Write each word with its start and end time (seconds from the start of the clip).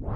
Då 0.00 0.06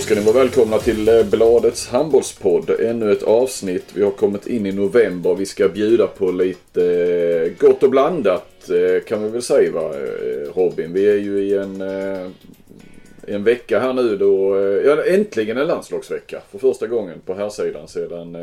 ska 0.00 0.14
ni 0.14 0.20
vara 0.20 0.34
välkomna 0.34 0.78
till 0.78 1.08
eh, 1.08 1.24
Bladets 1.24 1.88
handbollspodd. 1.88 2.70
Ännu 2.70 3.12
ett 3.12 3.22
avsnitt. 3.22 3.84
Vi 3.94 4.02
har 4.02 4.10
kommit 4.10 4.46
in 4.46 4.66
i 4.66 4.72
november. 4.72 5.34
Vi 5.34 5.46
ska 5.46 5.68
bjuda 5.68 6.06
på 6.06 6.30
lite 6.30 6.84
eh, 6.84 7.68
gott 7.68 7.82
och 7.82 7.90
blandat 7.90 8.70
eh, 8.70 9.04
kan 9.04 9.22
vi 9.22 9.28
väl 9.28 9.42
säga 9.42 9.72
va 9.72 9.92
Robin. 10.54 10.92
Vi 10.92 11.10
är 11.10 11.18
ju 11.18 11.38
i 11.38 11.54
en, 11.54 11.82
en 13.26 13.44
vecka 13.44 13.80
här 13.80 13.92
nu 13.92 14.16
då, 14.16 14.56
ja 14.84 15.04
äntligen 15.04 15.56
en 15.56 15.66
landslagsvecka. 15.66 16.40
För 16.50 16.58
första 16.58 16.86
gången 16.86 17.20
på 17.26 17.34
här 17.34 17.48
sidan 17.48 17.88
sedan 17.88 18.36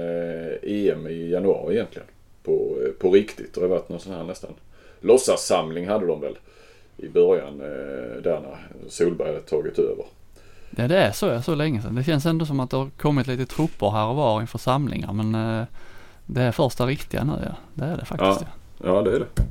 EM 0.63 1.07
i 1.07 1.29
januari 1.31 1.75
egentligen. 1.75 2.07
På, 2.43 2.77
på 2.99 3.11
riktigt. 3.11 3.53
Det 3.53 3.61
har 3.61 3.67
varit 3.67 3.89
någon 3.89 3.99
sån 3.99 4.13
här 4.13 4.23
nästan 4.23 4.53
låtsassamling 5.01 5.87
hade 5.87 6.07
de 6.07 6.21
väl 6.21 6.37
i 6.97 7.07
början 7.07 7.57
där 8.23 8.39
när 8.41 8.57
Solberg 8.89 9.27
hade 9.27 9.41
tagit 9.41 9.79
över. 9.79 10.05
Ja 10.75 10.87
det 10.87 10.97
är 10.97 11.11
så, 11.11 11.41
så 11.41 11.55
länge 11.55 11.81
sedan. 11.81 11.95
Det 11.95 12.03
känns 12.03 12.25
ändå 12.25 12.45
som 12.45 12.59
att 12.59 12.69
det 12.69 12.77
har 12.77 12.89
kommit 12.97 13.27
lite 13.27 13.45
trupper 13.45 13.89
här 13.89 14.07
och 14.07 14.15
var 14.15 14.41
inför 14.41 14.57
samlingar 14.57 15.13
men 15.13 15.35
eh, 15.35 15.65
det 16.25 16.41
är 16.41 16.51
första 16.51 16.85
riktiga 16.85 17.23
nu 17.23 17.33
ja. 17.45 17.55
Det 17.73 17.85
är 17.85 17.97
det 17.97 18.05
faktiskt. 18.05 18.41
Ja, 18.41 18.47
ja. 18.83 18.95
ja 18.95 19.01
det 19.01 19.15
är 19.15 19.19
det. 19.19 19.43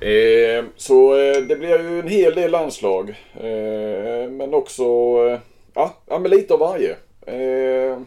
Eh, 0.00 0.64
så 0.76 1.14
eh, 1.14 1.42
det 1.42 1.56
blir 1.56 1.68
ju 1.68 2.00
en 2.00 2.08
hel 2.08 2.34
del 2.34 2.50
landslag. 2.50 3.10
Eh, 3.34 4.30
men 4.30 4.54
också, 4.54 4.82
eh, 4.82 5.38
ja, 5.74 5.94
ja 6.06 6.18
men 6.18 6.30
lite 6.30 6.54
av 6.54 6.60
varje. 6.60 6.96
Ehm, 7.26 7.92
eh, 7.92 7.98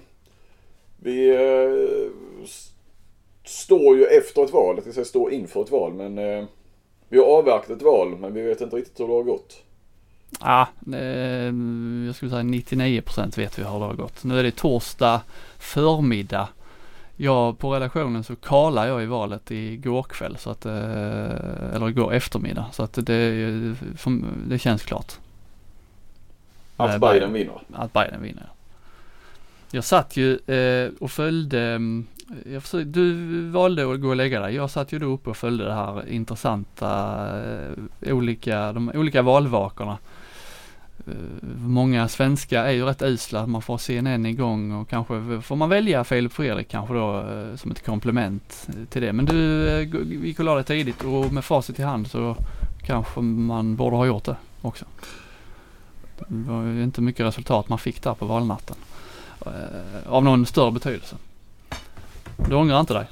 vi 0.98 1.38
står 3.44 3.98
ju 3.98 4.06
efter 4.06 4.44
ett 4.44 4.54
val, 4.54 4.76
jag 4.76 4.84
ska 4.84 4.94
säga 4.94 5.06
står 5.06 5.32
inför 5.32 5.62
ett 5.62 5.72
val 5.72 5.94
men 5.94 6.18
eh, 6.18 6.46
vi 7.10 7.18
har 7.18 7.26
avverkat 7.26 7.70
ett 7.70 7.82
val 7.82 8.18
men 8.20 8.34
vi 8.34 8.42
vet 8.42 8.62
inte 8.62 8.76
riktigt 8.76 9.00
hur 9.00 9.08
det 9.08 9.14
har 9.14 9.24
gått. 9.24 9.64
Ja, 10.40 10.68
ehm, 10.96 12.04
jag 12.08 12.16
skulle 12.16 12.32
säga 12.32 12.44
99% 12.44 13.38
vet 13.38 13.60
vi 13.60 13.64
hur 13.64 13.80
det 13.80 13.86
har 13.86 13.94
gått. 13.94 14.24
Nu 14.24 14.40
är 14.40 14.44
det 14.44 14.56
torsdag 14.56 15.22
förmiddag. 15.60 16.48
Jag 17.16 17.60
på 17.60 17.76
redaktionen 17.76 18.24
så 18.24 18.36
kalade 18.36 18.88
jag 18.88 19.04
i 19.04 19.06
valet 19.06 19.52
igår 19.52 20.04
kväll 20.04 20.38
så 20.38 20.50
att, 20.50 20.66
eh, 20.66 21.76
eller 21.76 21.90
igår 21.90 22.14
eftermiddag 22.14 22.66
så 22.72 22.84
att 22.84 22.94
det, 22.94 23.76
det 24.48 24.60
känns 24.60 24.84
klart. 24.84 25.14
Att 26.78 27.02
Biden 27.02 27.34
vinner? 27.34 27.62
Att 27.74 27.94
Biden 27.94 28.22
vinner. 28.22 28.50
Jag 29.72 29.84
satt 29.84 30.18
ju 30.18 30.38
eh, 30.38 30.92
och 31.00 31.12
följde, 31.12 31.80
försökte, 32.62 32.84
du 32.84 33.50
valde 33.50 33.94
att 33.94 34.02
gå 34.02 34.10
och 34.10 34.16
lägga 34.16 34.40
dig. 34.40 34.56
Jag 34.56 34.70
satt 34.70 34.92
ju 34.92 35.00
då 35.00 35.06
uppe 35.06 35.30
och 35.30 35.38
följde 35.38 35.66
det 35.66 35.74
här 35.74 36.10
intressanta, 36.10 36.92
eh, 38.02 38.14
olika, 38.14 38.74
de 38.74 38.92
olika 38.96 39.22
valvakorna. 39.22 39.98
Eh, 41.08 41.14
många 41.58 42.08
svenska 42.08 42.64
är 42.64 42.72
ju 42.72 42.86
rätt 42.86 43.02
usla, 43.02 43.48
man 43.48 43.62
får 43.62 43.78
CNN 43.78 44.26
igång 44.26 44.72
och 44.72 44.90
kanske 44.90 45.42
får 45.42 45.56
man 45.56 45.70
välja 45.70 46.04
Filip 46.04 46.34
Fredrik 46.34 46.68
kanske 46.68 46.94
då 46.94 47.20
eh, 47.20 47.56
som 47.56 47.72
ett 47.72 47.86
komplement 47.86 48.68
till 48.90 49.02
det. 49.02 49.14
Men 49.14 49.26
du 49.26 49.68
eh, 49.68 49.88
gick 50.24 50.40
och 50.40 50.46
la 50.46 50.56
dig 50.56 50.64
tidigt 50.64 51.04
och 51.04 51.34
med 51.34 51.46
facit 51.46 51.80
i 51.80 51.84
hand 51.84 52.08
så 52.08 52.36
kanske 52.86 53.22
man 53.22 53.76
borde 53.76 53.96
ha 53.96 54.06
gjort 54.06 54.24
det 54.24 54.36
också. 54.62 54.86
Det 56.18 56.52
var 56.52 56.64
ju 56.64 56.84
inte 56.84 57.02
mycket 57.02 57.26
resultat 57.26 57.70
man 57.70 57.80
fick 57.80 58.04
där 58.04 58.14
på 58.14 58.26
valnatten. 58.26 58.76
Av 60.06 60.24
någon 60.24 60.46
större 60.46 60.72
betydelse. 60.72 61.16
Du 62.50 62.56
ångrar 62.56 62.80
inte 62.80 62.94
dig? 62.94 63.06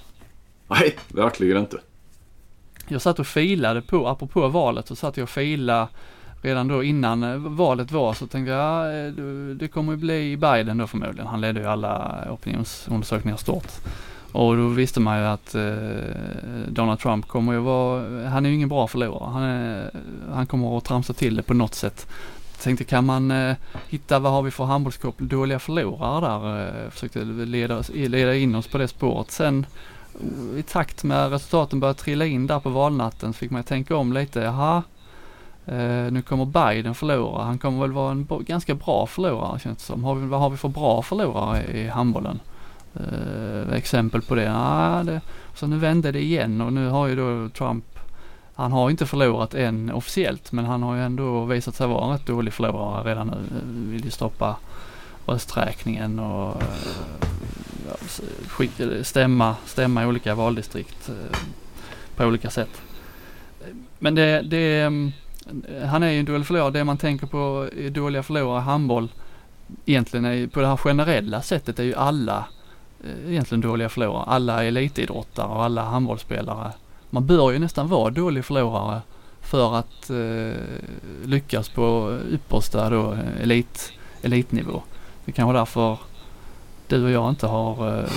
Nej, 0.67 0.97
verkligen 1.07 1.57
inte. 1.57 1.77
Jag 2.87 3.01
satt 3.01 3.19
och 3.19 3.27
filade 3.27 3.81
på, 3.81 4.07
apropå 4.07 4.47
valet, 4.47 4.87
så 4.87 4.95
satt 4.95 5.17
jag 5.17 5.23
och 5.23 5.29
filade 5.29 5.87
redan 6.41 6.67
då 6.67 6.83
innan 6.83 7.23
eh, 7.23 7.35
valet 7.37 7.91
var 7.91 8.13
så 8.13 8.27
tänkte 8.27 8.51
jag, 8.51 8.59
ja, 8.59 8.91
eh, 8.91 9.13
det 9.55 9.67
kommer 9.67 9.91
ju 9.91 9.97
bli 9.97 10.37
Biden 10.37 10.77
då 10.77 10.87
förmodligen. 10.87 11.27
Han 11.27 11.41
ledde 11.41 11.59
ju 11.59 11.65
alla 11.65 12.25
opinionsundersökningar 12.29 13.37
stort. 13.37 13.71
Och 14.31 14.57
då 14.57 14.67
visste 14.67 14.99
man 14.99 15.19
ju 15.19 15.25
att 15.25 15.55
eh, 15.55 15.63
Donald 16.67 16.99
Trump 16.99 17.27
kommer 17.27 17.53
ju 17.53 17.59
vara, 17.59 18.29
han 18.29 18.45
är 18.45 18.49
ju 18.49 18.55
ingen 18.55 18.69
bra 18.69 18.87
förlorare. 18.87 19.31
Han, 19.31 19.43
är, 19.43 19.91
han 20.33 20.47
kommer 20.47 20.77
att 20.77 20.85
tramsa 20.85 21.13
till 21.13 21.35
det 21.35 21.43
på 21.43 21.53
något 21.53 21.75
sätt. 21.75 22.07
Jag 22.51 22.63
tänkte 22.63 22.83
kan 22.83 23.05
man 23.05 23.31
eh, 23.31 23.55
hitta, 23.89 24.19
vad 24.19 24.31
har 24.31 24.41
vi 24.41 24.51
för 24.51 24.63
handbollsklubb, 24.63 25.15
dåliga 25.17 25.59
förlorare 25.59 26.21
där? 26.21 26.83
Eh, 26.85 26.89
försökte 26.89 27.23
leda, 27.23 27.83
leda 27.93 28.35
in 28.35 28.55
oss 28.55 28.67
på 28.67 28.77
det 28.77 28.87
spåret. 28.87 29.31
Sen 29.31 29.65
i 30.57 30.63
takt 30.63 31.03
med 31.03 31.31
resultaten 31.31 31.79
började 31.79 31.99
trilla 31.99 32.25
in 32.25 32.47
där 32.47 32.59
på 32.59 32.69
valnatten 32.69 33.33
så 33.33 33.37
fick 33.37 33.51
man 33.51 33.63
tänka 33.63 33.95
om 33.95 34.13
lite. 34.13 34.39
Jaha, 34.39 34.83
Uh, 35.67 36.11
nu 36.11 36.21
kommer 36.21 36.45
Biden 36.45 36.95
förlora. 36.95 37.43
Han 37.43 37.57
kommer 37.57 37.81
väl 37.81 37.91
vara 37.91 38.11
en 38.11 38.27
ganska 38.47 38.75
bra 38.75 39.07
förlorare 39.07 39.59
känns 39.59 39.77
det 39.77 39.83
som. 39.83 40.03
Har 40.03 40.15
vi, 40.15 40.27
vad 40.27 40.39
har 40.39 40.49
vi 40.49 40.57
för 40.57 40.69
bra 40.69 41.01
förlorare 41.01 41.63
i 41.63 41.87
handbollen? 41.87 42.39
Uh, 42.99 43.73
exempel 43.73 44.21
på 44.21 44.35
det? 44.35 44.51
Ah, 44.55 45.03
det, 45.03 45.21
så 45.55 45.67
nu 45.67 45.77
vände 45.77 46.11
det 46.11 46.21
igen 46.21 46.61
och 46.61 46.73
nu 46.73 46.87
har 46.87 47.07
ju 47.07 47.15
då 47.15 47.49
Trump, 47.49 47.85
han 48.55 48.71
har 48.71 48.89
inte 48.89 49.05
förlorat 49.05 49.53
än 49.53 49.91
officiellt 49.91 50.51
men 50.51 50.65
han 50.65 50.83
har 50.83 50.95
ju 50.95 51.01
ändå 51.01 51.45
visat 51.45 51.75
sig 51.75 51.87
vara 51.87 52.05
en 52.05 52.11
rätt 52.11 52.25
dålig 52.25 52.53
förlorare 52.53 53.09
redan 53.09 53.27
nu. 53.27 53.33
Uh, 53.33 53.91
vill 53.91 54.05
ju 54.05 54.11
stoppa 54.11 54.55
rösträkningen 55.25 56.19
och 56.19 56.63
uh, 58.59 59.03
stämma, 59.03 59.55
stämma 59.65 60.03
i 60.03 60.05
olika 60.05 60.35
valdistrikt 60.35 61.09
på 62.15 62.25
olika 62.25 62.49
sätt. 62.49 62.81
Men 63.99 64.15
det, 64.15 64.41
det 64.41 64.85
um, 64.85 65.11
han 65.85 66.03
är 66.03 66.09
ju 66.09 66.19
en 66.19 66.25
dålig 66.25 66.47
förlorare. 66.47 66.71
Det 66.71 66.83
man 66.83 66.97
tänker 66.97 67.27
på 67.27 67.69
är 67.77 67.89
dåliga 67.89 68.23
förlorare 68.23 68.61
i 68.61 68.63
handboll 68.63 69.09
egentligen 69.85 70.25
är 70.25 70.47
på 70.47 70.61
det 70.61 70.67
här 70.67 70.77
generella 70.77 71.41
sättet 71.41 71.79
är 71.79 71.83
ju 71.83 71.95
alla 71.95 72.45
eh, 73.03 73.31
egentligen 73.31 73.61
dåliga 73.61 73.89
förlorare. 73.89 74.23
Alla 74.23 74.63
elitidrottare 74.63 75.47
och 75.47 75.63
alla 75.63 75.83
handbollsspelare. 75.83 76.71
Man 77.09 77.25
bör 77.25 77.51
ju 77.51 77.59
nästan 77.59 77.87
vara 77.87 78.09
dålig 78.09 78.45
förlorare 78.45 79.01
för 79.41 79.75
att 79.75 80.09
eh, 80.09 80.61
lyckas 81.25 81.69
på 81.69 82.17
yppersta 82.31 82.89
då 82.89 83.17
elit, 83.41 83.93
elitnivå. 84.21 84.81
Det 85.25 85.31
är 85.31 85.33
kanske 85.33 85.59
därför 85.59 85.97
du 86.91 87.03
och 87.03 87.11
jag 87.11 87.29
inte 87.29 87.47
har 87.47 87.99
uh, 87.99 88.09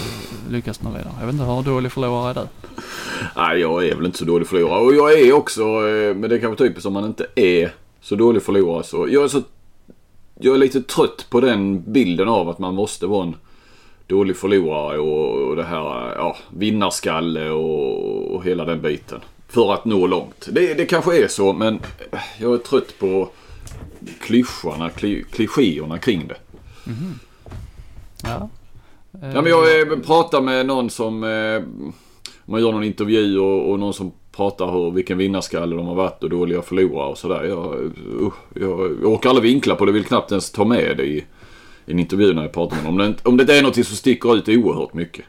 lyckats 0.50 0.82
något 0.82 0.92
vidare. 0.92 1.12
Jag 1.18 1.26
vet 1.26 1.32
inte 1.32 1.44
hur 1.44 1.62
dålig 1.62 1.92
förlorare 1.92 2.30
är 2.30 2.34
du? 2.34 2.48
Nej, 3.36 3.60
jag 3.60 3.86
är 3.88 3.94
väl 3.94 4.06
inte 4.06 4.18
så 4.18 4.24
dålig 4.24 4.48
förlorare. 4.48 4.80
Och 4.80 4.94
jag 4.94 5.20
är 5.20 5.32
också, 5.32 5.62
uh, 5.62 6.16
men 6.16 6.30
det 6.30 6.36
är 6.36 6.40
kanske 6.40 6.64
typiskt 6.64 6.86
om 6.86 6.92
man 6.92 7.04
inte 7.04 7.26
är 7.34 7.72
så 8.00 8.16
dålig 8.16 8.42
förlorare 8.42 8.84
så. 8.84 9.08
Jag 9.08 9.24
är 9.24 9.28
så 9.28 9.42
jag 10.40 10.54
är 10.54 10.58
lite 10.58 10.82
trött 10.82 11.26
på 11.30 11.40
den 11.40 11.92
bilden 11.92 12.28
av 12.28 12.48
att 12.48 12.58
man 12.58 12.74
måste 12.74 13.06
vara 13.06 13.22
en 13.22 13.36
dålig 14.06 14.36
förlorare 14.36 14.98
och, 14.98 15.48
och 15.48 15.56
det 15.56 15.64
här 15.64 16.14
ja, 16.16 16.36
vinnarskalle 16.50 17.50
och, 17.50 18.34
och 18.34 18.44
hela 18.44 18.64
den 18.64 18.82
biten. 18.82 19.20
För 19.48 19.74
att 19.74 19.84
nå 19.84 20.06
långt. 20.06 20.48
Det, 20.52 20.74
det 20.74 20.86
kanske 20.86 21.24
är 21.24 21.28
så 21.28 21.52
men 21.52 21.80
jag 22.38 22.54
är 22.54 22.58
trött 22.58 22.98
på 22.98 23.28
klyschorna, 24.20 24.90
kli, 24.90 25.24
klichéerna 25.32 25.98
kring 25.98 26.28
det. 26.28 26.36
Mm. 26.86 27.18
Ja. 28.22 28.48
Ja, 29.20 29.42
men 29.42 29.46
jag 29.46 29.80
eh, 29.80 29.98
pratar 29.98 30.40
med 30.40 30.66
någon 30.66 30.90
som... 30.90 31.24
Eh, 31.24 31.62
man 32.44 32.60
gör 32.60 32.72
någon 32.72 32.84
intervju 32.84 33.38
och, 33.38 33.70
och 33.70 33.78
någon 33.78 33.94
som 33.94 34.12
pratar 34.36 34.72
hur, 34.72 34.90
vilken 34.90 35.18
vinnarskalle 35.18 35.76
de 35.76 35.86
har 35.86 35.94
varit 35.94 36.22
och 36.22 36.30
dåliga 36.30 36.62
förlorare 36.62 37.08
och 37.08 37.18
sådär. 37.18 37.44
Jag, 37.44 37.74
uh, 37.74 38.32
jag, 38.54 38.80
jag 39.02 39.12
orkar 39.12 39.30
aldrig 39.30 39.52
vinkla 39.52 39.74
på 39.74 39.84
det. 39.84 39.92
Vill 39.92 40.04
knappt 40.04 40.30
ens 40.30 40.50
ta 40.50 40.64
med 40.64 40.96
det 40.96 41.04
i, 41.04 41.24
i 41.86 41.92
en 41.92 41.98
intervju 41.98 42.34
när 42.34 42.42
jag 42.42 42.52
pratar 42.52 42.76
med 42.76 42.84
någon. 42.84 43.00
Om 43.00 43.12
det, 43.12 43.28
om 43.28 43.36
det 43.36 43.58
är 43.58 43.62
något 43.62 43.74
som 43.74 43.84
sticker 43.84 44.36
ut 44.36 44.48
oerhört 44.48 44.94
mycket. 44.94 45.24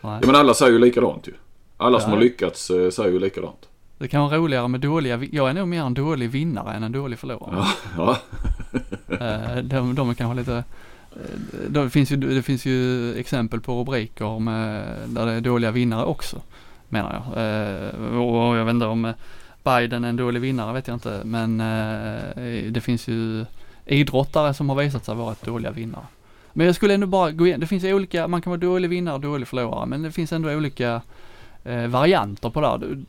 Nej. 0.00 0.18
Ja 0.20 0.26
men 0.26 0.36
alla 0.36 0.54
säger 0.54 0.72
ju 0.72 0.78
likadant 0.78 1.28
ju. 1.28 1.32
Alla 1.76 1.98
ja. 1.98 2.00
som 2.00 2.12
har 2.12 2.20
lyckats 2.20 2.70
eh, 2.70 2.90
säger 2.90 3.12
ju 3.12 3.18
likadant. 3.18 3.68
Det 3.98 4.08
kan 4.08 4.22
vara 4.22 4.36
roligare 4.36 4.68
med 4.68 4.80
dåliga, 4.80 5.20
jag 5.32 5.50
är 5.50 5.54
nog 5.54 5.68
mer 5.68 5.82
en 5.82 5.94
dålig 5.94 6.30
vinnare 6.30 6.74
än 6.74 6.82
en 6.82 6.92
dålig 6.92 7.18
förlorare. 7.18 7.66
Ja, 7.96 8.16
ja. 9.08 9.62
de, 9.62 9.94
de 9.94 10.10
är 10.10 10.14
kanske 10.14 10.36
lite 10.36 10.52
Eh, 10.52 10.62
Eh, 11.14 11.70
det 11.70 11.90
finns, 11.90 12.12
ju, 12.12 12.16
det 12.16 12.42
finns 12.42 12.66
ju 12.66 13.14
exempel 13.18 13.60
på 13.60 13.80
rubriker 13.80 14.38
med, 14.38 14.84
där 15.06 15.26
det 15.26 15.32
är 15.32 15.40
dåliga 15.40 15.70
vinnare 15.70 16.04
också, 16.04 16.42
menar 16.88 17.12
jag. 17.12 17.44
Eh, 17.44 18.18
och 18.18 18.56
jag 18.56 18.64
vet 18.64 18.74
inte 18.74 18.86
om 18.86 19.04
eh, 19.04 19.14
Biden 19.64 20.04
är 20.04 20.08
en 20.08 20.16
dålig 20.16 20.40
vinnare, 20.40 20.72
vet 20.72 20.88
jag 20.88 20.96
inte, 20.96 21.20
men 21.24 21.58
det 22.72 22.80
finns 22.80 23.08
ju 23.08 23.44
idrottare 23.86 24.54
som 24.54 24.68
har 24.68 24.76
visat 24.76 25.04
sig 25.04 25.14
vara 25.14 25.34
dåliga 25.44 25.70
vinnare. 25.70 26.04
Men 26.52 26.66
jag 26.66 26.76
skulle 26.76 26.94
ändå 26.94 27.06
bara 27.06 27.30
gå 27.30 27.46
igenom, 27.46 27.60
det 27.60 27.66
finns 27.66 27.84
olika, 27.84 28.28
man 28.28 28.42
kan 28.42 28.50
vara 28.50 28.60
dålig 28.60 28.90
vinnare 28.90 29.14
och 29.14 29.20
dålig 29.20 29.48
förlorare, 29.48 29.86
men 29.86 30.02
det 30.02 30.12
finns 30.12 30.32
ändå 30.32 30.52
olika 30.52 31.02
eh, 31.64 31.86
varianter 31.86 32.50
på 32.50 32.60
det 32.60 32.68
här. 32.68 33.04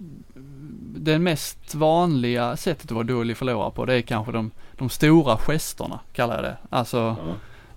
Det 0.98 1.20
mest 1.20 1.76
vanliga 1.76 2.58
sättet 2.58 2.86
att 2.86 2.92
vara 2.92 3.04
dålig 3.04 3.38
förlorare 3.38 3.72
på 3.72 3.86
det 3.86 3.94
är 3.94 4.02
kanske 4.02 4.32
de, 4.32 4.52
de 4.78 4.90
stora 4.90 5.38
gesterna 5.38 6.00
kallar 6.14 6.36
jag 6.36 6.44
det. 6.44 6.58
Alltså 6.70 7.00
mm 7.00 7.36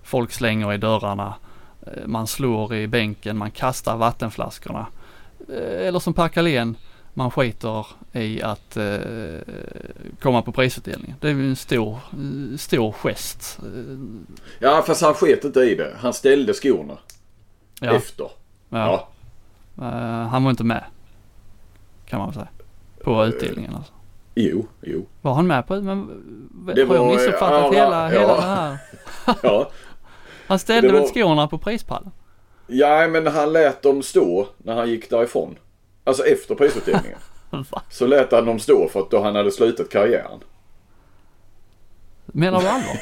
folk 0.09 0.31
slänger 0.31 0.73
i 0.73 0.77
dörrarna, 0.77 1.33
eh, 1.81 2.05
man 2.07 2.27
slår 2.27 2.75
i 2.75 2.87
bänken, 2.87 3.37
man 3.37 3.51
kastar 3.51 3.97
vattenflaskorna. 3.97 4.87
Eh, 5.49 5.87
Eller 5.87 5.99
som 5.99 6.13
Per 6.13 6.27
Carlén, 6.27 6.75
man 7.13 7.31
skiter 7.31 7.87
i 8.13 8.41
att 8.41 8.77
eh, 8.77 8.95
komma 10.21 10.41
på 10.41 10.51
prisutdelningen. 10.51 11.15
Det 11.19 11.27
är 11.29 11.33
ju 11.33 11.49
en 11.49 11.55
stor, 11.55 11.93
eh, 11.93 12.57
stor 12.57 12.91
gest. 12.91 13.59
Ja, 14.59 14.83
fast 14.87 15.01
han 15.01 15.13
sket 15.13 15.43
inte 15.43 15.59
i 15.59 15.75
det. 15.75 15.93
Han 15.99 16.13
ställde 16.13 16.53
skorna 16.53 16.97
Ja, 17.81 17.91
efter. 17.95 18.27
ja. 18.69 19.07
Ja. 19.75 19.87
Han 20.31 20.43
var 20.43 20.51
inte 20.51 20.63
med. 20.63 20.83
Kan 22.05 22.19
man 22.19 22.27
väl 22.29 22.35
säga. 22.35 22.47
På 23.03 23.25
utdelningen 23.25 23.75
alltså. 23.75 23.91
Jo, 24.35 24.67
jo. 24.81 25.05
Var 25.21 25.33
han 25.33 25.47
med 25.47 25.67
på 25.67 25.81
men 25.81 26.07
Det 26.75 26.85
har 26.85 26.95
jag 26.95 27.03
var- 27.05 27.15
missuppfattat 27.15 27.73
ja, 27.75 27.83
hela, 27.83 28.13
ja. 28.13 28.19
hela 28.19 28.35
det 28.35 28.41
här? 28.41 28.77
Ja. 29.43 29.71
Han 30.49 30.59
ställde 30.59 30.87
Det 30.87 30.93
väl 30.93 31.01
var- 31.01 31.07
skorna 31.09 31.47
på 31.47 31.57
prispallen? 31.57 32.11
ja, 32.67 33.07
men 33.07 33.27
han 33.27 33.53
lät 33.53 33.81
dem 33.81 34.03
stå 34.03 34.47
när 34.57 34.75
han 34.75 34.89
gick 34.89 35.09
därifrån. 35.09 35.55
Alltså 36.03 36.23
efter 36.25 36.55
prisutdelningen. 36.55 37.17
Så 37.89 38.07
lät 38.07 38.31
han 38.31 38.45
dem 38.45 38.59
stå 38.59 38.89
för 38.89 38.99
att 38.99 39.11
då 39.11 39.21
han 39.21 39.35
hade 39.35 39.51
slutat 39.51 39.89
karriären. 39.89 40.39
Menar 42.25 42.61
du 42.61 42.67
allvar? 42.67 42.97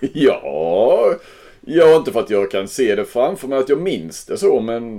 Ja, 0.14 1.14
ja 1.60 1.96
inte 1.96 2.12
för 2.12 2.20
att 2.20 2.30
jag 2.30 2.50
kan 2.50 2.68
se 2.68 2.94
det 2.94 3.04
framför 3.04 3.48
mig 3.48 3.58
att 3.58 3.68
jag 3.68 3.80
minns 3.80 4.24
det 4.24 4.36
så 4.38 4.60
men, 4.60 4.96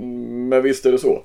men 0.48 0.62
visst 0.62 0.86
är 0.86 0.92
det 0.92 0.98
så. 0.98 1.22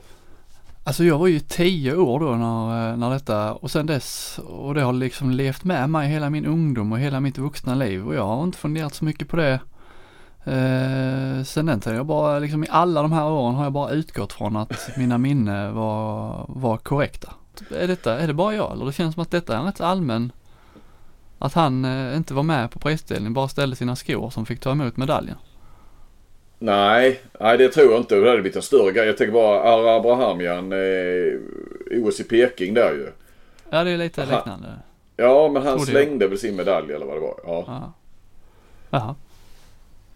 Alltså 0.83 1.03
jag 1.03 1.17
var 1.17 1.27
ju 1.27 1.39
tio 1.39 1.95
år 1.95 2.19
då 2.19 2.25
när, 2.25 2.95
när 2.97 3.09
detta 3.09 3.53
och 3.53 3.71
sen 3.71 3.85
dess 3.85 4.39
och 4.47 4.73
det 4.73 4.81
har 4.81 4.93
liksom 4.93 5.31
levt 5.31 5.63
med 5.63 5.89
mig 5.89 6.07
hela 6.09 6.29
min 6.29 6.45
ungdom 6.45 6.91
och 6.91 6.99
hela 6.99 7.19
mitt 7.19 7.37
vuxna 7.37 7.75
liv 7.75 8.07
och 8.07 8.15
jag 8.15 8.23
har 8.25 8.43
inte 8.43 8.57
funderat 8.57 8.95
så 8.95 9.05
mycket 9.05 9.27
på 9.29 9.35
det. 9.37 9.59
Eh, 10.47 11.43
sen 11.43 11.65
den 11.65 11.79
tiden, 11.79 11.97
jag 11.97 12.05
bara 12.05 12.39
liksom 12.39 12.63
i 12.63 12.67
alla 12.69 13.01
de 13.01 13.11
här 13.11 13.29
åren 13.31 13.55
har 13.55 13.63
jag 13.63 13.73
bara 13.73 13.91
utgått 13.91 14.33
från 14.33 14.55
att 14.55 14.89
mina 14.97 15.17
minne 15.17 15.71
var, 15.71 16.45
var 16.47 16.77
korrekta. 16.77 17.33
Är 17.71 17.87
detta, 17.87 18.19
är 18.19 18.27
det 18.27 18.33
bara 18.33 18.55
jag 18.55 18.71
eller 18.71 18.85
det 18.85 18.91
känns 18.93 19.13
som 19.13 19.23
att 19.23 19.31
detta 19.31 19.53
är 19.53 19.59
en 19.59 19.65
rätt 19.65 19.81
allmän 19.81 20.31
att 21.39 21.53
han 21.53 21.85
eh, 21.85 22.17
inte 22.17 22.33
var 22.33 22.43
med 22.43 22.71
på 22.71 22.79
prisdelningen, 22.79 23.33
bara 23.33 23.47
ställde 23.47 23.75
sina 23.75 23.95
skor 23.95 24.29
som 24.29 24.45
fick 24.45 24.59
ta 24.59 24.71
emot 24.71 24.97
medaljen. 24.97 25.37
Nej, 26.59 27.21
nej 27.39 27.57
det 27.57 27.69
tror 27.69 27.91
jag 27.91 28.01
inte. 28.01 28.15
Det 28.15 28.29
hade 28.29 28.41
blivit 28.41 28.55
en 28.55 28.61
större 28.61 28.91
grej. 28.91 29.07
Jag 29.07 29.17
tänker 29.17 29.33
bara 29.33 29.59
Ara 29.61 29.95
Abrahamian, 29.95 30.71
eh, 30.71 32.03
OS 32.03 32.19
i 32.19 32.23
Peking 32.23 32.73
där 32.73 32.91
ju. 32.91 33.11
Ja 33.69 33.83
det 33.83 33.91
är 33.91 33.97
lite 33.97 34.23
Aha. 34.23 34.35
liknande. 34.35 34.67
Ja, 35.15 35.49
men 35.53 35.63
han 35.63 35.71
jag. 35.71 35.87
slängde 35.87 36.27
väl 36.27 36.37
sin 36.37 36.55
medalj 36.55 36.93
eller 36.93 37.05
vad 37.05 37.15
det 37.15 37.21
var. 37.21 37.39
Ja. 37.43 37.63
Ja. 37.67 37.93
Jaha. 38.89 39.15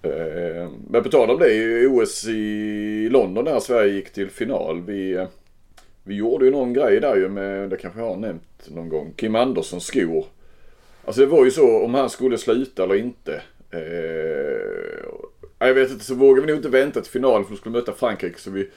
Eh, 0.04 0.70
men 0.90 1.04
på 1.04 1.10
tal 1.10 1.30
om 1.30 1.40
det, 1.40 1.54
i 1.54 1.88
OS 1.88 2.28
i 2.28 3.10
London 3.12 3.46
där 3.46 3.60
Sverige 3.60 3.94
gick 3.94 4.14
till 4.14 4.30
final. 4.30 4.82
Vi, 4.82 5.14
eh, 5.14 5.28
vi 6.04 6.16
gjorde 6.16 6.46
ju 6.46 6.52
någon 6.52 6.74
grej 6.74 7.00
där 7.00 7.16
ju 7.16 7.30
med, 7.30 7.70
det 7.70 7.78
kanske 7.78 8.00
jag 8.00 8.08
har 8.08 8.18
nämnt 8.18 8.68
någon 8.68 8.90
gång, 8.90 9.14
Kim 9.16 9.36
Anderssons 9.36 9.86
skor. 9.86 10.26
Alltså 11.06 11.22
det 11.22 11.28
var 11.28 11.46
ju 11.46 11.52
så 11.52 11.84
om 11.86 11.94
han 11.94 12.10
skulle 12.10 12.38
sluta 12.38 12.84
eller 12.84 12.96
inte. 12.96 13.42
Eh, 13.72 15.68
jag 15.68 15.74
vet 15.74 15.92
inte, 15.92 16.06
så 16.06 16.16
vågade 16.16 16.42
vi 16.42 16.48
nog 16.48 16.60
inte 16.60 16.70
vänta 16.70 17.02
till 17.02 17.12
finalen 17.12 17.46
för 17.46 17.54
att 17.54 17.60
skulle 17.60 17.76
möta 17.76 17.94
Frankrike 17.94 18.40
så 18.40 18.52
vi 18.52 18.70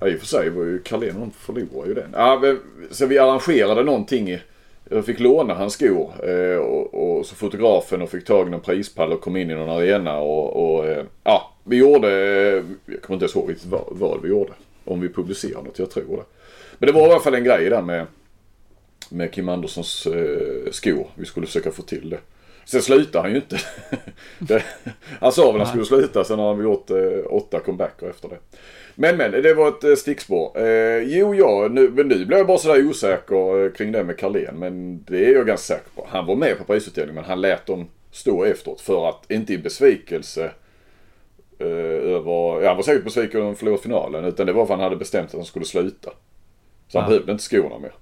Ja, 0.00 0.08
i 0.08 0.14
och 0.16 0.18
för 0.20 0.26
sig 0.26 0.50
var 0.50 0.64
ju 0.64 0.78
Carlén, 0.78 1.20
de 1.20 1.30
förlorade 1.30 1.88
ju 1.88 1.94
den. 1.94 2.10
Ja, 2.12 2.38
men, 2.42 2.60
så 2.90 3.06
vi 3.06 3.18
arrangerade 3.18 3.82
någonting. 3.84 4.30
i- 4.30 4.40
jag 4.90 5.06
fick 5.06 5.20
låna 5.20 5.54
hans 5.54 5.72
skor 5.72 6.12
eh, 6.28 6.56
och, 6.56 6.94
och 6.94 7.26
så 7.26 7.34
fotografen 7.34 8.02
och 8.02 8.10
fick 8.10 8.24
tag 8.24 8.46
i 8.46 8.50
någon 8.50 8.60
prispall 8.60 9.12
och 9.12 9.20
kom 9.20 9.36
in 9.36 9.50
i 9.50 9.54
någon 9.54 9.70
arena 9.70 10.18
och, 10.18 10.76
och 10.76 10.86
eh, 10.86 11.04
ja, 11.24 11.52
vi 11.64 11.76
gjorde, 11.76 12.08
eh, 12.08 12.64
jag 12.86 13.02
kommer 13.02 13.14
inte 13.14 13.24
ens 13.24 13.36
ihåg 13.36 13.50
riktigt 13.50 13.70
vad, 13.70 13.84
vad 13.90 14.22
vi 14.22 14.28
gjorde. 14.28 14.52
Om 14.84 15.00
vi 15.00 15.08
publicerade 15.08 15.64
något, 15.64 15.78
jag 15.78 15.90
tror 15.90 16.16
det. 16.16 16.24
Men 16.78 16.86
det 16.86 16.92
var 16.92 17.08
i 17.08 17.10
alla 17.10 17.20
fall 17.20 17.34
en 17.34 17.44
grej 17.44 17.70
där 17.70 17.82
med, 17.82 18.06
med 19.08 19.32
Kim 19.32 19.48
Anderssons 19.48 20.06
eh, 20.06 20.70
skor. 20.70 21.06
Vi 21.14 21.24
skulle 21.24 21.46
försöka 21.46 21.70
få 21.70 21.82
till 21.82 22.10
det. 22.10 22.18
Sen 22.64 22.82
slutade 22.82 23.22
han 23.22 23.30
ju 23.30 23.36
inte. 23.36 23.60
det, 24.38 24.62
han 25.20 25.32
sa 25.32 25.52
väl 25.52 25.60
att 25.60 25.68
han 25.68 25.84
skulle 25.84 26.00
sluta, 26.00 26.24
sen 26.24 26.38
har 26.38 26.54
han 26.54 26.64
gjort 26.64 26.90
eh, 26.90 26.96
åtta 27.30 27.60
comebacker 27.60 28.10
efter 28.10 28.28
det. 28.28 28.38
Men 28.94 29.16
men, 29.16 29.30
det 29.32 29.54
var 29.54 29.68
ett 29.68 29.84
eh, 29.84 29.94
stickspår. 29.94 30.58
Eh, 30.58 30.98
jo, 30.98 31.34
ja, 31.34 31.68
nu, 31.70 31.90
men 31.90 32.08
nu 32.08 32.24
blev 32.26 32.38
jag 32.38 32.46
bara 32.46 32.58
sådär 32.58 32.86
osäker 32.88 33.64
eh, 33.64 33.72
kring 33.72 33.92
det 33.92 34.04
med 34.04 34.18
Carlén. 34.18 34.58
Men 34.58 35.04
det 35.04 35.24
är 35.26 35.32
jag 35.34 35.46
ganska 35.46 35.74
säker 35.74 35.90
på. 35.94 36.06
Han 36.10 36.26
var 36.26 36.36
med 36.36 36.58
på 36.58 36.64
prisutdelningen 36.64 37.14
men 37.14 37.24
han 37.24 37.40
lät 37.40 37.66
dem 37.66 37.88
stå 38.10 38.44
efteråt 38.44 38.80
för 38.80 39.08
att, 39.08 39.30
inte 39.30 39.52
i 39.52 39.58
besvikelse 39.58 40.44
eh, 41.58 41.66
över, 42.14 42.62
ja, 42.62 42.68
han 42.68 42.76
var 42.76 42.82
säkert 42.82 43.04
besviken 43.04 43.40
över 43.40 43.52
att 43.52 43.58
förlora 43.58 43.78
finalen. 43.78 44.24
Utan 44.24 44.46
det 44.46 44.52
var 44.52 44.66
för 44.66 44.74
att 44.74 44.80
han 44.80 44.84
hade 44.84 44.96
bestämt 44.96 45.28
att 45.28 45.34
han 45.34 45.44
skulle 45.44 45.64
sluta. 45.64 46.10
Så 46.88 46.98
han 46.98 47.04
Ja. 47.04 47.08
behövde 47.08 47.32
inte 47.32 47.44
skorna 47.44 47.78
mer. 47.78 47.92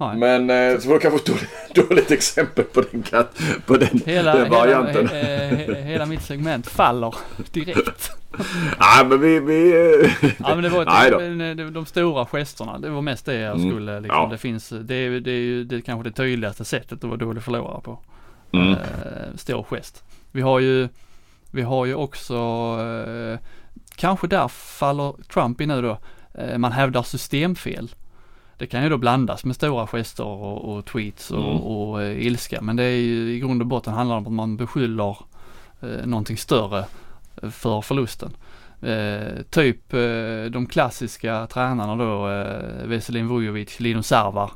Nej. 0.00 0.16
Men 0.16 0.50
eh, 0.50 0.78
så 0.80 0.88
var 0.88 0.94
det 0.94 1.00
kanske 1.02 1.32
ett 1.32 1.74
dåligt, 1.88 2.10
exempel 2.10 2.64
på 2.64 2.80
den, 2.92 3.02
katt, 3.02 3.40
på 3.66 3.76
den, 3.76 4.00
Hela, 4.06 4.34
den 4.34 4.44
hela, 4.44 4.58
varianten. 4.58 5.08
he, 5.08 5.22
he, 5.48 5.82
hela 5.82 6.06
mitt 6.06 6.22
segment 6.22 6.66
faller 6.66 7.14
direkt. 7.52 8.10
Nej 8.80 9.04
men 9.08 9.20
vi... 9.20 9.40
vi 9.40 9.70
eh, 9.70 10.30
Ja 10.38 10.54
men 10.54 10.62
det 10.62 10.68
var 10.68 10.82
ett, 10.82 11.56
det- 11.56 11.70
de 11.70 11.86
stora 11.86 12.26
gesterna, 12.26 12.78
det 12.78 12.90
var 12.90 13.02
mest 13.02 13.26
det 13.26 13.34
jag 13.34 13.54
Mm. 13.56 13.70
skulle 13.70 14.00
liksom, 14.00 14.20
Ja. 14.22 14.28
det 14.32 14.38
finns, 14.38 14.68
det 14.68 14.94
är, 14.94 15.10
det 15.20 15.30
är 15.30 15.64
det 15.64 15.76
är 15.76 15.80
kanske 15.80 16.08
det 16.10 16.14
tydligaste 16.16 16.64
sättet 16.64 16.92
att 16.92 17.04
vara 17.04 17.16
dålig 17.16 17.42
förlorare 17.42 17.80
på. 17.80 17.98
Mm. 18.52 18.72
Eh, 18.72 18.78
stor 19.36 19.62
gest. 19.70 20.02
Vi 20.32 20.40
har 20.40 20.60
ju, 20.60 20.88
vi 21.50 21.62
har 21.62 21.86
ju 21.86 21.94
också, 21.94 22.34
eh, 23.08 23.38
kanske 23.96 24.26
där 24.26 24.48
faller 24.48 25.14
Trump 25.32 25.60
i 25.60 25.66
nu 25.66 25.82
då, 25.82 25.98
eh, 26.42 26.58
man 26.58 26.72
hävdar 26.72 27.02
systemfel. 27.02 27.90
Det 28.58 28.66
kan 28.66 28.82
ju 28.82 28.88
då 28.88 28.98
blandas 28.98 29.44
med 29.44 29.56
stora 29.56 29.86
gester 29.86 30.24
och, 30.24 30.76
och 30.76 30.84
tweets 30.84 31.30
och, 31.30 31.44
Mm. 31.44 31.60
och 31.60 32.02
eh, 32.02 32.26
ilska 32.26 32.60
men 32.62 32.76
det 32.76 32.82
är 32.84 32.96
ju 32.96 33.34
i 33.34 33.38
grund 33.40 33.62
och 33.62 33.66
botten 33.68 33.92
handlar 33.94 34.16
om 34.16 34.26
att 34.26 34.32
man 34.32 34.56
beskyller 34.56 35.16
eh, 35.80 36.06
någonting 36.06 36.36
större 36.36 36.84
eh, 37.42 37.50
för 37.50 37.80
förlusten. 37.80 38.30
Eh, 38.82 39.42
typ 39.50 39.92
eh, 39.94 40.44
de 40.50 40.66
klassiska 40.70 41.46
tränarna 41.46 41.96
då, 41.96 42.28
eh, 42.30 42.86
Veselin 42.86 43.28
Vujovic, 43.28 43.80
Lino 43.80 44.02
Sarvar. 44.02 44.50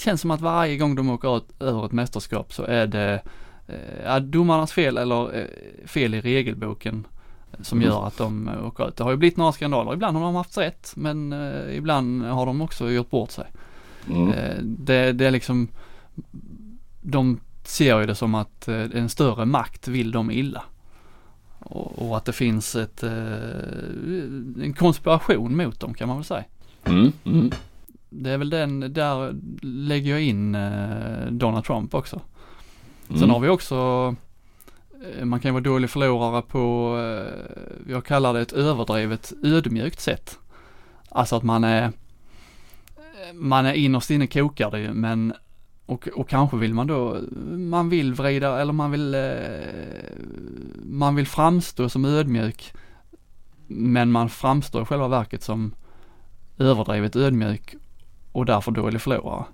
Känns 0.00 0.20
som 0.20 0.30
att 0.30 0.40
varje 0.40 0.76
gång 0.76 0.94
de 0.94 1.10
åker 1.10 1.36
ut 1.36 1.46
över 1.60 1.86
ett 1.86 1.92
mästerskap 1.92 2.52
så 2.52 2.62
är 2.62 2.86
det 2.86 3.22
eh, 4.06 4.16
domarnas 4.16 4.72
fel 4.72 4.96
eller 4.96 5.38
eh, 5.38 5.46
fel 5.86 6.14
i 6.14 6.20
regelboken 6.20 7.06
som 7.60 7.78
Mm. 7.78 7.90
gör 7.90 8.06
att 8.06 8.16
de 8.18 8.48
eh, 8.48 8.66
åker 8.66 8.88
ut. 8.88 8.96
Det 8.96 9.04
har 9.04 9.10
ju 9.10 9.16
blivit 9.16 9.36
några 9.36 9.52
skandaler. 9.52 9.92
Ibland 9.94 10.16
har 10.16 10.24
de 10.24 10.34
haft 10.34 10.58
rätt 10.58 10.92
men 10.96 11.32
eh, 11.32 11.76
ibland 11.76 12.22
har 12.24 12.46
de 12.46 12.60
också 12.60 12.90
gjort 12.90 13.10
bort 13.10 13.30
sig. 13.30 13.46
Mm. 14.10 14.32
Eh, 14.32 14.56
det, 14.62 15.12
det 15.12 15.26
är 15.26 15.30
liksom, 15.30 15.68
de 17.02 17.40
ser 17.64 18.00
ju 18.00 18.06
det 18.06 18.14
som 18.14 18.34
att 18.34 18.68
eh, 18.68 18.80
en 18.94 19.08
större 19.08 19.44
makt 19.44 19.88
vill 19.88 20.10
dem 20.10 20.30
illa. 20.30 20.62
Och, 21.58 22.08
och 22.08 22.16
att 22.16 22.24
det 22.24 22.32
finns 22.32 22.76
ett, 22.76 23.02
eh, 23.02 23.12
en 24.62 24.74
konspiration 24.78 25.56
mot 25.56 25.80
dem 25.80 25.94
kan 25.94 26.08
man 26.08 26.16
väl 26.16 26.24
säga. 26.24 26.44
Mm. 26.84 27.12
Mm. 27.24 27.50
Det 28.10 28.30
är 28.30 28.38
väl 28.38 28.50
den, 28.50 28.92
där 28.92 29.34
lägger 29.62 30.10
jag 30.10 30.22
in 30.22 30.54
eh, 30.54 31.26
Donald 31.30 31.64
Trump 31.64 31.94
också. 31.94 32.20
Sen 33.08 33.16
Mm. 33.16 33.30
har 33.30 33.40
vi 33.40 33.48
också, 33.48 34.14
Eh, 35.02 35.24
man 35.24 35.40
kan 35.40 35.48
ju 35.48 35.52
vara 35.52 35.62
dålig 35.62 35.90
förlorare 35.90 36.42
på, 36.42 36.96
eh, 36.98 37.92
jag 37.92 38.04
kallar 38.04 38.34
det 38.34 38.40
ett 38.40 38.52
överdrivet 38.52 39.32
ödmjukt 39.42 40.00
sätt. 40.00 40.38
Alltså 41.08 41.36
att 41.36 41.42
man 41.42 41.64
är, 41.64 41.92
man 43.34 43.66
är 43.66 43.72
innerst 43.72 44.10
inne 44.10 44.26
kokar 44.26 44.70
det 44.70 44.80
ju 44.80 44.92
men, 44.92 45.32
och, 45.86 46.08
och 46.08 46.28
kanske 46.28 46.56
vill 46.56 46.74
man 46.74 46.86
då, 46.86 47.20
man 47.50 47.88
vill 47.88 48.14
vrida 48.14 48.60
eller 48.60 48.72
man 48.72 48.90
vill, 48.90 49.14
eh, 49.14 49.22
man 50.82 51.14
vill 51.14 51.26
framstå 51.26 51.88
som 51.88 52.04
ödmjuk 52.04 52.72
men 53.66 54.12
man 54.12 54.28
framstår 54.28 54.82
i 54.82 54.84
själva 54.84 55.08
verket 55.08 55.42
som 55.42 55.74
överdrivet 56.58 57.16
ödmjuk 57.16 57.74
och 58.32 58.46
därför 58.46 58.72
dålig 58.72 59.00
förlorare. 59.00 59.44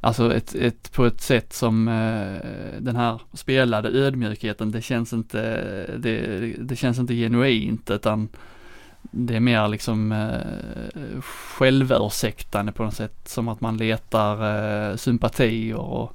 Alltså 0.00 0.34
ett, 0.34 0.54
ett, 0.54 0.92
på 0.92 1.04
ett 1.04 1.20
sätt 1.20 1.52
som 1.52 1.88
eh, 1.88 2.80
den 2.80 2.96
här 2.96 3.20
spelade 3.32 3.88
ödmjukheten, 3.88 4.70
det 4.70 4.82
känns 4.82 5.12
inte, 5.12 5.40
det, 5.98 6.36
det 6.58 6.76
känns 6.76 6.98
inte 6.98 7.14
genuint 7.14 7.90
utan 7.90 8.28
det 9.10 9.36
är 9.36 9.40
mer 9.40 9.68
liksom 9.68 10.12
eh, 10.12 11.20
självursäktande 11.20 12.72
på 12.72 12.84
något 12.84 12.94
sätt. 12.94 13.28
Som 13.28 13.48
att 13.48 13.60
man 13.60 13.76
letar 13.76 14.90
eh, 14.90 14.96
sympatier 14.96 15.76
och, 15.76 16.12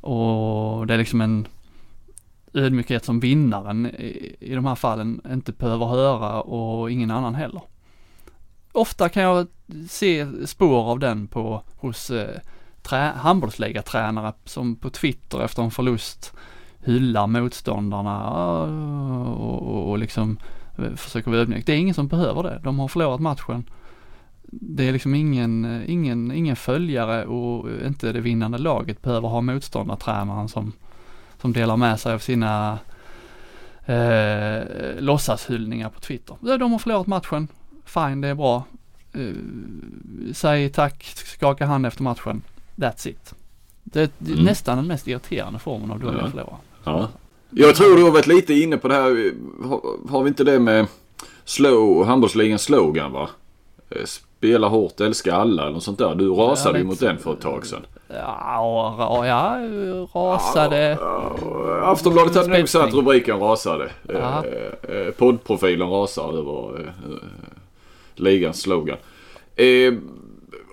och 0.00 0.86
det 0.86 0.94
är 0.94 0.98
liksom 0.98 1.20
en 1.20 1.46
ödmjukhet 2.54 3.04
som 3.04 3.20
vinnaren 3.20 3.86
i, 3.86 4.36
i 4.40 4.54
de 4.54 4.64
här 4.64 4.74
fallen 4.74 5.20
inte 5.30 5.52
behöver 5.52 5.86
höra 5.86 6.40
och 6.40 6.90
ingen 6.90 7.10
annan 7.10 7.34
heller. 7.34 7.62
ofta 8.72 9.08
kan 9.08 9.22
jag 9.22 9.46
se 9.88 10.26
spår 10.46 10.90
av 10.90 10.98
den 10.98 11.26
på, 11.26 11.62
hos 11.76 12.10
eh, 12.10 12.40
trä, 12.84 13.12
handbollsligatränare 13.16 14.32
som 14.44 14.76
på 14.76 14.90
Twitter 14.90 15.44
efter 15.44 15.62
en 15.62 15.70
förlust 15.70 16.32
hyllar 16.84 17.26
motståndarna 17.26 18.30
ah, 18.30 18.62
och, 19.32 19.62
och, 19.62 19.90
och 19.90 19.98
liksom 19.98 20.38
eh, 20.78 20.94
försöker 20.94 21.30
vara 21.30 21.40
ödmjuk. 21.40 21.66
Det 21.66 21.72
är 21.72 21.76
ingen 21.76 21.94
som 21.94 22.08
behöver 22.08 22.42
det. 22.42 22.60
De 22.64 22.78
har 22.78 22.88
förlorat 22.88 23.20
matchen. 23.20 23.64
Det 24.42 24.88
är 24.88 24.92
liksom 24.92 25.14
ingen, 25.14 25.64
eh, 25.64 25.90
ingen, 25.90 26.32
ingen 26.32 26.56
följare 26.56 27.24
och 27.26 27.70
eh, 27.70 27.86
inte 27.86 28.12
det 28.12 28.20
vinnande 28.20 28.58
laget 28.58 29.02
behöver 29.02 29.28
ha 29.28 29.40
motståndartränaren 29.40 30.48
som, 30.48 30.72
som 31.40 31.52
delar 31.52 31.76
med 31.76 32.00
sig 32.00 32.14
av 32.14 32.18
sina 32.18 32.78
eh, 33.86 34.62
låtsashyllningar 34.98 35.88
på 35.88 36.00
Twitter. 36.00 36.58
De 36.58 36.72
har 36.72 36.78
förlorat 36.78 37.06
matchen. 37.06 37.48
Fine, 37.84 38.20
det 38.20 38.28
är 38.28 38.34
bra. 38.34 38.64
Eh, 39.12 39.34
säg 40.32 40.68
tack, 40.68 41.04
skaka 41.04 41.66
hand 41.66 41.86
efter 41.86 42.02
matchen. 42.02 42.42
That's 42.76 43.08
it. 43.08 43.34
Det 43.82 44.00
är 44.00 44.32
mm. 44.32 44.44
nästan 44.44 44.76
den 44.76 44.86
mest 44.86 45.08
irriterande 45.08 45.58
formen 45.58 45.90
av 45.90 46.00
dåliga 46.00 46.22
ja. 46.22 46.30
förlorare. 46.30 46.56
Ja. 46.84 47.08
Jag 47.50 47.76
tror 47.76 47.96
du 47.96 48.02
har 48.02 48.10
varit 48.10 48.26
lite 48.26 48.54
inne 48.54 48.76
på 48.76 48.88
det 48.88 48.94
här. 48.94 49.32
Har, 49.68 50.10
har 50.10 50.22
vi 50.22 50.28
inte 50.28 50.44
det 50.44 50.58
med 50.58 50.86
slow, 51.44 52.06
handbollsligans 52.06 52.62
slogan 52.62 53.12
va? 53.12 53.28
Eh, 53.90 54.04
spela 54.04 54.68
hårt, 54.68 55.00
älska 55.00 55.34
alla 55.34 55.62
eller 55.62 55.72
något 55.72 55.82
sånt 55.82 55.98
där. 55.98 56.14
Du 56.14 56.28
rasade 56.28 56.78
ju 56.78 56.84
mot 56.84 57.00
den 57.00 57.18
för 57.18 57.32
ett 57.32 57.40
tag 57.40 57.66
sedan. 57.66 57.86
Ja, 58.08 59.24
ja 59.26 59.58
rasade. 60.14 60.98
Ja, 61.00 61.36
ja. 61.42 61.80
Aftonbladet 61.82 62.36
hade 62.36 62.58
nog 62.58 62.68
satt 62.68 62.94
rubriken 62.94 63.38
rasade. 63.38 63.90
Eh, 64.08 64.38
eh, 64.38 65.10
poddprofilen 65.18 65.90
rasar 65.90 66.38
över 66.38 66.80
eh, 66.80 66.90
ligans 68.14 68.60
slogan. 68.60 68.96
Eh, 69.56 69.94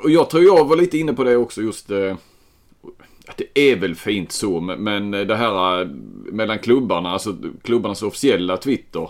och 0.04 0.12
jag 0.12 0.30
tror 0.30 0.44
jag 0.44 0.66
var 0.66 0.76
lite 0.76 0.98
inne 0.98 1.14
på 1.14 1.24
det 1.24 1.36
också 1.38 1.62
just. 1.62 1.92
Eh, 1.92 2.16
det 3.36 3.72
är 3.72 3.76
väl 3.76 3.96
fint 3.96 4.32
så 4.32 4.60
men 4.60 5.12
det 5.12 5.36
här 5.36 5.82
eh, 5.82 5.88
mellan 6.32 6.60
klubbarna, 6.60 7.12
alltså 7.12 7.36
klubbarnas 7.64 8.04
officiella 8.04 8.58
Twitter. 8.58 9.10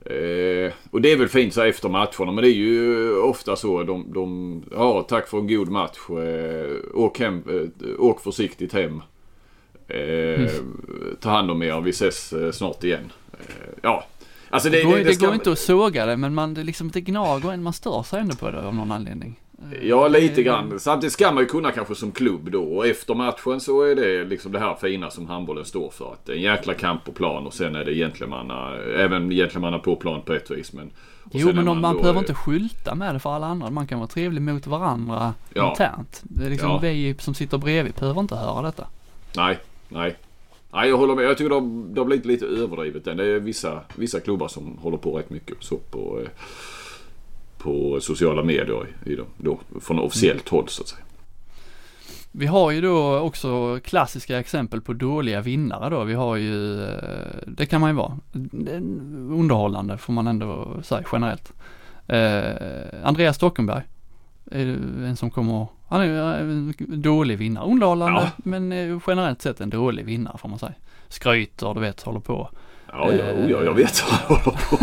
Eh, 0.00 0.72
och 0.90 1.00
det 1.00 1.12
är 1.12 1.16
väl 1.16 1.28
fint 1.28 1.54
så 1.54 1.62
efter 1.62 1.88
matcherna 1.88 2.32
men 2.32 2.36
det 2.36 2.50
är 2.50 2.54
ju 2.54 3.14
ofta 3.16 3.56
så 3.56 3.82
de, 3.82 4.12
de 4.12 4.62
ja 4.70 5.06
tack 5.08 5.28
för 5.28 5.38
en 5.38 5.46
god 5.46 5.68
match. 5.68 5.98
Eh, 6.10 6.76
åk, 6.94 7.18
hem, 7.18 7.42
eh, 7.48 7.88
åk 7.98 8.20
försiktigt 8.20 8.72
hem. 8.72 9.02
Eh, 9.88 10.40
mm. 10.40 10.48
Ta 11.20 11.30
hand 11.30 11.50
om 11.50 11.62
er, 11.62 11.80
vi 11.80 11.90
ses 11.90 12.32
eh, 12.32 12.50
snart 12.50 12.84
igen. 12.84 13.12
ja, 13.82 14.06
Alltså 14.50 14.70
det, 14.70 14.76
det, 14.76 14.84
går, 14.84 14.96
det, 14.96 15.04
det 15.04 15.14
ska... 15.14 15.26
går 15.26 15.34
inte 15.34 15.52
att 15.52 15.58
såga 15.58 16.06
det 16.06 16.16
men 16.16 16.34
man, 16.34 16.54
det, 16.54 16.62
liksom, 16.62 16.90
det 16.90 17.00
gnager 17.00 17.52
en, 17.52 17.62
man 17.62 17.72
stör 17.72 18.02
sig 18.02 18.20
ändå 18.20 18.36
på 18.36 18.50
det 18.50 18.66
av 18.66 18.74
någon 18.74 18.92
anledning. 18.92 19.40
Ja, 19.82 20.08
lite 20.08 20.42
grann. 20.42 20.80
Samtidigt 20.80 21.12
ska 21.12 21.32
man 21.32 21.42
ju 21.42 21.48
kunna 21.48 21.72
kanske 21.72 21.94
som 21.94 22.12
klubb 22.12 22.50
då. 22.50 22.62
Och 22.62 22.86
efter 22.86 23.14
matchen 23.14 23.60
så 23.60 23.82
är 23.82 23.94
det 23.94 24.24
liksom 24.24 24.52
det 24.52 24.58
här 24.58 24.74
fina 24.74 25.10
som 25.10 25.26
handbollen 25.26 25.64
står 25.64 25.90
för. 25.90 26.12
Att 26.12 26.26
det 26.26 26.32
är 26.32 26.36
en 26.36 26.42
jäkla 26.42 26.74
kamp 26.74 27.04
på 27.04 27.12
plan 27.12 27.46
och 27.46 27.54
sen 27.54 27.76
är 27.76 27.84
det 27.84 27.94
gentlemanna, 27.94 28.76
även 28.76 29.30
gentlemanna 29.30 29.78
på 29.78 29.96
plan 29.96 30.22
på 30.22 30.32
ett 30.32 30.50
vis. 30.50 30.72
Men, 30.72 30.90
jo, 31.32 31.52
men 31.52 31.64
man, 31.64 31.80
man 31.80 31.96
behöver 31.96 32.18
är... 32.18 32.22
inte 32.22 32.34
skylta 32.34 32.94
med 32.94 33.14
det 33.14 33.18
för 33.18 33.30
alla 33.30 33.46
andra. 33.46 33.70
Man 33.70 33.86
kan 33.86 33.98
vara 33.98 34.08
trevlig 34.08 34.42
mot 34.42 34.66
varandra 34.66 35.34
ja. 35.54 35.70
internt. 35.70 36.20
Det 36.22 36.46
är 36.46 36.50
liksom 36.50 36.70
ja. 36.70 36.78
vi 36.78 37.14
som 37.18 37.34
sitter 37.34 37.58
bredvid 37.58 37.94
behöver 37.94 38.20
inte 38.20 38.36
höra 38.36 38.62
detta. 38.62 38.86
Nej, 39.36 39.58
nej. 39.88 40.16
Nej, 40.72 40.88
jag 40.88 40.96
håller 40.96 41.14
med. 41.14 41.24
Jag 41.24 41.38
tycker 41.38 41.50
har, 41.50 41.92
det 41.94 42.00
har 42.00 42.06
blivit 42.06 42.26
lite 42.26 42.46
överdrivet. 42.46 43.04
Det 43.04 43.10
är 43.10 43.40
vissa, 43.40 43.80
vissa 43.96 44.20
klubbar 44.20 44.48
som 44.48 44.78
håller 44.78 44.96
på 44.96 45.18
rätt 45.18 45.30
mycket 45.30 45.56
så 45.60 45.76
på, 45.76 46.20
eh, 46.20 46.28
på 47.62 48.00
sociala 48.00 48.42
medier 48.42 48.86
i 49.06 49.14
dem, 49.14 49.26
då, 49.36 49.60
från 49.80 49.98
officiellt 49.98 50.48
håll 50.48 50.68
så 50.68 50.82
att 50.82 50.88
säga. 50.88 51.04
Vi 52.32 52.46
har 52.46 52.70
ju 52.70 52.80
då 52.80 53.18
också 53.18 53.80
klassiska 53.84 54.38
exempel 54.38 54.80
på 54.80 54.92
dåliga 54.92 55.40
vinnare 55.40 55.90
då. 55.90 56.04
Vi 56.04 56.14
har 56.14 56.36
ju, 56.36 56.82
eh, 56.84 56.88
det 57.46 57.66
kan 57.66 57.80
man 57.80 57.90
ju 57.90 57.96
vara, 57.96 58.18
underhållande 59.30 59.98
får 59.98 60.12
man 60.12 60.26
ändå 60.26 60.76
säga 60.82 61.04
generellt. 61.12 61.52
Eh, 62.06 62.52
Andreas 63.04 63.36
Stockenberg 63.36 63.82
är 64.50 64.66
en 65.04 65.16
som 65.16 65.30
kommer, 65.30 65.66
han 65.88 66.00
är 66.00 66.40
en 66.40 66.74
dålig 67.02 67.38
vinnare. 67.38 67.66
Underhållande 67.66 68.20
ja. 68.20 68.30
men 68.36 68.72
eh, 68.72 68.98
generellt 69.06 69.42
sett 69.42 69.60
en 69.60 69.70
dålig 69.70 70.04
vinnare 70.04 70.38
får 70.38 70.48
man 70.48 70.58
säga. 70.58 70.74
Skryter, 71.08 71.74
du 71.74 71.80
vet, 71.80 72.02
håller 72.02 72.20
på. 72.20 72.48
Ja, 72.92 73.12
ja, 73.12 73.24
ja 73.48 73.64
jag 73.64 73.74
vet 73.74 74.02
vad 74.02 74.12
han 74.12 74.36
håller 74.36 74.58
på 74.70 74.78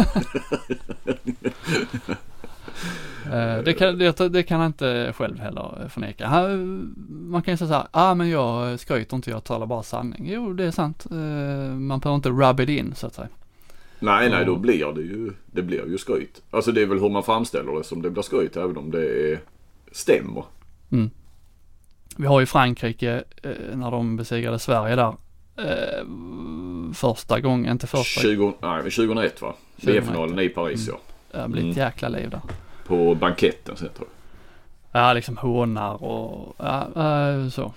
det 3.66 3.74
kan, 3.74 3.98
det, 3.98 4.30
det 4.30 4.44
kan 4.44 4.60
han 4.60 4.68
inte 4.68 5.14
själv 5.18 5.40
heller 5.40 5.90
förneka. 5.90 6.28
Han, 6.28 6.96
man 7.08 7.42
kan 7.42 7.54
ju 7.54 7.58
säga 7.58 7.68
så 7.68 7.74
här, 7.74 7.88
ah, 7.92 8.16
men 8.16 8.30
jag 8.30 8.80
skryter 8.80 9.16
inte, 9.16 9.30
jag 9.30 9.44
talar 9.44 9.66
bara 9.66 9.84
sanning. 9.84 10.30
Jo, 10.32 10.54
det 10.54 10.64
är 10.64 10.72
sant. 10.72 11.06
Eh, 11.12 11.18
man 11.74 12.00
behöver 12.00 12.16
inte 12.16 12.30
rub 12.30 12.60
it 12.60 12.70
in 12.70 12.96
så 12.96 13.08
att 13.08 13.16
säga. 13.16 13.28
Nej, 14.00 14.30
nej, 14.30 14.46
då 14.46 14.56
blir 14.56 14.94
det 14.94 15.02
ju, 15.02 15.32
det 15.46 15.62
blir 15.62 15.88
ju 15.88 15.98
skryt. 15.98 16.42
Alltså 16.52 16.72
det 16.72 16.82
är 16.82 16.86
väl 16.86 17.00
hur 17.00 17.10
man 17.10 17.24
framställer 17.24 17.72
det 17.78 17.84
som 17.84 18.02
det 18.02 18.10
blir 18.10 18.24
skryt, 18.24 18.58
även 18.58 18.78
om 18.78 18.92
det 18.92 19.32
är, 19.32 19.40
stämmer. 19.92 20.44
Mm. 20.92 21.10
Vi 22.18 22.28
har 22.28 22.40
ju 22.40 22.46
Frankrike 22.46 23.24
eh, 23.44 23.52
när 23.78 23.92
de 23.92 24.18
besegrade 24.18 24.60
Sverige 24.60 24.96
där. 24.96 25.14
första 26.94 27.40
gången, 27.40 27.72
inte 27.72 27.88
första. 27.88 28.22
20, 28.22 28.54
nej, 28.62 28.84
2001 28.84 29.42
va? 29.42 29.56
VM-finalen 29.76 30.40
i 30.40 30.50
Paris 30.50 30.88
mm. 30.88 31.00
ja. 31.32 31.42
Det 31.44 31.50
blir 31.50 31.62
ett 31.62 31.78
mm. 31.78 31.88
jäkla 31.88 32.10
liv 32.10 32.30
där 32.30 32.42
på 32.88 33.16
banketten 33.16 33.78
sen 33.78 33.90
tror 33.96 34.08
jag. 34.08 34.18
Ja, 35.02 35.14
liksom 35.14 35.38
hånar 35.38 36.04
och 36.04 36.56
ja, 36.58 37.50
så. 37.52 37.74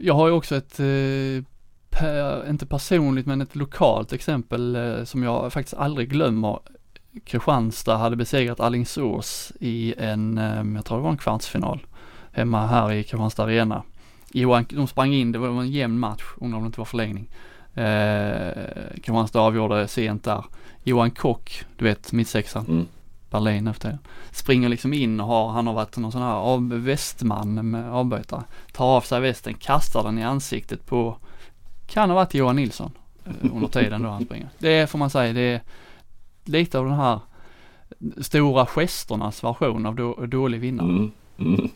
Jag 0.00 0.14
har 0.14 0.26
ju 0.28 0.32
också 0.32 0.56
ett, 0.56 0.80
eh, 0.80 2.50
inte 2.50 2.66
personligt 2.66 3.26
men 3.26 3.40
ett 3.40 3.56
lokalt 3.56 4.12
exempel 4.12 4.76
eh, 4.76 5.04
som 5.04 5.22
jag 5.22 5.52
faktiskt 5.52 5.76
aldrig 5.76 6.10
glömmer. 6.10 6.58
Kristianstad 7.24 7.96
hade 7.96 8.16
besegrat 8.16 8.60
Alingsås 8.60 9.52
i 9.60 9.94
en, 9.98 10.38
eh, 10.38 10.74
jag 10.74 10.84
tror 10.84 10.96
det 10.96 11.02
var 11.02 11.10
en 11.10 11.16
kvartsfinal, 11.16 11.86
hemma 12.32 12.66
här 12.66 12.92
i 12.92 13.02
Kristianstad 13.02 13.44
Arena. 13.44 13.82
Johan, 14.32 14.66
de 14.70 14.86
sprang 14.86 15.12
in, 15.12 15.32
det 15.32 15.38
var 15.38 15.48
en 15.48 15.70
jämn 15.70 15.98
match, 15.98 16.22
undrar 16.36 16.56
om 16.56 16.64
det 16.64 16.66
inte 16.66 16.80
var 16.80 16.84
förlängning. 16.84 17.28
Eh, 17.74 18.52
Kristianstad 18.94 19.40
avgjorde 19.40 19.88
sent 19.88 20.24
där. 20.24 20.44
Johan 20.82 21.10
Kock, 21.10 21.64
du 21.76 21.84
vet 21.84 22.12
mittsexan. 22.12 22.66
Mm. 22.66 22.86
Berlin 23.30 23.66
efter 23.66 23.98
Springer 24.30 24.68
liksom 24.68 24.92
in 24.92 25.20
och 25.20 25.26
har, 25.26 25.48
han 25.48 25.66
har 25.66 25.74
varit 25.74 25.96
någon 25.96 26.12
sån 26.12 26.22
här 26.22 26.34
av, 26.34 26.68
västman 26.68 27.70
med 27.70 27.92
avbytare. 27.92 28.44
Tar 28.72 28.84
av 28.84 29.00
sig 29.00 29.20
västen, 29.20 29.54
kastar 29.54 30.02
den 30.02 30.18
i 30.18 30.22
ansiktet 30.22 30.86
på, 30.86 31.16
kan 31.86 32.10
ha 32.10 32.14
varit 32.14 32.34
Johan 32.34 32.56
Nilsson 32.56 32.92
eh, 33.24 33.54
under 33.54 33.68
tiden 33.68 34.02
då 34.02 34.08
han 34.08 34.24
springer. 34.24 34.48
Det 34.58 34.90
får 34.90 34.98
man 34.98 35.10
säga, 35.10 35.32
det 35.32 35.40
är 35.40 35.60
lite 36.44 36.78
av 36.78 36.84
den 36.84 36.94
här 36.94 37.20
stora 38.20 38.66
gesternas 38.66 39.44
version 39.44 39.86
av 39.86 39.94
då, 39.94 40.26
dålig 40.26 40.60
vinnare. 40.60 40.88
Mm. 40.88 41.10
Mm. 41.38 41.68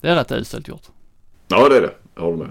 Det 0.00 0.08
är 0.08 0.14
rätt 0.16 0.32
uselt 0.32 0.68
gjort. 0.68 0.86
Ja 1.48 1.68
det 1.68 1.76
är 1.76 1.80
det, 1.80 1.94
jag 2.14 2.22
håller 2.22 2.36
med. 2.36 2.50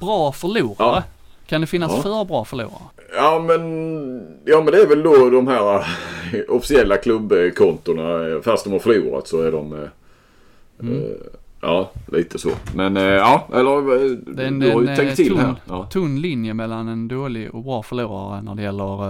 Bra 0.00 0.32
förlorare. 0.32 0.74
Ja. 0.78 1.02
Kan 1.46 1.60
det 1.60 1.66
finnas 1.66 1.92
ja. 1.96 2.02
för 2.02 2.24
bra 2.24 2.44
förlorare? 2.44 2.82
Ja 3.16 3.44
men, 3.46 3.62
ja 4.44 4.62
men 4.62 4.72
det 4.72 4.82
är 4.82 4.86
väl 4.86 5.02
då 5.02 5.30
de 5.30 5.48
här 5.48 5.78
eh, 6.32 6.40
officiella 6.48 6.96
klubbkontona. 6.96 8.40
Fast 8.42 8.64
de 8.64 8.72
har 8.72 8.78
förlorat 8.78 9.28
så 9.28 9.42
är 9.42 9.52
de... 9.52 9.72
Eh, 9.72 9.78
mm. 10.80 10.94
Eh, 10.94 11.10
ja, 11.60 11.90
lite 12.06 12.38
så. 12.38 12.50
Men 12.74 12.96
ja, 12.96 13.48
eller 13.54 14.16
det 14.34 14.42
är 14.42 14.46
en, 14.46 14.58
du 14.58 14.72
har 14.72 14.80
ju 14.80 14.96
tänkt 14.96 15.16
till 15.16 15.28
ton, 15.28 15.38
här. 15.38 15.56
Ja. 15.68 15.88
tunn 15.92 16.20
linje 16.20 16.54
mellan 16.54 16.88
en 16.88 17.08
dålig 17.08 17.54
och 17.54 17.64
bra 17.64 17.82
förlorare 17.82 18.42
när 18.42 18.54
det 18.54 18.62
gäller 18.62 19.02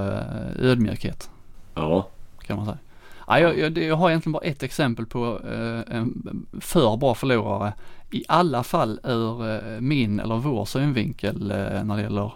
ödmjukhet. 0.63 1.31
Ja. 1.75 2.09
Kan 2.41 2.57
man 2.57 2.67
säga. 2.67 2.79
Ja, 3.27 3.41
jag, 3.41 3.59
jag, 3.59 3.79
jag 3.79 3.97
har 3.97 4.11
egentligen 4.11 4.33
bara 4.33 4.45
ett 4.45 4.63
exempel 4.63 5.07
på 5.07 5.41
en 5.87 6.47
för 6.61 6.97
bra 6.97 7.15
förlorare. 7.15 7.73
I 8.11 8.25
alla 8.29 8.63
fall 8.63 9.01
ur 9.05 9.81
min 9.81 10.21
eller 10.21 10.37
vår 10.37 10.65
synvinkel 10.65 11.47
när 11.85 11.97
det 11.97 12.03
gäller 12.03 12.33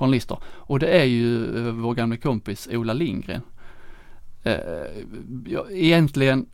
journalister. 0.00 0.38
Och 0.44 0.78
det 0.78 0.86
är 0.86 1.04
ju 1.04 1.58
eh, 1.58 1.72
vår 1.72 1.94
gamla 1.94 2.16
kompis 2.16 2.68
Ola 2.72 2.92
Lindgren. 2.92 3.42
Eh, 4.42 4.56
egentligen 5.70 6.46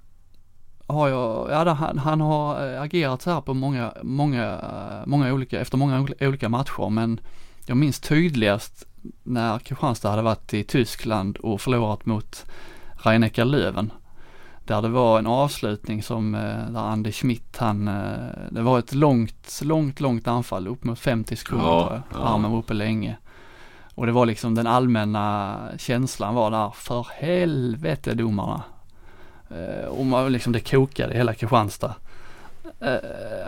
har 0.87 1.09
jag, 1.09 1.51
ja 1.51 1.73
han, 1.73 1.99
han 1.99 2.21
har 2.21 2.75
eh, 2.75 2.83
agerat 2.83 3.23
så 3.23 3.31
här 3.31 3.41
på 3.41 3.55
många, 3.55 3.93
många, 4.03 4.61
många 5.07 5.33
olika, 5.33 5.61
efter 5.61 5.79
många 5.79 6.07
olika 6.21 6.49
matcher 6.49 6.91
men 6.91 7.21
jag 7.67 7.77
minns 7.77 8.01
tydligast 8.01 8.87
när 9.23 9.59
Kristianstad 9.59 10.11
hade 10.11 10.23
varit 10.23 10.55
i 10.55 10.65
Tyskland 10.65 11.37
och 11.37 11.61
förlorat 11.61 12.07
mot 12.07 12.45
rhein 12.95 13.31
Löven. 13.37 13.93
Där 14.65 14.83
det 14.83 14.89
var 14.89 15.19
en 15.19 15.27
avslutning 15.27 16.03
som, 16.03 16.33
där 16.73 16.81
Andy 16.81 17.13
Schmidt 17.13 17.57
han, 17.57 17.85
det 18.51 18.63
var 18.63 18.79
ett 18.79 18.95
långt, 18.95 19.61
långt, 19.63 20.01
långt 20.01 20.29
anfall 20.29 20.69
upp 20.69 20.85
mot 20.85 20.99
50 20.99 21.37
sekunder 21.37 21.67
ja, 21.67 22.03
ja. 22.13 22.19
Armen 22.19 22.51
var 22.51 22.59
uppe 22.59 22.75
länge. 22.75 23.17
Och 23.97 24.07
det 24.07 24.13
var 24.13 24.27
liksom 24.27 24.55
den 24.55 24.67
allmänna 24.67 25.59
känslan 25.79 26.35
var 26.35 26.51
där, 26.51 26.71
för 26.71 27.07
helvete 27.15 28.15
domarna. 28.15 28.63
Eh, 29.51 29.89
och 29.89 30.07
man, 30.07 30.33
liksom 30.33 30.53
det 30.53 30.61
kokade 30.71 31.15
i 31.15 31.17
hela 31.17 31.35
Kristianstad. 31.35 31.95
Eh, 32.81 32.97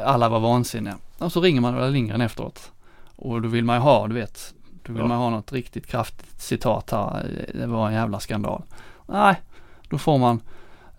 alla 0.05 0.29
var 0.29 0.41
vansinniga. 0.41 0.97
Och 1.19 1.33
så 1.33 1.41
ringer 1.41 1.61
man 1.61 1.75
Ulla 1.75 1.87
Lindgren 1.89 2.21
efteråt. 2.21 2.73
Och 3.17 3.43
då 3.43 3.49
vill 3.49 3.65
man 3.65 3.77
ju 3.77 3.83
ha, 3.83 4.07
du 4.09 4.15
vet, 4.15 4.55
då 4.87 4.93
vill 4.93 5.03
Ja. 5.03 5.09
man 5.09 5.19
ha 5.19 5.31
något 5.31 5.53
riktigt 5.53 5.87
kraftigt 5.87 6.41
citat 6.41 6.91
här. 6.91 7.27
Det 7.55 7.67
var 7.67 7.89
en 7.89 7.95
jävla 7.95 8.21
skandal. 8.21 8.63
Nej, 9.07 9.43
då 9.89 9.99
får 9.99 10.19
man 10.19 10.41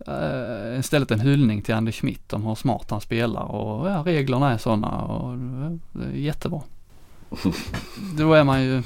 eh, 0.08 0.79
istället 0.79 1.12
en 1.12 1.20
hyllning 1.20 1.62
till 1.62 1.75
Anders 1.75 2.00
Schmidt 2.00 2.34
om 2.34 2.44
hur 2.46 2.56
smart 2.56 2.86
han 2.91 3.01
spelar 3.01 3.44
och 3.44 3.89
ja, 3.89 4.03
reglerna 4.06 4.51
är 4.53 4.58
sådana 4.58 5.01
och 5.01 5.38
det 5.91 6.06
är 6.06 6.12
jättebra. 6.12 6.62
Då 8.18 8.34
är 8.34 8.44
man 8.44 8.62
ju, 8.63 8.84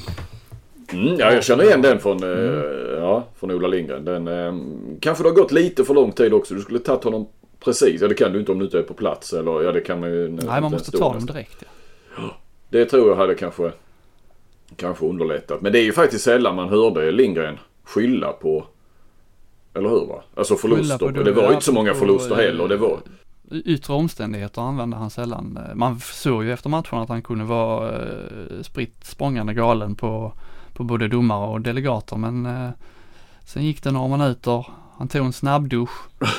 Mm, 0.93 1.19
ja, 1.19 1.33
jag 1.33 1.43
känner 1.43 1.63
igen 1.63 1.81
den 1.81 1.99
från, 1.99 2.23
eh, 2.23 2.63
ja, 2.97 3.27
från 3.35 3.51
Ola 3.51 3.67
Lindgren. 3.67 4.05
Den, 4.05 4.27
eh, 4.27 4.53
kanske 4.99 5.23
det 5.23 5.29
har 5.29 5.35
gått 5.35 5.51
lite 5.51 5.83
för 5.83 5.93
lång 5.93 6.11
tid 6.11 6.33
också. 6.33 6.53
Du 6.53 6.61
skulle 6.61 6.79
tagit 6.79 7.03
honom 7.03 7.27
precis. 7.59 8.01
Ja 8.01 8.07
det 8.07 8.13
kan 8.13 8.33
du 8.33 8.39
inte 8.39 8.51
om 8.51 8.59
du 8.59 8.65
inte 8.65 8.79
är 8.79 8.83
på 8.83 8.93
plats. 8.93 9.33
Eller 9.33 9.63
ja 9.63 9.71
det 9.71 9.81
kan 9.81 9.99
man 9.99 10.09
ju. 10.09 10.29
nej 10.29 10.61
man 10.61 10.71
måste 10.71 10.91
ta 10.91 11.13
dem 11.13 11.25
direkt. 11.25 11.63
Ja. 12.17 12.37
Det 12.69 12.85
tror 12.85 13.09
jag 13.09 13.15
hade 13.15 13.35
kanske, 13.35 13.71
kanske 14.75 15.05
underlättat. 15.05 15.61
Men 15.61 15.71
det 15.71 15.79
är 15.79 15.83
ju 15.83 15.93
faktiskt 15.93 16.23
sällan 16.23 16.55
man 16.55 16.69
hörde 16.69 17.11
Lindgren 17.11 17.59
skylla 17.83 18.31
på 18.31 18.65
eller 19.73 19.89
hur 19.89 20.05
va? 20.05 20.23
Alltså 20.35 20.55
förluster. 20.55 20.97
på 20.97 21.11
det 21.11 21.31
var 21.31 21.47
ju 21.47 21.53
inte 21.53 21.65
så 21.65 21.73
många 21.73 21.93
förluster 21.93 22.39
eh, 22.39 22.45
heller. 22.45 22.67
Det 22.67 22.77
var, 22.77 22.99
Yttre 23.51 23.93
omständigheter 23.93 24.61
använde 24.61 24.97
han 24.97 25.09
sällan. 25.09 25.59
Man 25.73 25.99
såg 25.99 26.43
ju 26.43 26.53
efter 26.53 26.69
matchen 26.69 26.97
att 26.99 27.09
han 27.09 27.21
kunde 27.21 27.43
vara 27.43 27.91
eh, 27.91 28.61
spritt 28.61 29.05
språngande 29.05 29.53
galen 29.53 29.95
på, 29.95 30.33
på 30.73 30.83
både 30.83 31.07
domare 31.07 31.47
och 31.49 31.61
delegater 31.61 32.15
men 32.17 32.45
eh, 32.45 32.69
sen 33.45 33.63
gick 33.65 33.83
det 33.83 33.91
några 33.91 34.17
minuter. 34.17 34.65
Han 34.97 35.07
tog 35.07 35.25
en 35.25 35.33
snabbdusch. 35.33 35.89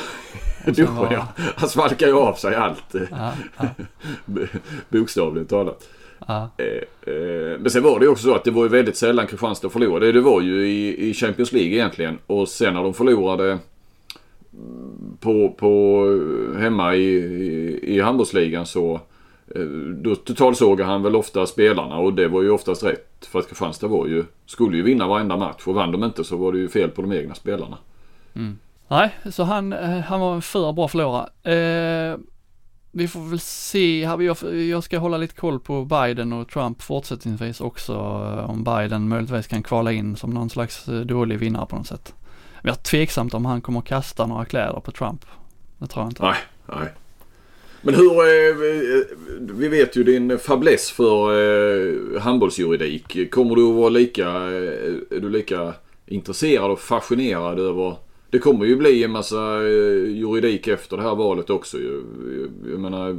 Duschen 0.67 0.97
var- 0.97 1.13
ja. 1.13 1.27
Han 1.57 1.69
svalkar 1.69 2.07
ju 2.07 2.15
av 2.15 2.35
sig 2.35 2.55
allt. 2.55 2.95
eh, 2.95 3.03
Ja, 3.11 3.33
ja, 3.57 3.65
Bokstavligt 4.89 5.51
talat. 5.51 5.89
ja. 6.27 6.51
Eh, 6.59 6.67
eh, 7.15 7.59
Men 7.59 7.71
sen 7.71 7.83
var 7.83 7.99
det 7.99 8.05
ju 8.05 8.11
också 8.11 8.25
så 8.25 8.35
att 8.35 8.45
det 8.45 8.51
var 8.51 8.63
ju 8.63 8.69
väldigt 8.69 8.97
sällan 8.97 9.27
Kristianstad 9.27 9.71
förlorade. 9.71 10.13
Det 10.13 10.21
var 10.21 10.41
ju 10.41 10.69
i, 10.69 11.09
i 11.11 11.15
Champions 11.15 11.53
League 11.53 11.73
egentligen. 11.73 12.19
Och 12.27 12.49
sen 12.49 12.75
när 12.75 12.83
de 12.83 12.95
förlorade 12.95 13.51
mm, 14.53 15.17
på, 15.21 15.55
på 15.59 16.03
hemma 16.59 16.95
i, 16.95 17.05
i, 17.15 17.81
i 17.97 18.01
handbollsligan 18.01 18.67
så 18.67 18.95
eh, 18.95 19.01
då 20.03 20.17
totalsågade 20.17 20.91
han 20.91 21.03
väl 21.03 21.17
ofta 21.17 21.47
spelarna 21.47 21.97
och 21.97 22.15
det 22.15 22.29
var 22.29 22.43
ju 22.43 22.51
oftast 22.51 22.85
rätt. 22.85 23.27
För 23.27 23.39
att 23.39 23.49
Kristianstad 23.49 23.89
var 23.89 24.07
ju, 24.07 24.25
skulle 24.47 24.77
ju 24.77 24.83
vinna 24.83 25.07
varenda 25.07 25.37
match 25.37 25.63
och 25.67 25.75
vann 25.75 25.93
de 25.93 26.05
inte 26.05 26.25
så 26.25 26.37
var 26.37 26.53
det 26.53 26.59
ju 26.59 26.69
fel 26.69 26.91
på 26.91 27.03
de 27.03 27.13
egna 27.13 27.35
spelarna. 27.35 27.79
Nej, 28.89 29.15
så 29.31 29.43
han, 29.43 29.73
eh, 29.73 29.99
han 29.99 30.21
var 30.21 30.35
en 30.35 30.43
för 30.43 30.73
bra 30.73 30.89
förlorare. 30.89 31.29
Eh, 32.13 32.19
vi 32.97 33.09
får 33.09 33.21
väl 33.21 33.41
se, 33.41 34.01
jag, 34.71 34.85
ska 34.85 34.99
hålla 34.99 35.17
lite 35.17 35.35
koll 35.35 35.61
på 35.61 35.85
Biden 35.85 36.33
och 36.33 36.49
Trump 36.49 36.83
fortsättningsvis 36.83 37.61
också. 37.61 37.93
eh, 37.93 38.51
Om 38.51 38.65
Biden 38.65 39.09
möjligtvis 39.09 39.47
kan 39.47 39.63
kvala 39.63 39.93
in 39.93 40.17
som 40.17 40.31
någon 40.31 40.51
slags 40.51 40.89
eh, 40.89 41.01
dålig 41.01 41.39
vinnare 41.39 41.67
på 41.67 41.77
något 41.77 41.87
sätt. 41.87 42.15
Men 42.63 42.69
jag 42.69 42.77
är 42.77 42.83
tveksamt 42.83 43.35
om 43.35 43.45
han 43.45 43.61
kommer 43.61 43.79
att 43.79 43.85
kasta 43.85 44.27
några 44.27 44.45
kläder 44.45 44.81
på 44.81 44.91
Trump. 44.91 45.25
Det 45.79 45.87
tror 45.87 46.05
jag 46.05 46.11
inte. 46.11 46.23
Nej, 46.23 46.37
nej. 46.67 46.89
Men 47.85 47.95
hur, 47.95 48.11
eh, 48.13 48.49
eh, 48.49 49.03
vi- 49.41 49.69
vet 49.69 49.97
ju 49.97 50.05
din 50.05 50.39
fäbless 50.39 50.91
för 50.91 51.33
eh, 52.15 52.21
handbollsjuridik. 52.21 53.31
Kommer 53.31 53.57
du 53.57 53.69
att 53.69 53.75
vara 53.75 53.89
lika, 53.89 54.29
är 54.31 55.21
du 55.21 55.31
lika 55.31 55.73
intresserad 56.07 56.71
och 56.71 56.81
fascinerad 56.81 57.59
över 57.61 57.97
det 58.31 58.39
kommer 58.39 58.65
ju 58.65 58.77
bli 58.77 59.05
en 59.05 59.11
massa 59.11 59.63
juridik 60.09 60.69
efter 60.69 60.97
det 60.97 61.03
här 61.03 61.15
valet 61.15 61.51
också 61.51 61.79
ju. 61.79 62.03
Jag 62.71 62.81
menar, 62.81 63.19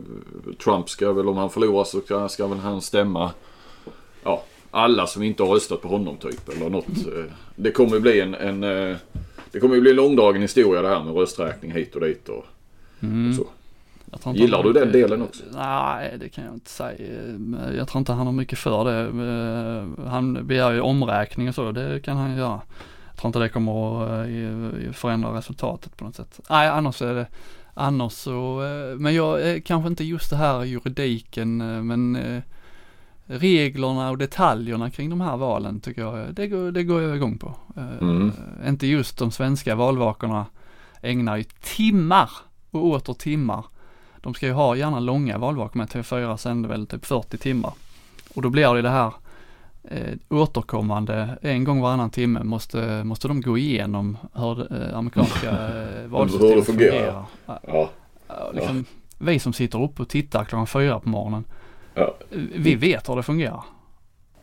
Trump 0.63 0.89
ska 0.89 1.13
väl, 1.13 1.27
om 1.29 1.37
han 1.37 1.49
förlorar 1.49 1.83
så 1.83 2.01
ska, 2.01 2.29
ska 2.29 2.47
väl 2.47 2.57
han 2.57 2.81
stämma 2.81 3.31
ja, 4.23 4.43
alla 4.71 5.07
som 5.07 5.23
inte 5.23 5.43
har 5.43 5.53
röstat 5.53 5.81
på 5.81 5.87
honom 5.87 6.17
typ. 6.17 6.49
Eller 6.49 6.69
något. 6.69 6.85
Det 7.55 7.71
kommer 7.71 7.93
ju 7.93 7.99
bli 7.99 8.19
en, 8.21 8.33
en 8.35 8.61
det 9.51 9.59
kommer 9.59 9.75
ju 9.75 9.81
bli 9.81 9.89
en 9.89 9.95
långdragen 9.97 10.41
historia 10.41 10.81
det 10.81 10.87
här 10.87 11.03
med 11.03 11.15
rösträkning 11.15 11.71
hit 11.71 11.95
och 11.95 12.01
dit 12.01 12.29
och, 12.29 12.45
Mm. 13.03 13.29
och 13.29 13.35
så. 13.35 13.47
Gillar 14.33 14.63
du 14.63 14.73
den 14.73 14.87
mycket- 14.87 14.93
delen 15.01 15.21
också? 15.21 15.43
Nej, 15.53 16.17
det 16.19 16.29
kan 16.29 16.43
jag 16.45 16.53
inte 16.53 16.69
säga. 16.69 16.97
Jag 17.77 17.87
tror 17.87 17.99
inte 17.99 18.13
han 18.13 18.25
har 18.25 18.33
mycket 18.33 18.59
för 18.59 18.83
det. 18.85 19.01
Eh, 19.01 20.07
Han 20.09 20.47
begär 20.47 20.71
ju 20.71 20.81
omräkning 20.81 21.49
och 21.49 21.55
så, 21.55 21.71
det 21.71 21.99
kan 22.03 22.17
han 22.17 22.37
göra. 22.37 22.61
Jag 23.07 23.15
tror 23.17 23.29
inte 23.29 23.39
det 23.39 23.49
kommer 23.49 24.03
att 24.03 24.27
eh, 24.87 24.91
förändra 24.93 25.37
resultatet 25.37 25.97
på 25.97 26.05
något 26.05 26.15
sätt. 26.15 26.39
Nej, 26.49 26.67
annars 26.67 27.01
är 27.01 27.13
det, 27.15 27.27
annars 27.73 28.13
så, 28.13 28.63
eh, 28.63 28.97
men 28.99 29.15
jag, 29.15 29.61
kanske 29.65 29.87
inte 29.89 30.03
just 30.03 30.29
det 30.29 30.35
här 30.35 30.63
juridiken, 30.63 31.57
men 31.87 32.17
reglerna 33.27 34.09
och 34.09 34.17
detaljerna 34.17 34.89
kring 34.89 35.09
de 35.09 35.21
här 35.21 35.37
valen 35.37 35.79
tycker 35.79 36.01
jag, 36.01 36.33
det 36.33 36.47
går, 36.47 36.71
det 36.71 36.83
går 36.83 37.01
jag 37.01 37.15
igång 37.15 37.37
på. 37.37 37.53
Mm. 38.01 38.31
Inte 38.67 38.87
just 38.87 39.17
de 39.17 39.31
svenska 39.31 39.75
valvakorna 39.75 40.45
ägnar 41.01 41.37
ju 41.37 41.43
timmar 41.43 42.29
och 42.71 42.85
åter 42.85 43.13
timmar. 43.13 43.65
De 44.25 44.33
ska 44.33 44.45
ju 44.45 44.51
ha 44.53 44.75
gärna 44.75 44.99
långa 44.99 45.37
valvakor 45.37 45.77
med 45.77 45.87
TV4 45.87 46.37
sänder 46.37 46.69
väl 46.69 46.87
typ 46.87 47.05
40 47.05 47.37
timmar. 47.37 47.73
Och 48.35 48.41
då 48.41 48.49
blir 48.49 48.73
det 48.73 48.81
det 48.81 48.89
här 48.89 49.13
eh, 49.83 50.13
återkommande, 50.29 51.37
en 51.41 51.63
gång 51.63 51.81
varannan 51.81 52.09
timme 52.09 52.43
måste, 52.43 53.03
måste 53.03 53.27
de 53.27 53.41
gå 53.41 53.57
igenom 53.57 54.17
hur 54.33 54.83
eh, 54.89 54.97
amerikanska 54.97 55.49
eh, 55.51 55.57
Hur 55.57 56.01
det 56.01 56.07
valsystemet 56.07 56.65
fungerar. 56.65 56.91
fungerar. 56.91 57.25
Ja, 57.45 57.59
Ja. 57.67 57.89
ja, 58.27 58.51
liksom, 58.53 58.85
Vi 59.17 59.39
som 59.39 59.53
sitter 59.53 59.81
uppe 59.83 60.01
och 60.01 60.09
tittar 60.09 60.43
klockan 60.45 60.67
fyra 60.67 60.99
på 60.99 61.09
morgonen, 61.09 61.43
Ja. 61.93 62.15
vi 62.55 62.75
vet 62.75 63.09
hur 63.09 63.15
det 63.15 63.23
fungerar. 63.23 63.63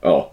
Ja. 0.03 0.33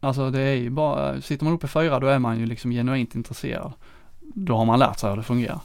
Alltså 0.00 0.30
det 0.30 0.40
är 0.40 0.54
ju 0.54 0.70
bara, 0.70 1.20
sitter 1.20 1.44
man 1.44 1.54
uppe 1.54 1.68
fyra 1.68 2.00
då 2.00 2.06
är 2.06 2.18
man 2.18 2.38
ju 2.38 2.46
liksom 2.46 2.70
genuint 2.70 3.14
intresserad. 3.14 3.72
Då 4.20 4.56
har 4.56 4.64
man 4.64 4.78
lärt 4.78 4.98
sig 4.98 5.10
hur 5.10 5.16
det 5.16 5.22
fungerar. 5.22 5.60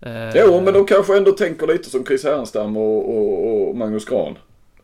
Eh, 0.00 0.30
Jo, 0.34 0.60
men 0.60 0.74
de 0.74 0.86
kanske 0.86 1.16
ändå 1.16 1.32
tänker 1.32 1.66
lite 1.66 1.90
som 1.90 2.04
Chris 2.04 2.24
Härenstam 2.24 2.76
och, 2.76 3.16
och, 3.16 3.68
och 3.68 3.76
Magnus 3.76 4.04
Gran. 4.04 4.38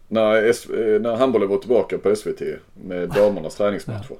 När, 0.08 0.36
eh, 0.46 1.00
när 1.00 1.16
handbollen 1.16 1.48
var 1.48 1.56
tillbaka 1.58 1.98
på 1.98 2.16
SVT 2.16 2.42
med 2.74 3.08
damernas 3.08 3.54
träningsmatcher. 3.54 4.16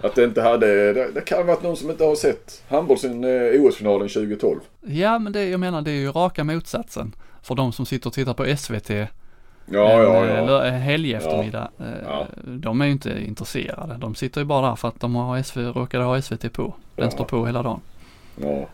Att 0.00 0.14
det 0.14 0.24
inte 0.24 0.42
hade, 0.42 0.92
det, 0.92 1.10
det 1.14 1.20
kan 1.20 1.38
ha 1.38 1.44
varit 1.44 1.62
någon 1.62 1.76
som 1.76 1.90
inte 1.90 2.04
har 2.04 2.14
sett 2.14 2.62
handboll 2.68 2.98
sen 2.98 3.24
eh, 3.24 3.62
OS-finalen 3.62 4.08
2012. 4.08 4.60
Ja 4.80 5.18
men 5.18 5.32
det, 5.32 5.48
jag 5.48 5.60
menar 5.60 5.82
det 5.82 5.90
är 5.90 5.94
ju 5.94 6.10
raka 6.10 6.44
motsatsen. 6.44 7.12
För 7.42 7.54
de 7.54 7.72
som 7.72 7.86
sitter 7.86 8.06
och 8.06 8.12
tittar 8.14 8.34
på 8.34 8.56
SVT 8.56 8.90
Ja, 9.70 9.90
en, 9.90 10.02
ja, 10.02 10.26
ja. 10.50 10.64
en 10.64 10.80
helg 10.80 11.14
eftermiddag. 11.14 11.68
eh, 11.80 11.84
Ja. 12.06 12.26
De 12.44 12.80
är 12.80 12.86
ju 12.86 12.92
inte 12.92 13.24
intresserade. 13.26 13.96
De 13.98 14.14
sitter 14.14 14.40
ju 14.40 14.44
bara 14.44 14.68
där 14.68 14.76
för 14.76 14.88
att 14.88 15.00
de 15.00 15.14
har 15.14 15.42
SV, 15.42 15.58
råkade 15.60 16.04
ha 16.04 16.22
SVT 16.22 16.52
på. 16.52 16.74
Den 16.96 17.04
Ja. 17.04 17.10
står 17.10 17.24
på 17.24 17.46
hela 17.46 17.62
dagen. 17.62 17.80
ja. 18.42 18.68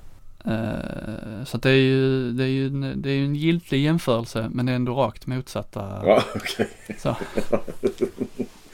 Eh, 0.45 1.45
Så 1.45 1.59
det 1.59 1.71
är 1.71 1.75
ju, 1.75 2.33
det 2.33 2.45
är 2.45 2.49
ju 2.49 2.67
en, 2.67 3.03
det 3.03 3.11
är 3.11 3.19
en 3.19 3.35
giltig 3.35 3.85
jämförelse 3.85 4.51
men 4.53 4.67
det 4.67 4.73
är 4.73 4.77
ändå 4.77 4.95
rakt 4.95 5.27
motsatta. 5.27 6.03
ja 6.05 6.23
okej. 6.35 6.69
Så, 6.99 7.17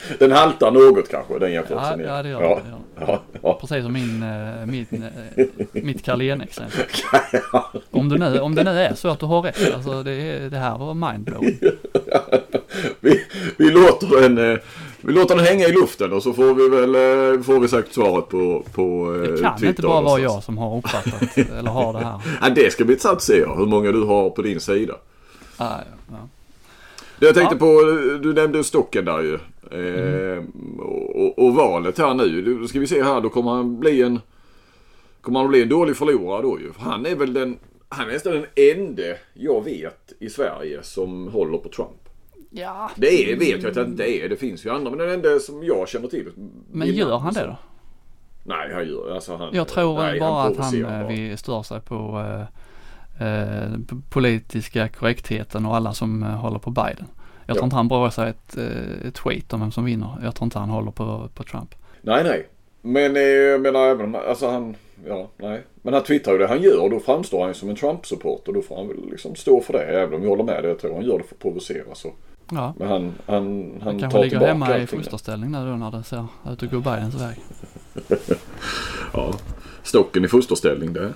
Den 0.18 0.32
haltar 0.32 0.70
något 0.70 1.08
kanske, 1.08 1.38
den 1.38 1.52
ja, 1.52 1.54
jämförelsen. 1.54 2.00
ja 2.00 2.22
det 2.22 2.28
gör 2.28 2.42
ja. 2.42 2.48
det. 2.48 2.62
det. 2.62 2.70
gör 2.70 3.06
det. 3.06 3.12
Ja, 3.12 3.22
ja. 3.42 3.58
Precis 3.60 3.84
som 3.84 3.92
min, 3.92 4.22
eh, 4.22 4.66
min, 4.66 4.86
eh, 5.36 5.46
mitt 5.72 6.04
Carlén-exempel. 6.04 6.84
Om, 7.90 8.08
du 8.08 8.18
nu, 8.18 8.40
om 8.40 8.54
det 8.54 8.64
nu 8.64 8.70
är 8.70 8.94
så 8.94 9.08
att 9.08 9.20
du 9.20 9.26
har 9.26 9.42
rätt, 9.42 9.74
alltså 9.74 10.02
det, 10.02 10.48
det 10.48 10.58
här 10.58 10.78
var 10.78 10.94
mindblowing. 10.94 11.58
vi, 13.00 13.24
vi, 13.56 13.70
låter 13.70 14.20
den, 14.20 14.52
eh, 14.52 14.58
vi 15.00 15.12
låter 15.12 15.36
den 15.36 15.44
hänga 15.44 15.66
i 15.66 15.72
luften 15.72 16.12
och 16.12 16.22
så 16.22 16.32
får 16.32 16.54
vi 16.54 16.68
väl 16.68 16.94
eh, 16.94 17.42
får 17.42 17.60
vi 17.60 17.68
säkert 17.68 17.92
svaret 17.92 18.28
på, 18.28 18.64
på 18.74 19.14
eh, 19.14 19.20
Det 19.20 19.42
kan 19.42 19.56
Twitter 19.58 19.68
inte 19.68 19.82
bara 19.82 20.00
vara 20.00 20.20
jag 20.20 20.42
som 20.42 20.58
har 20.58 20.78
uppfattat 20.78 21.38
eller 21.58 21.70
har 21.70 21.92
det 21.92 21.98
här. 21.98 22.20
Ja, 22.42 22.48
det 22.48 22.72
ska 22.72 22.84
bli 22.84 22.92
intressant 22.92 23.16
att 23.16 23.22
se 23.22 23.38
ja, 23.38 23.54
hur 23.54 23.66
många 23.66 23.92
du 23.92 24.02
har 24.02 24.30
på 24.30 24.42
din 24.42 24.60
sida. 24.60 24.94
Ah, 25.56 25.78
ja. 26.10 26.28
Det 27.18 27.26
jag 27.26 27.34
tänkte 27.34 27.54
Ja. 27.54 27.58
på, 27.58 27.82
du 28.22 28.32
nämnde 28.34 28.64
stocken 28.64 29.04
där 29.04 29.20
ju. 29.20 29.34
Eh, 29.70 30.44
och, 30.78 31.38
och 31.38 31.54
valet 31.54 31.98
här 31.98 32.14
nu, 32.14 32.58
då 32.60 32.68
ska 32.68 32.80
vi 32.80 32.86
se 32.86 33.02
här, 33.02 33.20
då 33.20 33.28
kommer 33.28 33.50
han 33.50 33.80
bli 33.80 34.02
en 34.02 34.20
Kommer 35.20 35.40
han 35.40 35.48
bli 35.48 35.62
en 35.62 35.68
dålig 35.68 35.96
förlorare 35.96 36.42
då 36.42 36.60
ju. 36.60 36.72
Han 36.78 37.06
är 37.06 37.14
väl 37.16 37.32
den, 37.32 37.58
han 37.88 38.08
är 38.08 38.12
nästan 38.12 38.32
den 38.32 38.46
ende 38.76 39.18
jag 39.34 39.64
vet 39.64 40.12
i 40.18 40.30
Sverige 40.30 40.82
som 40.82 41.28
håller 41.28 41.58
på 41.58 41.68
Trump. 41.68 42.07
Ja, 42.50 42.90
Det 42.96 43.32
är, 43.32 43.36
vet 43.36 43.62
jag 43.62 43.68
att 43.68 43.74
det 43.74 43.82
inte 43.82 44.10
är, 44.10 44.28
det 44.28 44.36
finns 44.36 44.66
ju 44.66 44.70
andra 44.70 44.90
men 44.90 44.98
den 44.98 45.10
enda 45.10 45.38
som 45.38 45.64
jag 45.64 45.88
känner 45.88 46.08
till. 46.08 46.32
men 46.72 46.88
gör 46.94 47.18
han 47.18 47.34
det 47.34 47.46
då? 47.46 47.56
Nej, 48.44 48.74
han 48.74 48.88
gör 48.88 49.14
alltså 49.14 49.36
han, 49.36 49.54
Jag 49.54 49.68
tror 49.68 49.98
nej, 49.98 50.20
bara 50.20 50.42
att 50.42 50.56
han 50.56 50.74
eh, 50.82 50.88
bara. 50.88 51.08
vi 51.08 51.36
stör 51.36 51.62
sig 51.62 51.80
på 51.80 52.24
eh, 53.18 53.62
eh, 53.62 53.68
politiska 54.10 54.88
korrektheten 54.88 55.66
och 55.66 55.76
alla 55.76 55.92
som 55.94 56.22
eh, 56.22 56.28
håller 56.28 56.58
på 56.58 56.70
Biden. 56.70 57.06
Jag 57.46 57.56
tror 57.56 57.62
Ja. 57.62 57.64
inte 57.64 57.76
han 57.76 57.88
bryr 57.88 58.10
sig 58.10 58.30
ett, 58.30 58.56
eh, 58.56 59.08
ett 59.08 59.18
skit 59.18 59.52
om 59.52 59.60
vem 59.60 59.70
som 59.70 59.84
vinner. 59.84 60.08
Jag 60.22 60.34
tror 60.34 60.44
inte 60.46 60.58
han 60.58 60.70
håller 60.70 60.90
på, 60.90 61.28
på 61.34 61.42
Trump. 61.42 61.74
Nej, 62.02 62.24
nej. 62.24 62.48
Men 62.82 63.16
eh, 63.16 63.22
jag 63.22 63.60
menar 63.60 63.80
även 63.86 64.14
alltså 64.14 64.48
han, 64.50 64.76
ja 65.06 65.28
nej. 65.36 65.62
Men 65.82 65.94
han 65.94 66.02
twittrar 66.02 66.32
ju 66.32 66.38
det 66.38 66.46
han 66.46 66.62
gör 66.62 66.80
och 66.82 66.90
då 66.90 67.00
framstår 67.00 67.38
han 67.40 67.48
ju 67.48 67.54
som 67.54 67.68
en 67.68 67.76
Trump-supporter. 67.76 68.52
Då 68.52 68.62
får 68.62 68.76
han 68.76 68.88
väl 68.88 69.10
liksom 69.10 69.34
stå 69.34 69.60
för 69.60 69.72
det. 69.72 69.84
Även 69.84 70.14
om 70.14 70.22
jag 70.22 70.28
håller 70.30 70.44
med 70.44 70.62
dig. 70.62 70.70
Jag 70.70 70.78
tror 70.78 70.94
han 70.94 71.04
gör 71.04 71.18
det 71.18 71.24
för 71.24 71.34
att 71.34 71.38
provocera 71.42 71.94
så. 71.94 72.12
Ja. 72.50 72.74
Men 72.78 72.88
han, 72.88 73.12
han, 73.26 73.72
han 73.82 73.94
tar 73.94 74.00
kanske 74.00 74.22
ligger 74.22 74.46
hemma 74.46 74.70
i 74.70 74.80
allting 74.80 74.98
fosterställning 74.98 75.50
nu 75.50 75.58
då 75.58 75.76
när 75.76 75.90
det 75.90 76.02
ser 76.02 76.26
ut 76.52 76.62
att 76.62 76.70
gå 76.70 76.78
Bidens 76.78 77.14
väg. 77.14 77.36
Ja, 79.12 79.32
stocken 79.82 80.24
i 80.24 80.28
fosterställning 80.28 80.92
det. 80.92 81.12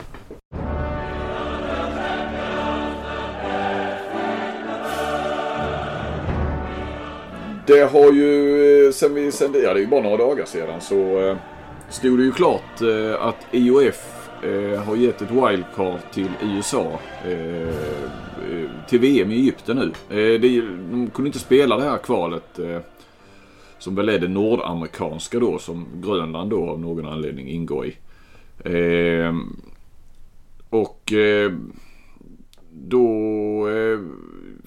Det 7.67 7.81
har 7.93 8.13
ju, 8.13 8.87
eh, 8.87 8.93
sen 8.93 9.15
vi 9.15 9.33
sände, 9.33 9.59
ja 9.59 9.73
det 9.75 9.79
är 9.79 9.83
ju 9.83 9.87
bara 9.87 10.03
några 10.03 10.17
dagar 10.17 10.45
sedan 10.45 10.81
så 10.81 11.29
eh, 11.29 11.37
stod 11.89 12.19
det 12.19 12.25
ju 12.25 12.33
klart 12.33 12.81
eh, 12.81 13.27
att 13.27 13.47
IOF 13.51 14.22
eh, 14.43 14.83
har 14.83 14.97
gett 14.97 15.23
ett 15.23 15.31
wildcard 15.31 16.01
till 16.13 16.31
USA 16.43 17.01
eh, 17.25 17.69
eh, 17.69 18.71
till 18.89 19.01
VM 19.01 19.33
i 19.33 19.35
Egypten 19.35 19.77
nu. 19.77 19.93
Eh, 20.19 20.41
det, 20.41 20.61
de 20.91 21.11
kunde 21.15 21.29
inte 21.29 21.39
spela 21.39 21.77
det 21.77 21.85
här 21.85 21.99
kvalet 21.99 22.59
eh, 22.59 22.81
som 23.79 23.95
väl 23.95 24.09
är 24.09 24.19
det 24.19 24.29
nordamerikanska 24.29 25.39
då 25.39 25.59
som 25.59 25.87
Grönland 25.95 26.51
då 26.51 26.71
av 26.71 26.81
någon 26.81 27.07
anledning 27.07 27.49
ingår 27.49 27.87
i. 27.87 27.97
Eh, 28.65 29.35
och 30.71 31.13
eh, 31.13 31.53
då 32.71 33.69
eh, 33.69 33.99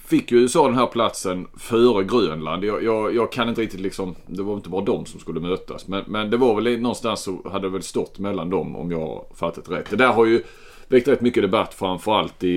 fick 0.06 0.32
ju 0.32 0.38
USA 0.38 0.68
den 0.68 0.78
här 0.78 0.86
platsen 0.86 1.48
före 1.58 2.04
Grönland. 2.04 2.64
Jag, 2.64 2.84
jag, 2.84 3.16
jag 3.16 3.32
kan 3.32 3.50
inte 3.50 3.62
riktigt 3.62 3.80
liksom, 3.80 4.16
det 4.28 4.44
var 4.44 4.54
inte 4.54 4.70
bara 4.70 4.86
de 4.86 5.06
som 5.06 5.20
skulle 5.20 5.40
mötas. 5.40 5.88
Men, 5.88 6.04
men 6.08 6.30
det 6.30 6.38
var 6.38 6.62
väl 6.62 6.80
någonstans 6.80 7.22
så 7.22 7.50
hade 7.50 7.68
det 7.68 7.72
väl 7.72 7.84
stått 7.84 8.20
mellan 8.20 8.50
dem 8.50 8.76
om 8.76 8.92
jag 8.92 9.26
fattat 9.36 9.72
rätt. 9.72 9.90
Det 9.90 9.96
där 9.96 10.14
har 10.14 10.26
ju 10.26 10.44
väckt 10.88 11.08
rätt 11.08 11.22
mycket 11.22 11.44
debatt 11.44 11.74
framförallt 11.74 12.44
i, 12.44 12.50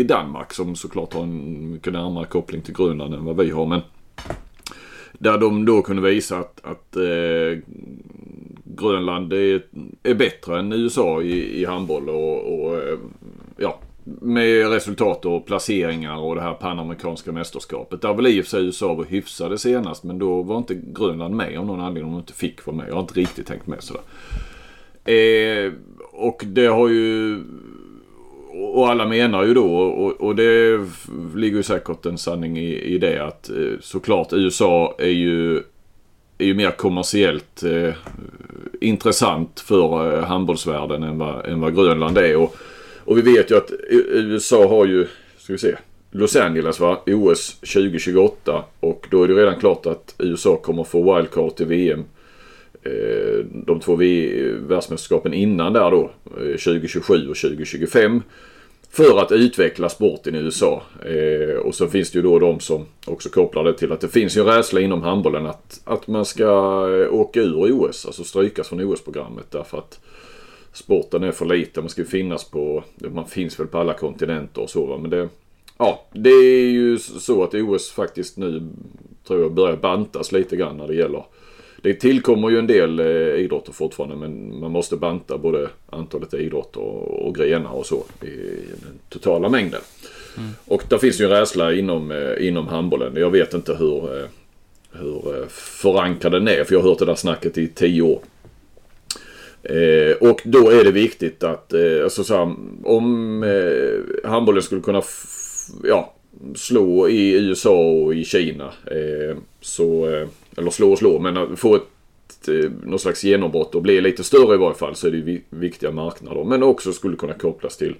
i 0.00 0.02
Danmark 0.02 0.52
som 0.52 0.76
såklart 0.76 1.14
har 1.14 1.22
en 1.22 1.72
mycket 1.72 1.92
närmare 1.92 2.24
koppling 2.24 2.62
till 2.62 2.74
Grönland 2.74 3.14
än 3.14 3.24
vad 3.24 3.36
vi 3.36 3.50
har. 3.50 3.66
Men 3.66 3.80
där 5.12 5.38
de 5.38 5.64
då 5.64 5.82
kunde 5.82 6.02
visa 6.02 6.38
att, 6.38 6.60
att 6.64 6.96
eh, 6.96 7.58
Grönland 8.64 9.32
är, 9.32 9.62
är 10.02 10.14
bättre 10.14 10.58
än 10.58 10.72
USA 10.72 11.22
i, 11.22 11.60
i 11.60 11.64
handboll 11.64 12.08
och, 12.08 12.60
och 12.60 12.76
eh, 12.76 12.98
ja, 13.56 13.78
med 14.20 14.70
resultat 14.70 15.24
och 15.24 15.46
placeringar 15.46 16.16
och 16.18 16.34
det 16.34 16.40
här 16.40 16.54
panamerikanska 16.54 17.32
mästerskapet. 17.32 18.02
Där 18.02 18.14
väl 18.14 18.26
i 18.26 18.40
och 18.40 18.44
för 18.44 18.50
sig 18.50 18.64
USA 18.64 18.94
var 18.94 19.04
hyfsade 19.04 19.58
senast 19.58 20.04
men 20.04 20.18
då 20.18 20.42
var 20.42 20.58
inte 20.58 20.74
Grönland 20.74 21.34
med 21.34 21.58
av 21.58 21.66
någon 21.66 21.80
anledning. 21.80 22.12
De 22.12 22.18
inte 22.18 22.32
fick 22.32 22.66
vara 22.66 22.76
med. 22.76 22.88
Jag 22.88 22.94
har 22.94 23.00
inte 23.00 23.20
riktigt 23.20 23.46
tänkt 23.46 23.66
med 23.66 23.78
sådär. 23.82 24.02
Eh, 25.04 25.72
och 26.12 26.42
det 26.46 26.66
har 26.66 26.88
ju 26.88 27.40
och 28.60 28.88
alla 28.88 29.06
menar 29.06 29.44
ju 29.44 29.54
då, 29.54 29.76
och, 29.76 30.20
och 30.20 30.36
det 30.36 30.80
ligger 31.34 31.56
ju 31.56 31.62
säkert 31.62 32.06
en 32.06 32.18
sanning 32.18 32.58
i, 32.58 32.80
i 32.80 32.98
det, 32.98 33.24
att 33.24 33.50
eh, 33.50 33.56
såklart 33.80 34.32
USA 34.32 34.94
är 34.98 35.10
ju, 35.10 35.56
är 36.38 36.46
ju 36.46 36.54
mer 36.54 36.70
kommersiellt 36.70 37.62
eh, 37.62 37.94
intressant 38.80 39.60
för 39.60 40.18
eh, 40.18 40.24
handbollsvärlden 40.24 41.02
än 41.02 41.18
vad, 41.18 41.46
än 41.46 41.60
vad 41.60 41.74
Grönland 41.74 42.18
är. 42.18 42.36
Och, 42.36 42.56
och 43.08 43.18
vi 43.18 43.22
vet 43.22 43.50
ju 43.50 43.56
att 43.56 43.72
USA 43.90 44.68
har 44.68 44.86
ju, 44.86 45.06
ska 45.38 45.52
vi 45.52 45.58
se, 45.58 45.76
Los 46.10 46.36
Angeles 46.36 46.80
va, 46.80 47.02
OS 47.06 47.54
2028 47.60 48.64
och 48.80 49.06
då 49.10 49.22
är 49.22 49.28
det 49.28 49.34
redan 49.34 49.60
klart 49.60 49.86
att 49.86 50.14
USA 50.18 50.56
kommer 50.56 50.84
få 50.84 51.16
wildcard 51.16 51.56
till 51.56 51.66
VM 51.66 52.04
eh, 52.82 53.44
de 53.50 53.80
två 53.80 53.96
världsmästerskapen 53.96 55.34
innan 55.34 55.72
där 55.72 55.90
då, 55.90 56.10
eh, 56.24 56.56
2027 56.56 57.28
och 57.28 57.36
2025. 57.36 58.22
För 58.90 59.18
att 59.18 59.32
utveckla 59.32 59.88
sporten 59.88 60.34
i 60.34 60.38
USA. 60.38 60.82
Eh, 61.04 61.56
och 61.56 61.74
så 61.74 61.86
finns 61.86 62.10
det 62.10 62.18
ju 62.18 62.22
då 62.22 62.38
de 62.38 62.60
som 62.60 62.86
också 63.06 63.28
kopplar 63.28 63.64
det 63.64 63.72
till 63.72 63.92
att 63.92 64.00
det 64.00 64.08
finns 64.08 64.36
ju 64.36 64.40
en 64.40 64.46
rädsla 64.46 64.80
inom 64.80 65.02
handbollen 65.02 65.46
att, 65.46 65.80
att 65.84 66.06
man 66.06 66.24
ska 66.24 66.50
åka 67.10 67.40
ur 67.40 67.72
OS, 67.72 68.06
alltså 68.06 68.24
strykas 68.24 68.68
från 68.68 68.80
OS-programmet 68.80 69.46
därför 69.50 69.78
att 69.78 70.00
sporten 70.72 71.22
är 71.22 71.32
för 71.32 71.46
liten. 71.46 71.82
Man 71.82 71.90
ska 71.90 72.02
ju 72.02 72.08
finnas 72.08 72.44
på, 72.44 72.84
man 72.96 73.26
finns 73.26 73.60
väl 73.60 73.66
på 73.66 73.78
alla 73.78 73.94
kontinenter 73.94 74.62
och 74.62 74.70
så 74.70 74.86
va. 74.86 74.98
Men 74.98 75.10
det, 75.10 75.28
ja, 75.78 76.06
det 76.12 76.30
är 76.30 76.70
ju 76.70 76.98
så 76.98 77.42
att 77.42 77.54
OS 77.54 77.90
faktiskt 77.90 78.36
nu 78.36 78.68
tror 79.26 79.40
jag 79.40 79.52
börjar 79.52 79.76
bantas 79.76 80.32
lite 80.32 80.56
grann 80.56 80.76
när 80.76 80.86
det 80.86 80.94
gäller 80.94 81.24
det 81.82 81.94
tillkommer 81.94 82.50
ju 82.50 82.58
en 82.58 82.66
del 82.66 83.00
eh, 83.00 83.06
idrotter 83.44 83.72
fortfarande 83.72 84.16
men 84.16 84.60
man 84.60 84.70
måste 84.70 84.96
banta 84.96 85.38
både 85.38 85.68
antalet 85.90 86.34
idrotter 86.34 86.80
och, 86.80 87.26
och 87.26 87.34
grenar 87.34 87.70
och 87.70 87.86
så 87.86 88.04
i 88.22 88.36
den 88.82 88.98
totala 89.08 89.48
mängden. 89.48 89.80
Och 90.64 90.82
där 90.88 90.98
finns 90.98 91.20
ju 91.20 91.24
en 91.24 91.30
rädsla 91.30 91.72
inom, 91.72 92.10
eh, 92.10 92.48
inom 92.48 92.68
handbollen. 92.68 93.12
Jag 93.16 93.30
vet 93.30 93.54
inte 93.54 93.74
hur, 93.74 94.18
eh, 94.18 94.26
hur 94.92 95.40
eh, 95.40 95.48
förankrad 95.48 96.32
den 96.32 96.48
är 96.48 96.64
för 96.64 96.74
jag 96.74 96.80
har 96.80 96.88
hört 96.88 96.98
det 96.98 97.04
där 97.04 97.14
snacket 97.14 97.58
i 97.58 97.68
tio 97.68 98.02
år. 98.02 98.20
Eh, 99.62 100.16
och 100.30 100.40
då 100.44 100.70
är 100.70 100.84
det 100.84 100.90
viktigt 100.90 101.44
att, 101.44 101.72
eh, 101.72 102.04
alltså 102.04 102.24
så 102.24 102.34
här, 102.34 102.54
om 102.84 103.42
eh, 103.42 104.30
handbollen 104.30 104.62
skulle 104.62 104.80
kunna 104.80 105.02
ja, 105.84 106.14
slå 106.54 107.08
i 107.08 107.32
USA 107.32 107.80
och 107.80 108.14
i 108.14 108.24
Kina. 108.24 108.72
Eh, 108.86 109.36
så, 109.60 110.08
eh, 110.08 110.28
eller 110.56 110.70
slå 110.70 110.92
och 110.92 110.98
slå, 110.98 111.18
men 111.18 111.36
att 111.36 111.58
få 111.58 111.76
ett, 111.76 112.48
eh, 112.48 112.96
slags 112.96 113.24
genombrott 113.24 113.74
och 113.74 113.82
bli 113.82 114.00
lite 114.00 114.24
större 114.24 114.54
i 114.54 114.58
varje 114.58 114.74
fall 114.74 114.94
så 114.94 115.06
är 115.06 115.10
det 115.10 115.40
viktiga 115.50 115.90
marknader. 115.90 116.44
Men 116.44 116.62
också 116.62 116.92
skulle 116.92 117.16
kunna 117.16 117.34
kopplas 117.34 117.76
till 117.76 117.94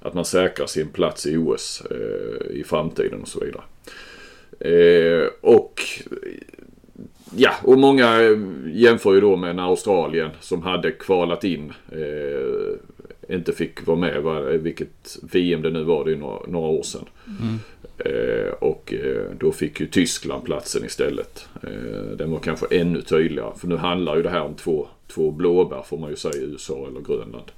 att 0.00 0.14
man 0.14 0.24
säkrar 0.24 0.66
sin 0.66 0.88
plats 0.88 1.26
i 1.26 1.36
OS 1.36 1.82
eh, 1.90 2.56
i 2.56 2.64
framtiden 2.64 3.22
och 3.22 3.28
så 3.28 3.40
vidare. 3.40 3.62
Eh, 4.60 5.28
och 5.40 5.82
Ja, 7.36 7.50
och 7.62 7.78
många 7.78 8.22
eh, 8.22 8.38
jämför 8.72 9.14
ju 9.14 9.20
då 9.20 9.36
med 9.36 9.56
när 9.56 9.62
Australien 9.62 10.30
som 10.40 10.62
hade 10.62 10.90
kvalat 10.90 11.44
in 11.44 11.72
eh, 11.92 13.34
inte 13.34 13.52
fick 13.52 13.86
vara 13.86 13.98
med, 13.98 14.22
va, 14.22 14.40
vilket 14.40 15.18
VM 15.22 15.62
det 15.62 15.70
nu 15.70 15.82
var, 15.82 16.04
det 16.04 16.12
är 16.12 16.16
några, 16.16 16.46
några 16.46 16.68
år 16.68 16.82
sedan. 16.82 17.04
Eh, 17.98 18.52
och 18.52 18.94
eh, 18.94 19.24
då 19.38 19.52
fick 19.52 19.80
ju 19.80 19.86
Tyskland 19.86 20.44
platsen 20.44 20.84
istället. 20.84 21.48
Eh, 21.62 22.16
den 22.16 22.30
var 22.30 22.38
kanske 22.38 22.66
ännu 22.70 23.02
tydligare, 23.02 23.52
för 23.56 23.68
nu 23.68 23.76
handlar 23.76 24.16
ju 24.16 24.22
det 24.22 24.30
här 24.30 24.42
om 24.42 24.54
två, 24.54 24.86
två 25.08 25.30
blåbär 25.30 25.82
får 25.82 25.98
man 25.98 26.10
ju 26.10 26.16
säga, 26.16 26.42
USA 26.42 26.86
eller 26.88 27.00
Grönland. 27.00 27.52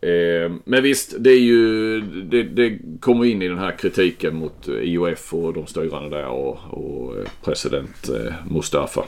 Eh, 0.00 0.52
men 0.64 0.82
visst, 0.82 1.14
det 1.18 1.30
är 1.30 1.40
ju, 1.40 2.00
det, 2.00 2.42
det 2.42 2.78
kommer 3.00 3.24
in 3.24 3.42
i 3.42 3.48
den 3.48 3.58
här 3.58 3.78
kritiken 3.78 4.36
mot 4.36 4.68
eh, 4.68 4.74
IOF 4.74 5.34
och 5.34 5.52
de 5.52 5.66
styrande 5.66 6.16
där 6.16 6.26
och, 6.26 6.58
och 6.70 7.16
eh, 7.16 7.26
president 7.44 8.08
eh, 8.08 8.34
Mustafa. 8.50 9.04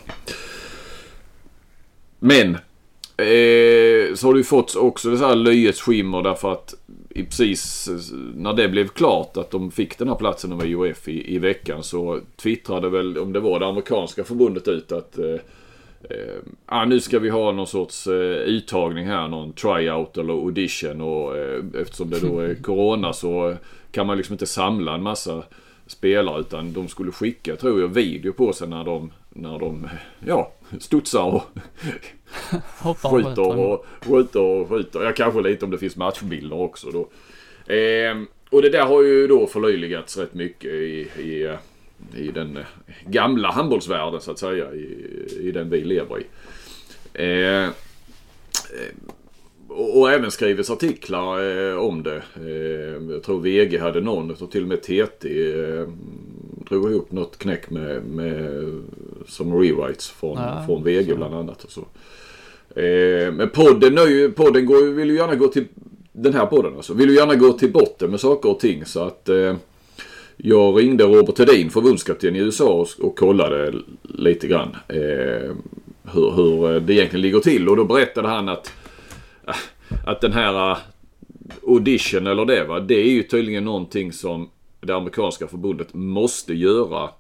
Men 2.19 2.55
eh, 3.17 4.15
så 4.15 4.27
har 4.27 4.33
det 4.33 4.39
ju 4.39 4.45
fått 4.45 4.77
också 4.77 5.11
det 5.11 5.19
så 5.19 5.27
här 5.27 5.35
löjets 5.35 5.81
skimmer 5.81 6.23
därför 6.23 6.53
att 6.53 6.75
i 7.11 7.25
precis 7.25 7.91
när 8.35 8.53
det 8.53 8.69
blev 8.69 8.89
klart 8.89 9.37
att 9.37 9.51
de 9.51 9.71
fick 9.71 9.99
den 9.99 10.09
här 10.09 10.15
platsen 10.15 10.53
av 10.53 10.67
IOF 10.67 11.09
i, 11.09 11.35
i 11.35 11.39
veckan 11.39 11.83
så 11.83 12.21
twittrade 12.37 12.89
väl, 12.89 13.19
om 13.19 13.33
det 13.33 13.41
var 13.41 13.61
det 13.61 13.67
amerikanska 13.67 14.25
förbundet 14.25 14.69
ut 14.69 14.93
att 14.93 15.19
eh, 15.19 15.37
Eh, 16.11 16.43
ah, 16.67 16.85
nu 16.85 17.01
ska 17.01 17.19
vi 17.19 17.29
ha 17.29 17.53
någon 17.53 17.67
sorts 17.67 18.07
eh, 18.07 18.15
uttagning 18.43 19.07
här, 19.07 19.29
någon 19.29 19.53
tryout 19.53 20.17
eller 20.17 20.33
audition 20.33 21.01
och 21.01 21.37
eh, 21.37 21.65
eftersom 21.81 22.11
det 22.11 22.21
då 22.21 22.39
är 22.41 22.55
corona 22.63 23.13
så 23.13 23.57
kan 23.93 24.07
man 24.07 24.17
liksom 24.17 24.35
inte 24.35 24.47
samla 24.47 24.95
en 24.95 25.03
massa 25.03 25.43
spelare 25.87 26.41
utan 26.41 26.73
de 26.73 26.89
skulle 26.89 27.13
skicka, 27.13 27.57
tror 27.57 27.81
jag, 27.81 27.89
video 27.89 28.33
på 28.33 28.53
sig 28.53 28.69
när 28.69 28.85
de, 28.85 29.13
när 29.29 29.59
de 29.59 29.89
ja, 30.27 30.53
studsar 30.81 31.25
och 31.25 31.43
skjuter 33.11 33.59
och 33.59 33.87
skjuter 34.01 34.41
och 34.41 34.69
skjuter. 34.69 35.03
Ja, 35.03 35.13
kanske 35.13 35.41
lite 35.41 35.65
om 35.65 35.71
det 35.71 35.79
finns 35.79 35.97
matchbilder 35.97 36.61
också 36.61 36.91
då. 36.91 37.09
Ehm, 37.75 38.27
och 38.51 38.63
det 38.63 38.71
där 38.71 38.85
har 38.85 39.03
ju 39.03 39.27
då 39.27 39.47
förlöjligats 39.47 40.17
rätt 40.17 40.35
mycket 40.35 40.71
i, 40.71 41.09
i, 41.19 41.45
eh, 41.45 41.55
i 42.17 42.31
den 42.31 42.59
gamla 43.07 43.51
handbollsvärlden 43.51 44.21
så 44.21 44.31
att 44.31 44.39
säga. 44.39 44.73
I, 44.75 45.39
i 45.41 45.53
den 45.53 45.71
vi 45.71 45.85
lever 45.85 46.19
i. 46.21 46.25
Eh, 47.15 47.65
eh, 47.65 47.71
och, 49.69 49.99
och 50.01 50.11
även 50.11 50.31
skrivits 50.31 50.71
artiklar 50.71 51.69
eh, 51.71 51.77
om 51.77 52.03
det. 52.03 52.23
Eh, 52.37 53.13
jag 53.13 53.23
tror 53.23 53.41
VG 53.41 53.79
hade 53.79 54.01
någon, 54.01 54.35
tror 54.37 54.49
till 54.49 54.63
och 54.63 54.69
med 54.69 54.83
TT 54.83 55.51
eh, 55.53 55.89
drog 56.69 56.91
ihop 56.91 57.13
något 57.13 57.39
knäck 57.39 57.71
med, 57.71 58.03
med 58.05 58.65
som 59.27 59.61
rewrites 59.63 60.11
från, 60.11 60.39
Ja, 60.39 60.63
från 60.67 60.85
VG 60.85 61.11
så. 61.11 61.17
bland 61.17 61.35
annat. 61.35 61.65
Och 61.65 61.71
så. 61.71 61.81
Eh, 62.81 63.33
men 63.33 63.51
podden, 63.51 63.99
är 63.99 64.07
ju, 64.07 64.31
podden 64.31 64.67
går, 64.67 64.93
vill 64.93 65.11
ju 65.11 65.17
gärna 65.17 65.35
gå 65.35 65.49
till, 65.49 65.65
den 66.13 66.35
här 66.35 66.47
podden 66.47 66.77
alltså, 66.77 66.95
vill 66.95 67.11
ju 67.11 67.17
gärna 67.17 67.35
gå 67.35 67.53
till 67.53 67.73
botten 67.73 68.11
med 68.11 68.21
saker 68.21 68.51
och 68.51 68.61
ting 68.61 68.85
så 68.85 69.03
att 69.03 69.29
eh, 69.29 69.57
jag 70.43 70.79
ringde 70.79 71.05
Robert 71.05 71.39
Hedin, 71.39 71.71
förbundskapten 71.71 72.37
i 72.37 72.39
USA 72.39 72.87
och, 72.99 73.17
kollade 73.17 73.75
lite 74.03 74.47
grann. 74.47 74.77
Eh, 74.89 75.55
hur, 76.13 76.31
hur 76.37 76.75
eh, 76.75 76.83
det 76.83 76.95
egentligen 76.95 77.23
ligger 77.23 77.41
till. 77.41 77.69
Och 77.69 77.77
då 77.77 77.85
berättade 77.85 78.29
han 78.29 78.49
att, 78.49 78.73
eh, 79.47 79.55
att 80.07 80.21
den 80.21 80.33
här 80.33 80.71
eh, 80.71 80.79
audition 81.67 82.27
eller 82.27 82.45
det 82.45 82.65
va. 82.65 82.81
Det 82.81 82.95
är 82.95 83.11
ju 83.11 83.23
tydligen 83.23 83.65
någonting 83.65 84.13
som 84.13 84.51
det 84.81 84.95
amerikanska 84.95 85.47
förbundet 85.47 85.95
måste 85.95 86.55
göra. 86.55 87.11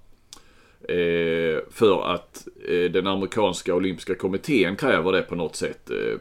Eh, 0.88 1.60
för 1.70 2.14
att 2.14 2.48
eh, 2.68 2.90
den 2.90 3.06
amerikanska 3.06 3.74
olympiska 3.74 4.14
kommittén 4.14 4.76
kräver 4.76 5.12
det 5.12 5.22
på 5.22 5.34
något 5.34 5.56
sätt. 5.56 5.90
Eh, 5.90 6.18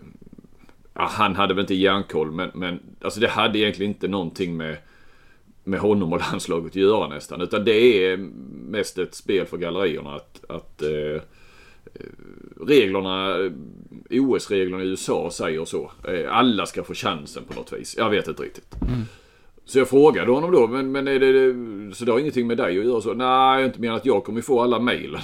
han 0.93 1.35
hade 1.35 1.53
väl 1.53 1.61
inte 1.61 1.75
järnkoll 1.75 2.31
men, 2.31 2.51
men 2.53 2.79
alltså 3.01 3.19
det 3.19 3.27
hade 3.27 3.59
egentligen 3.59 3.91
inte 3.91 4.07
någonting 4.07 4.57
med, 4.57 4.77
med 5.63 5.79
honom 5.79 6.13
och 6.13 6.19
landslaget 6.31 6.71
att 6.71 6.75
göra 6.75 7.07
nästan. 7.07 7.41
Utan 7.41 7.65
det 7.65 8.05
är 8.05 8.17
mest 8.69 8.97
ett 8.97 9.15
spel 9.15 9.45
för 9.45 9.57
gallerierna 9.57 10.15
att, 10.15 10.45
att 10.49 10.81
eh, 10.81 11.21
reglerna, 12.61 13.35
OS-reglerna 14.09 14.83
i 14.83 14.87
USA 14.87 15.29
säger 15.31 15.65
så. 15.65 15.91
Eh, 16.07 16.37
alla 16.37 16.65
ska 16.65 16.83
få 16.83 16.93
chansen 16.93 17.43
på 17.43 17.53
något 17.53 17.73
vis. 17.73 17.95
Jag 17.97 18.09
vet 18.09 18.27
inte 18.27 18.43
riktigt. 18.43 18.75
Mm. 18.81 19.01
Så 19.65 19.79
jag 19.79 19.89
frågade 19.89 20.31
honom 20.31 20.51
då, 20.51 20.67
men, 20.67 20.91
men 20.91 21.07
är 21.07 21.19
det, 21.19 21.95
så 21.95 22.05
det 22.05 22.11
har 22.11 22.19
ingenting 22.19 22.47
med 22.47 22.57
dig 22.57 22.79
att 22.79 22.85
göra? 22.85 23.01
Så, 23.01 23.13
Nej, 23.13 23.65
inte 23.65 23.81
mer 23.81 23.89
än 23.89 23.95
att 23.95 24.05
jag 24.05 24.23
kommer 24.23 24.41
få 24.41 24.61
alla 24.61 24.79
mejlen. 24.79 25.21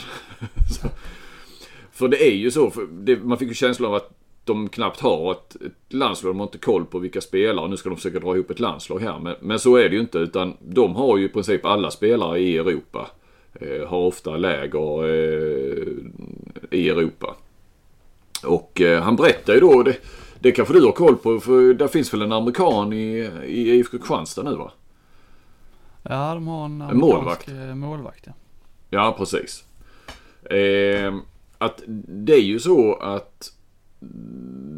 för 1.92 2.08
det 2.08 2.28
är 2.28 2.36
ju 2.36 2.52
så, 2.52 2.72
det, 2.92 3.24
man 3.24 3.38
fick 3.38 3.48
ju 3.48 3.54
känslan 3.54 3.90
av 3.90 3.96
att 3.96 4.12
de 4.46 4.70
knappt 4.70 5.00
har 5.00 5.32
ett, 5.32 5.56
ett 5.56 5.94
landslag. 5.94 6.34
De 6.34 6.40
har 6.40 6.48
inte 6.48 6.58
koll 6.58 6.86
på 6.86 7.00
vilka 7.00 7.22
spelare. 7.22 7.68
Nu 7.68 7.78
ska 7.78 7.90
de 7.90 7.96
försöka 7.96 8.20
dra 8.20 8.36
ihop 8.36 8.50
ett 8.50 8.60
landslag 8.60 9.00
här. 9.00 9.20
Men, 9.20 9.36
men 9.40 9.60
så 9.60 9.76
är 9.76 9.90
det 9.90 9.96
ju 9.96 10.02
inte. 10.02 10.18
Utan 10.18 10.58
de 10.60 10.96
har 10.96 11.18
ju 11.18 11.26
i 11.26 11.30
princip 11.30 11.66
alla 11.66 11.92
spelare 11.92 12.40
i 12.40 12.58
Europa. 12.58 13.10
Eh, 13.54 13.88
har 13.88 13.98
ofta 13.98 14.38
läger 14.38 15.04
eh, 15.04 15.88
i 16.72 16.90
Europa. 16.90 17.36
Och 18.46 18.82
eh, 18.82 19.04
han 19.04 19.16
berättar 19.16 19.54
ju 19.54 19.60
då, 19.60 19.84
det, 19.84 19.98
det 20.40 20.52
kanske 20.52 20.74
du 20.74 20.86
har 20.86 20.92
koll 20.92 21.16
på, 21.16 21.40
för 21.40 21.74
där 21.74 21.88
finns 21.88 22.14
väl 22.14 22.22
en 22.22 22.32
amerikan 22.32 22.94
i, 22.94 23.30
i 23.46 23.72
IFK 23.72 23.98
Kristianstad 23.98 24.44
nu 24.44 24.56
va? 24.56 24.72
Ja, 26.04 26.34
de 26.34 26.48
har 26.48 26.66
en, 26.66 26.82
en 26.82 26.98
målvakt. 26.98 27.48
Eh, 27.48 27.76
målvakt 27.76 28.24
ja. 28.28 28.34
ja, 28.90 29.16
precis. 29.18 29.64
Eh, 30.50 31.16
att 31.58 31.84
det 32.08 32.34
är 32.34 32.42
ju 32.42 32.60
så 32.60 32.94
att 32.94 33.52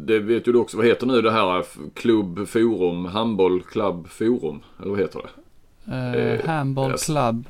det 0.06 0.18
vet 0.18 0.48
ju 0.48 0.52
du 0.52 0.58
också, 0.58 0.76
vad 0.76 0.86
heter 0.86 1.06
nu 1.06 1.22
det 1.22 1.30
här 1.30 1.64
klubb 1.94 2.48
forum, 2.48 3.04
handboll 3.04 3.62
klubb 3.62 4.08
forum, 4.08 4.60
eller 4.80 4.90
vad 4.90 4.98
heter 4.98 5.20
det? 5.22 5.92
Eh, 5.92 6.14
eh 6.14 6.46
handboll 6.46 6.98
club 6.98 7.44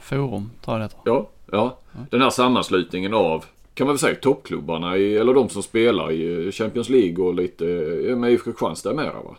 forum, 0.00 0.50
tror 0.64 0.78
jag 0.78 0.80
det 0.80 0.84
heter. 0.84 1.00
Ja, 1.04 1.28
ja. 1.52 1.78
Den 2.10 2.22
här 2.22 2.30
sammanslutningen 2.30 3.14
av 3.14 3.44
kan 3.74 3.86
man 3.86 3.94
väl 3.94 3.98
säga 3.98 4.14
toppklubbarna 4.14 4.96
i, 4.96 5.16
eller 5.16 5.34
de 5.34 5.48
som 5.48 5.62
spelar 5.62 6.12
i 6.12 6.52
Champions 6.52 6.88
League 6.88 7.24
och 7.24 7.34
lite 7.34 7.64
med 8.16 8.32
IFK 8.32 8.44
Kristianstad 8.44 8.94
mera 8.94 9.12
va? 9.12 9.36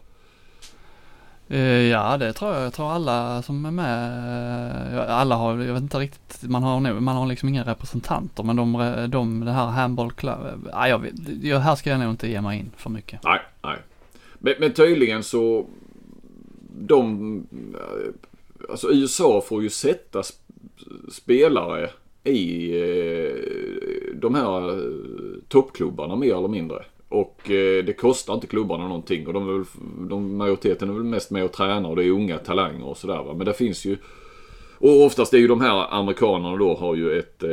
Eh, 1.48 1.82
ja 1.82 2.18
det 2.18 2.34
tror 2.34 2.54
jag. 2.54 2.64
Jag 2.64 2.74
tror 2.74 2.92
alla 2.92 3.42
som 3.42 3.66
är 3.66 3.72
med, 3.72 4.94
eh, 4.94 5.18
alla 5.18 5.36
har, 5.36 5.58
jag 5.58 5.74
vet 5.74 5.84
inte 5.84 6.00
riktigt, 6.00 6.50
man 6.50 6.64
har 6.64 6.80
nog, 6.80 7.02
man 7.02 7.16
har 7.16 7.28
liksom 7.28 7.50
inga 7.50 7.64
representanter 7.64 8.44
men 8.44 8.56
de, 8.56 9.08
de 9.10 9.46
det 9.46 9.52
här 9.52 9.66
handboll 9.66 10.12
club, 10.12 10.40
eh, 10.46 10.72
nej 10.74 10.90
jag 10.90 11.08
jag, 11.42 11.60
här 11.60 11.76
ska 11.76 11.90
jag 11.90 12.00
nog 12.00 12.10
inte 12.10 12.28
ge 12.28 12.42
mig 12.42 12.60
in 12.60 12.72
för 12.78 12.90
mycket. 12.90 13.24
Nej, 13.24 13.40
nej. 13.64 13.78
Men, 14.40 14.54
men 14.60 14.74
tydligen 14.74 15.24
så, 15.24 15.66
de, 16.80 17.48
alltså 18.70 18.92
USA 18.92 19.44
får 19.48 19.64
ju 19.64 19.70
sätta 19.70 20.24
spelare 21.12 21.90
i 22.24 22.72
de 24.14 24.36
här 24.36 24.82
toppklubbarna 25.48 26.16
mer 26.16 26.38
eller 26.38 26.48
mindre. 26.48 26.86
Och 27.16 27.52
eh, 27.52 27.84
det 27.84 27.94
kostar 27.94 28.34
inte 28.34 28.48
klubbarna 28.48 28.88
någonting 28.88 29.28
och 29.28 29.34
de 29.34 29.50
är 29.50 29.54
väl, 29.54 29.66
de, 30.10 30.38
majoriteten 30.38 30.90
är 30.90 30.94
väl 30.94 31.04
mest 31.04 31.32
med 31.32 31.46
och 31.46 31.52
tränar 31.52 31.90
och 31.90 31.96
det 31.96 32.04
är 32.04 32.10
unga 32.10 32.38
talanger 32.38 32.86
och 32.86 32.98
sådär 32.98 33.34
Men 33.38 33.46
det 33.46 33.54
finns 33.54 33.86
ju 33.86 33.98
och 34.78 35.06
oftast 35.06 35.34
är 35.34 35.38
ju 35.38 35.48
de 35.48 35.62
här 35.62 35.94
amerikanerna 35.94 36.58
då 36.58 36.76
har 36.76 36.96
ju 36.96 37.20
ett, 37.20 37.44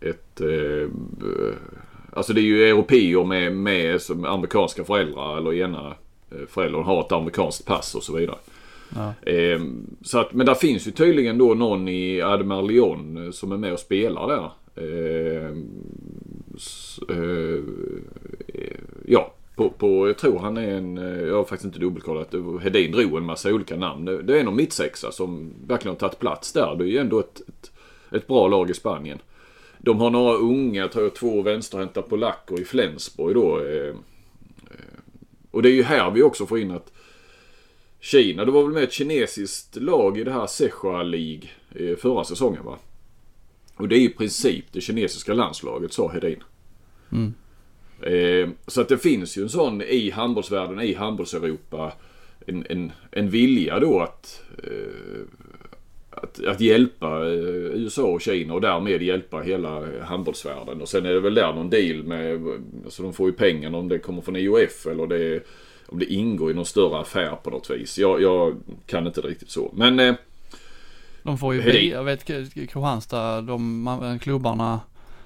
ett 0.00 0.40
Alltså 2.12 2.32
det 2.32 2.40
är 2.40 2.42
ju 2.42 2.68
europeer 2.68 3.24
med, 3.24 3.56
med 3.56 4.02
som 4.02 4.24
amerikanska 4.24 4.84
föräldrar 4.84 5.38
eller 5.38 5.54
ena 5.54 5.94
föräldern 6.48 6.82
har 6.82 7.00
ett 7.00 7.12
amerikanskt 7.12 7.66
pass 7.66 7.94
och 7.94 8.02
så 8.02 8.16
vidare. 8.16 8.36
Ja. 8.94 9.30
Eh, 9.32 9.60
så 10.02 10.18
att, 10.18 10.32
men 10.32 10.46
där 10.46 10.54
finns 10.54 10.86
ju 10.86 10.90
tydligen 10.90 11.38
då 11.38 11.54
någon 11.54 11.88
i 11.88 12.20
Admar 12.20 12.62
Leon 12.62 13.24
eh, 13.24 13.30
som 13.30 13.52
är 13.52 13.56
med 13.56 13.72
och 13.72 13.78
spelar 13.78 14.28
där. 14.28 14.50
Eh, 17.08 17.62
ja, 19.06 19.32
på, 19.56 19.70
på, 19.70 20.08
jag 20.08 20.18
tror 20.18 20.38
han 20.38 20.56
är 20.56 20.70
en, 20.70 20.98
eh, 20.98 21.26
jag 21.26 21.34
har 21.34 21.44
faktiskt 21.44 21.64
inte 21.64 21.78
dubbelkollat, 21.78 22.34
Hedin 22.62 22.92
drog 22.92 23.16
en 23.16 23.24
massa 23.24 23.52
olika 23.52 23.76
namn. 23.76 24.04
Det, 24.04 24.22
det 24.22 24.40
är 24.40 24.44
någon 24.44 24.56
mittsexa 24.56 25.12
som 25.12 25.54
verkligen 25.66 25.94
har 25.94 25.98
tagit 25.98 26.18
plats 26.18 26.52
där. 26.52 26.76
Det 26.76 26.84
är 26.84 26.88
ju 26.88 26.98
ändå 26.98 27.18
ett, 27.18 27.40
ett, 27.48 27.72
ett 28.12 28.26
bra 28.26 28.48
lag 28.48 28.70
i 28.70 28.74
Spanien. 28.74 29.18
De 29.78 30.00
har 30.00 30.10
några 30.10 30.36
unga, 30.36 30.88
jag 30.94 31.14
två 31.14 31.42
vänsterhänta 31.42 32.02
polacker 32.02 32.60
i 32.60 32.64
Flensburg 32.64 33.34
då. 33.34 33.60
Eh, 33.60 33.88
eh, 34.70 34.98
och 35.50 35.62
det 35.62 35.68
är 35.68 35.74
ju 35.74 35.82
här 35.82 36.10
vi 36.10 36.22
också 36.22 36.46
får 36.46 36.58
in 36.58 36.70
att 36.70 36.92
Kina. 38.00 38.44
Det 38.44 38.50
var 38.50 38.62
väl 38.62 38.72
med 38.72 38.82
ett 38.82 38.92
kinesiskt 38.92 39.76
lag 39.76 40.18
i 40.18 40.24
det 40.24 40.32
här 40.32 40.46
Sechua 40.46 41.02
League 41.02 41.48
eh, 41.74 41.96
förra 41.96 42.24
säsongen 42.24 42.64
va? 42.64 42.78
Och 43.76 43.88
det 43.88 43.96
är 43.96 44.00
i 44.00 44.08
princip 44.08 44.64
det 44.72 44.80
kinesiska 44.80 45.34
landslaget 45.34 45.92
sa 45.92 46.08
Hedin. 46.08 46.42
Mm. 47.12 47.34
Eh, 48.02 48.48
så 48.66 48.80
att 48.80 48.88
det 48.88 48.98
finns 48.98 49.38
ju 49.38 49.42
en 49.42 49.48
sån 49.48 49.82
i 49.82 50.10
handbollsvärlden, 50.10 50.80
i 50.80 50.94
handbollseuropa. 50.94 51.92
En, 52.46 52.66
en, 52.68 52.92
en 53.10 53.30
vilja 53.30 53.80
då 53.80 54.00
att, 54.00 54.42
eh, 54.62 55.22
att, 56.10 56.44
att 56.44 56.60
hjälpa 56.60 57.06
eh, 57.06 57.74
USA 57.74 58.02
och 58.02 58.20
Kina 58.20 58.54
och 58.54 58.60
därmed 58.60 59.02
hjälpa 59.02 59.40
hela 59.40 60.02
handbollsvärlden. 60.02 60.80
Och 60.80 60.88
sen 60.88 61.06
är 61.06 61.12
det 61.12 61.20
väl 61.20 61.34
där 61.34 61.52
någon 61.52 61.70
deal 61.70 62.02
med, 62.02 62.46
alltså 62.84 63.02
de 63.02 63.12
får 63.12 63.28
ju 63.28 63.32
pengarna 63.32 63.78
om 63.78 63.88
det 63.88 63.98
kommer 63.98 64.22
från 64.22 64.36
IOF 64.36 64.86
eller 64.86 65.06
det 65.06 65.46
om 65.88 65.98
det 65.98 66.12
ingår 66.12 66.50
i 66.50 66.54
någon 66.54 66.66
större 66.66 66.98
affär 66.98 67.36
på 67.36 67.50
något 67.50 67.70
vis. 67.70 67.98
Jag, 67.98 68.22
jag 68.22 68.56
kan 68.86 69.06
inte 69.06 69.20
riktigt 69.20 69.50
så. 69.50 69.72
Men... 69.76 70.16
Eh, 71.26 71.32
de 71.32 71.38
får 71.38 71.54
ju, 71.54 71.62
bi- 71.62 71.90
jag 71.90 72.04
vet 72.04 72.24
Kristianstad, 72.24 73.40
de 73.40 74.18
klubbarna 74.22 74.80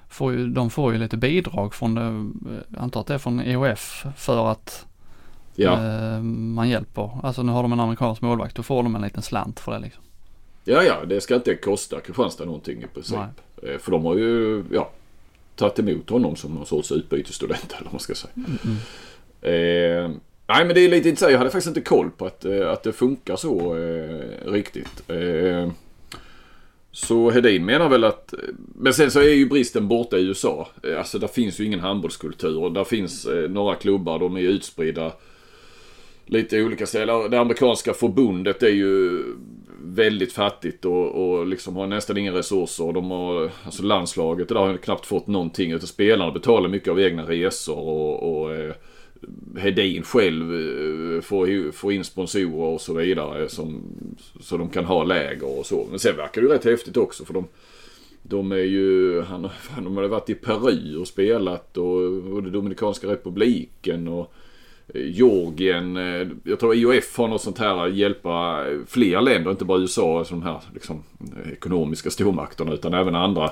får 0.09 0.33
ju, 0.33 0.49
de 0.49 0.71
får 0.71 0.93
ju 0.93 0.99
lite 0.99 1.17
bidrag 1.17 1.75
från 1.75 1.95
det, 1.95 2.31
jag 2.69 2.83
antar 2.83 3.01
att 3.01 3.07
det 3.07 3.15
är 3.15 3.19
från 3.19 3.41
EOF 3.41 4.05
för 4.17 4.47
att 4.53 4.87
ja. 5.55 5.73
eh, 5.73 6.23
man 6.23 6.69
hjälper. 6.69 7.11
Alltså 7.23 7.43
nu 7.43 7.53
har 7.53 7.63
de 7.63 7.73
en 7.73 7.81
amerikansk 7.81 8.23
målvakt, 8.23 8.57
då 8.57 8.63
får 8.63 8.83
de 8.83 8.95
en 8.97 9.03
liten 9.03 9.23
slant 9.23 9.61
för 9.61 9.73
det 9.73 9.79
liksom. 9.79 10.03
Ja, 10.65 10.83
ja, 10.83 11.05
det 11.05 11.21
ska 11.21 11.35
inte 11.35 11.55
kosta 11.55 12.01
Kristianstad 12.01 12.45
någonting 12.45 12.83
i 12.83 12.87
princip. 12.95 13.19
Nej. 13.63 13.73
Eh, 13.73 13.79
för 13.79 13.91
de 13.93 14.05
har 14.05 14.17
ju, 14.17 14.65
ja, 14.73 14.91
tagit 15.57 15.79
emot 15.79 16.11
honom 16.11 16.37
som 16.37 16.55
någon 16.55 16.67
sorts 16.67 16.93
utbytesstudent 16.93 17.73
eller 17.77 17.85
vad 17.85 17.93
man 17.93 18.01
ska 18.01 18.15
säga. 18.15 18.33
Mm, 18.37 18.59
mm. 18.65 18.77
Eh, 19.43 20.11
Nej 20.47 20.65
men 20.65 20.75
det 20.75 20.81
är 20.81 20.89
lite 20.89 21.09
intressant. 21.09 21.33
Jag 21.33 21.39
hade 21.39 21.51
faktiskt 21.51 21.69
inte 21.77 21.81
koll 21.81 22.11
på 22.11 22.27
att, 22.27 22.45
eh, 22.45 22.71
att 22.71 22.83
det 22.83 22.93
funkar 22.93 23.37
så 23.37 23.77
eh, 23.77 24.51
riktigt. 24.53 25.03
Eh, 25.11 25.71
så 26.93 27.31
Hedin 27.31 27.65
menar 27.65 27.89
väl 27.89 28.05
att... 28.05 28.35
Men 28.75 28.95
sen 28.95 29.11
så 29.11 29.21
är 29.21 29.35
ju 29.35 29.49
bristen 29.49 29.89
borta 29.89 30.19
i 30.19 30.23
USA. 30.23 30.69
Eh, 30.83 30.99
alltså 30.99 31.19
där 31.19 31.29
finns 31.29 31.61
ju 31.61 31.65
ingen 31.65 31.81
handbollskultur. 31.81 32.71
Där 32.71 32.85
finns 32.85 33.27
eh, 33.27 33.51
några 33.51 33.75
klubbar, 33.75 34.19
de 34.19 34.37
är 34.37 34.41
utspridda 34.41 35.13
lite 36.27 36.63
olika 36.63 36.87
ställen. 36.87 37.31
Det 37.31 37.41
amerikanska 37.41 37.95
förbundet 37.95 38.63
är 38.63 38.69
ju 38.69 39.23
väldigt 39.83 40.33
fattigt 40.33 40.85
och, 40.85 41.07
och 41.07 41.47
liksom 41.47 41.77
har 41.77 41.87
nästan 41.87 42.17
inga 42.17 42.33
resurser. 42.33 42.93
De 42.93 43.11
har, 43.11 43.51
alltså 43.65 43.83
landslaget 43.83 44.49
där 44.49 44.57
har 44.57 44.77
knappt 44.77 45.07
fått 45.07 45.27
någonting. 45.27 45.73
Utan 45.73 45.87
spelarna 45.87 46.33
betalar 46.33 46.69
mycket 46.69 46.89
av 46.89 47.01
egna 47.01 47.23
resor 47.23 47.79
och, 47.79 48.43
och 48.43 48.55
eh, 48.55 48.75
Hedin 49.59 50.03
själv 50.03 50.55
eh, 50.55 51.21
får, 51.21 51.73
får 51.73 51.93
in 51.93 52.05
sponsorer 52.05 52.75
och 52.75 52.81
så 52.81 52.95
vidare. 52.95 53.49
Som, 53.49 53.83
så 54.41 54.57
de 54.57 54.69
kan 54.69 54.85
ha 54.85 55.05
läger 55.05 55.59
och 55.59 55.67
så. 55.67 55.87
Men 55.91 55.99
sen 55.99 56.17
verkar 56.17 56.41
det 56.41 56.47
ju 56.47 56.53
rätt 56.53 56.65
häftigt 56.65 56.97
också 56.97 57.25
för 57.25 57.35
de, 57.35 57.49
de 58.23 58.53
är 58.53 58.57
ju, 58.57 59.21
han, 59.23 59.49
fan, 59.61 59.85
de 59.85 59.97
har 59.97 60.05
varit 60.05 60.31
i 60.31 60.35
Peru 60.35 60.97
och 60.97 61.09
spelat 61.09 61.77
och, 61.77 62.03
och 62.33 62.43
det 62.43 62.51
Dominikanska 62.51 63.07
republiken 63.07 64.09
och 64.09 64.33
eh, 64.95 65.11
Georgien. 65.11 65.97
Eh, 65.97 66.29
jag 66.45 66.61
tror 66.61 66.75
IOF 66.75 67.19
har 67.19 67.29
något 67.29 67.43
sånt 67.43 67.59
här 67.59 67.87
hjälpa 67.87 68.65
fler 68.87 69.21
länder, 69.21 69.51
inte 69.51 69.65
bara 69.65 69.81
USA, 69.81 70.19
alltså 70.19 70.35
de 70.35 70.43
här 70.43 70.61
liksom, 70.75 71.03
ekonomiska 71.53 72.11
stormakterna 72.11 72.73
utan 72.73 72.95
även 72.95 73.15
andra. 73.15 73.51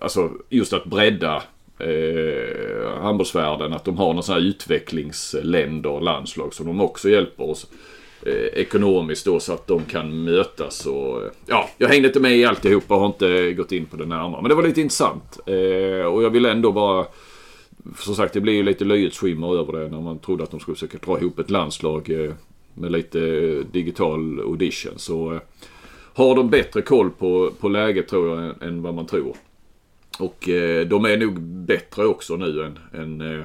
Alltså 0.00 0.30
just 0.48 0.72
att 0.72 0.84
bredda 0.84 1.42
eh, 1.80 3.00
handbollsvärlden 3.02 3.72
att 3.72 3.84
de 3.84 3.98
har 3.98 4.06
några 4.08 4.22
sådana 4.22 4.40
här 4.40 4.48
utvecklingsländer, 4.48 6.00
landslag 6.00 6.54
som 6.54 6.66
de 6.66 6.80
också 6.80 7.08
hjälper 7.10 7.50
oss. 7.50 7.66
eh, 8.26 8.32
ekonomiskt 8.34 9.24
då 9.24 9.40
så 9.40 9.52
att 9.52 9.66
de 9.66 9.84
kan 9.84 10.24
mötas. 10.24 10.86
Och, 10.86 11.22
eh, 11.22 11.30
ja, 11.46 11.68
jag 11.78 11.88
hängde 11.88 12.08
inte 12.08 12.20
med 12.20 12.36
i 12.36 12.44
alltihopa 12.44 12.94
och 12.94 13.00
har 13.00 13.06
inte 13.06 13.52
gått 13.52 13.72
in 13.72 13.86
på 13.86 13.96
det 13.96 14.06
närmare. 14.06 14.42
Men 14.42 14.48
det 14.48 14.54
var 14.54 14.62
lite 14.62 14.80
intressant. 14.80 15.38
Eh, 15.46 16.06
och 16.06 16.22
jag 16.22 16.30
vill 16.30 16.44
ändå 16.46 16.72
bara... 16.72 17.06
Som 17.96 18.14
sagt, 18.14 18.34
det 18.34 18.40
blir 18.40 18.52
ju 18.52 18.62
lite 18.62 18.84
löjets 18.84 19.18
skimmer 19.18 19.58
över 19.60 19.72
det 19.72 19.88
när 19.88 20.00
man 20.00 20.18
trodde 20.18 20.44
att 20.44 20.50
de 20.50 20.60
skulle 20.60 20.74
försöka 20.74 20.98
dra 21.06 21.18
ihop 21.20 21.38
ett 21.38 21.50
landslag 21.50 22.10
eh, 22.10 22.32
med 22.74 22.92
lite 22.92 23.20
digital 23.72 24.40
audition. 24.40 24.92
Så 24.96 25.32
eh, 25.34 25.40
har 26.14 26.34
de 26.36 26.50
bättre 26.50 26.82
koll 26.82 27.10
på, 27.10 27.50
på 27.60 27.68
läget 27.68 28.08
tror 28.08 28.28
jag 28.28 28.44
än, 28.44 28.54
än 28.68 28.82
vad 28.82 28.94
man 28.94 29.06
tror. 29.06 29.36
Och 30.18 30.48
eh, 30.48 30.86
de 30.86 31.04
är 31.04 31.16
nog 31.16 31.40
bättre 31.40 32.06
också 32.06 32.36
nu 32.36 32.64
än, 32.64 32.78
än 32.92 33.20
eh, 33.20 33.44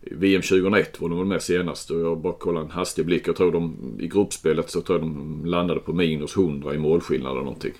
VM 0.00 0.42
2001 0.42 1.00
var 1.00 1.08
de 1.08 1.18
väl 1.18 1.26
med 1.26 1.42
senast 1.42 1.90
och 1.90 2.00
jag 2.00 2.18
bara 2.18 2.32
kollar 2.32 2.60
en 2.60 2.70
hastig 2.70 3.06
blick. 3.06 3.28
Jag 3.28 3.36
tror 3.36 3.52
de 3.52 3.76
i 4.00 4.06
gruppspelet 4.06 4.70
så 4.70 4.80
tror 4.80 4.98
jag 4.98 5.08
de 5.08 5.42
landade 5.44 5.80
på 5.80 5.92
minus 5.92 6.36
100 6.36 6.74
i 6.74 6.78
målskillnad 6.78 7.32
eller 7.32 7.42
någonting. 7.42 7.74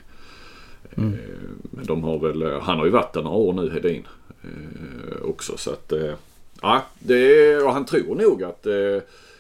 Mm. 0.97 1.13
Eh, 1.13 1.19
men 1.61 1.87
de 1.87 2.05
har 2.05 2.19
väl, 2.19 2.61
han 2.61 2.79
har 2.79 2.85
ju 2.85 2.91
varit 2.91 3.13
där 3.13 3.23
några 3.23 3.37
år 3.37 3.53
nu 3.53 3.71
Hedin. 3.71 4.07
Också 5.23 5.57
så 5.57 5.71
att, 5.71 5.93
ja 6.63 6.83
det, 6.99 7.57
och 7.57 7.73
han 7.73 7.85
tror 7.85 8.15
nog 8.15 8.43
att 8.43 8.67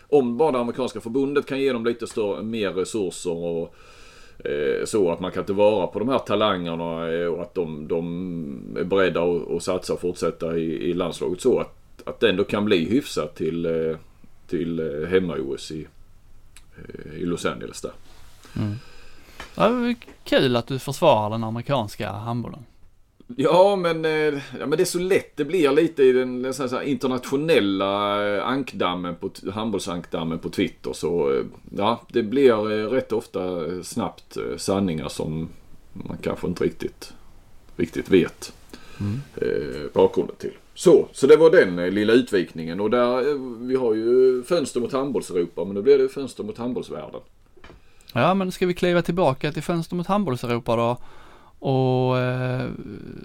om 0.08 0.36
bara 0.36 0.52
det 0.52 0.58
amerikanska 0.58 1.00
förbundet 1.00 1.46
kan 1.46 1.60
ge 1.60 1.72
dem 1.72 1.84
lite 1.84 2.06
större, 2.06 2.42
mer 2.42 2.72
resurser 2.72 3.36
och 3.36 3.74
Eh, 4.48 4.84
så 4.84 5.12
att 5.12 5.20
man 5.20 5.32
kan 5.32 5.44
tillvara 5.44 5.86
på 5.86 5.98
de 5.98 6.08
här 6.08 6.18
talangerna 6.18 7.12
eh, 7.12 7.26
och 7.26 7.42
att 7.42 7.54
de, 7.54 7.88
de 7.88 8.76
är 8.78 8.84
beredda 8.84 9.22
att, 9.56 9.62
satsa 9.62 9.92
och 9.92 10.00
fortsätta 10.00 10.56
i, 10.56 10.90
i 10.90 10.94
landslaget 10.94 11.40
så 11.40 11.58
att 11.58 11.72
att 12.06 12.20
det 12.20 12.30
ändå 12.30 12.44
kan 12.44 12.64
bli 12.64 12.88
hyfsat 12.88 13.34
till, 13.34 13.66
eh, 13.66 13.96
till 14.46 15.06
hemma-OS 15.10 15.70
i, 15.70 15.86
i 17.16 17.24
Los 17.24 17.46
Angeles 17.46 17.80
där. 17.80 17.92
Mm. 18.56 18.74
Ja, 19.56 19.68
det 19.68 19.88
är 19.88 19.96
kul 20.24 20.56
att 20.56 20.66
du 20.66 20.78
försvarar 20.78 21.30
den 21.30 21.44
amerikanska 21.44 22.10
handbollen. 22.12 22.64
Ja 23.36 23.76
men, 23.76 24.04
ja 24.58 24.66
men 24.66 24.70
det 24.70 24.80
är 24.80 24.84
så 24.84 24.98
lätt 24.98 25.36
det 25.36 25.44
blir 25.44 25.72
lite 25.72 26.02
i 26.02 26.12
den 26.12 26.54
så 26.54 26.68
här, 26.68 26.82
internationella 26.82 28.42
ankdammen 28.42 29.16
på, 29.16 29.30
handbollsankdammen 29.52 30.38
på 30.38 30.48
Twitter. 30.48 30.92
Så 30.92 31.42
ja, 31.76 32.02
det 32.08 32.22
blir 32.22 32.54
rätt 32.88 33.12
ofta 33.12 33.40
snabbt 33.82 34.36
sanningar 34.56 35.08
som 35.08 35.48
man 35.92 36.16
kanske 36.22 36.46
inte 36.46 36.64
riktigt, 36.64 37.12
riktigt 37.76 38.10
vet 38.10 38.52
mm. 39.00 39.20
bakgrunden 39.92 40.36
till. 40.36 40.52
Så, 40.76 41.08
så 41.12 41.26
det 41.26 41.36
var 41.36 41.50
den 41.50 41.78
eh, 41.78 41.90
lilla 41.90 42.12
utvikningen 42.12 42.80
och 42.80 42.90
där, 42.90 43.30
eh, 43.30 43.40
vi 43.60 43.76
har 43.76 43.94
ju 43.94 44.42
fönster 44.42 44.80
mot 44.80 44.92
handbolls-Europa 44.92 45.64
men 45.64 45.74
nu 45.74 45.82
blir 45.82 45.98
det 45.98 46.08
fönster 46.08 46.44
mot 46.44 46.58
handbollsvärlden. 46.58 47.20
Ja 48.12 48.34
men 48.34 48.52
ska 48.52 48.66
vi 48.66 48.74
kliva 48.74 49.02
tillbaka 49.02 49.52
till 49.52 49.62
fönster 49.62 49.96
mot 49.96 50.06
handbolls-Europa 50.06 50.76
då? 50.76 50.98
Och 51.68 52.18
eh, 52.18 52.70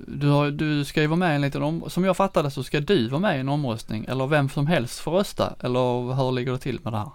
du, 0.08 0.28
har, 0.28 0.52
du 0.52 0.86
ska 0.86 1.02
ju 1.02 1.08
vara 1.08 1.20
med 1.20 1.32
i 1.32 1.36
en 1.36 1.42
liten 1.42 1.64
om, 1.64 1.90
som 1.90 2.04
jag 2.04 2.18
fattade 2.18 2.52
så 2.52 2.64
ska 2.64 2.80
du 2.80 3.08
vara 3.08 3.20
med 3.20 3.38
i 3.38 3.40
en 3.40 3.50
omröstning 3.50 4.06
eller 4.10 4.28
vem 4.28 4.50
som 4.50 4.68
helst 4.68 5.00
får 5.00 5.12
rösta 5.12 5.56
eller 5.60 6.14
hur 6.14 6.32
ligger 6.32 6.52
det 6.52 6.58
till 6.58 6.80
med 6.84 6.94
det 6.94 6.98
här? 6.98 7.10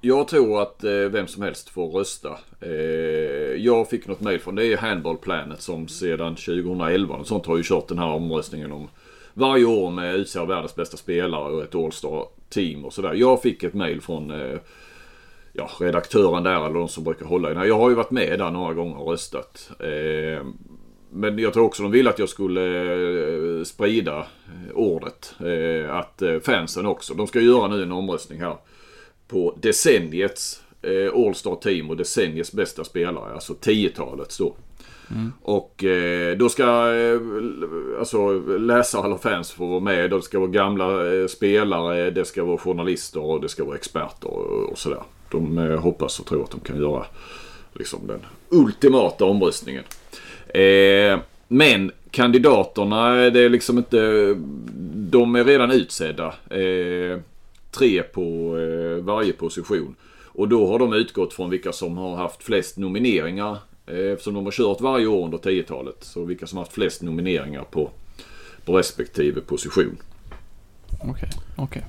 Jag 0.00 0.28
tror 0.28 0.62
att 0.62 0.84
eh, 0.84 0.90
vem 0.92 1.26
som 1.26 1.42
helst 1.42 1.68
får 1.68 1.90
rösta. 1.90 2.38
Eh, 2.60 2.70
jag 3.56 3.88
fick 3.88 4.06
något 4.06 4.20
mail 4.20 4.40
från 4.40 4.54
det 4.54 4.66
är 4.66 4.76
Handball 4.76 5.16
Planet 5.16 5.62
som 5.62 5.88
sedan 5.88 6.36
2011 6.36 7.14
och 7.14 7.26
sånt 7.26 7.46
har 7.46 7.56
ju 7.56 7.62
kört 7.62 7.88
den 7.88 7.98
här 7.98 8.10
omröstningen 8.10 8.72
om 8.72 8.88
varje 9.34 9.64
år 9.64 9.90
med 9.90 10.14
utser 10.14 10.46
världens 10.46 10.74
bästa 10.74 10.96
spelare 10.96 11.52
och 11.52 11.62
ett 11.62 11.74
All-Star 11.74 12.26
team 12.48 12.84
och 12.84 12.92
sådär. 12.92 13.14
Jag 13.14 13.42
fick 13.42 13.62
ett 13.62 13.74
mail 13.74 14.00
från 14.00 14.30
eh, 14.30 14.58
ja, 15.52 15.70
redaktören 15.80 16.42
där 16.42 16.66
eller 16.66 16.78
de 16.78 16.88
som 16.88 17.04
brukar 17.04 17.26
hålla 17.26 17.48
i 17.48 17.52
den 17.52 17.60
här. 17.60 17.68
Jag 17.68 17.78
har 17.78 17.88
ju 17.88 17.94
varit 17.94 18.10
med 18.10 18.38
där 18.38 18.50
några 18.50 18.74
gånger 18.74 19.00
och 19.00 19.10
röstat. 19.10 19.70
Eh, 19.80 20.44
men 21.12 21.38
jag 21.38 21.52
tror 21.52 21.64
också 21.64 21.82
de 21.82 21.92
ville 21.92 22.10
att 22.10 22.18
jag 22.18 22.28
skulle 22.28 22.62
eh, 23.58 23.64
sprida 23.64 24.26
ordet. 24.74 25.34
Att 25.90 26.22
fansen 26.42 26.86
också. 26.86 27.14
De 27.14 27.26
ska 27.26 27.40
göra 27.40 27.68
nu 27.68 27.82
en 27.82 27.92
omröstning 27.92 28.40
här. 28.40 28.56
På 29.28 29.56
decenniets 29.60 30.62
All-Star 31.14 31.54
team 31.54 31.90
och 31.90 31.96
decenniets 31.96 32.52
bästa 32.52 32.84
spelare. 32.84 33.34
Alltså 33.34 33.52
10-talets 33.52 34.38
då. 34.38 34.54
Mm. 35.10 35.32
Och 35.42 35.84
eh, 35.84 36.36
då 36.36 36.48
ska 36.48 36.62
eh, 36.94 37.20
alltså 37.98 38.32
läsare 38.58 39.06
eller 39.06 39.16
fans 39.16 39.52
få 39.52 39.66
vara 39.66 39.80
med. 39.80 40.10
Det 40.10 40.22
ska 40.22 40.38
vara 40.38 40.50
gamla 40.50 41.14
eh, 41.14 41.26
spelare, 41.26 42.10
det 42.10 42.24
ska 42.24 42.44
vara 42.44 42.58
journalister 42.58 43.20
och 43.20 43.40
det 43.40 43.48
ska 43.48 43.64
vara 43.64 43.76
experter 43.76 44.28
och, 44.28 44.70
och 44.70 44.78
sådär. 44.78 45.02
De 45.30 45.58
eh, 45.58 45.80
hoppas 45.80 46.20
och 46.20 46.26
tror 46.26 46.44
att 46.44 46.50
de 46.50 46.60
kan 46.60 46.80
göra 46.80 47.06
liksom 47.74 48.06
den 48.06 48.20
ultimata 48.48 49.24
omröstningen. 49.24 49.84
Eh, 50.48 51.18
men 51.48 51.92
kandidaterna, 52.10 53.24
eh, 53.24 53.32
det 53.32 53.40
är 53.40 53.48
liksom 53.48 53.78
inte... 53.78 54.34
De 54.94 55.34
är 55.34 55.44
redan 55.44 55.70
utsedda. 55.70 56.34
Eh, 56.50 57.20
tre 57.70 58.02
på 58.02 58.56
eh, 58.58 59.04
varje 59.04 59.32
position. 59.32 59.94
Och 60.26 60.48
då 60.48 60.66
har 60.66 60.78
de 60.78 60.92
utgått 60.92 61.32
från 61.32 61.50
vilka 61.50 61.72
som 61.72 61.96
har 61.96 62.16
haft 62.16 62.42
flest 62.42 62.76
nomineringar 62.76 63.56
Eh, 63.90 64.12
eftersom 64.12 64.34
de 64.34 64.44
har 64.44 64.52
kört 64.52 64.80
varje 64.80 65.06
år 65.06 65.24
under 65.24 65.38
10-talet. 65.38 65.96
Så 66.00 66.24
vilka 66.24 66.46
som 66.46 66.56
har 66.58 66.64
haft 66.64 66.74
flest 66.74 67.02
nomineringar 67.02 67.64
på, 67.64 67.90
på 68.64 68.78
respektive 68.78 69.40
position. 69.40 69.96
Okej, 70.90 71.10
okay, 71.10 71.28
okej. 71.56 71.64
Okay 71.64 71.82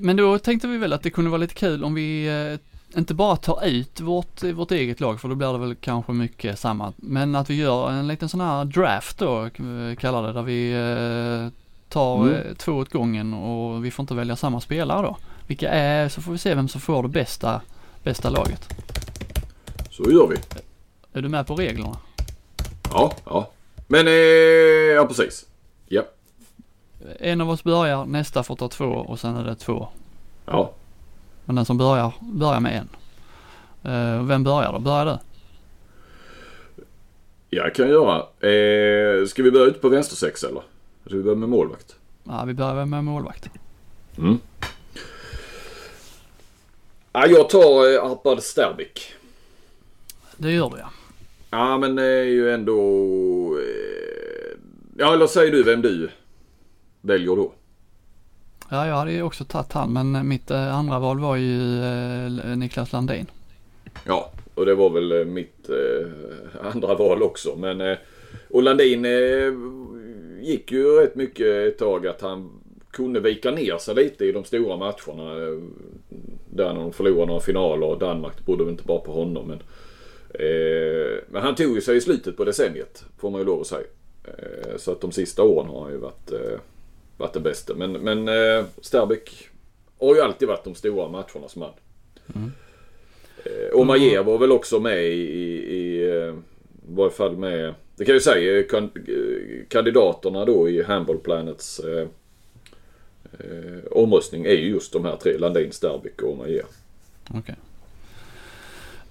men 0.00 0.16
då 0.16 0.38
tänkte 0.38 0.68
vi 0.68 0.78
väl 0.78 0.92
att 0.92 1.02
det 1.02 1.10
kunde 1.10 1.30
vara 1.30 1.38
lite 1.38 1.54
kul 1.54 1.84
om 1.84 1.94
vi 1.94 2.26
eh, 2.26 2.98
inte 2.98 3.14
bara 3.14 3.36
tar 3.36 3.66
ut 3.66 4.00
vårt, 4.00 4.42
vårt 4.42 4.70
eget 4.70 5.00
lag 5.00 5.20
för 5.20 5.28
då 5.28 5.34
blir 5.34 5.52
det 5.52 5.58
väl 5.58 5.74
kanske 5.74 6.12
mycket 6.12 6.58
samma. 6.58 6.92
Men 6.96 7.34
att 7.34 7.50
vi 7.50 7.54
gör 7.54 7.90
en 7.90 8.08
liten 8.08 8.28
sån 8.28 8.40
här 8.40 8.64
draft 8.64 9.18
då, 9.18 9.50
kallar 9.98 10.26
det, 10.26 10.32
där 10.32 10.42
vi 10.42 10.72
eh, 10.72 11.62
tar 11.88 12.28
mm. 12.28 12.54
två 12.56 12.72
åt 12.72 12.92
gången 12.92 13.34
och 13.34 13.84
vi 13.84 13.90
får 13.90 14.02
inte 14.02 14.14
välja 14.14 14.36
samma 14.36 14.60
spelare 14.60 15.02
då. 15.02 15.16
Vilka 15.46 15.70
är, 15.70 16.08
så 16.08 16.22
får 16.22 16.32
vi 16.32 16.38
se 16.38 16.54
vem 16.54 16.68
som 16.68 16.80
får 16.80 17.02
det 17.02 17.08
bästa, 17.08 17.60
bästa 18.02 18.30
laget. 18.30 18.68
Så 19.90 20.10
gör 20.10 20.26
vi. 20.26 20.36
Är 21.12 21.22
du 21.22 21.28
med 21.28 21.46
på 21.46 21.54
reglerna? 21.54 21.96
Ja, 22.90 23.12
ja. 23.24 23.50
Men, 23.86 24.06
eh, 24.06 24.12
ja 24.94 25.06
precis. 25.06 25.46
En 27.18 27.40
av 27.40 27.50
oss 27.50 27.64
börjar, 27.64 28.04
nästa 28.04 28.42
får 28.42 28.56
ta 28.56 28.68
två 28.68 28.84
och 28.84 29.20
sen 29.20 29.36
är 29.36 29.44
det 29.44 29.54
två. 29.54 29.88
Ja. 30.46 30.72
Men 31.44 31.56
den 31.56 31.64
som 31.64 31.78
börjar, 31.78 32.12
börjar 32.20 32.60
med 32.60 32.76
en. 32.76 32.88
Uh, 33.92 34.26
vem 34.26 34.44
börjar 34.44 34.72
då? 34.72 34.78
Börjar 34.78 35.06
du? 35.06 35.18
Jag 37.54 37.74
kan 37.74 37.88
göra. 37.88 38.16
Eh, 38.18 39.26
ska 39.26 39.42
vi 39.42 39.50
börja 39.50 39.66
ut 39.66 39.80
på 39.80 39.88
vänstersex 39.88 40.44
eller? 40.44 40.62
Ska 41.06 41.16
vi 41.16 41.22
börja 41.22 41.36
med 41.36 41.48
målvakt? 41.48 41.96
Ja, 42.24 42.44
vi 42.46 42.54
börjar 42.54 42.86
med 42.86 43.04
målvakt. 43.04 43.48
Mm. 44.18 44.38
Ja, 47.12 47.26
jag 47.26 47.48
tar 47.50 47.94
eh, 47.94 48.04
Arpad 48.04 48.42
Sterbik. 48.42 49.14
Det 50.36 50.52
gör 50.52 50.70
du 50.70 50.76
ja. 50.78 50.90
Ja 51.50 51.78
men 51.78 51.96
det 51.96 52.04
är 52.04 52.24
ju 52.24 52.50
ändå... 52.50 52.78
Eh, 53.58 54.58
ja 54.98 55.14
eller 55.14 55.26
säger 55.26 55.52
du 55.52 55.62
vem 55.62 55.82
du 55.82 56.10
väljer 57.02 57.36
då? 57.36 57.52
Ja 58.70 58.86
jag 58.86 58.94
hade 58.94 59.12
ju 59.12 59.22
också 59.22 59.44
tagit 59.44 59.72
han 59.72 59.92
men 59.92 60.28
mitt 60.28 60.50
eh, 60.50 60.74
andra 60.74 60.98
val 60.98 61.20
var 61.20 61.36
ju 61.36 61.84
eh, 61.84 62.56
Niklas 62.56 62.92
Landin. 62.92 63.26
Ja 64.06 64.32
och 64.54 64.66
det 64.66 64.74
var 64.74 64.90
väl 64.90 65.24
mitt 65.24 65.70
andra 66.62 66.94
val 66.94 67.22
också 67.22 67.56
men 67.56 67.96
och 68.50 68.62
Landin 68.62 69.06
gick 70.42 70.72
ju 70.72 71.00
rätt 71.00 71.14
mycket 71.14 71.46
ett 71.46 71.78
tag 71.78 72.06
att 72.06 72.20
han 72.20 72.50
kunde 72.90 73.20
vika 73.20 73.50
ner 73.50 73.78
sig 73.78 73.94
lite 73.94 74.24
i 74.24 74.32
de 74.32 74.44
stora 74.44 74.76
matcherna. 74.76 75.34
Där 76.50 76.72
när 76.72 76.80
de 76.80 76.92
förlorade 76.92 77.26
några 77.26 77.40
finaler. 77.40 77.96
Danmark 78.00 78.46
borde 78.46 78.64
väl 78.64 78.72
inte 78.72 78.84
bara 78.84 78.98
på 78.98 79.12
honom 79.12 79.48
men 79.48 79.62
Eh, 80.34 81.18
men 81.28 81.42
han 81.42 81.54
tog 81.54 81.74
ju 81.74 81.80
sig 81.80 81.96
i 81.96 82.00
slutet 82.00 82.36
på 82.36 82.44
decenniet 82.44 83.04
får 83.18 83.30
man 83.30 83.40
ju 83.40 83.46
lov 83.46 83.60
att 83.60 83.66
säga. 83.66 83.86
Eh, 84.24 84.76
så 84.76 84.92
att 84.92 85.00
de 85.00 85.12
sista 85.12 85.42
åren 85.42 85.68
har 85.68 85.82
han 85.82 85.92
ju 85.92 85.98
varit, 85.98 86.32
eh, 86.32 86.58
varit 87.22 87.34
det 87.34 87.40
bästa. 87.40 87.74
Men, 87.74 87.92
men 87.92 88.28
eh, 88.28 88.64
Sterbik 88.80 89.48
har 90.00 90.14
ju 90.14 90.20
alltid 90.20 90.48
varit 90.48 90.64
de 90.64 90.74
stora 90.74 91.08
matchernas 91.08 91.56
man. 91.56 91.70
Mm. 92.34 92.52
Eh, 93.44 93.78
och 93.78 93.86
Majer 93.86 94.22
var 94.22 94.38
väl 94.38 94.52
också 94.52 94.80
med 94.80 95.04
i, 95.04 95.22
i, 95.22 95.76
i 95.76 96.10
eh, 96.10 96.34
varje 96.88 97.10
fall 97.10 97.36
med, 97.36 97.74
det 97.96 98.04
kan 98.04 98.12
jag 98.12 98.16
ju 98.16 98.20
säga, 98.20 98.62
kan, 98.62 98.90
kandidaterna 99.68 100.44
då 100.44 100.68
i 100.68 100.82
Handball 100.82 101.18
Planets 101.18 101.78
eh, 101.78 102.08
eh, 103.32 103.84
omröstning 103.90 104.44
är 104.44 104.52
ju 104.52 104.68
just 104.68 104.92
de 104.92 105.04
här 105.04 105.16
tre, 105.16 105.38
Landin, 105.38 105.72
Sterbik 105.72 106.22
och 106.22 106.36
Majer. 106.36 106.66
Okay. 107.38 107.54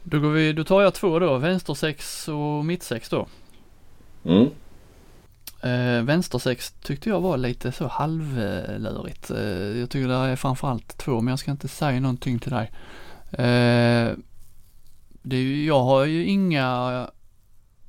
Då, 0.03 0.20
går 0.20 0.30
vi, 0.30 0.53
då 0.53 0.64
tar 0.64 0.82
jag 0.82 0.93
två 0.93 1.20
då, 1.20 1.38
vänster 1.38 1.74
sex 1.74 2.28
och 2.28 2.66
mitt 2.66 2.84
sex 2.84 3.09
då. 3.09 3.28
Mm. 4.26 4.47
Eh, 5.64 6.03
vänstersex 6.03 6.72
tyckte 6.72 7.09
jag 7.09 7.22
var 7.22 7.38
lite 7.38 7.72
så 7.72 7.88
halvlurigt. 7.88 9.32
Eh, 9.32 9.80
jag 9.80 9.89
tycker 9.89 10.07
det 10.07 10.16
är 10.16 10.36
framförallt 10.36 10.97
två, 10.97 11.22
men 11.22 11.32
jag 11.32 11.39
ska 11.39 11.51
inte 11.51 11.68
säga 11.68 11.99
någonting 11.99 12.39
till 12.39 12.51
dig. 12.51 12.72
Eh, 13.32 14.16
det 15.24 15.36
är 15.36 15.41
ju, 15.41 15.66
jag 15.66 15.84
har 15.84 16.05
ju 16.05 16.26
inga, 16.26 17.07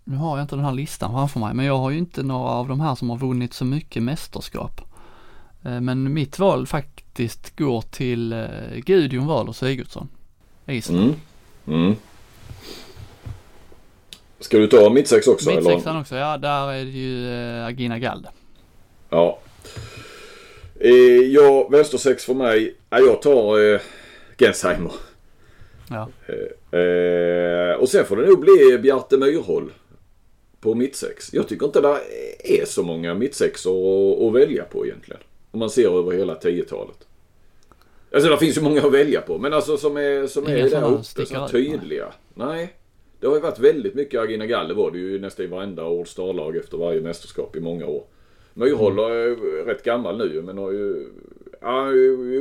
nu 0.05 0.16
har 0.16 0.39
jag 0.39 0.45
inte 0.45 0.57
den 0.57 0.64
här 0.64 0.73
listan 0.73 1.12
framför 1.12 1.41
mig, 1.41 1.55
men 1.55 1.66
jag 1.66 1.79
har 1.79 1.91
ju 1.91 1.99
inte 1.99 2.23
några 2.23 2.49
av 2.49 2.68
de 2.68 2.81
här 2.81 2.95
som 2.95 3.11
har 3.11 3.16
vunnit 3.16 3.55
så 3.55 3.64
mycket 3.64 4.03
mästerskap. 4.03 4.81
Eh, 5.62 5.81
men 5.81 6.12
mitt 6.12 6.39
val 6.39 6.66
faktiskt 6.66 7.57
går 7.57 7.83
till 7.83 8.33
eh, 8.33 8.77
Gudjon 8.77 9.27
Wahlöö 9.27 9.53
Sigurdsson. 9.53 10.09
Island. 10.66 11.14
Mm. 11.66 11.83
Mm. 11.83 11.97
Ska 14.43 14.59
du 14.59 14.66
ta 14.66 14.90
mittsex 14.90 15.26
också? 15.26 15.51
Mittsexan 15.51 16.01
också, 16.01 16.16
ja 16.16 16.36
där 16.36 16.72
är 16.72 16.84
det 16.84 16.90
ju 16.90 17.34
äh, 17.59 17.66
Agina 17.66 17.99
Galde. 17.99 18.28
Ja. 19.11 19.38
Eh, 20.80 20.93
ja, 21.32 21.68
vänstersex 21.68 22.24
för 22.24 22.34
mig. 22.34 22.74
Ja, 22.90 22.99
jag 22.99 23.22
tar 23.22 23.74
eh, 23.74 23.80
Gensheimer. 24.38 24.93
Ja. 25.90 26.09
Eh, 26.26 26.80
eh, 26.80 27.74
och 27.74 27.88
sen 27.88 28.05
får 28.05 28.16
det 28.16 28.26
nog 28.26 28.40
bli 28.40 28.78
Bjarte 28.78 29.18
Myrhåll 29.18 29.72
på 30.61 30.74
mittsex. 30.74 31.34
Jag 31.34 31.49
tycker 31.49 31.66
inte 31.66 31.80
det 31.80 31.99
är 32.61 32.64
så 32.64 32.82
många 32.82 33.14
mittsexor 33.14 34.12
att, 34.12 34.22
att 34.22 34.43
välja 34.43 34.64
på 34.64 34.86
egentligen. 34.86 35.22
Om 35.51 35.59
man 35.59 35.70
ser 35.70 35.99
över 35.99 36.12
hela 36.12 36.34
10-talet. 36.34 37.07
Alltså 38.14 38.30
det 38.30 38.38
finns 38.38 38.57
ju 38.57 38.61
många 38.61 38.82
att 38.82 38.93
välja 38.93 39.20
på 39.20 39.38
men 39.38 39.53
alltså 39.53 39.76
som 39.76 39.97
är, 39.97 40.26
som 40.26 40.49
Inga 40.49 40.59
är 40.59 40.70
där 40.70 40.93
uppe, 40.93 41.26
så 41.26 41.49
tydliga. 41.49 42.12
Nej. 42.34 42.74
Det 43.23 43.29
har 43.29 43.35
ju 43.35 43.41
varit 43.41 43.59
väldigt 43.59 43.95
mycket 43.95 44.20
Agina 44.20 44.47
Galle 44.47 44.75
var 44.75 44.91
det 44.91 44.99
ju 44.99 45.18
nästan 45.20 45.45
i 45.45 45.49
varenda 45.49 45.83
All 45.85 46.07
Star-lag 46.07 46.57
efter 46.57 46.77
varje 46.79 47.01
mästerskap 47.01 47.57
i 47.57 47.61
många 47.61 47.87
år. 47.87 48.05
Myrhåll 48.55 48.93
Mm. 48.93 49.05
är 49.05 49.14
ju 49.14 49.64
rätt 49.66 49.83
gammal 49.85 50.18
nu 50.18 50.43
men 50.43 50.59
har 50.59 50.70
ju, 50.70 51.09
ja, 51.61 51.87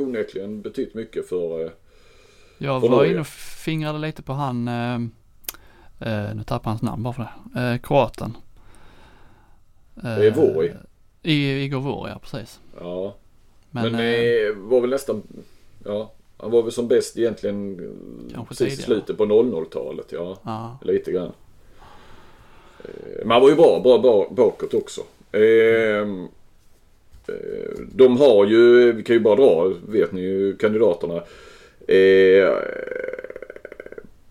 onekligen 0.02 0.62
betytt 0.62 0.94
mycket 0.94 1.28
för... 1.28 1.64
eh, 1.64 1.70
Jag 2.58 2.80
Från 2.80 2.90
var 2.90 2.98
Norge. 2.98 3.10
inne 3.10 3.20
och 3.20 3.26
fingrade 3.64 3.98
lite 3.98 4.22
på 4.22 4.32
han, 4.32 4.68
eh, 4.68 4.94
eh, 6.00 6.34
nu 6.34 6.42
tappar 6.46 6.70
jag 6.70 6.72
hans 6.72 6.82
namn 6.82 7.02
bara 7.02 7.12
för 7.14 7.28
det, 7.54 7.60
eh, 7.72 7.78
kroaten. 7.78 8.36
Det 9.94 10.26
är 10.26 10.30
Vori. 10.30 10.72
I, 11.22 11.64
Igor 11.64 11.80
Vori, 11.80 12.10
ja 12.10 12.18
precis. 12.18 12.60
Ja. 12.80 13.16
Men, 13.70 13.92
Men, 13.92 13.94
eh, 13.94 14.00
eh, 14.10 14.54
var 14.56 14.80
väl 14.80 14.90
nästan, 14.90 15.22
ja, 15.84 16.12
han 16.42 16.50
var 16.50 16.62
väl 16.62 16.72
som 16.72 16.88
bäst 16.88 17.18
egentligen 17.18 17.76
Kanske 18.34 18.54
precis 18.54 18.78
i 18.78 18.82
slutet 18.82 19.16
på 19.16 19.24
00-talet. 19.24 20.06
Ja, 20.08 20.38
ja, 20.44 20.78
lite 20.82 21.12
grann. 21.12 21.32
Eh, 22.84 23.18
Men 23.18 23.30
han 23.30 23.42
var 23.42 23.48
ju 23.48 23.54
bra, 23.54 23.80
bra, 23.80 23.98
bra 23.98 24.28
bakåt 24.30 24.74
också. 24.74 25.00
Eh, 25.32 25.40
eh, 25.40 26.04
de 27.92 28.16
har 28.16 28.46
ju, 28.46 28.92
vi 28.92 29.02
kan 29.02 29.16
ju 29.16 29.20
bara 29.20 29.36
dra, 29.36 29.72
vet 29.88 30.12
ni 30.12 30.20
ju 30.20 30.56
kandidaterna. 30.56 31.22
Eh, 31.88 32.52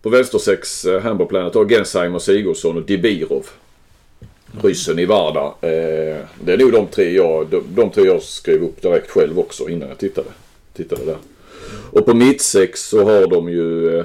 på 0.02 0.08
vänstersex, 0.08 0.84
eh, 0.84 1.00
Hamburg 1.00 1.28
Planet 1.28 1.54
har 1.54 1.64
Gensheimer, 1.68 2.18
Sigurdsson 2.18 2.76
och 2.76 2.82
Dibirov. 2.82 3.46
Ryssen 4.62 4.98
i 4.98 5.04
Varda. 5.04 5.46
Eh, 5.46 6.16
det 6.44 6.52
är 6.52 6.58
nog 6.58 6.72
de 6.72 6.86
tre 6.86 7.10
jag, 7.14 7.46
de, 7.46 7.62
de 7.74 7.90
tre 7.90 8.04
jag 8.04 8.22
skrev 8.22 8.62
upp 8.64 8.82
direkt 8.82 9.10
själv 9.10 9.38
också 9.38 9.68
innan 9.68 9.88
jag 9.88 9.98
tittade, 9.98 10.28
tittade 10.72 11.04
där. 11.04 11.16
Och 11.92 12.06
på 12.06 12.14
mittsex 12.14 12.88
så 12.88 13.04
har 13.04 13.26
de 13.26 13.48
ju 13.48 13.98
eh, 13.98 14.04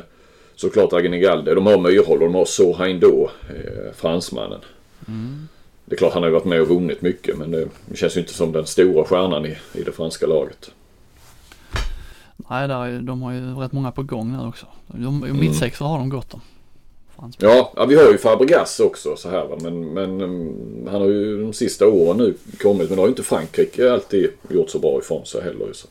såklart 0.56 0.94
Agnegalde. 0.94 1.56
De 1.56 1.66
har 1.66 1.78
Myrhåll 1.78 2.18
och 2.18 2.28
de 2.28 2.36
har 2.36 2.46
Sohain 2.46 3.00
Do, 3.00 3.30
eh, 3.50 3.94
fransmannen. 3.96 4.60
Det 5.86 5.96
är 5.96 5.98
klart 5.98 6.14
han 6.14 6.24
har 6.24 6.30
ju 6.30 6.34
varit 6.34 6.46
med 6.46 6.62
och 6.62 6.68
vunnit 6.68 7.02
mycket 7.02 7.38
men 7.38 7.52
det 7.52 7.68
känns 7.96 8.18
ju 8.18 8.20
inte 8.20 8.34
som 8.34 8.52
den 8.52 8.66
stora 8.66 9.04
stjärnan 9.04 9.46
i, 9.46 9.58
i 9.74 9.84
det 9.84 9.92
franska 9.92 10.28
laget. 10.28 10.72
nej 12.50 12.68
där 12.68 12.86
är, 12.86 13.00
de 13.00 13.22
har 13.22 13.34
ju 13.34 13.56
rätt 13.56 13.72
många 13.72 13.92
på 13.92 14.04
gång 14.04 14.38
nu 14.38 14.48
också. 14.48 14.66
De, 14.88 15.24
Mm. 15.24 15.40
Mittsexor 15.40 15.86
har 15.86 15.98
de 15.98 16.10
gott 16.10 16.34
om. 16.34 16.42
Ja, 17.38 17.74
ja 17.76 17.86
vi 17.86 17.96
har 17.96 18.12
ju 18.12 18.18
Fabregas 18.18 18.80
också 18.80 19.16
så 19.16 19.30
här 19.30 19.46
va. 19.48 19.58
Men, 19.62 19.94
men 19.94 20.22
mm, 20.22 20.88
han 20.92 21.02
har 21.02 21.08
ju 21.08 21.42
de 21.42 21.54
sista 21.54 21.88
åren 21.88 22.18
nu 22.18 22.34
kommit. 22.62 22.90
Men 22.90 22.96
det 22.96 23.02
har 23.02 23.08
ju 23.08 23.12
inte 23.12 23.24
Frankrike 23.24 23.94
alltid 23.94 24.30
gjort 24.50 24.70
så 24.70 24.80
bra 24.80 25.00
ifrån 25.00 25.26
sig 25.26 25.44
heller. 25.44 25.74
Så. 25.74 25.88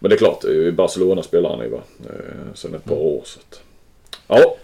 Men 0.00 0.08
det 0.08 0.16
är 0.16 0.18
klart, 0.18 0.44
är 0.44 0.52
ju 0.52 0.72
Barcelona 0.72 1.22
spelar 1.22 1.50
han 1.50 1.60
ju 1.60 1.68
va. 1.68 1.82
Eh, 2.04 2.54
sen 2.54 2.74
ett 2.74 2.84
par 2.84 2.96
år 2.96 3.22
så 3.24 3.40
att. 3.40 3.62
Ja. 4.26 4.56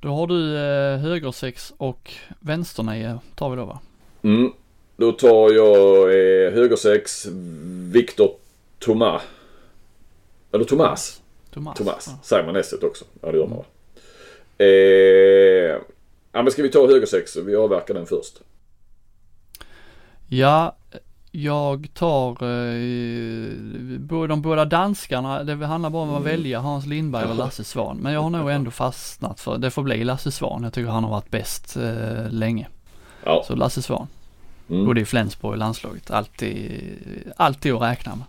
Då 0.00 0.08
har 0.08 0.26
du 0.26 0.56
eh, 0.56 0.98
högersex 0.98 1.72
och 1.76 2.12
vänsternio 2.40 3.20
tar 3.34 3.50
vi 3.50 3.56
då 3.56 3.64
va? 3.64 3.80
Mm. 4.22 4.52
Då 4.96 5.12
tar 5.12 5.52
jag 5.52 6.02
eh, 6.02 6.52
högersex 6.52 7.26
Victor 7.92 8.30
Thomas. 8.78 9.22
Eller 10.52 10.64
Thomas. 10.64 11.22
Thomas. 11.50 11.78
Thomas. 11.78 12.04
Ja. 12.06 12.18
Säger 12.22 12.46
man 12.46 12.56
S 12.56 12.74
också? 12.82 13.04
Ja 13.20 13.32
det 13.32 13.38
gör 13.38 13.46
man 13.46 13.58
va. 13.58 13.64
Eh, 14.58 15.80
ja 16.32 16.42
men 16.42 16.50
ska 16.50 16.62
vi 16.62 16.70
ta 16.70 16.86
högersex? 16.86 17.36
Vi 17.36 17.56
avverkar 17.56 17.94
den 17.94 18.06
först. 18.06 18.40
Ja, 20.28 20.76
jag 21.42 21.88
tar 21.94 22.30
eh, 22.30 24.28
de 24.28 24.42
båda 24.42 24.64
danskarna, 24.64 25.44
det 25.44 25.66
handlar 25.66 25.90
bara 25.90 26.02
om 26.02 26.14
att 26.14 26.24
välja 26.24 26.60
Hans 26.60 26.86
Lindberg 26.86 27.24
eller 27.24 27.34
Lasse 27.34 27.64
Svan. 27.64 27.98
Men 28.02 28.12
jag 28.12 28.20
har 28.20 28.30
nog 28.30 28.50
ändå 28.50 28.70
fastnat 28.70 29.40
för, 29.40 29.58
det 29.58 29.70
får 29.70 29.82
bli 29.82 30.04
Lasse 30.04 30.30
Svan. 30.30 30.62
Jag 30.62 30.72
tycker 30.72 30.90
han 30.90 31.04
har 31.04 31.10
varit 31.10 31.30
bäst 31.30 31.76
eh, 31.76 32.30
länge. 32.30 32.68
Ja. 33.24 33.44
Så 33.46 33.54
Lasse 33.54 33.82
Svan. 33.82 34.06
Mm. 34.70 34.86
Både 34.86 35.00
i 35.00 35.04
Flensburg 35.04 35.52
och 35.52 35.58
landslaget. 35.58 36.10
Alltid, 36.10 36.82
alltid 37.36 37.72
att 37.72 37.82
räkna 37.82 38.12
med. 38.16 38.26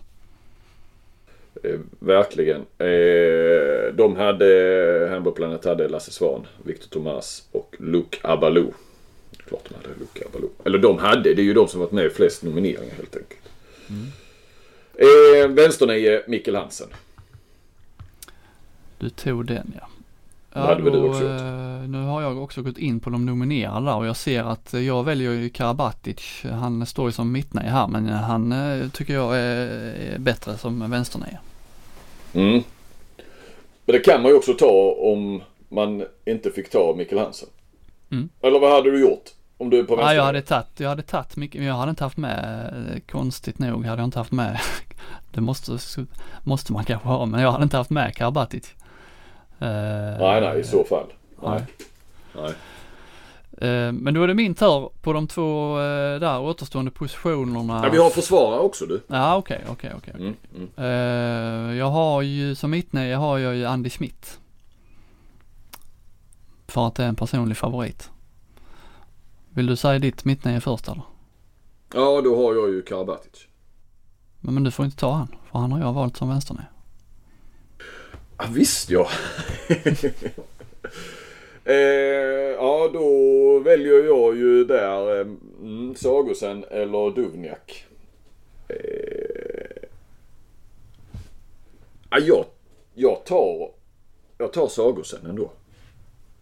Eh, 1.72 1.80
verkligen. 1.98 2.60
Eh, 2.78 3.94
de 3.94 4.16
hade, 4.16 5.08
Hamburg 5.10 5.34
Planet 5.34 5.64
hade 5.64 5.88
Lasse 5.88 6.10
Svan, 6.10 6.46
Victor 6.62 6.88
Thomas 6.88 7.48
och 7.52 7.76
Luc 7.78 8.06
Abalou. 8.22 8.72
Klart 9.48 9.68
de 9.68 9.74
hade 9.74 9.88
Luc 9.88 10.26
Abalou. 10.26 10.50
Eller 10.64 10.78
de 10.78 10.98
hade, 10.98 11.34
det 11.34 11.42
är 11.42 11.44
ju 11.44 11.54
de 11.54 11.68
som 11.68 11.80
varit 11.80 11.92
med 11.92 12.06
i 12.06 12.10
flest 12.10 12.42
nomineringar 12.42 12.94
helt 12.94 13.16
enkelt. 13.16 13.48
Eh, 14.94 15.48
Vänsternio, 15.48 16.20
Mikkel 16.26 16.56
Hansen. 16.56 16.88
Du 18.98 19.10
tog 19.10 19.46
den 19.46 19.74
ja. 19.80 19.88
Du 20.52 20.90
då, 20.90 21.14
eh, 21.14 21.88
nu 21.88 21.98
har 21.98 22.22
jag 22.22 22.42
också 22.42 22.62
gått 22.62 22.78
in 22.78 23.00
på 23.00 23.10
de 23.10 23.26
nominerade 23.26 23.86
där 23.86 23.96
och 23.96 24.06
jag 24.06 24.16
ser 24.16 24.44
att 24.44 24.74
eh, 24.74 24.80
jag 24.80 25.04
väljer 25.04 25.32
ju 25.32 25.48
Karabatic. 25.48 26.42
Han 26.42 26.86
står 26.86 27.06
ju 27.08 27.12
som 27.12 27.32
mittnej 27.32 27.68
här 27.68 27.86
men 27.88 28.08
han 28.08 28.52
eh, 28.52 28.88
tycker 28.88 29.14
jag 29.14 29.36
är, 29.36 29.66
är 30.14 30.18
bättre 30.18 30.56
som 30.56 30.90
vänsternej. 30.90 31.38
Mm. 32.32 32.62
Men 33.84 33.92
det 33.92 33.98
kan 33.98 34.22
man 34.22 34.30
ju 34.30 34.36
också 34.36 34.54
ta 34.54 34.96
om 34.98 35.42
man 35.68 36.04
inte 36.24 36.50
fick 36.50 36.70
ta 36.70 36.94
Mikkel 36.96 37.18
Hansen. 37.18 37.48
Mm. 38.10 38.28
Eller 38.40 38.58
vad 38.58 38.72
hade 38.72 38.90
du 38.90 39.00
gjort? 39.00 39.30
Om 39.58 39.70
du 39.70 39.78
är 39.78 39.84
på 39.84 39.92
Ja, 39.92 39.96
vänster? 39.96 40.14
jag 40.16 40.22
hade 40.24 40.42
tagit, 40.42 40.66
jag 40.80 40.88
hade 40.88 41.02
tagit 41.02 41.36
mycket, 41.36 41.58
men 41.60 41.68
jag 41.68 41.74
hade 41.74 41.90
inte 41.90 42.04
haft 42.04 42.16
med, 42.16 42.66
eh, 42.94 43.00
konstigt 43.12 43.58
nog 43.58 43.84
hade 43.86 44.00
jag 44.02 44.06
inte 44.06 44.18
haft 44.18 44.32
med, 44.32 44.60
det 45.32 45.40
måste, 45.40 45.78
måste 46.42 46.72
man 46.72 46.84
kanske 46.84 47.08
ha, 47.08 47.26
men 47.26 47.40
jag 47.40 47.52
hade 47.52 47.62
inte 47.64 47.76
haft 47.76 47.90
med 47.90 48.16
Karabatic. 48.16 48.74
Eh, 49.58 49.68
Nej, 50.20 50.40
nej, 50.40 50.60
i 50.60 50.64
så 50.64 50.84
fall. 50.84 51.06
Nej. 51.42 51.62
Nej. 52.36 52.52
eh, 53.70 53.92
Men 53.92 54.14
då 54.14 54.22
är 54.22 54.28
det 54.28 54.34
min 54.34 54.54
tur 54.54 54.90
på 55.02 55.12
de 55.12 55.26
två 55.26 55.76
där 56.20 56.40
återstående 56.40 56.90
positionerna. 56.90 57.80
Ja, 57.84 57.90
vi 57.92 57.98
har 57.98 58.10
försvarare 58.10 58.60
också 58.60 58.86
du. 58.86 59.00
Ja, 59.06 59.36
okej, 59.36 59.64
okej, 59.68 59.92
okej. 59.96 60.14
Mm, 60.18 60.34
mm. 60.76 61.76
Jag 61.76 61.90
har 61.90 62.22
ju 62.22 62.54
som 62.54 62.70
mittnej, 62.70 63.08
jag 63.08 63.18
har 63.18 63.38
jag 63.38 63.54
ju 63.54 63.64
Andy 63.66 63.90
Smith. 63.90 64.28
För 66.68 66.86
att 66.86 66.94
det 66.94 67.04
är 67.04 67.08
en 67.08 67.16
personlig 67.16 67.56
favorit. 67.56 68.10
Vill 69.58 69.66
du 69.66 69.76
säga 69.76 69.98
ditt 69.98 70.24
mittnej 70.24 70.60
först 70.60 70.88
eller? 70.88 71.02
Ja, 71.94 72.20
då 72.20 72.36
har 72.36 72.54
jag 72.54 72.68
ju 72.68 72.82
Karabatic. 72.82 73.46
Men, 74.40 74.54
men 74.54 74.64
du 74.64 74.70
får 74.70 74.84
inte 74.84 74.96
ta 74.96 75.12
han, 75.12 75.28
för 75.50 75.58
han 75.58 75.72
har 75.72 75.80
jag 75.80 75.92
valt 75.92 76.16
som 76.16 76.28
vänsternej. 76.28 76.64
Ja, 78.36 78.44
visst 78.50 78.90
ja. 78.90 79.08
eh, 81.64 81.74
ja, 82.56 82.90
då 82.92 83.58
väljer 83.58 84.04
jag 84.04 84.36
ju 84.36 84.64
där 84.64 85.20
eh, 85.20 85.26
mm, 85.60 85.94
Sagosen 85.94 86.64
eller 86.70 87.14
Duvniak. 87.14 87.86
Eh, 88.68 88.76
ja, 92.10 92.18
jag, 92.18 92.44
jag 92.94 93.24
tar 93.24 93.70
jag 94.38 94.52
tar 94.52 94.68
Sagosen 94.68 95.26
ändå. 95.26 95.50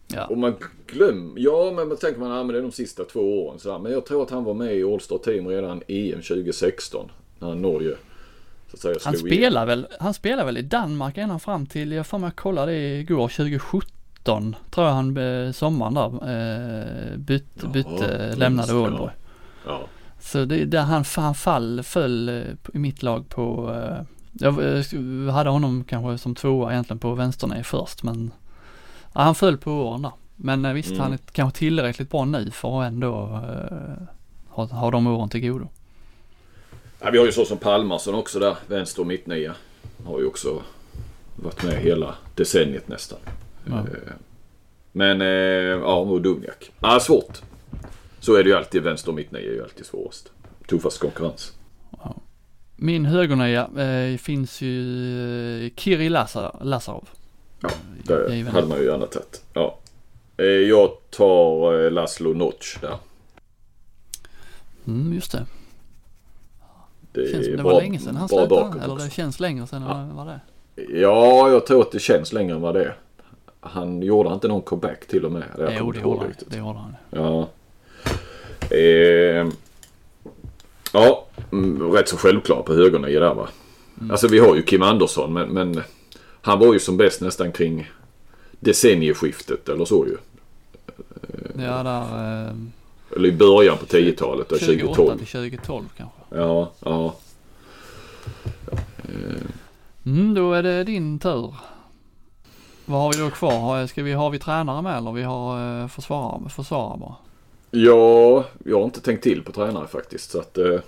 Ja. 0.07 0.25
Och 0.25 0.37
man 0.37 0.55
glömmer, 0.87 1.33
ja 1.41 1.73
men 1.75 1.87
man 1.87 1.97
tänker 1.97 2.19
man, 2.19 2.31
ja, 2.31 2.43
men 2.43 2.53
det 2.53 2.57
är 2.57 2.61
de 2.61 2.71
sista 2.71 3.03
två 3.03 3.45
åren 3.45 3.59
så 3.59 3.71
här. 3.71 3.79
Men 3.79 3.91
jag 3.91 4.05
tror 4.05 4.23
att 4.23 4.29
han 4.29 4.43
var 4.43 4.53
med 4.53 4.75
i 4.75 4.83
All-Star 4.83 5.17
Team 5.17 5.47
redan 5.47 5.81
EM 5.87 6.21
2016. 6.21 7.11
När 7.39 7.55
Norge 7.55 7.95
säga 8.73 8.95
Han 9.03 9.17
spelar 9.17 9.65
väl, 9.65 9.87
han 9.99 10.13
spelar 10.13 10.45
väl 10.45 10.57
i 10.57 10.61
Danmark 10.61 11.17
ända 11.17 11.39
fram 11.39 11.65
till, 11.65 11.91
jag 11.91 12.07
får 12.07 12.17
mig 12.17 12.31
kolla 12.35 12.65
det 12.65 12.99
igår, 12.99 13.27
2017 13.27 14.55
tror 14.71 14.87
jag 14.87 14.93
han 14.93 15.17
eh, 15.17 15.51
sommaren 15.51 15.93
där 15.93 16.05
eh, 17.11 17.17
bytte, 17.17 17.67
bytte 17.67 18.35
lämnade 18.35 18.73
Ålborg. 18.73 19.13
Ja. 19.65 19.81
Så 20.19 20.45
det, 20.45 20.65
där 20.65 20.81
han, 20.81 21.03
han 21.15 21.35
fall, 21.35 21.83
föll 21.83 22.29
eh, 22.29 22.43
i 22.73 22.79
mitt 22.79 23.03
lag 23.03 23.29
på, 23.29 23.75
jag 24.33 24.53
hade 25.31 25.49
honom 25.49 25.83
kanske 25.83 26.17
som 26.17 26.35
tvåa 26.35 26.71
egentligen 26.71 26.99
på 26.99 27.13
vänsternä 27.13 27.63
först 27.63 28.03
men 28.03 28.31
ja, 29.13 29.21
han 29.21 29.35
föll 29.35 29.57
på 29.57 29.71
åren 29.71 30.01
där. 30.01 30.11
Men 30.35 30.65
eh, 30.65 30.73
visst, 30.73 30.89
Mm. 30.89 31.01
han 31.01 31.13
är 31.13 31.19
kanske 31.31 31.59
tillräckligt 31.59 32.09
bra 32.11 32.25
nu 32.25 32.51
för 32.51 32.81
att 32.81 32.87
ändå 32.87 33.41
eh, 33.43 34.03
ha, 34.49 34.65
ha 34.65 34.91
de 34.91 35.07
åren 35.07 35.29
till 35.29 35.41
godo. 35.49 35.67
Ja, 37.01 37.09
vi 37.11 37.17
har 37.17 37.25
ju 37.25 37.31
så 37.31 37.45
som 37.45 37.57
Palmarsson 37.57 38.15
också 38.15 38.39
där, 38.39 38.55
vänster 38.67 39.01
och 39.01 39.07
mittnia. 39.07 39.55
Har 40.05 40.19
ju 40.19 40.25
också 40.25 40.61
varit 41.35 41.63
med 41.63 41.73
hela 41.73 42.15
decenniet 42.35 42.87
nästan. 42.87 43.19
Ja. 43.65 43.77
Eh, 43.79 44.13
Men 44.91 45.21
eh, 45.21 45.27
ja, 45.27 45.95
och 45.95 46.21
Dubniak. 46.21 46.71
Ja, 46.79 46.99
svårt. 46.99 47.41
Så 48.19 48.35
är 48.35 48.43
det 48.43 48.49
ju 48.49 48.55
alltid. 48.55 48.83
Vänster 48.83 49.09
och 49.09 49.15
mittnia 49.15 49.41
är 49.41 49.45
ju 49.45 49.63
alltid 49.63 49.85
svårast. 49.85 50.31
Tuffast 50.69 50.99
konkurrens. 50.99 51.53
Min 52.75 53.05
högernia 53.05 53.67
eh, 53.83 54.17
finns 54.17 54.61
ju 54.61 56.09
Lazar, 56.09 56.57
Lazarov. 56.61 57.09
Ja, 57.61 57.69
det 58.03 58.49
hade 58.51 58.67
man 58.67 58.77
ju 58.79 58.85
gärna 58.85 59.05
tagit. 59.05 59.41
Ja. 59.53 59.77
Eh, 60.37 60.45
Jag 60.45 60.91
tar 61.09 61.85
eh, 61.85 61.91
Laszlo 61.91 62.33
Notch 62.33 62.77
där. 62.81 62.97
Mm, 64.87 65.13
just 65.13 65.31
det. 65.31 65.45
Det, 67.11 67.31
Känns, 67.31 67.47
är 67.47 67.51
det 67.51 67.57
bra, 67.63 67.73
var 67.73 67.81
länge 67.81 67.99
sedan 67.99 68.15
han 68.15 68.29
slutade. 68.29 68.83
Eller 68.83 68.95
det 68.95 69.09
känns 69.11 69.39
längre 69.39 69.67
sedan 69.67 69.83
än 69.83 70.15
vad 70.15 70.27
det. 70.27 70.39
Ja, 70.89 71.49
jag 71.51 71.65
tror 71.65 71.81
att 71.81 71.91
det 71.91 71.99
känns 71.99 72.33
längre 72.33 72.55
än 72.55 72.61
vad 72.61 72.75
det 72.75 72.83
är. 72.83 72.95
Han 73.59 74.01
gjorde 74.01 74.33
inte 74.33 74.47
någon 74.47 74.61
comeback 74.61 75.07
till 75.07 75.25
och 75.25 75.31
med. 75.31 75.43
Jag 75.57 75.73
Jo, 75.79 75.91
det 75.91 75.99
gjorde 75.99 76.19
han. 76.19 76.33
Det 76.47 76.57
gjorde 76.57 76.79
han. 76.79 76.95
Ja. 77.09 77.47
Eh, 78.75 79.47
ja, 80.93 81.25
mm, 81.51 81.91
rätt 81.91 82.09
så 82.09 82.17
självklar 82.17 82.61
på 82.61 82.73
högerna 82.73 83.09
i 83.09 83.13
där 83.13 83.33
va. 83.33 83.47
Mm. 83.99 84.11
Alltså 84.11 84.27
vi 84.27 84.39
har 84.39 84.55
ju 84.55 84.61
Kim 84.63 84.81
Andersson 84.81 85.33
men, 85.33 85.49
men 85.49 85.83
han 86.47 86.59
var 86.59 86.73
ju 86.73 86.79
som 86.79 86.97
bäst 86.97 87.21
nästan 87.21 87.51
kring 87.51 87.89
decennieskiftet 88.59 89.69
eller 89.69 89.85
så 89.85 90.05
ju. 90.07 90.17
Ja, 91.63 91.83
där... 91.83 92.01
Eh, 92.47 92.53
Eller 93.15 93.29
i 93.29 93.31
början 93.31 93.77
på 93.77 93.85
10-talet, 93.85 94.49
där 94.49 94.57
28 94.59 94.93
2012. 94.95 95.17
till 95.17 95.27
2012 95.27 95.85
kanske. 95.97 96.19
Ja, 96.29 96.71
ja. 96.79 97.15
Mm, 100.05 100.33
då 100.33 100.53
är 100.53 100.63
det 100.63 100.83
din 100.83 101.19
tur. 101.19 101.55
Vad 102.85 103.01
har 103.01 103.13
vi 103.13 103.19
då 103.19 103.29
kvar? 103.29 103.87
Ska 103.87 104.03
vi, 104.03 104.13
har 104.13 104.29
vi 104.29 104.39
tränare 104.39 104.81
med 104.81 104.97
eller 104.97 105.11
vi 105.11 105.23
har 105.23 105.81
eh, 105.81 105.87
försvarare, 105.87 106.49
försvarare 106.49 106.97
bara? 106.99 107.15
Ja, 107.71 108.45
jag 108.65 108.77
har 108.77 108.85
inte 108.85 109.01
tänkt 109.01 109.23
till 109.23 109.43
på 109.43 109.51
tränare 109.51 109.87
faktiskt. 109.87 110.31
Så 110.31 110.39
att, 110.39 110.57
eh, 110.57 110.79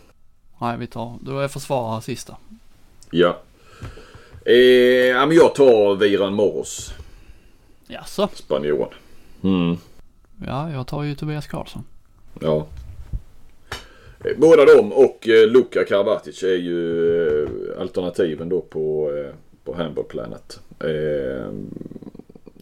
Nej, 0.61 0.77
vi 0.77 0.87
tar, 0.87 1.15
då 1.21 1.39
är 1.39 1.47
försvarare 1.47 2.01
sista. 2.01 2.37
ja. 3.11 3.37
Eh, 4.49 4.55
ja, 5.07 5.25
men 5.25 5.37
jag 5.37 5.55
tar 5.55 5.95
Viran 5.95 6.33
Moros, 6.33 6.93
Jaså? 7.87 8.29
spanjoren. 8.33 8.93
Mm. 9.43 9.77
Ja, 10.47 10.71
jag 10.71 10.87
tar 10.87 11.03
ju 11.03 11.15
Tobias 11.15 11.47
Karlsson. 11.47 11.83
Ja. 12.41 12.67
Eh, 14.25 14.31
Båda 14.37 14.65
de 14.65 14.93
och 14.93 15.27
eh, 15.27 15.47
Luka 15.47 15.85
Karabatic 15.85 16.43
är 16.43 16.55
ju 16.55 17.47
alternativen 17.79 18.49
då 18.49 18.61
på, 18.61 19.11
på 19.63 19.75
Handball 19.75 20.03
Planet. 20.03 20.59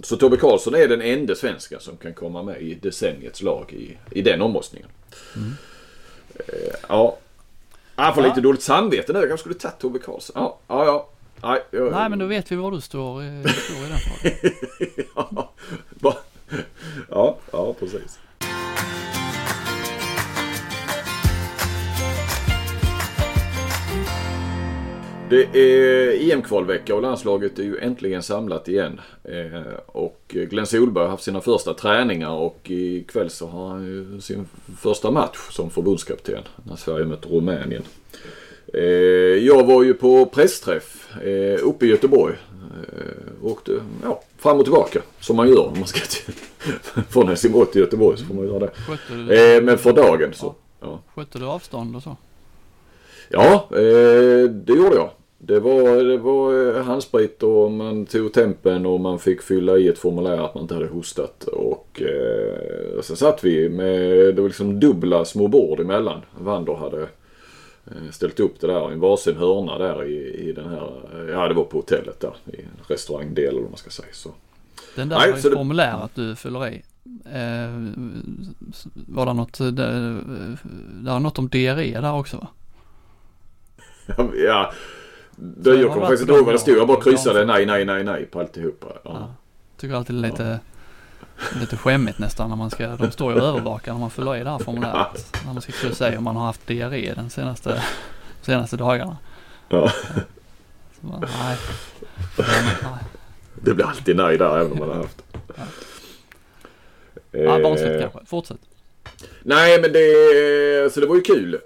Så 0.03 0.17
Tobbe 0.17 0.38
Karlsson 0.38 0.75
är 0.75 0.88
den 0.88 1.01
enda 1.01 1.35
svensken 1.35 1.79
som 1.79 1.97
kan 1.97 2.13
komma 2.13 2.43
med 2.43 2.61
i 2.61 2.73
decenniets 2.73 3.41
lag 3.41 3.73
i, 3.73 3.97
i 4.19 4.21
den 4.21 4.41
omröstningen. 4.41 4.89
Eh, 6.35 6.73
Ja. 6.89 7.17
Han 7.95 8.13
får 8.13 8.23
Ja. 8.23 8.29
lite 8.29 8.41
dåligt 8.41 8.61
samvete 8.61 9.13
nu. 9.13 9.19
Jag 9.19 9.27
kanske 9.27 9.41
skulle 9.41 9.55
tagit 9.59 9.79
Tobbe 9.79 9.99
Karlsson. 9.99 10.33
Ja, 10.39 10.57
ja, 10.67 10.85
ja. 10.85 11.09
Nej, 11.43 11.63
jag, 11.71 11.91
Nej, 11.91 12.09
men 12.09 12.19
då 12.19 12.25
vet 12.25 12.51
vi 12.51 12.55
var 12.55 12.71
du 12.71 12.81
står, 12.81 13.23
eh, 13.23 13.43
står 13.43 13.77
i 13.77 13.89
den 13.89 13.97
frågan. 13.97 14.33
ja, 16.01 16.17
ja, 17.09 17.38
ja, 17.51 17.75
precis. 17.79 18.19
Det 25.29 25.43
är 25.43 26.31
EM-kvalvecka 26.31 26.95
och 26.95 27.01
landslaget 27.01 27.59
är 27.59 27.63
ju 27.63 27.77
äntligen 27.77 28.23
samlat 28.23 28.67
igen. 28.67 29.01
Eh, 29.23 29.73
och 29.85 30.21
Glenn 30.27 30.65
Solberg 30.65 31.03
har 31.03 31.11
haft 31.11 31.23
sina 31.23 31.41
första 31.41 31.73
träningar 31.73 32.31
och 32.31 32.59
ikväll 32.71 33.29
så 33.29 33.47
har 33.47 33.69
han 33.69 33.85
ju 33.85 34.21
sin 34.21 34.47
första 34.77 35.11
match 35.11 35.38
som 35.51 35.69
förbundskapten 35.69 36.43
när 36.63 36.75
Sverige 36.75 37.05
möter 37.05 37.29
Rumänien. 37.29 37.83
Eh, 38.78 39.45
jag 39.45 39.65
var 39.65 39.84
ju 39.84 39.93
på 39.93 40.25
pressträff 40.25 41.17
eh, 41.23 41.67
uppe 41.67 41.86
i 41.86 41.89
Göteborg. 41.89 42.36
Eh, 42.97 43.45
åkte 43.45 43.71
ja, 44.03 44.21
fram 44.38 44.57
och 44.57 44.63
tillbaka 44.63 45.01
som 45.19 45.36
man 45.36 45.49
gör 45.49 45.67
om 45.67 45.80
man 45.80 45.88
ska 45.88 45.99
till, 45.99 46.34
från 47.09 47.28
Helsingborg 47.28 47.71
till 47.71 47.82
Göteborg 47.82 48.17
så 48.17 48.25
får 48.25 48.34
man 48.34 48.45
göra 48.45 48.59
det. 48.59 49.61
Men 49.61 49.78
för 49.78 49.93
dagen 49.93 50.34
så. 50.34 50.55
Ja. 50.82 50.99
skötte 51.15 51.39
du 51.39 51.45
avstånd 51.45 51.95
och 51.95 52.03
så? 52.03 52.15
Ja, 53.30 53.67
det 53.69 54.73
gjorde 54.73 54.95
jag. 54.95 55.09
Det 55.39 55.59
var, 55.59 56.03
det 56.03 56.17
var 56.17 56.80
handsprit 56.82 57.43
och 57.43 57.71
man 57.71 58.05
tog 58.05 58.34
tempen 58.34 58.86
och 58.86 58.99
man 58.99 59.19
fick 59.19 59.41
fylla 59.41 59.78
i 59.78 59.88
ett 59.88 59.97
formulär 59.97 60.38
att 60.38 60.55
man 60.55 60.61
inte 60.61 60.73
hade 60.73 60.88
hostat. 60.88 61.43
Och 61.43 62.01
eh, 62.01 63.01
sen 63.01 63.15
satt 63.15 63.43
vi 63.43 63.69
med, 63.69 64.36
det 64.36 64.41
var 64.41 64.47
liksom 64.47 64.80
dubbla 64.80 65.25
små 65.25 65.47
bord 65.47 65.80
emellan. 65.80 66.21
Wander 66.39 66.73
hade 66.73 67.07
ställt 68.11 68.39
upp 68.39 68.59
det 68.59 68.67
där 68.67 68.89
i 68.89 68.93
en 68.93 68.99
varsin 68.99 69.35
hörna 69.38 69.77
där 69.77 70.03
i, 70.05 70.49
i 70.49 70.51
den 70.53 70.69
här, 70.69 70.91
eh, 71.13 71.29
ja 71.29 71.47
det 71.47 71.53
var 71.53 71.63
på 71.63 71.77
hotellet 71.77 72.19
där. 72.19 72.35
I 72.45 72.65
restaurangdel 72.88 73.47
eller 73.49 73.61
vad 73.61 73.69
man 73.69 73.77
ska 73.77 73.89
säga. 73.89 74.07
Så. 74.11 74.29
Den 74.95 75.09
där 75.09 75.17
Nej, 75.17 75.31
Nej, 75.31 75.41
så 75.41 75.49
det- 75.49 75.55
formuläret 75.55 76.11
du 76.15 76.35
fyller 76.35 76.67
i. 76.67 76.83
Eh, 77.25 77.93
var 79.07 79.25
det 79.25 79.33
något, 79.33 79.57
det, 79.57 79.71
det 79.71 81.11
är 81.11 81.19
något 81.19 81.39
om 81.39 81.47
diarré 81.47 81.99
där 82.01 82.13
också 82.13 82.38
va? 82.38 82.47
ja, 84.45 84.73
det, 85.35 85.75
jag 85.75 85.89
kommer 85.93 86.01
faktiskt 86.01 86.21
inte 86.21 86.33
ihåg 86.33 86.45
vad 86.45 86.55
det 86.55 86.59
stod. 86.59 86.77
Jag 86.77 86.88
bara 86.88 87.01
kryssade 87.01 87.45
nej, 87.45 87.65
nej, 87.65 87.85
nej, 87.85 88.03
nej 88.03 88.25
på 88.25 88.39
alltihopa. 88.39 88.88
Ja. 88.93 88.99
Ja. 89.03 89.33
Tycker 89.77 89.95
alltid 89.95 90.15
det 90.15 90.27
är 90.27 90.31
lite, 90.31 90.59
lite 91.59 91.77
skämmigt 91.77 92.19
nästan 92.19 92.49
när 92.49 92.55
man 92.55 92.69
ska, 92.69 92.88
de 92.88 93.11
står 93.11 93.33
ju 93.33 93.39
och 93.41 93.47
övervakar 93.47 93.93
när 93.93 93.99
man 93.99 94.09
fyller 94.11 94.35
i 94.35 94.43
det 94.43 94.49
här 94.49 94.59
formuläret. 94.59 95.35
När 95.45 95.53
man 95.53 95.61
ska 95.61 95.71
kryssa 95.71 96.13
i 96.13 96.17
om 96.17 96.23
man 96.23 96.35
har 96.35 96.45
haft 96.45 96.67
diarré 96.67 97.13
den 97.15 97.29
senaste, 97.29 97.83
senaste 98.41 98.77
dagarna. 98.77 99.17
Ja. 99.69 99.91
Man, 101.01 101.21
nej. 101.21 101.57
nej. 102.38 103.03
Det 103.55 103.73
blir 103.73 103.85
alltid 103.85 104.15
nej 104.15 104.38
där 104.38 104.57
även 104.59 104.71
om 104.71 104.79
man 104.79 104.88
har 104.89 104.95
haft. 104.95 105.23
Ja, 105.55 105.63
Eh, 107.31 107.61
barnsligt 107.61 108.01
kanske. 108.01 108.19
Fortsätt. 108.25 108.59
Nej 109.43 109.81
men 109.81 109.91
det, 109.93 110.93
så 110.93 110.99
det 110.99 111.07
var 111.07 111.15
ju 111.15 111.21
kul. 111.21 111.59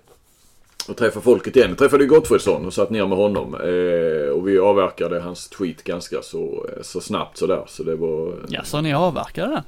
Att 0.89 0.97
träffa 0.97 1.21
folket 1.21 1.55
igen. 1.55 1.69
Jag 1.69 1.77
träffade 1.77 2.05
Gottfridsson 2.05 2.65
och 2.65 2.73
satt 2.73 2.89
ner 2.89 3.07
med 3.07 3.17
honom. 3.17 3.55
Eh, 3.55 4.29
och 4.29 4.47
vi 4.47 4.59
avverkade 4.59 5.19
hans 5.19 5.49
tweet 5.49 5.83
ganska 5.83 6.21
så, 6.21 6.69
så 6.81 7.01
snabbt 7.01 7.37
sådär. 7.37 7.63
Så 7.67 7.83
det 7.83 7.95
var... 7.95 8.35
Ja, 8.49 8.63
så 8.63 8.81
ni 8.81 8.93
avverkade 8.93 9.47
den? 9.47 9.63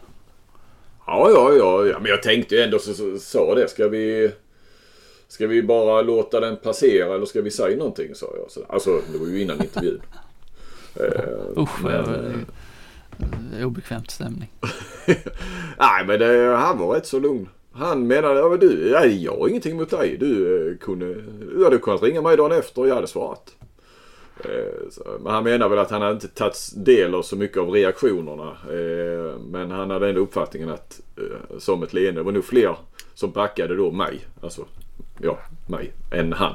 Ja, 1.07 1.29
ja, 1.29 1.53
ja, 1.53 1.85
ja. 1.85 1.99
Men 1.99 2.09
jag 2.11 2.23
tänkte 2.23 2.55
ju 2.55 2.61
ändå 2.61 2.79
så, 2.79 2.93
så, 2.93 3.17
sa 3.19 3.55
det. 3.55 3.67
Ska 3.67 3.87
vi... 3.87 4.31
Ska 5.27 5.47
vi 5.47 5.63
bara 5.63 6.01
låta 6.01 6.39
den 6.39 6.57
passera 6.57 7.15
eller 7.15 7.25
ska 7.25 7.41
vi 7.41 7.51
säga 7.51 7.77
någonting? 7.77 8.15
Sa 8.15 8.27
jag. 8.41 8.51
Så, 8.51 8.65
alltså 8.69 9.01
det 9.11 9.17
var 9.17 9.27
ju 9.27 9.41
innan 9.41 9.61
intervjun. 9.61 10.01
Eh, 10.95 11.61
Usch 11.63 11.83
men, 11.83 12.45
det 13.51 13.57
är 13.57 13.65
obekvämt 13.65 14.11
stämning. 14.11 14.51
Nej 15.77 16.05
men 16.07 16.19
det, 16.19 16.55
han 16.57 16.77
var 16.77 16.95
rätt 16.95 17.07
så 17.07 17.19
lugn. 17.19 17.49
Han 17.73 18.07
menade, 18.07 18.39
ja, 18.39 18.49
men 18.49 18.59
du, 18.59 18.91
nej, 18.91 19.23
jag 19.23 19.37
har 19.37 19.47
ingenting 19.47 19.77
mot 19.77 19.89
dig. 19.89 20.17
Du, 20.17 20.69
eh, 20.71 20.77
kunde, 20.77 21.13
du 21.55 21.63
hade 21.63 21.77
kunnat 21.77 22.03
ringa 22.03 22.21
mig 22.21 22.37
dagen 22.37 22.51
efter 22.51 22.81
och 22.81 22.87
jag 22.87 22.95
hade 22.95 23.07
svarat. 23.07 23.55
Eh, 24.39 24.89
så, 24.91 25.03
men 25.23 25.33
han 25.33 25.43
menar 25.43 25.69
väl 25.69 25.79
att 25.79 25.91
han 25.91 26.01
hade 26.01 26.13
inte 26.13 26.27
tagit 26.27 26.71
del 26.75 27.15
av 27.15 27.21
så 27.21 27.35
mycket 27.35 27.57
av 27.57 27.69
reaktionerna. 27.69 28.57
Eh, 28.69 29.39
men 29.39 29.71
han 29.71 29.89
hade 29.89 30.09
ändå 30.09 30.21
uppfattningen 30.21 30.69
att, 30.69 31.01
eh, 31.17 31.57
som 31.59 31.83
ett 31.83 31.93
leende, 31.93 32.19
det 32.19 32.23
var 32.23 32.31
nog 32.31 32.45
fler 32.45 32.75
som 33.13 33.31
backade 33.31 33.75
då 33.75 33.91
mig. 33.91 34.19
Alltså, 34.41 34.65
ja, 35.21 35.39
mig, 35.67 35.91
än 36.11 36.33
han. 36.33 36.53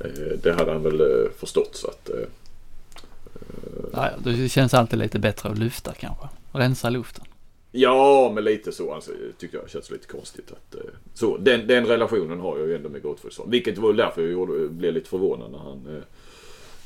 Eh, 0.00 0.38
det 0.42 0.52
hade 0.52 0.72
han 0.72 0.82
väl 0.82 1.00
eh, 1.00 1.30
förstått 1.38 1.70
så 1.76 1.88
att... 1.88 2.10
Eh, 2.10 2.16
eh. 2.16 3.88
ja, 3.92 4.10
det 4.24 4.48
känns 4.48 4.74
alltid 4.74 4.98
lite 4.98 5.18
bättre 5.18 5.48
att 5.48 5.58
lyfta 5.58 5.92
kanske. 5.92 6.28
Rensa 6.52 6.90
luften. 6.90 7.24
Ja, 7.72 8.32
men 8.34 8.44
lite 8.44 8.72
så. 8.72 8.92
Alltså, 8.92 9.10
tyckte 9.38 9.56
jag 9.56 9.70
känns 9.70 9.90
lite 9.90 10.06
konstigt. 10.06 10.52
Att, 10.52 10.74
eh, 10.74 10.90
så, 11.14 11.36
den, 11.36 11.66
den 11.66 11.86
relationen 11.86 12.40
har 12.40 12.58
jag 12.58 12.68
ju 12.68 12.74
ändå 12.76 12.88
med 12.88 13.02
Gottfridsson. 13.02 13.50
Vilket 13.50 13.78
var 13.78 13.92
därför 13.92 14.22
jag 14.22 14.30
gjorde, 14.30 14.68
blev 14.68 14.94
lite 14.94 15.08
förvånad 15.08 15.50
när 15.50 15.58
han 15.58 15.96
eh, 15.96 16.02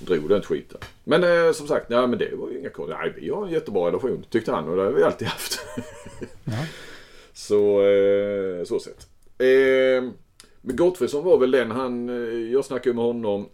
drog 0.06 0.28
den 0.28 0.42
skiten. 0.42 0.80
Men 1.04 1.24
eh, 1.24 1.52
som 1.52 1.66
sagt, 1.66 1.88
nej 1.90 2.06
men 2.06 2.18
det 2.18 2.34
var 2.34 2.50
ju 2.50 2.58
inga 2.58 2.70
konstigt. 2.70 2.96
Nej, 3.00 3.12
vi 3.16 3.30
har 3.30 3.46
en 3.46 3.52
jättebra 3.52 3.86
relation 3.86 4.24
tyckte 4.30 4.52
han 4.52 4.68
och 4.68 4.76
det 4.76 4.82
har 4.82 4.90
vi 4.90 5.02
alltid 5.02 5.28
haft. 5.28 5.60
Ja. 6.44 6.52
så, 7.32 7.82
eh, 7.82 8.64
så 8.64 8.78
sett. 8.80 9.06
Eh, 9.38 10.10
Men 10.60 10.76
Gottfridsson 10.76 11.24
var 11.24 11.38
väl 11.38 11.50
den 11.50 11.70
han, 11.70 12.08
eh, 12.08 12.52
jag 12.52 12.64
snackade 12.64 12.94
med 12.94 13.04
honom 13.04 13.48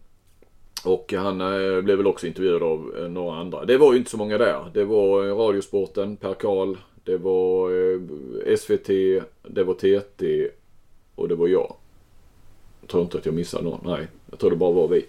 och 0.85 1.13
han 1.17 1.41
eh, 1.41 1.81
blev 1.81 1.97
väl 1.97 2.07
också 2.07 2.27
intervjuad 2.27 2.63
av 2.63 2.95
några 3.11 3.37
andra. 3.37 3.65
Det 3.65 3.79
var 3.79 3.93
ju 3.93 3.99
inte 3.99 4.11
så 4.11 4.17
många 4.17 4.39
där. 4.39 4.71
Det 4.75 4.85
var 4.85 5.23
Radiosporten, 5.23 6.17
Per 6.17 6.35
Karl, 6.35 6.77
det 7.09 7.19
var 7.19 7.71
eh, 7.71 8.57
SVT, 8.57 8.87
det 9.43 9.65
var 9.65 9.75
TT 9.75 10.49
och 11.15 11.29
det 11.29 11.35
var 11.35 11.49
jag. 11.49 11.77
Jag 12.81 12.91
tror 12.91 13.03
inte 13.03 13.19
att 13.19 13.27
jag 13.27 13.35
missade 13.35 13.65
någon. 13.65 13.81
Nej, 13.85 14.07
jag 14.31 14.39
tror 14.39 14.51
det 14.51 14.57
bara 14.57 14.73
var 14.73 14.89
vi. 14.89 15.07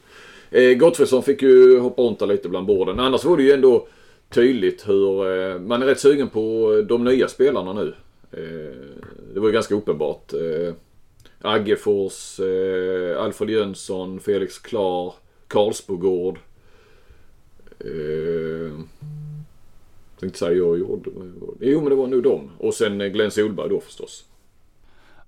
Eh, 0.52 0.78
Gottfridsson 0.78 1.24
fick 1.24 1.42
ju 1.42 1.80
hoppa 1.80 2.02
runt 2.02 2.20
där 2.20 2.28
lite 2.28 2.50
bland 2.50 2.68
borden. 2.68 3.00
Annars 3.00 3.26
var 3.26 3.38
det 3.38 3.44
ju 3.44 3.52
ändå 3.52 3.88
tydligt 4.30 4.88
hur 4.88 5.32
eh, 5.32 5.60
man 5.60 5.82
är 5.82 5.86
rätt 5.86 6.00
sugen 6.00 6.30
på 6.30 6.74
de 6.90 7.04
nya 7.04 7.28
spelarna 7.28 7.74
nu. 7.74 7.94
Eh, 8.32 9.00
det 9.34 9.40
var 9.40 9.48
ju 9.48 9.54
ganska 9.54 9.76
uppenbart. 9.76 10.34
Eh, 10.34 10.74
Aggefors, 11.42 12.40
eh, 12.40 13.24
Alfred 13.24 13.50
Jönsson, 13.50 14.20
Felix 14.20 14.60
Klar, 14.60 15.14
Karlsbogård. 15.48 16.40
Eh, 17.80 18.72
tänkte 20.20 20.40
säga 20.40 20.52
jag 20.52 20.80
gjorde. 20.80 21.10
Jo 21.60 21.82
men 21.82 21.90
det 21.90 21.96
var 21.96 22.08
nog 22.08 22.24
dem. 22.24 22.50
Och 22.58 22.74
sen 22.74 23.02
eh, 23.02 23.08
Glenn 23.08 23.32
Solberg 23.32 23.70
då 23.70 23.80
förstås. 23.80 24.26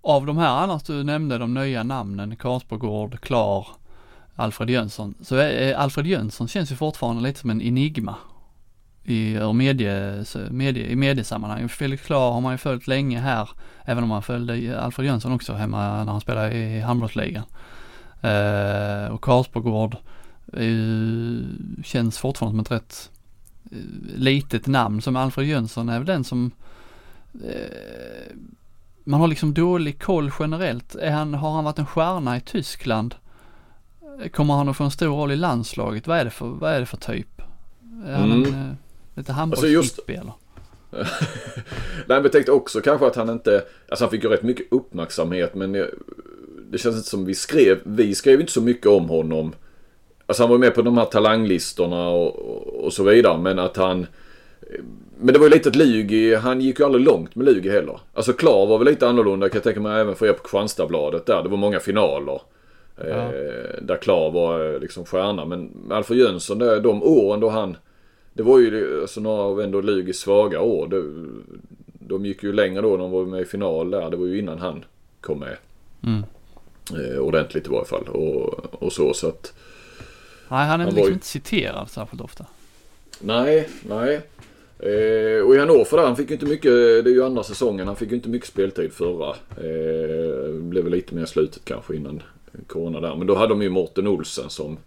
Av 0.01 0.25
de 0.25 0.37
här 0.37 0.63
annars 0.63 0.83
du 0.83 1.03
nämnde, 1.03 1.37
de 1.37 1.53
nya 1.53 1.83
namnen, 1.83 2.35
Karlsbogård, 2.35 3.19
Klar, 3.19 3.67
Alfred 4.35 4.69
Jönsson. 4.69 5.13
Så 5.21 5.35
är, 5.35 5.69
eh, 5.69 5.81
Alfred 5.81 6.07
Jönsson 6.07 6.47
känns 6.47 6.71
ju 6.71 6.75
fortfarande 6.75 7.23
lite 7.23 7.39
som 7.39 7.49
en 7.49 7.61
enigma 7.61 8.15
i, 9.03 9.35
eh, 9.35 9.53
medie, 9.53 10.25
medie, 10.49 10.85
i 10.85 10.95
mediesammanhang. 10.95 11.69
Felix 11.69 12.03
Klar 12.03 12.31
har 12.31 12.41
man 12.41 12.53
ju 12.53 12.57
följt 12.57 12.87
länge 12.87 13.19
här, 13.19 13.49
även 13.85 14.03
om 14.03 14.09
man 14.09 14.23
följde 14.23 14.81
Alfred 14.81 15.05
Jönsson 15.05 15.31
också 15.31 15.53
hemma 15.53 16.03
när 16.03 16.11
han 16.11 16.21
spelade 16.21 16.53
i 16.53 16.79
handbollsligan. 16.79 17.43
Eh, 18.21 19.11
och 19.11 19.21
Karlsbogård 19.21 19.95
eh, 20.53 21.83
känns 21.83 22.17
fortfarande 22.17 22.53
som 22.53 22.59
ett 22.59 22.81
rätt 22.81 23.11
litet 24.15 24.67
namn. 24.67 25.01
Som 25.01 25.15
Alfred 25.15 25.47
Jönsson 25.47 25.89
är 25.89 25.97
väl 25.99 26.07
den 26.07 26.23
som 26.23 26.51
eh, 27.43 28.35
man 29.03 29.19
har 29.21 29.27
liksom 29.27 29.53
dålig 29.53 30.01
koll 30.01 30.31
generellt. 30.39 30.95
Är 30.95 31.11
han, 31.11 31.33
har 31.33 31.51
han 31.51 31.63
varit 31.63 31.79
en 31.79 31.85
stjärna 31.85 32.37
i 32.37 32.41
Tyskland? 32.41 33.15
Kommer 34.31 34.53
han 34.53 34.69
att 34.69 34.77
få 34.77 34.83
en 34.83 34.91
stor 34.91 35.07
roll 35.15 35.31
i 35.31 35.35
landslaget? 35.35 36.07
Vad 36.07 36.17
är 36.17 36.25
det 36.25 36.31
för, 36.31 36.47
vad 36.47 36.73
är 36.73 36.79
det 36.79 36.85
för 36.85 36.97
typ? 36.97 37.41
Är 38.05 38.13
han 38.15 38.31
Mm. 38.31 38.53
en, 38.53 38.69
eh, 38.69 38.73
lite 39.15 39.33
Alltså 39.33 39.67
just- 39.67 39.99
handbollshippie 39.99 40.19
eller? 40.21 40.33
Nej 41.95 42.03
men 42.07 42.23
jag 42.23 42.31
tänkte 42.31 42.51
också 42.51 42.81
kanske 42.81 43.07
att 43.07 43.15
han 43.15 43.29
inte, 43.29 43.63
alltså 43.89 44.05
han 44.05 44.09
fick 44.11 44.23
ju 44.23 44.29
rätt 44.29 44.43
mycket 44.43 44.65
uppmärksamhet 44.71 45.55
men 45.55 45.73
jag, 45.73 45.87
det 46.71 46.77
känns 46.77 46.95
inte 46.95 47.09
som 47.09 47.25
vi 47.25 47.35
skrev, 47.35 47.79
vi 47.83 48.15
skrev 48.15 48.39
inte 48.41 48.51
så 48.51 48.61
mycket 48.61 48.87
om 48.87 49.09
honom. 49.09 49.53
Alltså 50.31 50.43
han 50.43 50.49
var 50.49 50.57
med 50.57 50.75
på 50.75 50.81
de 50.81 50.97
här 50.97 51.05
talanglistorna 51.05 52.09
och, 52.09 52.39
och, 52.39 52.83
och 52.85 52.93
så 52.93 53.03
vidare 53.03 53.37
men 53.37 53.59
att 53.59 53.77
han 53.77 54.07
men 55.19 55.33
det 55.33 55.39
var 55.39 55.47
ju 55.47 55.53
lite 55.53 55.69
ett 55.69 55.75
Lugi, 55.75 56.35
han 56.35 56.61
gick 56.61 56.79
ju 56.79 56.85
aldrig 56.85 57.05
långt 57.05 57.35
med 57.35 57.45
Lugi 57.45 57.69
heller. 57.69 57.99
Alltså 58.13 58.33
Klar 58.33 58.67
var 58.67 58.77
väl 58.77 58.87
lite 58.87 59.07
annorlunda 59.07 59.49
kan 59.49 59.57
jag 59.57 59.63
tänka 59.63 59.79
mig 59.79 60.01
även 60.01 60.15
för 60.15 60.25
er 60.25 60.33
på 60.33 60.43
Kristianstadsbladet 60.43 61.25
där. 61.25 61.43
Det 61.43 61.49
var 61.49 61.57
många 61.57 61.79
finaler. 61.79 62.41
Ja. 62.95 63.05
Eh, 63.05 63.81
där 63.81 63.97
Klar 64.01 64.31
var 64.31 64.73
eh, 64.73 64.79
liksom 64.79 65.05
stjärna. 65.05 65.45
Men 65.45 65.71
Alfred 65.91 66.19
Jönsson, 66.19 66.59
där, 66.59 66.79
de 66.79 67.03
åren 67.03 67.39
då 67.39 67.49
han... 67.49 67.77
Det 68.33 68.43
var 68.43 68.59
ju 68.59 69.01
alltså, 69.01 69.21
några 69.21 69.41
av 69.41 69.61
ändå 69.61 69.81
Lugis 69.81 70.19
svaga 70.19 70.61
år. 70.61 70.87
Det, 70.87 71.03
de 72.07 72.25
gick 72.25 72.43
ju 72.43 72.53
längre 72.53 72.81
då 72.81 72.97
de 72.97 73.11
var 73.11 73.25
med 73.25 73.41
i 73.41 73.45
final 73.45 73.91
där. 73.91 74.09
Det 74.09 74.17
var 74.17 74.25
ju 74.25 74.39
innan 74.39 74.59
han 74.59 74.85
kom 75.21 75.39
med. 75.39 75.57
Mm. 76.03 76.23
Eh, 77.03 77.19
ordentligt 77.19 77.67
i 77.67 77.69
varje 77.69 77.85
fall. 77.85 78.07
Och, 78.07 78.83
och 78.83 78.93
så 78.93 79.13
så 79.13 79.27
att... 79.27 79.53
Nej, 80.51 80.67
han 80.67 80.81
är 80.81 80.85
Han 80.85 80.93
liksom 80.93 81.07
ju- 81.07 81.13
inte 81.13 81.25
citerad 81.25 81.89
särskilt 81.89 82.21
ofta. 82.21 82.45
Nej, 83.19 83.69
nej. 83.89 84.21
Eh, 84.79 85.45
och 85.45 85.55
i 85.55 85.59
Hannover 85.59 85.97
där, 85.97 86.05
han 86.05 86.15
fick 86.15 86.29
ju 86.29 86.33
inte 86.33 86.45
mycket, 86.45 86.71
det 86.71 87.09
är 87.09 87.13
ju 87.13 87.23
andra 87.23 87.43
säsongen, 87.43 87.87
han 87.87 87.95
fick 87.95 88.09
ju 88.09 88.15
inte 88.15 88.29
mycket 88.29 88.47
speltid 88.49 88.93
förra. 88.93 89.29
Eh, 89.57 90.51
blev 90.53 90.83
väl 90.83 90.91
lite 90.93 91.15
mer 91.15 91.25
slutet 91.25 91.65
kanske 91.65 91.95
innan 91.95 92.23
corona 92.67 92.99
där. 92.99 93.15
Men 93.15 93.27
då 93.27 93.35
hade 93.35 93.49
de 93.49 93.61
ju 93.61 93.69
Morten 93.69 94.07
Olsen 94.07 94.49
som 94.49 94.77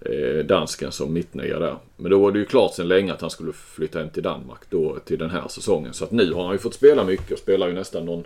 eh, 0.00 0.44
dansken 0.44 0.92
som 0.92 1.12
mittnia 1.12 1.58
där. 1.58 1.76
Men 1.96 2.10
då 2.10 2.18
var 2.18 2.32
det 2.32 2.38
ju 2.38 2.44
klart 2.44 2.74
sedan 2.74 2.88
länge 2.88 3.12
att 3.12 3.20
han 3.20 3.30
skulle 3.30 3.52
flytta 3.52 3.98
hem 3.98 4.10
till 4.10 4.22
Danmark 4.22 4.60
då 4.70 4.96
till 5.04 5.18
den 5.18 5.30
här 5.30 5.48
säsongen. 5.48 5.92
Så 5.92 6.04
att 6.04 6.10
nu 6.10 6.32
har 6.32 6.44
han 6.44 6.52
ju 6.52 6.58
fått 6.58 6.74
spela 6.74 7.04
mycket 7.04 7.32
och 7.32 7.38
spelar 7.38 7.68
ju 7.68 7.74
nästan 7.74 8.04
någon, 8.04 8.24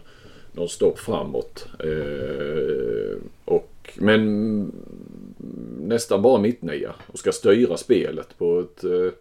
någon 0.52 0.68
stopp 0.68 0.98
framåt. 0.98 1.66
Eh, 1.78 3.18
och, 3.44 3.90
men 3.94 4.72
nästan 5.80 6.22
bara 6.22 6.38
mittnia 6.38 6.94
och 7.06 7.18
ska 7.18 7.32
styra 7.32 7.76
spelet 7.76 8.38
på 8.38 8.60
ett 8.60 8.84
eh, 8.84 9.12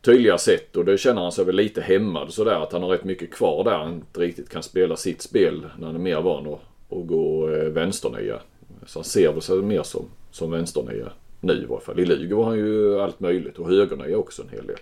tydliga 0.00 0.38
sätt 0.38 0.76
och 0.76 0.84
det 0.84 0.98
känner 0.98 1.22
han 1.22 1.32
sig 1.32 1.44
väl 1.44 1.56
lite 1.56 1.80
hämmad 1.80 2.32
sådär 2.32 2.62
att 2.62 2.72
han 2.72 2.82
har 2.82 2.88
rätt 2.88 3.04
mycket 3.04 3.34
kvar 3.34 3.64
där. 3.64 3.78
Han 3.78 3.94
inte 3.94 4.20
riktigt 4.20 4.48
kan 4.48 4.62
spela 4.62 4.96
sitt 4.96 5.22
spel 5.22 5.66
när 5.78 5.86
han 5.86 5.96
är 5.96 6.00
mer 6.00 6.20
van 6.20 6.46
att, 6.46 6.60
att 6.98 7.06
gå 7.06 7.50
eh, 7.50 7.64
vänsternia. 7.64 8.40
Så 8.86 8.98
han 8.98 9.04
ser 9.04 9.32
väl 9.32 9.42
sig 9.42 9.56
mer 9.56 9.82
som, 9.82 10.04
som 10.30 10.50
vänsternia 10.50 11.12
nu 11.40 11.52
i 11.52 11.64
varje 11.64 11.84
fall. 11.84 12.00
I 12.00 12.04
Lugi 12.04 12.32
var 12.32 12.44
han 12.44 12.56
ju 12.56 13.00
allt 13.00 13.20
möjligt 13.20 13.58
och 13.58 13.68
högernia 13.68 14.16
också 14.16 14.42
en 14.42 14.48
hel 14.48 14.66
del. 14.66 14.78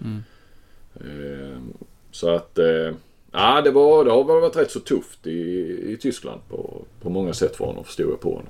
Mm. 0.00 0.22
Eh, 0.94 1.58
så 2.10 2.30
att 2.30 2.58
eh, 2.58 2.94
ja, 3.32 3.60
det, 3.64 3.70
var, 3.70 4.04
det 4.04 4.10
har 4.10 4.24
varit 4.24 4.56
rätt 4.56 4.70
så 4.70 4.80
tufft 4.80 5.26
i, 5.26 5.40
i 5.92 5.96
Tyskland 6.00 6.40
på, 6.48 6.84
på 7.00 7.10
många 7.10 7.32
sätt 7.32 7.56
för 7.56 7.64
honom 7.64 7.84
förstod 7.84 8.10
jag 8.10 8.20
på 8.20 8.30
honom. 8.30 8.48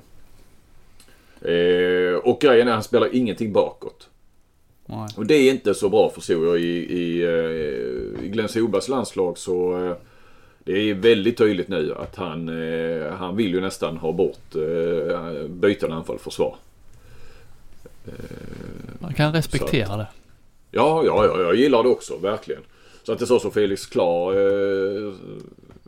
Eh, 1.41 2.15
och 2.15 2.41
grejen 2.41 2.67
är 2.67 2.71
att 2.71 2.75
han 2.75 2.83
spelar 2.83 3.15
ingenting 3.15 3.53
bakåt. 3.53 4.09
Nej. 4.85 5.07
Och 5.17 5.25
det 5.25 5.35
är 5.35 5.51
inte 5.51 5.73
så 5.73 5.89
bra 5.89 6.09
förstod 6.09 6.47
jag 6.47 6.59
i, 6.59 6.97
i, 6.99 7.23
eh, 7.23 8.25
i 8.25 8.29
Glenn 8.29 8.49
Solbergs 8.49 8.87
landslag 8.87 9.37
så 9.37 9.85
eh, 9.85 9.95
det 10.63 10.89
är 10.89 10.93
väldigt 10.93 11.37
tydligt 11.37 11.67
nu 11.67 11.93
att 11.95 12.15
han, 12.15 12.49
eh, 12.49 13.11
han 13.11 13.35
vill 13.35 13.53
ju 13.53 13.61
nästan 13.61 13.97
ha 13.97 14.11
bort 14.11 14.55
eh, 14.55 15.47
byten 15.47 15.91
anfall 15.91 16.19
försvar. 16.19 16.55
Man 18.99 19.13
kan 19.13 19.33
respektera 19.33 19.97
det. 19.97 20.07
Ja, 20.71 21.03
ja, 21.05 21.25
ja, 21.25 21.41
jag 21.41 21.55
gillar 21.55 21.83
det 21.83 21.89
också 21.89 22.17
verkligen. 22.17 22.61
Så 23.03 23.11
att 23.11 23.19
det 23.19 23.27
så 23.27 23.39
som 23.39 23.51
Felix 23.51 23.85
Klar 23.85 24.33
eh, 24.33 25.13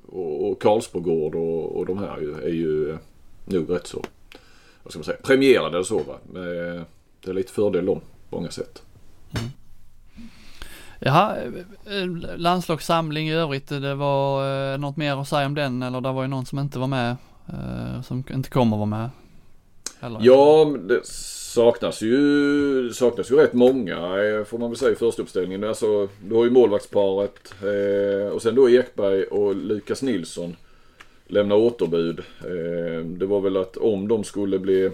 och, 0.06 0.50
och 0.50 0.62
Karlsbogård 0.62 1.36
och, 1.36 1.78
och 1.78 1.86
de 1.86 1.98
här 1.98 2.44
är 2.44 2.54
ju 2.54 2.92
eh, 2.92 2.98
nog 3.46 3.70
rätt 3.70 3.88
så, 3.88 4.04
vad 4.88 4.92
ska 4.92 5.00
man 5.00 5.06
säga, 5.06 5.18
premierade 5.24 5.78
eller 5.78 5.84
så 5.84 5.98
va. 5.98 6.18
Men, 6.32 6.44
eh, 6.44 6.82
det 7.24 7.30
är 7.30 7.34
lite 7.34 7.52
fördel 7.52 7.86
de 7.86 8.00
på 8.30 8.36
många 8.36 8.52
sätt. 8.52 8.82
Jaha, 11.00 11.36
eh, 11.86 12.38
landslagssamling 12.38 13.30
i 13.30 13.34
övrigt, 13.34 13.68
det 13.68 13.96
var 13.96 14.74
eh, 14.74 14.78
något 14.78 14.98
mer 14.98 15.22
att 15.22 15.28
säga 15.28 15.46
om 15.46 15.56
den 15.56 15.84
eller 15.84 16.02
det 16.02 16.12
var 16.12 16.22
ju 16.22 16.28
någon 16.28 16.46
som 16.46 16.60
inte 16.60 16.80
var 16.80 16.88
med, 16.88 17.16
som 18.04 18.24
inte 18.34 18.50
kommer 18.50 18.78
vara 18.78 18.86
med? 18.86 19.10
Eller? 20.00 20.20
Ja, 20.24 20.78
det 20.80 21.06
saknas 21.06 22.02
ju, 22.02 22.94
saknas 22.94 23.32
ju 23.32 23.36
rätt 23.36 23.54
många 23.54 23.96
får 24.48 24.58
man 24.58 24.70
väl 24.70 24.78
säga 24.78 24.92
i 24.92 24.96
första 24.96 25.22
uppställningen. 25.22 25.64
Alltså, 25.64 26.08
du 26.24 26.36
har 26.36 26.44
ju 26.44 26.52
målvaktsparet 26.52 27.54
och 28.34 28.42
sen 28.42 28.56
då 28.56 28.70
Ekberg 28.70 29.24
och 29.24 29.56
Lukas 29.56 30.02
Nilsson 30.02 30.56
lämna 31.28 31.56
återbud. 31.56 32.20
Ehm, 32.42 33.20
det 33.20 33.26
var 33.26 33.42
väl 33.42 33.58
att 33.58 33.78
om 33.78 34.08
de 34.08 34.24
skulle 34.24 34.60
bli 34.60 34.92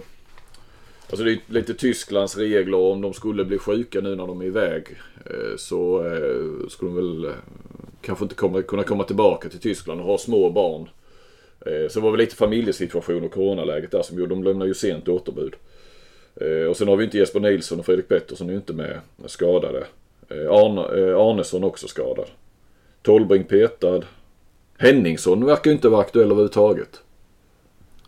Alltså 1.10 1.24
det 1.24 1.32
är 1.32 1.38
lite 1.46 1.74
Tysklands 1.74 2.36
regler 2.36 2.78
om 2.78 3.00
de 3.00 3.12
skulle 3.12 3.44
bli 3.44 3.58
sjuka 3.58 4.00
nu 4.00 4.16
när 4.16 4.26
de 4.26 4.40
är 4.40 4.44
iväg 4.44 4.86
eh, 5.26 5.56
så 5.56 6.06
eh, 6.06 6.68
skulle 6.68 6.90
de 6.90 6.94
väl 6.94 7.24
eh, 7.24 7.30
kanske 8.00 8.24
inte 8.24 8.34
komma, 8.34 8.62
kunna 8.62 8.82
komma 8.82 9.04
tillbaka 9.04 9.48
till 9.48 9.58
Tyskland 9.58 10.00
och 10.00 10.06
ha 10.06 10.18
små 10.18 10.50
barn. 10.50 10.88
Så 11.90 11.98
det 11.98 12.04
var 12.04 12.10
väl 12.10 12.20
lite 12.20 12.36
familjesituation 12.36 13.24
och 13.24 13.32
coronaläget 13.32 13.90
där 13.90 14.02
som 14.02 14.18
gjorde, 14.18 14.34
de 14.34 14.44
lämnar 14.44 14.66
ju 14.66 14.74
sent 14.74 15.08
återbud. 15.08 15.54
Och 16.70 16.76
sen 16.76 16.88
har 16.88 16.96
vi 16.96 17.04
inte 17.04 17.18
Jesper 17.18 17.40
Nilsson 17.40 17.78
och 17.78 17.86
Fredrik 17.86 18.08
Pettersson 18.08 18.48
är 18.48 18.52
ju 18.52 18.56
inte 18.56 18.72
med, 18.72 19.00
skadade. 19.26 19.86
Arne, 20.30 20.80
Arnesson 21.16 21.64
också 21.64 21.88
skadad. 21.88 22.26
Tolbring 23.02 23.44
petad. 23.44 24.02
Henningsson 24.78 25.44
verkar 25.44 25.70
ju 25.70 25.76
inte 25.76 25.88
vara 25.88 26.00
aktuell 26.00 26.26
överhuvudtaget 26.26 27.00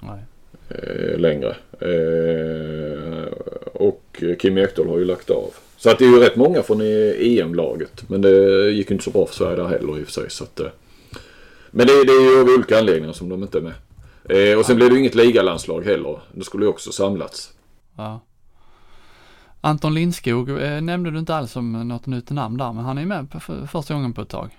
Nej. 0.00 0.20
eh, 0.68 1.18
längre. 1.18 1.56
Eh, 1.80 3.32
och 3.72 4.22
Kim 4.40 4.58
Ekdahl 4.58 4.88
har 4.88 4.98
ju 4.98 5.04
lagt 5.04 5.30
av. 5.30 5.54
Så 5.76 5.90
att 5.90 5.98
det 5.98 6.04
är 6.04 6.08
ju 6.08 6.20
rätt 6.20 6.36
många 6.36 6.62
från 6.62 6.80
EM-laget. 6.80 8.08
Men 8.08 8.20
det 8.22 8.70
gick 8.70 8.90
ju 8.90 8.94
inte 8.94 9.04
så 9.04 9.10
bra 9.10 9.26
för 9.26 9.34
Sverige 9.34 9.56
där 9.56 9.68
heller 9.68 9.98
i 9.98 10.02
och 10.02 10.06
för 10.06 10.12
sig. 10.12 10.30
Så 10.30 10.44
att, 10.44 10.60
eh, 10.60 10.66
men 11.70 11.86
det, 11.86 12.04
det 12.04 12.12
är 12.12 12.22
ju 12.22 12.40
av 12.40 12.48
olika 12.48 12.78
anledningar 12.78 13.12
som 13.12 13.28
de 13.28 13.42
inte 13.42 13.58
är 13.58 13.62
med. 13.62 13.74
Eh, 14.28 14.58
och 14.58 14.66
sen 14.66 14.76
blev 14.76 14.88
det 14.88 14.94
ju 14.94 15.00
inget 15.00 15.14
ligalandslag 15.14 15.84
heller. 15.84 16.20
Det 16.32 16.44
skulle 16.44 16.64
ju 16.64 16.68
också 16.68 16.92
samlats. 16.92 17.52
Ja. 17.96 18.20
Anton 19.60 19.94
Lindskog 19.94 20.50
eh, 20.50 20.80
nämnde 20.80 21.10
du 21.10 21.18
inte 21.18 21.34
alls 21.34 21.52
som 21.52 21.88
något 21.88 22.06
nytt 22.06 22.30
namn 22.30 22.56
där, 22.56 22.72
men 22.72 22.84
han 22.84 22.98
är 22.98 23.02
ju 23.02 23.08
med 23.08 23.30
på 23.30 23.40
för, 23.40 23.66
första 23.66 23.94
gången 23.94 24.12
på 24.12 24.22
ett 24.22 24.28
tag. 24.28 24.58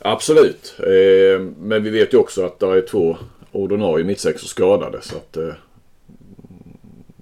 Absolut. 0.00 0.74
Eh, 0.78 1.40
men 1.58 1.82
vi 1.82 1.90
vet 1.90 2.14
ju 2.14 2.18
också 2.18 2.46
att 2.46 2.58
det 2.58 2.66
är 2.66 2.86
två 2.86 3.16
ordinarie 3.52 4.04
mittsex 4.04 4.42
skadade. 4.42 5.02
Så 5.02 5.16
att, 5.16 5.36
eh, 5.36 5.54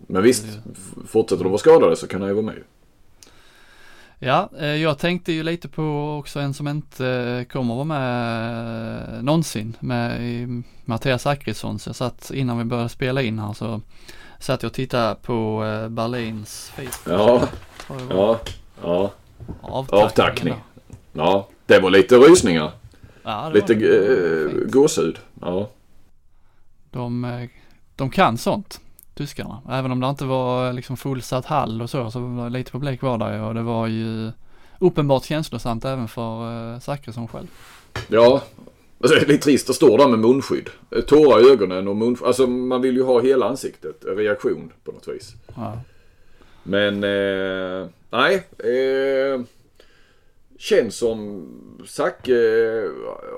men 0.06 0.22
visst, 0.22 0.46
fortsätter 1.08 1.44
de 1.44 1.50
vara 1.50 1.58
skadade 1.58 1.96
så 1.96 2.06
kan 2.06 2.20
han 2.20 2.30
ju 2.30 2.34
vara 2.34 2.46
med. 2.46 2.62
Ja, 4.18 4.50
eh, 4.58 4.66
jag 4.66 4.98
tänkte 4.98 5.32
ju 5.32 5.42
lite 5.42 5.68
på 5.68 6.16
också 6.18 6.40
en 6.40 6.54
som 6.54 6.68
inte 6.68 7.46
kommer 7.52 7.74
vara 7.74 7.84
med 7.84 9.24
någonsin 9.24 9.76
med 9.80 10.62
Mattias 10.84 11.22
Zachrisson. 11.22 11.78
Så 11.78 11.88
jag 11.88 11.96
satt 11.96 12.30
innan 12.34 12.58
vi 12.58 12.64
började 12.64 12.88
spela 12.88 13.22
in 13.22 13.38
här 13.38 13.52
så 13.52 13.80
satt 14.38 14.62
jag 14.62 14.70
och 14.70 14.74
tittade 14.74 15.16
på 15.22 15.60
Berlins 15.90 16.72
Facebook. 16.76 17.18
Ja, 17.20 17.48
ja, 18.10 18.40
ja. 18.82 19.12
Avtackning. 19.62 20.54
Ja, 21.12 21.48
det 21.66 21.80
var 21.80 21.90
lite 21.90 22.16
rysningar. 22.16 22.70
Ja, 23.22 23.50
lite 23.54 23.74
var 23.74 24.66
gåshud. 24.66 25.18
Ja. 25.40 25.70
De, 26.90 27.48
de 27.96 28.10
kan 28.10 28.38
sånt 28.38 28.80
tyskarna. 29.14 29.62
Även 29.70 29.92
om 29.92 30.00
det 30.00 30.08
inte 30.08 30.24
var 30.24 30.72
liksom 30.72 30.96
fullsatt 30.96 31.46
hall 31.46 31.82
och 31.82 31.90
så, 31.90 32.10
så 32.10 32.20
var 32.20 32.50
lite 32.50 32.70
publik 32.70 33.02
var 33.02 33.18
där 33.18 33.40
och 33.40 33.54
det 33.54 33.62
var 33.62 33.86
ju 33.86 34.32
uppenbart 34.78 35.24
känslosamt 35.24 35.84
även 35.84 36.08
för 36.08 36.80
Zachrisson 36.80 37.28
själv. 37.28 37.46
Ja, 38.08 38.42
alltså, 39.00 39.18
det 39.18 39.22
är 39.22 39.26
lite 39.26 39.44
trist 39.44 39.70
att 39.70 39.76
stå 39.76 39.96
där 39.96 40.08
med 40.08 40.18
munskydd. 40.18 40.70
Tårar 41.06 41.46
i 41.46 41.52
ögonen 41.52 41.88
och 41.88 41.96
munskydd. 41.96 42.26
Alltså 42.26 42.46
man 42.46 42.82
vill 42.82 42.96
ju 42.96 43.02
ha 43.02 43.20
hela 43.20 43.46
ansiktet, 43.46 44.04
reaktion 44.16 44.72
på 44.84 44.92
något 44.92 45.08
vis. 45.08 45.34
Ja. 45.56 45.78
Men, 46.62 47.04
eh, 47.04 47.88
nej. 48.10 48.46
Eh, 48.58 49.40
känns 50.64 50.96
som 50.96 51.46
Zacke 51.86 52.34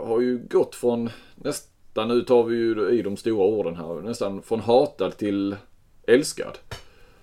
har 0.04 0.20
ju 0.20 0.38
gått 0.50 0.74
från 0.74 1.10
nästan 1.34 2.08
nu 2.08 2.22
tar 2.22 2.44
vi 2.44 2.56
ju 2.56 2.90
i 2.90 3.02
de 3.02 3.16
stora 3.16 3.44
orden 3.44 3.76
här, 3.76 4.02
nästan 4.02 4.42
från 4.42 4.60
hatad 4.60 5.16
till 5.16 5.56
älskad. 6.06 6.58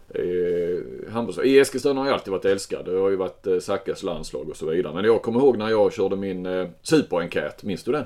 Eh, 0.10 1.46
I 1.46 1.60
Eskilstuna 1.60 2.00
har 2.00 2.08
jag 2.08 2.14
alltid 2.14 2.32
varit 2.32 2.46
älskad. 2.46 2.86
Det 2.86 2.92
har 2.92 3.10
ju 3.10 3.16
varit 3.16 3.48
eh, 3.48 3.60
Zackas 3.60 4.04
landslag 4.04 4.50
och 4.50 4.58
så 4.58 4.66
vidare. 4.66 4.94
Men 4.94 5.06
jag 5.06 5.22
kommer 5.22 5.40
ihåg 5.40 5.58
när 5.58 5.70
jag 5.70 5.94
körde 5.94 6.16
min 6.16 6.46
eh, 6.46 6.68
superenkät. 6.82 7.64
Minns 7.64 7.84
du 7.84 7.92
den? 7.92 8.06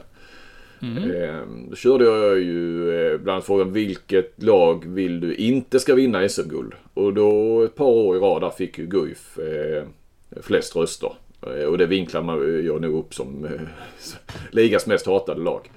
Mm. 0.82 1.12
Eh, 1.12 1.42
då 1.70 1.76
körde 1.76 2.06
jag 2.06 2.40
ju 2.40 2.92
eh, 2.92 3.18
bland 3.18 3.36
annat 3.36 3.46
frågan 3.46 3.74
vilket 3.74 4.44
lag 4.44 4.86
vill 4.86 5.20
du 5.20 5.36
inte 5.36 5.80
ska 5.80 5.96
vinna 5.96 6.30
SM-guld? 6.30 6.74
Och 6.94 7.14
då 7.14 7.62
ett 7.64 7.76
par 7.76 7.86
år 7.86 8.16
i 8.16 8.20
rad 8.20 8.54
fick 8.54 8.78
ju 8.78 8.86
Guif 8.86 9.40
eh, 9.40 9.84
flest 10.42 10.76
röster. 10.76 11.12
Eh, 11.42 11.66
och 11.66 11.78
det 11.78 11.86
vinklar 11.86 12.22
man, 12.22 12.66
jag 12.66 12.82
nog 12.82 13.00
upp 13.00 13.14
som 13.14 13.46
eh, 13.46 13.52
ligas 14.52 14.88
mest 14.88 15.06
hatade 15.06 15.42
lag. 15.42 15.72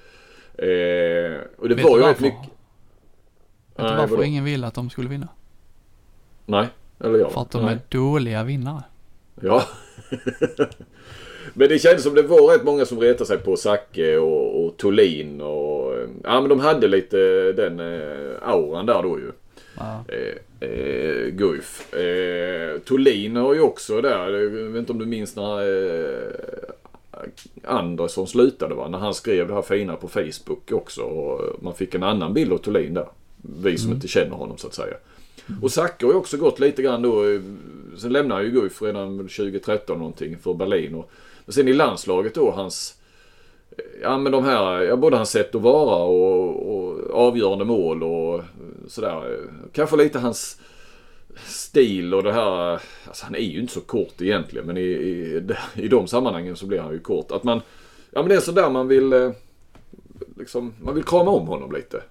Eh, 0.54 1.40
och 1.58 1.68
det 1.68 1.74
Vet 1.74 1.84
var 1.84 1.98
ju 1.98 2.04
rätt 2.04 2.20
mycket... 2.20 2.50
Vet 3.76 3.88
du 3.88 3.96
varför 3.96 4.22
ingen 4.22 4.44
ville 4.44 4.66
att 4.66 4.74
de 4.74 4.90
skulle 4.90 5.08
vinna? 5.08 5.28
Nej, 6.46 6.66
eller 7.00 7.18
jag. 7.18 7.32
För 7.32 7.40
att 7.40 7.50
de 7.50 7.64
Nej. 7.64 7.74
är 7.74 7.80
dåliga 7.88 8.44
vinnare. 8.44 8.82
Ja. 9.40 9.62
men 11.54 11.68
det 11.68 11.78
kändes 11.78 12.02
som 12.02 12.14
det 12.14 12.22
var 12.22 12.52
rätt 12.52 12.64
många 12.64 12.86
som 12.86 13.00
retade 13.00 13.26
sig 13.26 13.38
på 13.38 13.56
Zacke 13.56 14.18
och, 14.18 14.64
och 14.64 14.76
Tolin 14.76 15.40
och... 15.40 15.94
Ja 16.24 16.40
men 16.40 16.48
de 16.48 16.61
hade 16.61 16.88
lite 16.88 17.16
den 17.52 17.80
eh, 17.80 18.48
auran 18.48 18.86
där 18.86 19.02
då 19.02 19.18
ju. 19.18 19.32
Ja. 19.80 20.04
Eh, 20.14 20.68
eh, 20.68 21.26
Guif. 21.26 21.94
Eh, 21.94 22.78
Tolin 22.78 23.36
har 23.36 23.54
ju 23.54 23.60
också 23.60 24.00
där, 24.00 24.30
jag 24.30 24.50
vet 24.50 24.78
inte 24.78 24.92
om 24.92 24.98
du 24.98 25.06
minns 25.06 25.36
när 25.36 25.60
eh, 25.60 26.32
Andersson 27.64 28.26
slutade 28.26 28.74
va? 28.74 28.88
När 28.88 28.98
han 28.98 29.14
skrev 29.14 29.48
det 29.48 29.54
här 29.54 29.62
fina 29.62 29.96
på 29.96 30.08
Facebook 30.08 30.72
också. 30.72 31.02
Och 31.02 31.62
man 31.62 31.74
fick 31.74 31.94
en 31.94 32.02
annan 32.02 32.34
bild 32.34 32.52
av 32.52 32.58
Thulin 32.58 32.94
där. 32.94 33.08
Vi 33.62 33.78
som 33.78 33.86
mm. 33.86 33.96
inte 33.96 34.08
känner 34.08 34.36
honom 34.36 34.58
så 34.58 34.66
att 34.66 34.74
säga. 34.74 34.96
Och 35.62 35.72
Zacke 35.72 36.06
har 36.06 36.12
ju 36.12 36.18
också 36.18 36.36
gått 36.36 36.60
lite 36.60 36.82
grann 36.82 37.02
då. 37.02 37.24
Sen 37.96 38.12
lämnade 38.12 38.34
han 38.34 38.44
ju 38.44 38.60
Guif 38.60 38.82
redan 38.82 39.18
2013 39.18 39.98
någonting 39.98 40.38
för 40.38 40.54
Berlin. 40.54 40.94
Och, 40.94 41.10
men 41.44 41.52
sen 41.52 41.68
i 41.68 41.72
landslaget 41.72 42.34
då 42.34 42.50
hans 42.50 42.99
Ja 44.02 44.18
men 44.18 44.32
de 44.32 44.44
här, 44.44 44.80
ja, 44.80 44.96
både 44.96 45.16
hans 45.16 45.30
sätt 45.30 45.54
att 45.54 45.62
vara 45.62 45.96
och, 45.96 46.74
och 46.74 47.10
avgörande 47.26 47.64
mål 47.64 48.02
och 48.02 48.42
sådär. 48.88 49.40
Kanske 49.72 49.96
lite 49.96 50.18
hans 50.18 50.60
stil 51.46 52.14
och 52.14 52.22
det 52.22 52.32
här. 52.32 52.80
Alltså 53.06 53.24
han 53.24 53.34
är 53.34 53.38
ju 53.38 53.60
inte 53.60 53.72
så 53.72 53.80
kort 53.80 54.20
egentligen 54.20 54.66
men 54.66 54.76
i, 54.76 54.80
i, 54.80 55.42
i 55.74 55.88
de 55.88 56.06
sammanhangen 56.06 56.56
så 56.56 56.66
blir 56.66 56.80
han 56.80 56.92
ju 56.92 57.00
kort. 57.00 57.30
Att 57.30 57.44
man, 57.44 57.60
ja 58.10 58.20
men 58.22 58.28
det 58.28 58.34
är 58.34 58.40
sådär 58.40 58.70
man 58.70 58.88
vill 58.88 59.12
eh, 59.12 59.30
liksom, 60.36 60.74
man 60.80 60.94
vill 60.94 61.04
krama 61.04 61.30
om 61.30 61.46
honom 61.46 61.72
lite. 61.72 62.02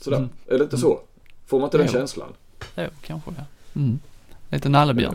Sådär, 0.00 0.16
mm. 0.16 0.28
är 0.46 0.58
det 0.58 0.64
inte 0.64 0.78
så? 0.78 1.00
Får 1.46 1.58
man 1.58 1.66
inte 1.66 1.78
den 1.78 1.88
känslan? 1.88 2.32
Jo, 2.76 2.88
kanske 3.02 3.30
ja. 3.36 3.44
Mm. 3.80 3.98
Lite 4.50 4.68
nallebjörn. 4.68 5.14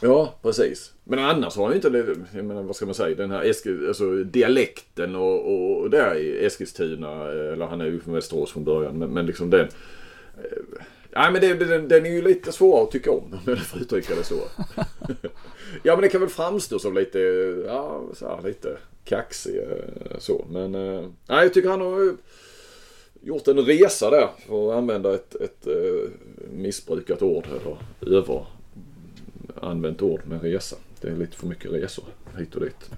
Ja, 0.00 0.34
precis. 0.42 0.92
Men 1.04 1.18
annars 1.18 1.56
har 1.56 1.64
han 1.64 1.72
ju 1.72 1.76
inte, 1.76 2.14
jag 2.34 2.44
menar, 2.44 2.62
vad 2.62 2.76
ska 2.76 2.86
man 2.86 2.94
säga, 2.94 3.16
den 3.16 3.30
här 3.30 3.44
Eskil, 3.44 3.88
alltså, 3.88 4.10
dialekten 4.14 5.14
och, 5.14 5.54
och, 5.54 5.80
och 5.80 5.90
där 5.90 6.14
i 6.14 6.44
Eskilstuna, 6.46 7.30
eller 7.30 7.66
han 7.66 7.80
är 7.80 7.84
ju 7.84 8.00
från 8.00 8.14
Västerås 8.14 8.52
från 8.52 8.64
början, 8.64 8.98
men, 8.98 9.10
men 9.10 9.26
liksom 9.26 9.50
den 9.50 9.68
eh, 10.36 10.58
Nej 11.16 11.32
men 11.32 11.40
det, 11.40 11.54
den, 11.54 11.88
den 11.88 12.06
är 12.06 12.10
ju 12.10 12.22
lite 12.22 12.52
svår 12.52 12.82
att 12.82 12.90
tycka 12.90 13.10
om 13.10 13.24
om 13.32 13.40
jag 13.46 13.58
får 13.58 13.80
uttrycka 13.80 14.14
det 14.14 14.24
så. 14.24 14.34
ja 15.82 15.92
men 15.92 16.00
det 16.00 16.08
kan 16.08 16.20
väl 16.20 16.30
framstå 16.30 16.78
som 16.78 16.94
lite, 16.94 17.18
ja 17.66 18.02
så 18.14 18.28
här, 18.28 18.42
lite 18.42 18.76
kaxig 19.04 19.58
eh, 19.58 20.18
så. 20.18 20.44
Men 20.50 20.74
eh, 20.74 21.08
nej 21.26 21.42
jag 21.42 21.54
tycker 21.54 21.68
han 21.68 21.80
har 21.80 22.16
gjort 23.20 23.48
en 23.48 23.58
resa 23.58 24.10
där 24.10 24.28
för 24.46 24.70
att 24.70 24.76
använda 24.76 25.14
ett, 25.14 25.34
ett 25.34 25.66
missbrukat 26.52 27.22
ord 27.22 27.46
eller 27.46 27.76
över 28.18 28.46
använt 29.62 30.02
ord 30.02 30.20
med 30.26 30.42
resa. 30.42 30.76
Det 31.00 31.08
är 31.08 31.16
lite 31.16 31.36
för 31.36 31.46
mycket 31.46 31.72
resor 31.72 32.04
hit 32.38 32.54
och 32.54 32.60
dit. 32.60 32.90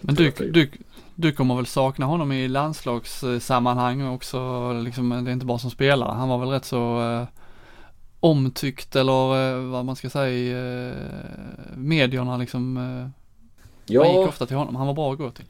Men 0.00 0.14
du, 0.14 0.30
du, 0.30 0.70
du 1.14 1.32
kommer 1.32 1.56
väl 1.56 1.66
sakna 1.66 2.06
honom 2.06 2.32
i 2.32 2.48
landslagssammanhang 2.48 4.08
också, 4.08 4.72
liksom, 4.72 5.24
det 5.24 5.30
är 5.30 5.32
inte 5.32 5.46
bara 5.46 5.58
som 5.58 5.70
spelare. 5.70 6.14
Han 6.14 6.28
var 6.28 6.38
väl 6.38 6.48
rätt 6.48 6.64
så 6.64 7.00
uh, 7.00 7.24
omtyckt 8.20 8.96
eller 8.96 9.50
eh, 9.50 9.70
vad 9.70 9.84
man 9.84 9.96
ska 9.96 10.10
säga, 10.10 10.88
eh, 10.88 10.94
medierna 11.76 12.36
liksom. 12.36 12.76
Eh, 12.76 13.08
ja. 13.86 14.00
Man 14.00 14.10
gick 14.10 14.28
ofta 14.28 14.46
till 14.46 14.56
honom, 14.56 14.76
han 14.76 14.86
var 14.86 14.94
bra 14.94 15.12
att 15.12 15.18
gå 15.18 15.30
till. 15.30 15.44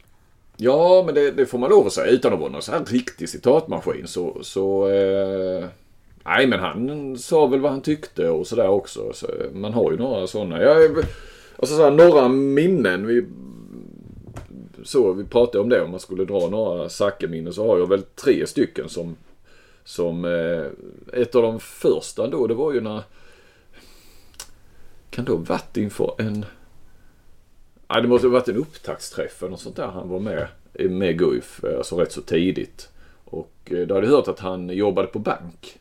Ja, 0.56 1.02
men 1.06 1.14
det, 1.14 1.30
det 1.30 1.46
får 1.46 1.58
man 1.58 1.70
lov 1.70 1.86
att 1.86 1.92
säga 1.92 2.06
utan 2.06 2.32
att 2.32 2.40
vara 2.40 2.50
någon 2.50 2.62
sån 2.62 2.74
här 2.74 2.84
riktig 2.84 3.28
citatmaskin 3.28 4.06
så, 4.06 4.38
så 4.42 4.88
eh, 4.88 5.64
Nej 6.24 6.46
men 6.46 6.58
han 6.58 7.18
sa 7.18 7.46
väl 7.46 7.60
vad 7.60 7.70
han 7.70 7.82
tyckte 7.82 8.28
och 8.28 8.46
sådär 8.46 8.68
också. 8.68 9.12
Så 9.12 9.26
man 9.52 9.72
har 9.72 9.90
ju 9.92 9.98
några 9.98 10.26
sådana. 10.26 10.62
Jag, 10.62 10.96
alltså 11.56 11.76
så 11.76 11.82
här, 11.82 11.90
några 11.90 12.28
minnen. 12.28 13.06
Vi, 13.06 13.26
så 14.82 15.12
vi 15.12 15.24
pratade 15.24 15.58
om 15.58 15.68
det 15.68 15.82
om 15.82 15.90
man 15.90 16.00
skulle 16.00 16.24
dra 16.24 16.48
några 16.48 16.88
Zacke-minnen 16.88 17.52
så 17.52 17.66
har 17.66 17.78
jag 17.78 17.88
väl 17.88 18.02
tre 18.02 18.46
stycken 18.46 18.88
som 18.88 19.16
som 19.88 20.24
eh, 20.24 21.20
ett 21.20 21.34
av 21.34 21.42
de 21.42 21.60
första 21.60 22.26
då, 22.26 22.46
det 22.46 22.54
var 22.54 22.72
ju 22.72 22.80
när... 22.80 23.02
Kan 25.10 25.24
det 25.24 25.32
ha 25.32 25.38
varit 25.38 25.76
inför 25.76 26.14
en... 26.18 26.44
Nej, 27.88 28.02
det 28.02 28.08
måste 28.08 28.26
ha 28.26 28.32
varit 28.32 28.48
en 28.48 28.56
upptaktsträff 28.56 29.42
eller 29.42 29.50
något 29.50 29.60
sånt 29.60 29.76
där 29.76 29.86
han 29.86 30.08
var 30.08 30.20
med. 30.20 30.48
Med 30.72 31.18
Guif, 31.18 31.64
eh, 31.64 31.78
alltså 31.78 31.96
rätt 31.96 32.12
så 32.12 32.20
tidigt. 32.20 32.88
Och 33.24 33.52
eh, 33.64 33.86
då 33.86 33.94
hade 33.94 34.06
jag 34.06 34.14
hört 34.14 34.28
att 34.28 34.40
han 34.40 34.68
jobbade 34.68 35.08
på 35.08 35.18
bank. 35.18 35.78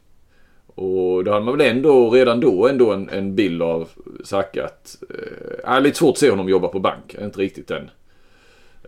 Och 0.77 1.23
då 1.23 1.31
hade 1.31 1.45
man 1.45 1.57
väl 1.57 1.67
ändå 1.67 2.09
redan 2.09 2.39
då 2.39 2.67
ändå 2.67 2.91
en, 2.91 3.09
en 3.09 3.35
bild 3.35 3.61
av 3.61 3.89
Zacke 4.23 4.65
att... 4.65 5.03
Eh, 5.65 5.81
lite 5.81 5.97
svårt 5.97 6.11
att 6.11 6.17
se 6.17 6.29
honom 6.29 6.49
jobba 6.49 6.67
på 6.67 6.79
bank. 6.79 7.15
Inte 7.21 7.39
riktigt 7.39 7.67
den. 7.67 7.89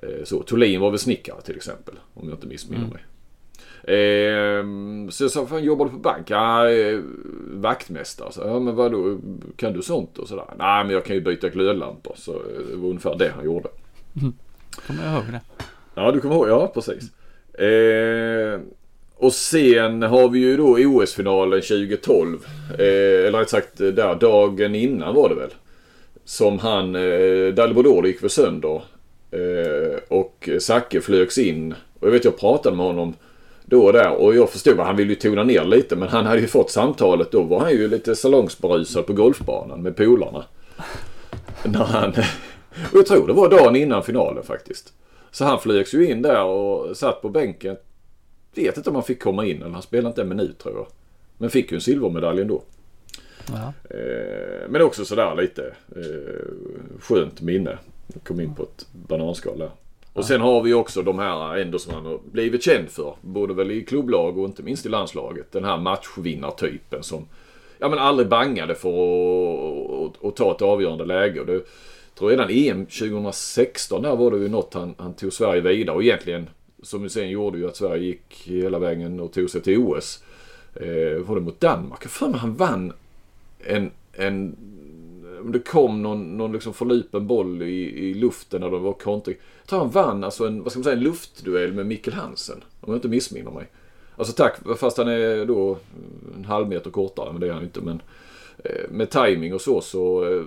Eh, 0.01 0.23
så. 0.23 0.43
Thulin 0.43 0.81
var 0.81 0.89
väl 0.89 0.99
snickare 0.99 1.41
till 1.41 1.55
exempel. 1.55 1.95
Om 2.13 2.29
jag 2.29 2.37
inte 2.37 2.47
missminner 2.47 2.85
mm. 2.85 2.93
mig. 2.93 3.03
Eh, 3.83 5.09
så 5.09 5.23
jag 5.23 5.31
sa, 5.31 5.45
fan 5.45 5.63
jobbar 5.63 5.85
du 5.85 5.91
på 5.91 5.97
bank? 5.97 6.29
Ja, 6.29 6.69
eh, 6.69 6.99
vaktmästare. 7.53 8.31
Så, 8.31 8.41
ja 8.41 8.59
men 8.59 8.75
vadå, 8.75 9.17
kan 9.55 9.73
du 9.73 9.81
sånt 9.81 10.17
och 10.17 10.27
sådär? 10.27 10.45
Nej 10.57 10.83
men 10.83 10.93
jag 10.93 11.05
kan 11.05 11.15
ju 11.15 11.21
byta 11.21 11.49
glödlampor. 11.49 12.13
Så 12.17 12.31
eh, 12.31 12.39
det 12.71 12.75
var 12.75 12.89
ungefär 12.89 13.15
det 13.17 13.31
han 13.35 13.45
gjorde. 13.45 13.69
Mm. 14.21 14.33
Kommer 14.87 15.03
jag 15.05 15.13
ihåg 15.13 15.31
det? 15.31 15.41
Ja 15.95 16.11
du 16.11 16.19
kommer 16.19 16.35
ihåg, 16.35 16.49
ja 16.49 16.67
precis. 16.67 17.11
Eh, 17.53 18.59
och 19.19 19.33
sen 19.33 20.01
har 20.01 20.29
vi 20.29 20.39
ju 20.39 20.57
då 20.57 20.77
OS-finalen 20.79 21.61
2012. 21.61 22.37
Eh, 22.71 23.27
eller 23.27 23.39
rätt 23.39 23.49
sagt 23.49 23.81
eh, 23.81 23.87
där 23.87 24.15
dagen 24.15 24.75
innan 24.75 25.15
var 25.15 25.29
det 25.29 25.35
väl. 25.35 25.49
Som 26.25 26.59
han, 26.59 26.95
eh, 26.95 27.53
Dalibodor 27.53 28.07
gick 28.07 28.23
väl 28.23 28.29
sönder. 28.29 28.81
Eh, 29.31 29.99
och 30.07 30.49
Zacke 30.59 31.01
flögs 31.01 31.37
in. 31.37 31.75
Och 31.99 32.07
jag 32.07 32.11
vet 32.11 32.25
jag 32.25 32.39
pratade 32.39 32.75
med 32.75 32.85
honom 32.85 33.13
då 33.65 33.85
och 33.85 33.93
där. 33.93 34.11
Och 34.11 34.35
jag 34.35 34.49
förstod 34.49 34.79
att 34.79 34.85
han 34.85 34.95
ville 34.95 35.09
ju 35.09 35.15
tona 35.15 35.43
ner 35.43 35.65
lite. 35.65 35.95
Men 35.95 36.07
han 36.07 36.25
hade 36.25 36.41
ju 36.41 36.47
fått 36.47 36.71
samtalet. 36.71 37.31
Då 37.31 37.43
var 37.43 37.59
han 37.59 37.71
ju 37.71 37.87
lite 37.87 38.15
salongsberusad 38.15 39.05
på 39.05 39.13
golfbanan 39.13 39.81
med 39.81 39.95
polarna. 39.95 40.43
När 41.63 41.83
han... 41.83 42.09
Och 42.91 42.97
jag 42.97 43.05
tror 43.05 43.27
det 43.27 43.33
var 43.33 43.49
dagen 43.49 43.75
innan 43.75 44.03
finalen 44.03 44.43
faktiskt. 44.43 44.93
Så 45.31 45.45
han 45.45 45.59
flygs 45.59 45.93
ju 45.93 46.11
in 46.11 46.21
där 46.21 46.43
och 46.43 46.97
satt 46.97 47.21
på 47.21 47.29
bänken 47.29 47.75
vet 48.63 48.77
inte 48.77 48.89
om 48.89 48.95
han 48.95 49.03
fick 49.03 49.21
komma 49.21 49.45
in 49.45 49.61
eller 49.61 49.73
han 49.73 49.81
spelade 49.81 50.07
inte 50.07 50.21
en 50.21 50.29
minut 50.29 50.57
tror 50.57 50.75
jag. 50.75 50.87
Men 51.37 51.49
fick 51.49 51.71
ju 51.71 51.75
en 51.75 51.81
silvermedalj 51.81 52.41
ändå. 52.41 52.63
Ja. 53.47 53.73
Eh, 53.95 54.69
men 54.69 54.81
också 54.81 55.05
sådär 55.05 55.35
lite 55.35 55.73
eh, 55.95 56.99
skönt 56.99 57.41
minne. 57.41 57.77
Kom 58.23 58.39
in 58.39 58.55
på 58.55 58.63
ett 58.63 58.87
bananskal 58.91 59.59
där. 59.59 59.71
Och 60.13 60.25
sen 60.25 60.41
har 60.41 60.61
vi 60.61 60.73
också 60.73 61.01
de 61.01 61.19
här 61.19 61.57
ändå 61.57 61.79
som 61.79 61.93
han 61.93 62.05
har 62.05 62.19
blivit 62.31 62.63
känd 62.63 62.89
för. 62.89 63.15
Både 63.21 63.53
väl 63.53 63.71
i 63.71 63.83
klubblag 63.83 64.37
och 64.37 64.45
inte 64.45 64.63
minst 64.63 64.85
i 64.85 64.89
landslaget. 64.89 65.51
Den 65.51 65.65
här 65.65 65.77
matchvinnartypen 65.77 67.03
som 67.03 67.27
ja, 67.79 67.89
men 67.89 67.99
aldrig 67.99 68.27
bangade 68.27 68.75
för 68.75 68.89
att, 68.89 70.17
att, 70.17 70.25
att 70.25 70.35
ta 70.35 70.51
ett 70.51 70.61
avgörande 70.61 71.05
läge. 71.05 71.39
Och 71.39 71.45
det, 71.45 71.53
jag 71.53 71.63
tror 72.15 72.29
redan 72.29 72.49
EM 72.49 72.85
2016 72.85 74.01
där 74.01 74.15
var 74.15 74.31
det 74.31 74.37
ju 74.37 74.49
något 74.49 74.73
han, 74.73 74.95
han 74.97 75.13
tog 75.13 75.33
Sverige 75.33 75.61
vidare 75.61 75.95
och 75.95 76.03
egentligen 76.03 76.49
som 76.83 77.09
sen 77.09 77.29
gjorde 77.29 77.57
ju 77.57 77.67
att 77.67 77.77
Sverige 77.77 78.03
gick 78.03 78.43
hela 78.45 78.79
vägen 78.79 79.19
och 79.19 79.31
tog 79.31 79.49
sig 79.49 79.61
till 79.61 79.77
OS. 79.77 80.23
Eh, 80.73 81.19
var 81.19 81.35
det 81.35 81.41
mot 81.41 81.59
Danmark? 81.59 81.99
Jag 82.03 82.11
för 82.11 82.27
mig 82.27 82.39
han 82.39 82.55
vann 82.55 82.93
en, 83.59 83.91
en 84.13 84.55
om 85.41 85.51
det 85.51 85.59
kom 85.59 86.01
någon, 86.01 86.37
någon 86.37 86.51
liksom 86.51 86.73
förlupen 86.73 87.27
boll 87.27 87.61
i, 87.61 88.09
i 88.09 88.13
luften 88.13 88.61
när 88.61 88.71
det 88.71 88.77
var 88.77 88.93
kontring. 88.93 89.35
Jag 89.61 89.67
tror 89.67 89.79
han 89.79 89.89
vann 89.89 90.23
alltså 90.23 90.47
en, 90.47 90.63
vad 90.63 90.71
ska 90.71 90.79
man 90.79 90.83
säga, 90.83 90.95
en 90.95 91.03
luftduell 91.03 91.73
med 91.73 91.85
Mikkel 91.85 92.13
Hansen. 92.13 92.63
Om 92.81 92.93
jag 92.93 92.97
inte 92.97 93.07
missminner 93.07 93.51
mig. 93.51 93.67
Alltså 94.15 94.33
tack, 94.33 94.55
fast 94.77 94.97
han 94.97 95.07
är 95.07 95.45
då 95.45 95.77
en 96.37 96.45
halv 96.45 96.67
meter 96.67 96.91
kortare, 96.91 97.31
men 97.31 97.41
det 97.41 97.47
är 97.47 97.53
han 97.53 97.63
inte. 97.63 97.81
Men 97.81 97.95
eh, 97.95 98.01
med 98.89 99.09
timing 99.09 99.53
och 99.53 99.61
så 99.61 99.81
så 99.81 100.23
eh, 100.23 100.43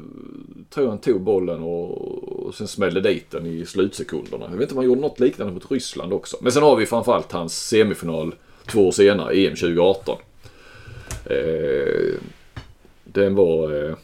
tror 0.70 0.86
jag 0.86 0.90
han 0.90 0.98
tog 0.98 1.20
bollen 1.20 1.62
och, 1.62 2.46
och 2.46 2.54
sen 2.54 2.68
smällde 2.68 3.00
dit 3.00 3.30
den 3.30 3.46
i 3.46 3.66
slutsekunderna. 3.66 4.44
Jag 4.50 4.52
vet 4.52 4.62
inte 4.62 4.74
om 4.74 4.78
han 4.78 4.86
gjorde 4.86 5.00
något 5.00 5.20
liknande 5.20 5.52
mot 5.52 5.70
Ryssland 5.70 6.12
också. 6.12 6.36
Men 6.40 6.52
sen 6.52 6.62
har 6.62 6.76
vi 6.76 6.86
framförallt 6.86 7.32
hans 7.32 7.68
semifinal 7.68 8.34
två 8.66 8.88
år 8.88 8.92
senare, 8.92 9.34
EM 9.34 9.56
2018. 9.56 10.18
Eh, 11.24 12.14
den 13.04 13.34
var... 13.34 13.84
Eh, 13.84 13.94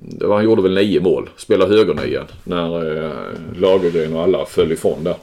det 0.00 0.26
var, 0.26 0.36
han 0.36 0.44
gjorde 0.44 0.62
väl 0.62 0.74
nio 0.74 1.00
mål. 1.00 1.30
Spelade 1.36 1.76
högernian 1.76 2.26
när 2.44 2.96
eh, 3.04 3.12
Lagergren 3.60 4.14
och 4.14 4.22
alla 4.22 4.46
föll 4.46 4.72
ifrån 4.72 5.04
där. 5.04 5.16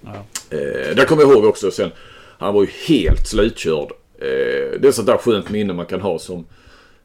Ja. 0.00 0.24
Eh, 0.50 0.96
där 0.96 1.04
kommer 1.04 1.22
jag 1.22 1.32
ihåg 1.32 1.44
också 1.44 1.70
sen. 1.70 1.90
Han 2.38 2.54
var 2.54 2.62
ju 2.62 2.68
helt 2.86 3.26
slutkörd. 3.26 3.92
Eh, 4.18 4.80
det 4.80 4.88
är 4.88 4.92
sånt 4.92 5.06
där 5.06 5.16
skönt 5.16 5.50
minne 5.50 5.72
man 5.72 5.86
kan 5.86 6.00
ha 6.00 6.18
som 6.18 6.44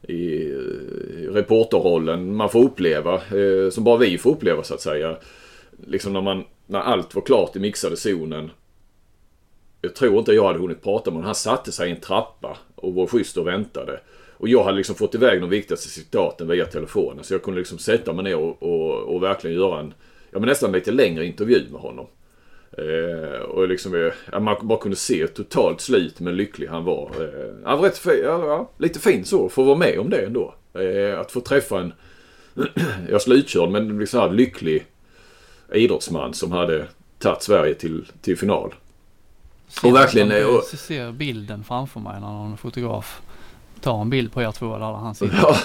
i 0.08 0.52
reporterrollen 1.30 2.36
man 2.36 2.50
får 2.50 2.62
uppleva. 2.64 3.14
Eh, 3.14 3.70
som 3.70 3.84
bara 3.84 3.96
vi 3.96 4.18
får 4.18 4.30
uppleva 4.30 4.62
så 4.62 4.74
att 4.74 4.80
säga. 4.80 5.16
Liksom 5.86 6.12
när 6.12 6.20
man, 6.20 6.44
när 6.66 6.80
allt 6.80 7.14
var 7.14 7.22
klart 7.22 7.56
i 7.56 7.58
mixade 7.58 7.96
zonen. 7.96 8.50
Jag 9.80 9.94
tror 9.94 10.18
inte 10.18 10.32
jag 10.32 10.44
hade 10.44 10.58
hunnit 10.58 10.82
prata 10.82 11.10
med 11.10 11.14
honom. 11.14 11.26
Han 11.26 11.34
satte 11.34 11.72
sig 11.72 11.88
i 11.88 11.92
en 11.92 12.00
trappa 12.00 12.58
och 12.74 12.94
var 12.94 13.06
schysst 13.06 13.36
och 13.36 13.46
väntade. 13.46 14.00
Och 14.36 14.48
jag 14.48 14.64
hade 14.64 14.76
liksom 14.76 14.96
fått 14.96 15.14
iväg 15.14 15.40
de 15.40 15.50
viktigaste 15.50 15.88
citaten 15.88 16.48
via 16.48 16.66
telefonen. 16.66 17.24
Så 17.24 17.34
jag 17.34 17.42
kunde 17.42 17.60
liksom 17.60 17.78
sätta 17.78 18.12
mig 18.12 18.24
ner 18.24 18.36
och, 18.36 18.62
och, 18.62 19.14
och 19.14 19.22
verkligen 19.22 19.56
göra 19.56 19.80
en, 19.80 19.94
ja 20.30 20.38
men 20.38 20.48
nästan 20.48 20.72
lite 20.72 20.92
längre 20.92 21.26
intervju 21.26 21.62
med 21.70 21.80
honom. 21.80 22.06
Eh, 22.78 23.40
och 23.40 23.68
liksom, 23.68 23.94
eh, 23.94 24.40
man 24.40 24.56
bara 24.62 24.78
kunde 24.78 24.96
se 24.96 25.26
totalt 25.26 25.80
slut 25.80 26.20
men 26.20 26.36
lycklig 26.36 26.66
han 26.68 26.84
var. 26.84 27.10
Eh, 27.20 27.54
han 27.64 27.78
var 27.78 27.84
rätt 27.84 27.98
fin, 27.98 28.20
ja, 28.24 28.70
lite 28.78 28.98
fin 29.00 29.24
så, 29.24 29.48
att 29.62 29.66
vara 29.66 29.78
med 29.78 29.98
om 29.98 30.10
det 30.10 30.24
ändå. 30.26 30.54
Eh, 30.74 31.20
att 31.20 31.32
få 31.32 31.40
träffa 31.40 31.80
en, 31.80 31.92
ja 33.10 33.18
slutkörd 33.18 33.68
men 33.70 33.98
liksom 33.98 34.20
här 34.20 34.30
lycklig 34.30 34.86
idrottsman 35.72 36.34
som 36.34 36.52
hade 36.52 36.86
tagit 37.18 37.42
Sverige 37.42 37.74
till, 37.74 38.06
till 38.20 38.38
final. 38.38 38.74
Ser 39.68 39.88
Och 39.88 39.94
verkligen, 39.94 40.28
Jag 40.30 40.40
eh, 40.40 40.46
och- 40.56 40.64
ser 40.64 41.12
bilden 41.12 41.64
framför 41.64 42.00
mig 42.00 42.20
när 42.20 42.28
någon 42.32 42.56
fotograf 42.56 43.20
tar 43.80 44.00
en 44.00 44.10
bild 44.10 44.32
på 44.32 44.42
er 44.42 44.52
två 44.52 44.78
där 44.78 44.86
han 44.92 45.14
sitter. 45.14 45.36
Ja, 45.36 45.56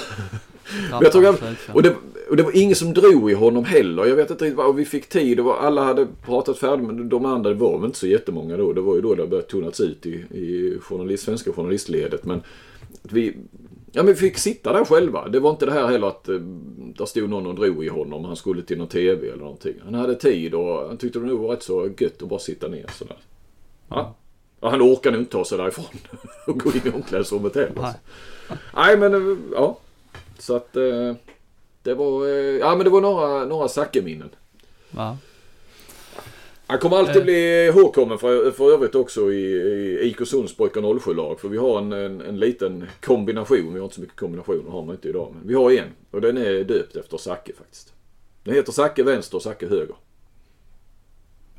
trappan, 0.89 1.09
jag 1.13 1.23
jag- 1.23 1.37
slutkörd. 1.37 1.75
och, 1.75 1.83
det, 1.83 1.95
och 2.29 2.35
det 2.37 2.43
var 2.43 2.57
ingen 2.57 2.75
som 2.75 2.93
drog 2.93 3.31
i 3.31 3.33
honom 3.33 3.65
heller. 3.65 4.05
Jag 4.05 4.15
vet 4.15 4.31
inte 4.31 4.45
riktigt 4.45 4.57
vad, 4.57 4.75
vi 4.75 4.85
fick 4.85 5.09
tid 5.09 5.39
och 5.39 5.63
alla 5.63 5.83
hade 5.83 6.07
pratat 6.25 6.57
färdigt 6.57 6.85
men 6.85 7.09
de 7.09 7.25
andra, 7.25 7.53
var 7.53 7.77
väl 7.77 7.85
inte 7.85 7.99
så 7.99 8.07
jättemånga 8.07 8.57
då. 8.57 8.73
Det 8.73 8.81
var 8.81 8.95
ju 8.95 9.01
då 9.01 9.15
det 9.15 9.27
började 9.27 9.47
tunnats 9.47 9.79
ut 9.79 10.05
i, 10.05 10.09
i 10.31 10.77
journalist, 10.81 11.23
svenska 11.23 11.51
journalistledet. 11.51 12.25
Men 12.25 12.41
vi, 13.01 13.35
ja, 13.91 14.03
men 14.03 14.13
vi 14.13 14.15
fick 14.15 14.37
sitta 14.37 14.73
där 14.73 14.85
själva. 14.85 15.27
Det 15.27 15.39
var 15.39 15.49
inte 15.49 15.65
det 15.65 15.71
här 15.71 15.87
heller 15.87 16.07
att 16.07 16.29
eh, 16.29 16.35
där 16.97 17.05
stod 17.05 17.29
någon 17.29 17.47
och 17.47 17.55
drog 17.55 17.85
i 17.85 17.89
honom. 17.89 18.25
Han 18.25 18.35
skulle 18.35 18.61
till 18.61 18.77
någon 18.77 18.87
TV 18.87 19.27
eller 19.27 19.43
någonting. 19.43 19.73
Han 19.85 19.93
hade 19.93 20.15
tid 20.15 20.53
och 20.53 20.87
han 20.87 20.97
tyckte 20.97 21.19
det 21.19 21.25
nog 21.25 21.39
var 21.39 21.49
rätt 21.49 21.63
så 21.63 21.89
gött 21.97 22.21
att 22.21 22.29
bara 22.29 22.39
sitta 22.39 22.67
ner 22.67 22.85
sådär. 22.97 23.17
Ja. 23.89 24.15
Ja, 24.61 24.69
han 24.69 24.81
orkar 24.81 25.11
nog 25.11 25.21
inte 25.21 25.31
ta 25.31 25.45
sig 25.45 25.57
därifrån 25.57 25.85
och 26.47 26.59
gå 26.59 26.69
in 26.71 26.81
i 26.85 26.89
omklädningsrummet 26.89 27.55
heller. 27.55 27.71
Nej. 27.81 27.93
Nej 28.75 28.97
men 28.97 29.13
eh, 29.31 29.37
ja. 29.53 29.77
Så 30.41 30.55
att 30.55 30.75
eh, 30.75 31.13
det 31.83 31.93
var, 31.93 32.27
eh, 32.27 32.33
ja 32.57 32.75
men 32.75 32.83
det 32.83 32.89
var 32.89 33.01
några, 33.01 33.45
några 33.45 33.67
Zacke-minnen. 33.67 34.29
Va? 34.91 35.17
Han 36.67 36.79
kommer 36.79 36.97
alltid 36.97 37.15
Eh. 37.17 37.23
bli 37.23 37.65
ihågkommen 37.65 38.17
för, 38.19 38.51
för 38.51 38.73
övrigt 38.73 38.95
också 38.95 39.31
i, 39.31 39.43
i 39.43 39.99
IK 40.07 40.17
pojkar 40.57 40.81
07-lag. 40.81 41.39
För 41.39 41.49
vi 41.49 41.57
har 41.57 41.77
en, 41.77 41.91
en, 41.93 42.21
en 42.21 42.39
liten 42.39 42.85
kombination. 43.01 43.73
Vi 43.73 43.79
har 43.79 43.83
inte 43.83 43.95
så 43.95 44.01
mycket 44.01 44.15
kombinationer 44.15 44.71
har 44.71 44.85
man 44.85 44.95
inte 44.95 45.09
idag. 45.09 45.33
Men 45.37 45.47
vi 45.47 45.53
har 45.53 45.71
en. 45.71 45.87
Och 46.11 46.21
den 46.21 46.37
är 46.37 46.63
döpt 46.63 46.95
efter 46.95 47.17
Zacke 47.17 47.53
faktiskt. 47.57 47.93
Den 48.43 48.53
heter 48.55 48.71
Zacke 48.71 49.03
vänster 49.03 49.37
och 49.37 49.43
Zacke 49.43 49.67
höger. 49.67 49.95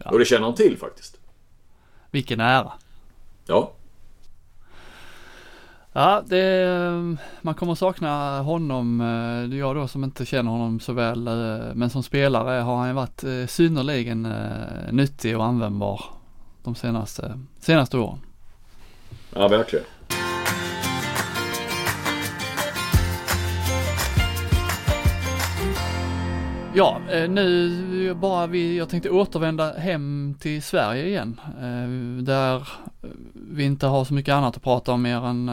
Ja. 0.05 0.11
Och 0.11 0.19
det 0.19 0.25
känner 0.25 0.45
han 0.45 0.55
till 0.55 0.77
faktiskt. 0.77 1.21
Vilken 2.11 2.41
ära. 2.41 2.73
Ja. 3.47 3.73
Ja, 5.93 6.23
det, 6.27 7.17
man 7.41 7.55
kommer 7.55 7.75
sakna 7.75 8.41
honom. 8.41 9.01
Eh, 9.01 9.59
jag 9.59 9.77
då 9.77 9.89
som 9.89 10.05
inte 10.05 10.27
känner 10.27 10.51
honom 10.51 10.81
så 10.81 10.93
väl. 10.93 11.27
Eh, 11.27 11.75
men 11.75 11.91
som 11.91 12.03
spelare 12.03 12.61
har 12.61 12.77
han 12.77 12.89
ju 12.89 12.95
varit 12.95 13.25
eh, 13.25 13.47
synnerligen 13.49 14.35
nyttig 14.91 15.37
och 15.37 15.45
användbar 15.45 16.05
de 16.65 16.75
senaste, 16.75 17.39
senaste 17.61 17.99
åren. 17.99 18.19
Ja, 19.35 19.49
verkligen. 19.49 19.85
Ja, 26.75 27.01
eh, 27.11 27.31
nu 27.31 28.15
bara 28.15 28.47
vi, 28.47 28.79
jag 28.79 28.89
tänkte 28.89 29.11
återvända 29.11 29.73
hem 29.73 30.35
till 30.41 30.63
Sverige 30.63 31.07
igen. 31.07 31.41
Eh, 31.61 32.23
där 32.25 32.57
eh, 32.57 33.09
vi 33.35 33.65
inte 33.65 33.87
har 33.87 34.05
så 34.05 34.15
mycket 34.15 34.35
annat 34.35 34.57
att 34.57 34.63
prata 34.63 34.93
om 34.93 35.03
mer 35.03 35.27
än 35.27 35.51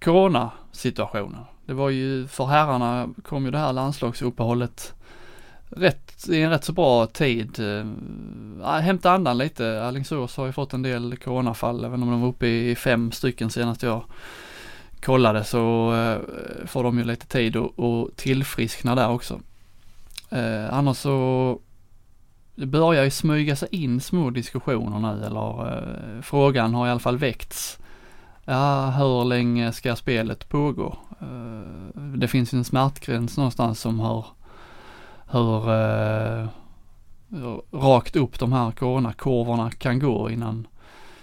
coronasituationen. 0.00 1.40
Det 1.66 1.74
var 1.74 1.90
ju, 1.90 2.26
för 2.26 2.44
herrarna 2.46 3.08
kom 3.22 3.44
ju 3.44 3.50
det 3.50 3.58
här 3.58 3.72
landslagsuppehållet 3.72 4.94
rätt, 5.68 6.28
i 6.28 6.42
en 6.42 6.50
rätt 6.50 6.64
så 6.64 6.72
bra 6.72 7.06
tid. 7.06 7.60
Hämta 8.64 9.10
andan 9.10 9.38
lite. 9.38 9.84
Alingsås 9.84 10.36
har 10.36 10.46
ju 10.46 10.52
fått 10.52 10.72
en 10.72 10.82
del 10.82 11.16
coronafall, 11.16 11.84
även 11.84 12.02
om 12.02 12.10
de 12.10 12.20
var 12.20 12.28
uppe 12.28 12.46
i 12.46 12.74
fem 12.74 13.12
stycken 13.12 13.50
senast 13.50 13.82
jag 13.82 14.04
kollade 15.00 15.44
så 15.44 15.92
får 16.66 16.82
de 16.84 16.98
ju 16.98 17.04
lite 17.04 17.26
tid 17.26 17.56
att 17.56 18.16
tillfriskna 18.16 18.94
där 18.94 19.10
också. 19.10 19.40
Eh, 20.30 20.74
annars 20.74 20.96
så 20.96 21.58
det 22.54 22.66
börjar 22.66 23.04
ju 23.04 23.10
smyga 23.10 23.56
sig 23.56 23.68
in 23.70 24.00
små 24.00 24.30
diskussioner 24.30 24.98
nu 24.98 25.26
eller 25.26 25.76
eh, 25.78 26.22
frågan 26.22 26.74
har 26.74 26.86
i 26.86 26.90
alla 26.90 27.00
fall 27.00 27.18
väckts. 27.18 27.78
Ja, 28.44 28.90
hur 28.90 29.24
länge 29.24 29.72
ska 29.72 29.96
spelet 29.96 30.48
pågå? 30.48 30.98
Eh, 31.20 32.00
det 32.00 32.28
finns 32.28 32.54
ju 32.54 32.58
en 32.58 32.64
smärtgräns 32.64 33.36
någonstans 33.36 33.80
som 33.80 34.00
hör, 34.00 34.24
hur 35.30 35.70
eh, 35.70 36.48
hur 37.28 37.62
rakt 37.78 38.16
upp 38.16 38.38
de 38.38 38.52
här 38.52 38.70
coronakurvorna 38.70 39.70
kan 39.70 39.98
gå 39.98 40.30
innan, 40.30 40.66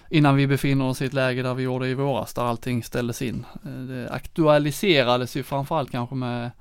innan 0.10 0.36
vi 0.36 0.47
befinner 0.47 0.86
oss 0.86 1.01
i 1.01 1.06
ett 1.06 1.14
läge 1.14 1.43
där 1.43 1.54
vi 1.54 1.64
gjorde 1.64 1.88
i 1.88 1.93
våras 1.93 2.34
där 2.34 2.43
allting 2.43 2.84
ställdes 2.84 3.22
in. 3.22 3.45
Eh, 3.66 3.72
Det 3.72 4.10
aktualiserades 4.10 5.36
ju 5.36 5.43
framförallt 5.43 5.91
kanske 5.91 6.16
med 6.16 6.51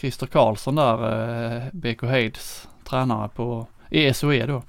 Christer 0.00 0.26
Karlsson 0.26 0.74
där, 0.74 1.56
eh, 1.56 1.62
BK 1.72 2.02
Heids 2.02 2.68
tränare 2.84 3.28
på 3.28 3.66
ESOE 3.90 4.46
då. 4.46 4.62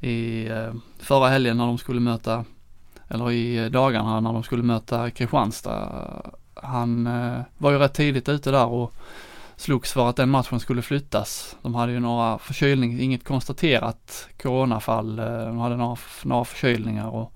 I 0.00 0.48
eh, 0.48 0.72
förra 0.98 1.28
helgen 1.28 1.56
när 1.56 1.66
de 1.66 1.78
skulle 1.78 2.00
möta, 2.00 2.44
eller 3.08 3.30
i 3.30 3.68
dagarna 3.68 4.20
när 4.20 4.32
de 4.32 4.42
skulle 4.42 4.62
möta 4.62 5.10
Kristianstad. 5.10 6.32
Han 6.54 7.06
eh, 7.06 7.40
var 7.58 7.70
ju 7.70 7.78
rätt 7.78 7.94
tidigt 7.94 8.28
ute 8.28 8.50
där 8.50 8.66
och 8.66 8.94
slogs 9.56 9.92
för 9.92 10.08
att 10.08 10.16
den 10.16 10.30
matchen 10.30 10.60
skulle 10.60 10.82
flyttas. 10.82 11.56
De 11.62 11.74
hade 11.74 11.92
ju 11.92 12.00
några 12.00 12.38
förkylning, 12.38 13.00
inget 13.00 13.24
konstaterat 13.24 14.28
coronafall. 14.42 15.18
Eh, 15.18 15.24
de 15.24 15.58
hade 15.58 15.76
några, 15.76 15.96
några 16.24 16.44
förkylningar 16.44 17.08
och 17.08 17.32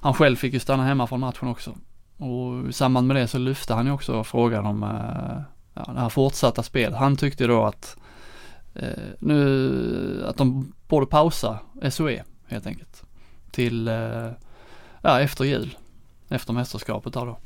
han 0.00 0.14
själv 0.14 0.36
fick 0.36 0.52
ju 0.52 0.60
stanna 0.60 0.84
hemma 0.84 1.06
från 1.06 1.20
matchen 1.20 1.48
också. 1.48 1.74
Och 2.16 2.68
i 2.68 2.72
samband 2.72 3.06
med 3.06 3.16
det 3.16 3.28
så 3.28 3.38
lyfte 3.38 3.74
han 3.74 3.86
ju 3.86 3.92
också 3.92 4.24
frågan 4.24 4.66
om 4.66 4.82
eh, 4.82 5.55
ja, 5.76 5.92
det 5.92 6.00
här 6.00 6.08
fortsatta 6.08 6.62
spelet. 6.62 6.98
Han 6.98 7.16
tyckte 7.16 7.46
då 7.46 7.64
att 7.64 7.96
eh, 8.74 8.88
nu, 9.18 10.24
att 10.28 10.36
de 10.36 10.72
borde 10.88 11.06
pausa 11.06 11.58
SOE 11.90 12.24
helt 12.46 12.66
enkelt. 12.66 13.02
Till, 13.50 13.88
eh, 13.88 14.30
ja, 15.02 15.20
efter 15.20 15.44
jul. 15.44 15.76
Efter 16.28 16.52
mästerskapet 16.52 17.12
där 17.12 17.26
då. 17.26 17.38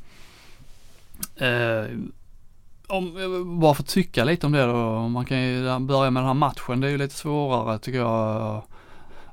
Eh, 1.45 1.85
om, 2.87 3.17
eh, 3.17 3.59
bara 3.59 3.73
för 3.73 3.83
att 3.83 3.89
tycka 3.89 4.23
lite 4.23 4.45
om 4.45 4.51
det 4.51 4.65
då. 4.65 5.07
Man 5.07 5.25
kan 5.25 5.41
ju 5.41 5.79
börja 5.79 6.11
med 6.11 6.23
den 6.23 6.27
här 6.27 6.33
matchen. 6.33 6.79
Det 6.81 6.87
är 6.87 6.91
ju 6.91 6.97
lite 6.97 7.15
svårare 7.15 7.79
tycker 7.79 7.99
jag. 7.99 8.63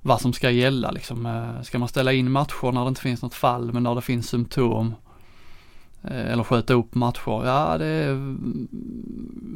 Vad 0.03 0.21
som 0.21 0.33
ska 0.33 0.51
gälla 0.51 0.91
liksom. 0.91 1.27
Eh, 1.27 1.63
ska 1.63 1.79
man 1.79 1.89
ställa 1.89 2.13
in 2.13 2.31
matcher 2.31 2.73
när 2.73 2.85
det 2.85 2.89
inte 2.89 3.01
finns 3.01 3.23
något 3.23 3.35
fall 3.35 3.73
men 3.73 3.83
när 3.83 3.95
det 3.95 4.03
finns 4.03 4.29
symptom? 4.29 4.95
Eh, 6.03 6.33
eller 6.33 6.45
sköta 6.45 6.75
upp 6.75 6.95
matcher. 6.95 7.45
Ja 7.45 7.79
det 7.79 7.87
är 7.87 8.11
mm, 8.11 8.69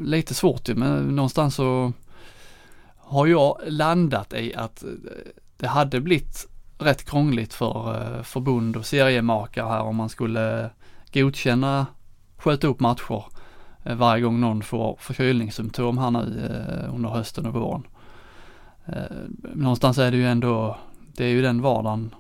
lite 0.05 0.35
svårt 0.35 0.69
ju 0.69 0.75
men 0.75 1.17
någonstans 1.17 1.55
så 1.55 1.93
har 2.97 3.27
jag 3.27 3.59
landat 3.67 4.33
i 4.33 4.55
att 4.55 4.83
eh, 4.83 4.89
det 5.57 5.67
hade 5.67 6.01
blivit 6.01 6.49
rätt 6.79 7.05
krångligt 7.05 7.55
för 7.55 7.95
eh, 7.95 8.23
förbund 8.23 8.77
och 8.77 8.87
seriemakare 8.87 9.69
här 9.69 9.83
om 9.83 9.97
man 9.97 10.09
skulle 10.09 10.71
godkänna 11.13 11.87
sköta 12.37 12.67
upp 12.67 12.81
matcher 12.81 13.25
varje 13.97 14.23
gång 14.23 14.41
någon 14.41 14.63
får 14.63 14.97
förkylningssymptom 15.01 15.99
här 15.99 16.11
nu 16.11 16.51
under 16.95 17.09
hösten 17.09 17.47
och 17.47 17.55
våren. 17.55 17.83
Någonstans 19.55 19.99
är 19.99 20.11
det 20.11 20.17
ju 20.17 20.27
ändå, 20.27 20.77
det 21.17 21.25
är 21.25 21.29
ju 21.29 21.43
den 21.43 21.63
vardagen 21.63 22.15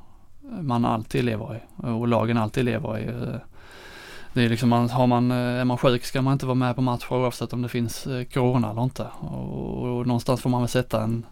man 0.60 0.84
alltid 0.84 1.24
lever 1.24 1.56
i 1.56 1.60
och 1.86 2.08
lagen 2.08 2.36
alltid 2.36 2.64
lever 2.64 2.98
i. 2.98 3.10
Det 4.34 4.42
är 4.42 4.48
liksom, 4.48 4.72
har 4.72 5.06
man, 5.06 5.30
eh, 5.30 5.36
är 5.36 5.64
man 5.64 5.78
sjuk 5.78 6.04
ska 6.04 6.22
man 6.22 6.32
inte 6.32 6.46
vara 6.46 6.54
med 6.54 6.76
på 6.76 6.82
matcher 6.82 7.12
oavsett 7.12 7.52
om 7.52 7.62
det 7.62 7.68
finns 7.68 8.06
eh, 8.06 8.24
corona 8.24 8.70
eller 8.70 8.82
inte. 8.82 9.06
Och, 9.20 9.82
och 9.82 10.06
någonstans 10.06 10.40
får 10.40 10.50
man 10.50 10.60
väl 10.60 10.68
sätta 10.68 11.02
en, 11.02 11.26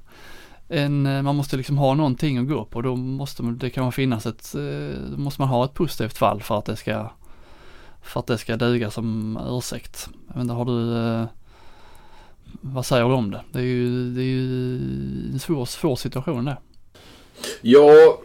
en, 0.68 1.07
eh, 1.07 1.22
man 1.22 1.36
måste 1.36 1.57
liksom 1.57 1.78
ha 1.78 1.94
någonting 1.94 2.38
att 2.38 2.48
gå 2.48 2.64
på. 2.64 2.82
Då 2.82 2.96
måste 2.96 3.42
det 3.42 3.70
kan 3.70 3.92
finnas 3.92 4.26
ett, 4.26 4.53
då 5.11 5.16
måste 5.16 5.40
man 5.40 5.48
ha 5.48 5.64
ett 5.64 5.74
positivt 5.74 6.18
fall 6.18 6.42
för 6.42 6.59
att 6.59 6.64
det 6.64 6.76
ska, 6.76 7.11
för 8.03 8.20
att 8.20 8.26
det 8.26 8.38
ska 8.38 8.57
duga 8.57 8.90
som 8.90 9.38
ursäkt. 9.51 10.09
Men 10.34 10.46
då 10.46 10.55
har 10.55 10.64
du, 10.64 11.26
vad 12.61 12.86
säger 12.86 13.09
du 13.09 13.14
om 13.14 13.30
det? 13.30 13.42
Det 13.53 13.59
är 13.59 13.64
ju, 13.64 14.14
det 14.14 14.20
är 14.20 14.24
ju 14.24 14.76
en 15.32 15.38
svår, 15.38 15.64
svår 15.64 15.96
situation 15.96 16.44
det. 16.44 16.57
Ja, 17.61 18.18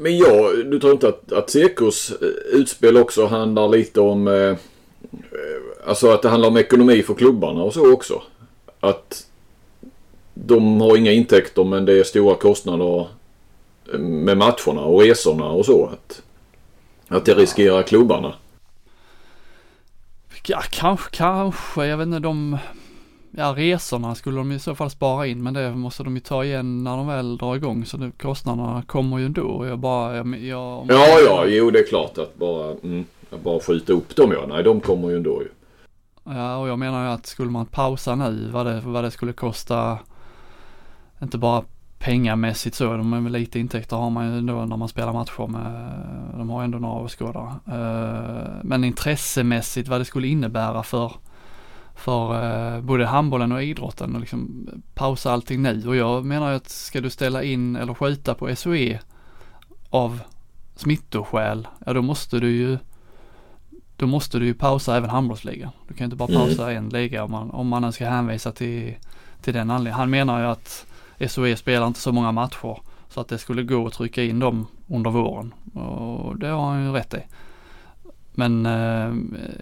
men 0.00 0.18
ja, 0.18 0.52
du 0.64 0.80
tror 0.80 0.92
inte 0.92 1.08
att, 1.08 1.32
att 1.32 1.50
Sekos 1.50 2.10
eh, 2.10 2.28
utspel 2.58 2.96
också 2.96 3.26
handlar 3.26 3.68
lite 3.68 4.00
om, 4.00 4.28
eh, 4.28 4.34
eh, 4.34 4.56
alltså 5.86 6.10
att 6.10 6.22
det 6.22 6.28
handlar 6.28 6.48
om 6.48 6.56
ekonomi 6.56 7.02
för 7.02 7.14
klubbarna 7.14 7.62
och 7.62 7.74
så 7.74 7.92
också? 7.92 8.22
Att 8.80 9.26
de 10.34 10.80
har 10.80 10.96
inga 10.96 11.12
intäkter 11.12 11.64
men 11.64 11.84
det 11.84 11.98
är 11.98 12.04
stora 12.04 12.34
kostnader 12.34 13.08
eh, 13.92 13.98
med 13.98 14.36
matcherna 14.36 14.80
och 14.80 15.00
resorna 15.00 15.46
och 15.46 15.66
så. 15.66 15.86
Att, 15.86 16.22
att 17.08 17.24
det 17.24 17.34
riskerar 17.34 17.82
klubbarna. 17.82 18.34
Ja, 20.46 20.62
kanske, 20.70 21.10
kanske. 21.10 21.86
Jag 21.86 21.96
vet 21.96 22.06
inte, 22.06 22.18
de... 22.18 22.58
Ja, 23.30 23.54
resorna 23.56 24.14
skulle 24.14 24.36
de 24.36 24.52
i 24.52 24.58
så 24.58 24.74
fall 24.74 24.90
spara 24.90 25.26
in, 25.26 25.42
men 25.42 25.54
det 25.54 25.74
måste 25.74 26.02
de 26.02 26.14
ju 26.14 26.20
ta 26.20 26.44
igen 26.44 26.84
när 26.84 26.96
de 26.96 27.06
väl 27.06 27.36
drar 27.36 27.56
igång. 27.56 27.84
Så 27.84 27.96
det, 27.96 28.10
kostnaderna 28.22 28.82
kommer 28.86 29.18
ju 29.18 29.26
ändå. 29.26 29.66
Jag 29.66 29.78
bara, 29.78 30.16
jag, 30.16 30.38
jag, 30.38 30.86
Ja, 30.88 31.18
ja, 31.26 31.44
jo 31.46 31.70
det 31.70 31.78
är 31.78 31.86
klart 31.86 32.18
att 32.18 32.36
bara, 32.36 32.72
mm, 32.82 33.04
bara 33.42 33.60
skjuta 33.60 33.92
upp 33.92 34.16
dem 34.16 34.32
ja. 34.32 34.46
Nej, 34.48 34.64
de 34.64 34.80
kommer 34.80 35.10
ju 35.10 35.16
ändå 35.16 35.42
ju. 35.42 35.48
Ja, 36.24 36.56
och 36.56 36.68
jag 36.68 36.78
menar 36.78 37.06
ju 37.06 37.12
att 37.12 37.26
skulle 37.26 37.50
man 37.50 37.66
pausa 37.66 38.14
nu, 38.14 38.50
vad 38.52 38.66
det, 38.66 38.80
vad 38.80 39.04
det 39.04 39.10
skulle 39.10 39.32
kosta 39.32 39.98
inte 41.22 41.38
bara 41.38 41.64
pengamässigt 41.98 42.76
så, 42.76 42.84
de 42.84 43.12
är 43.26 43.30
lite 43.30 43.58
intäkter 43.58 43.96
har 43.96 44.10
man 44.10 44.30
ju 44.30 44.38
ändå 44.38 44.64
när 44.64 44.76
man 44.76 44.88
spelar 44.88 45.12
matcher 45.12 45.46
med, 45.46 45.92
de 46.38 46.50
har 46.50 46.64
ändå 46.64 46.78
några 46.78 47.00
åskådare. 47.00 47.54
Eh, 47.66 48.48
men 48.62 48.84
intressemässigt 48.84 49.88
vad 49.88 50.00
det 50.00 50.04
skulle 50.04 50.28
innebära 50.28 50.82
för, 50.82 51.12
för 52.00 52.44
eh, 52.76 52.80
både 52.80 53.06
handbollen 53.06 53.52
och 53.52 53.62
idrotten 53.62 54.14
och 54.14 54.20
liksom 54.20 54.68
pausa 54.94 55.32
allting 55.32 55.62
nu. 55.62 55.88
Och 55.88 55.96
jag 55.96 56.24
menar 56.24 56.52
att 56.52 56.68
ska 56.68 57.00
du 57.00 57.10
ställa 57.10 57.42
in 57.42 57.76
eller 57.76 57.94
skjuta 57.94 58.34
på 58.34 58.56
SOE 58.56 59.00
av 59.90 60.20
smittoskäl, 60.76 61.68
ja 61.86 61.92
då 61.92 62.02
måste 62.02 62.40
du 62.40 62.50
ju 62.50 62.78
då 63.96 64.06
måste 64.06 64.38
du 64.38 64.46
ju 64.46 64.54
pausa 64.54 64.96
även 64.96 65.10
handbollsligan. 65.10 65.70
Du 65.88 65.94
kan 65.94 66.04
inte 66.04 66.16
bara 66.16 66.28
mm. 66.28 66.40
pausa 66.40 66.70
mm. 66.70 66.84
en 66.84 66.88
liga 66.88 67.24
om 67.24 67.30
man, 67.30 67.50
om 67.50 67.68
man 67.68 67.92
ska 67.92 68.08
hänvisa 68.08 68.52
till, 68.52 68.94
till 69.42 69.54
den 69.54 69.70
anledningen. 69.70 69.98
Han 69.98 70.10
menar 70.10 70.40
ju 70.40 70.46
att 70.46 70.86
SOE 71.28 71.56
spelar 71.56 71.86
inte 71.86 72.00
så 72.00 72.12
många 72.12 72.32
matcher 72.32 72.78
så 73.08 73.20
att 73.20 73.28
det 73.28 73.38
skulle 73.38 73.62
gå 73.62 73.86
att 73.86 73.92
trycka 73.92 74.22
in 74.24 74.38
dem 74.38 74.66
under 74.88 75.10
våren. 75.10 75.54
Och 75.74 76.38
det 76.38 76.48
har 76.48 76.70
han 76.70 76.84
ju 76.84 76.92
rätt 76.92 77.14
i. 77.14 77.22
Men 78.32 78.66
eh, 78.66 79.14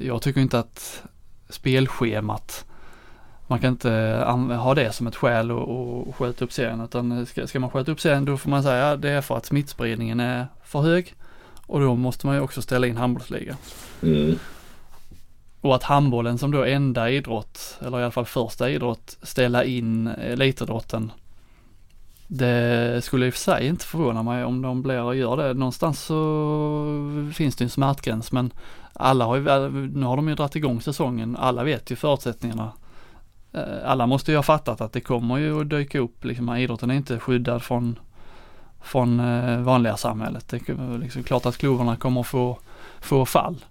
jag 0.07 0.23
tycker 0.23 0.41
inte 0.41 0.59
att 0.59 1.03
spelschemat 1.49 2.65
man 3.49 3.59
kan 3.59 3.73
inte 3.73 3.91
ha 4.61 4.75
det 4.75 4.93
som 4.93 5.07
ett 5.07 5.17
skäl 5.17 5.51
att 5.51 6.15
sköta 6.15 6.45
upp 6.45 6.53
serien 6.53 6.81
utan 6.81 7.27
ska, 7.27 7.47
ska 7.47 7.61
man 7.61 7.71
sköta 7.71 7.93
upp 7.93 8.01
serien 8.01 8.25
då 8.25 8.37
får 8.37 8.51
man 8.51 8.63
säga 8.63 8.91
att 8.91 9.03
det 9.03 9.11
är 9.11 9.21
för 9.21 9.37
att 9.37 9.47
smittspridningen 9.47 10.21
är 10.21 10.47
för 10.65 10.81
hög 10.81 11.15
och 11.67 11.81
då 11.81 11.95
måste 11.95 12.27
man 12.27 12.37
ju 12.37 12.43
också 12.43 12.63
ställa 12.63 12.87
in 12.87 12.97
handbollsligan. 12.97 13.57
Mm. 14.03 14.39
Och 15.61 15.75
att 15.75 15.83
handbollen 15.83 16.39
som 16.39 16.51
då 16.51 16.65
enda 16.65 17.11
idrott, 17.11 17.79
eller 17.81 18.01
i 18.01 18.03
alla 18.03 18.11
fall 18.11 18.27
första 18.27 18.71
idrott, 18.71 19.17
ställa 19.23 19.65
in 19.65 20.07
elitidrotten 20.07 21.13
det 22.31 23.05
skulle 23.05 23.27
i 23.27 23.31
och 23.31 23.35
för 23.35 23.41
sig 23.41 23.67
inte 23.67 23.85
förvåna 23.85 24.23
mig 24.23 24.45
om 24.45 24.63
de 24.63 24.83
blir 24.83 25.03
och 25.03 25.17
gör 25.17 25.37
det. 25.37 25.55
Någonstans 25.55 26.01
så 26.01 27.31
finns 27.35 27.57
det 27.57 27.65
en 27.65 27.71
smärtgräns 27.71 28.33
men 28.33 28.51
alla 28.99 29.25
har 29.25 29.37
ju, 29.37 29.43
nu 29.71 30.07
har 30.07 30.17
de 30.17 30.29
ju 30.29 30.35
dragit 30.35 30.57
igång 30.57 30.81
säsongen, 30.81 31.37
alla 31.37 31.65
vet 31.65 31.91
ju 31.91 31.97
förutsättningarna. 31.97 32.73
Eh, 33.53 33.63
alla 33.91 34.07
måste 34.07 34.31
ju 34.31 34.37
ha 34.39 34.43
fattat 34.43 34.81
att 34.81 34.93
det 34.93 35.01
kommer 35.01 35.37
ju 35.37 35.61
att 35.61 35.71
dyka 35.71 35.99
upp, 35.99 36.25
liksom, 36.25 36.57
idrotten 36.57 36.91
är 36.91 36.95
inte 36.95 37.19
skyddad 37.19 37.63
från, 37.63 37.99
från 38.81 39.21
eh, 39.21 39.61
vanliga 39.61 39.97
samhället. 39.97 40.49
Det 40.49 40.69
är 40.69 40.99
liksom 40.99 41.23
klart 41.23 41.47
att 41.47 41.57
klubbarna 41.57 41.97
kommer 41.97 42.23
få, 42.23 42.59
få 43.01 43.27
fall. 43.27 43.65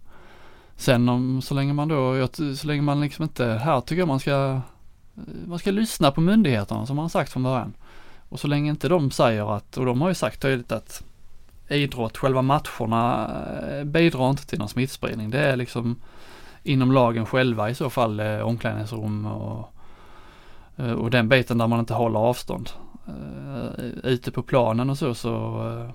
Sen 0.75 1.09
om, 1.09 1.41
så 1.41 1.53
länge 1.53 1.73
man 1.73 1.87
då, 1.87 2.27
så 2.55 2.67
länge 2.67 2.81
man 2.81 3.01
liksom 3.01 3.23
inte, 3.23 3.45
här 3.45 3.81
tycker 3.81 4.01
jag 4.01 4.07
man 4.07 4.19
ska, 4.19 4.31
eh, 4.31 5.23
man 5.45 5.59
ska 5.59 5.71
lyssna 5.71 6.11
på 6.11 6.21
myndigheterna 6.21 6.85
som 6.85 6.95
man 6.95 7.03
har 7.03 7.09
sagt 7.09 7.31
från 7.31 7.43
början. 7.43 7.73
Och 8.29 8.39
så 8.39 8.47
länge 8.47 8.69
inte 8.69 8.89
de 8.89 9.11
säger 9.11 9.55
att, 9.57 9.77
och 9.77 9.85
de 9.85 10.01
har 10.01 10.09
ju 10.09 10.15
sagt 10.15 10.41
tydligt 10.41 10.71
att 10.71 11.03
idrott, 11.69 12.17
själva 12.17 12.41
matcherna 12.41 13.29
eh, 13.69 13.83
bidrar 13.83 14.29
inte 14.29 14.45
till 14.45 14.59
någon 14.59 14.69
smittspridning. 14.69 15.29
Det 15.29 15.39
är 15.39 15.55
liksom 15.55 15.95
inom 16.63 16.91
lagen 16.91 17.25
själva 17.25 17.69
i 17.69 17.75
så 17.75 17.89
fall 17.89 18.19
eh, 18.19 18.39
omklädningsrum 18.39 19.25
och, 19.25 19.73
eh, 20.75 20.91
och 20.91 21.11
den 21.11 21.29
biten 21.29 21.57
där 21.57 21.67
man 21.67 21.79
inte 21.79 21.93
håller 21.93 22.19
avstånd. 22.19 22.69
ute 24.03 24.31
på 24.31 24.43
planen 24.43 24.89
och 24.89 24.97
så 24.97 25.13
så 25.13 25.91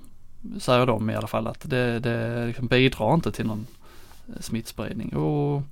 säger 0.61 0.87
de 0.87 1.11
i 1.11 1.15
alla 1.15 1.27
fall 1.27 1.47
att 1.47 1.71
det, 1.71 1.99
det 1.99 2.47
liksom 2.47 2.67
bidrar 2.67 3.15
inte 3.15 3.33
till 3.33 3.47
någon 3.47 3.67
smittspridning. 4.41 5.17
Och 5.17 5.63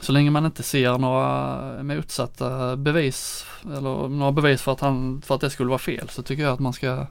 så 0.00 0.12
länge 0.12 0.30
man 0.30 0.46
inte 0.46 0.62
ser 0.62 0.98
några 0.98 1.82
motsatta 1.82 2.76
bevis 2.76 3.46
eller 3.64 4.08
några 4.08 4.32
bevis 4.32 4.62
för 4.62 4.72
att, 4.72 4.80
han, 4.80 5.22
för 5.22 5.34
att 5.34 5.40
det 5.40 5.50
skulle 5.50 5.68
vara 5.68 5.78
fel 5.78 6.08
så 6.08 6.22
tycker 6.22 6.42
jag 6.42 6.52
att 6.52 6.60
man 6.60 6.72
ska 6.72 7.06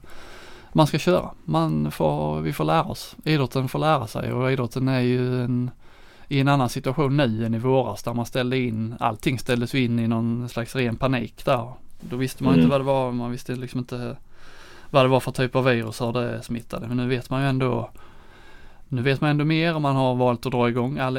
man 0.74 0.86
ska 0.86 0.98
köra. 0.98 1.30
Man 1.44 1.90
får, 1.90 2.40
vi 2.40 2.52
får 2.52 2.64
lära 2.64 2.84
oss. 2.84 3.16
Idrotten 3.24 3.68
får 3.68 3.78
lära 3.78 4.06
sig 4.06 4.32
och 4.32 4.52
idrotten 4.52 4.88
är 4.88 5.00
ju 5.00 5.44
en, 5.44 5.70
i 6.28 6.40
en 6.40 6.48
annan 6.48 6.68
situation 6.68 7.16
nu 7.16 7.46
än 7.46 7.54
i 7.54 7.58
våras 7.58 8.02
där 8.02 8.14
man 8.14 8.26
ställde 8.26 8.58
in, 8.58 8.94
allting 9.00 9.38
ställdes 9.38 9.74
in 9.74 9.98
i 9.98 10.08
någon 10.08 10.48
slags 10.48 10.76
ren 10.76 10.96
panik 10.96 11.44
där. 11.44 11.72
Då 12.00 12.16
visste 12.16 12.44
man 12.44 12.52
mm. 12.52 12.62
inte 12.62 12.70
vad 12.70 12.80
det 12.80 12.84
var, 12.84 13.12
man 13.12 13.30
visste 13.30 13.54
liksom 13.54 13.78
inte 13.78 14.16
vad 14.90 15.04
det 15.04 15.08
var 15.08 15.20
för 15.20 15.32
typ 15.32 15.56
av 15.56 15.64
virus 15.64 16.00
och 16.00 16.12
det 16.12 16.42
smittade. 16.42 16.88
Men 16.88 16.96
nu 16.96 17.06
vet 17.06 17.30
man 17.30 17.42
ju 17.42 17.48
ändå 17.48 17.90
nu 18.88 19.02
vet 19.02 19.20
man 19.20 19.30
ändå 19.30 19.44
mer 19.44 19.74
om 19.74 19.82
man 19.82 19.96
har 19.96 20.14
valt 20.14 20.46
att 20.46 20.52
dra 20.52 20.68
igång. 20.68 20.98
All 20.98 21.18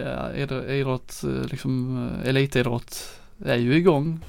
idrott, 0.68 1.24
liksom 1.52 2.10
elitidrott 2.24 3.20
är 3.46 3.56
ju 3.56 3.76
igång. 3.76 4.20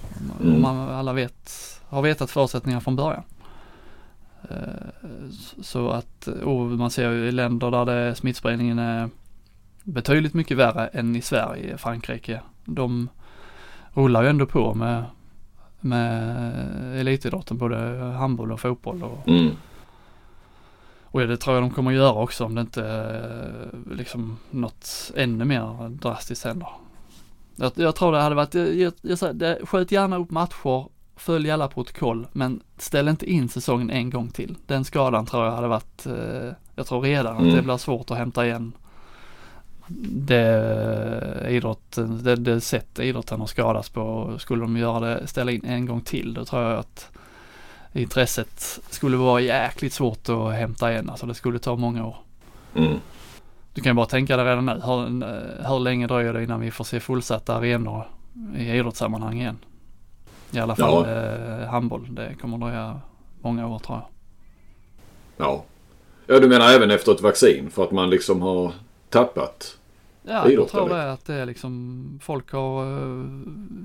Mm. 0.43 0.63
Man 0.63 0.77
alla 0.77 1.13
vet, 1.13 1.51
har 1.89 2.03
vetat 2.03 2.31
förutsättningar 2.31 2.81
från 2.81 2.97
början. 2.97 3.23
Eh, 4.51 5.29
så 5.63 5.91
att, 5.91 6.27
och 6.27 6.61
man 6.61 6.91
ser 6.91 7.11
ju 7.11 7.29
i 7.29 7.33
länder 7.33 7.71
där 7.71 7.85
det, 7.85 8.15
smittspridningen 8.15 8.79
är 8.79 9.11
betydligt 9.85 10.35
mycket 10.35 10.57
värre 10.57 10.87
än 10.87 11.17
i 11.17 11.23
Sverige, 11.23 11.79
Frankrike. 11.79 12.41
De 12.65 13.09
rullar 13.93 14.23
ju 14.23 14.29
ändå 14.29 14.47
på 14.47 14.75
med, 14.75 15.05
med 15.81 17.01
elitidrotten, 17.01 17.59
både 17.59 17.77
handboll 18.19 18.53
och 18.53 18.61
fotboll. 18.61 19.03
Och, 19.03 19.29
mm. 19.29 19.51
Och 21.17 21.27
det 21.27 21.37
tror 21.37 21.57
jag 21.57 21.63
de 21.63 21.71
kommer 21.71 21.91
att 21.91 21.97
göra 21.97 22.13
också 22.13 22.45
om 22.45 22.55
det 22.55 22.61
inte 22.61 22.85
eh, 22.87 23.95
liksom 23.97 24.39
något 24.51 25.13
ännu 25.17 25.45
mer 25.45 25.89
drastiskt 25.89 26.45
händer. 26.45 26.69
Jag, 27.57 27.73
jag 27.75 27.95
tror 27.95 28.13
det 28.13 28.21
hade 28.21 28.35
varit, 28.35 28.55
jag, 28.55 28.93
jag, 29.03 29.19
jag, 29.41 29.69
sköt 29.69 29.93
gärna 29.93 30.17
upp 30.17 30.31
matcher, 30.31 30.89
följ 31.17 31.51
alla 31.51 31.69
protokoll, 31.69 32.27
men 32.33 32.61
ställ 32.79 33.09
inte 33.09 33.31
in 33.31 33.49
säsongen 33.49 33.91
en 33.91 34.11
gång 34.11 34.29
till. 34.29 34.57
Den 34.67 34.85
skadan 34.85 35.27
tror 35.27 35.45
jag 35.45 35.53
hade 35.53 35.69
varit 35.69 36.07
eh, 36.07 36.53
Jag 36.75 36.87
tror 36.87 37.01
redan 37.01 37.37
Mm. 37.37 37.49
att 37.49 37.57
det 37.57 37.63
blir 37.63 37.77
svårt 37.77 38.11
att 38.11 38.17
hämta 38.19 38.47
igen 38.47 38.73
det 40.11 41.47
idrotten, 41.49 42.23
det, 42.23 42.37
det 42.37 42.61
sätt 42.61 42.99
idrotten 42.99 43.41
har 43.41 43.47
skadats 43.47 43.89
på. 43.89 44.35
Skulle 44.39 44.63
de 44.63 44.77
göra 44.77 45.01
det, 45.01 45.27
ställa 45.27 45.53
in 45.53 45.65
en 45.65 45.87
gång 45.87 46.01
till, 46.01 46.35
då 46.35 46.45
tror 46.45 46.63
jag 46.63 46.79
att 46.79 47.11
intresset 47.93 48.81
skulle 48.91 49.17
vara 49.17 49.41
jäkligt 49.41 49.93
svårt 49.93 50.29
att 50.29 50.53
hämta 50.55 50.93
igen. 50.93 51.11
Alltså 51.11 51.27
det 51.27 51.35
skulle 51.35 51.59
ta 51.59 51.77
många 51.77 52.07
år. 52.07 52.17
Mm. 52.75 52.95
Du 53.75 53.83
kan 53.83 53.91
ju 53.91 53.95
bara 53.95 54.07
tänka 54.07 54.37
dig 54.37 54.47
redan 54.47 54.67
nu, 54.67 54.73
hur, 54.73 55.69
hur 55.69 55.79
länge 55.81 56.07
dröjer 56.07 56.33
det 56.33 56.45
innan 56.45 56.61
vi 56.61 56.71
får 56.71 56.85
se 56.85 57.01
fullsatta 57.01 57.57
arenor 57.57 58.05
i 58.57 58.71
idrottssammanhang 58.71 59.41
igen? 59.41 59.59
I 60.51 60.59
alla 60.59 60.77
fall 60.77 61.05
Ja. 61.09 61.61
eh, 61.63 61.69
handboll. 61.69 62.15
Det 62.15 62.35
kommer 62.41 62.59
dröja 62.59 63.01
många 63.41 63.67
år 63.69 63.79
tror 63.79 63.99
jag. 63.99 64.07
Ja. 65.47 65.65
Ja, 66.27 66.41
du 66.41 66.49
menar 66.49 66.71
även 66.73 66.91
efter 66.91 67.13
ett 67.13 67.21
vaccin 67.23 67.71
för 67.71 67.85
att 67.85 67.91
man 67.93 68.11
liksom 68.11 68.43
har 68.43 68.73
tappat? 69.11 69.79
Ja, 70.23 70.51
jag 70.51 70.69
tror 70.69 70.89
det 70.89 71.13
att 71.13 71.25
det 71.27 71.35
är 71.35 71.47
liksom 71.47 72.21
folk 72.23 72.53
har 72.53 72.83
eh, 72.85 73.25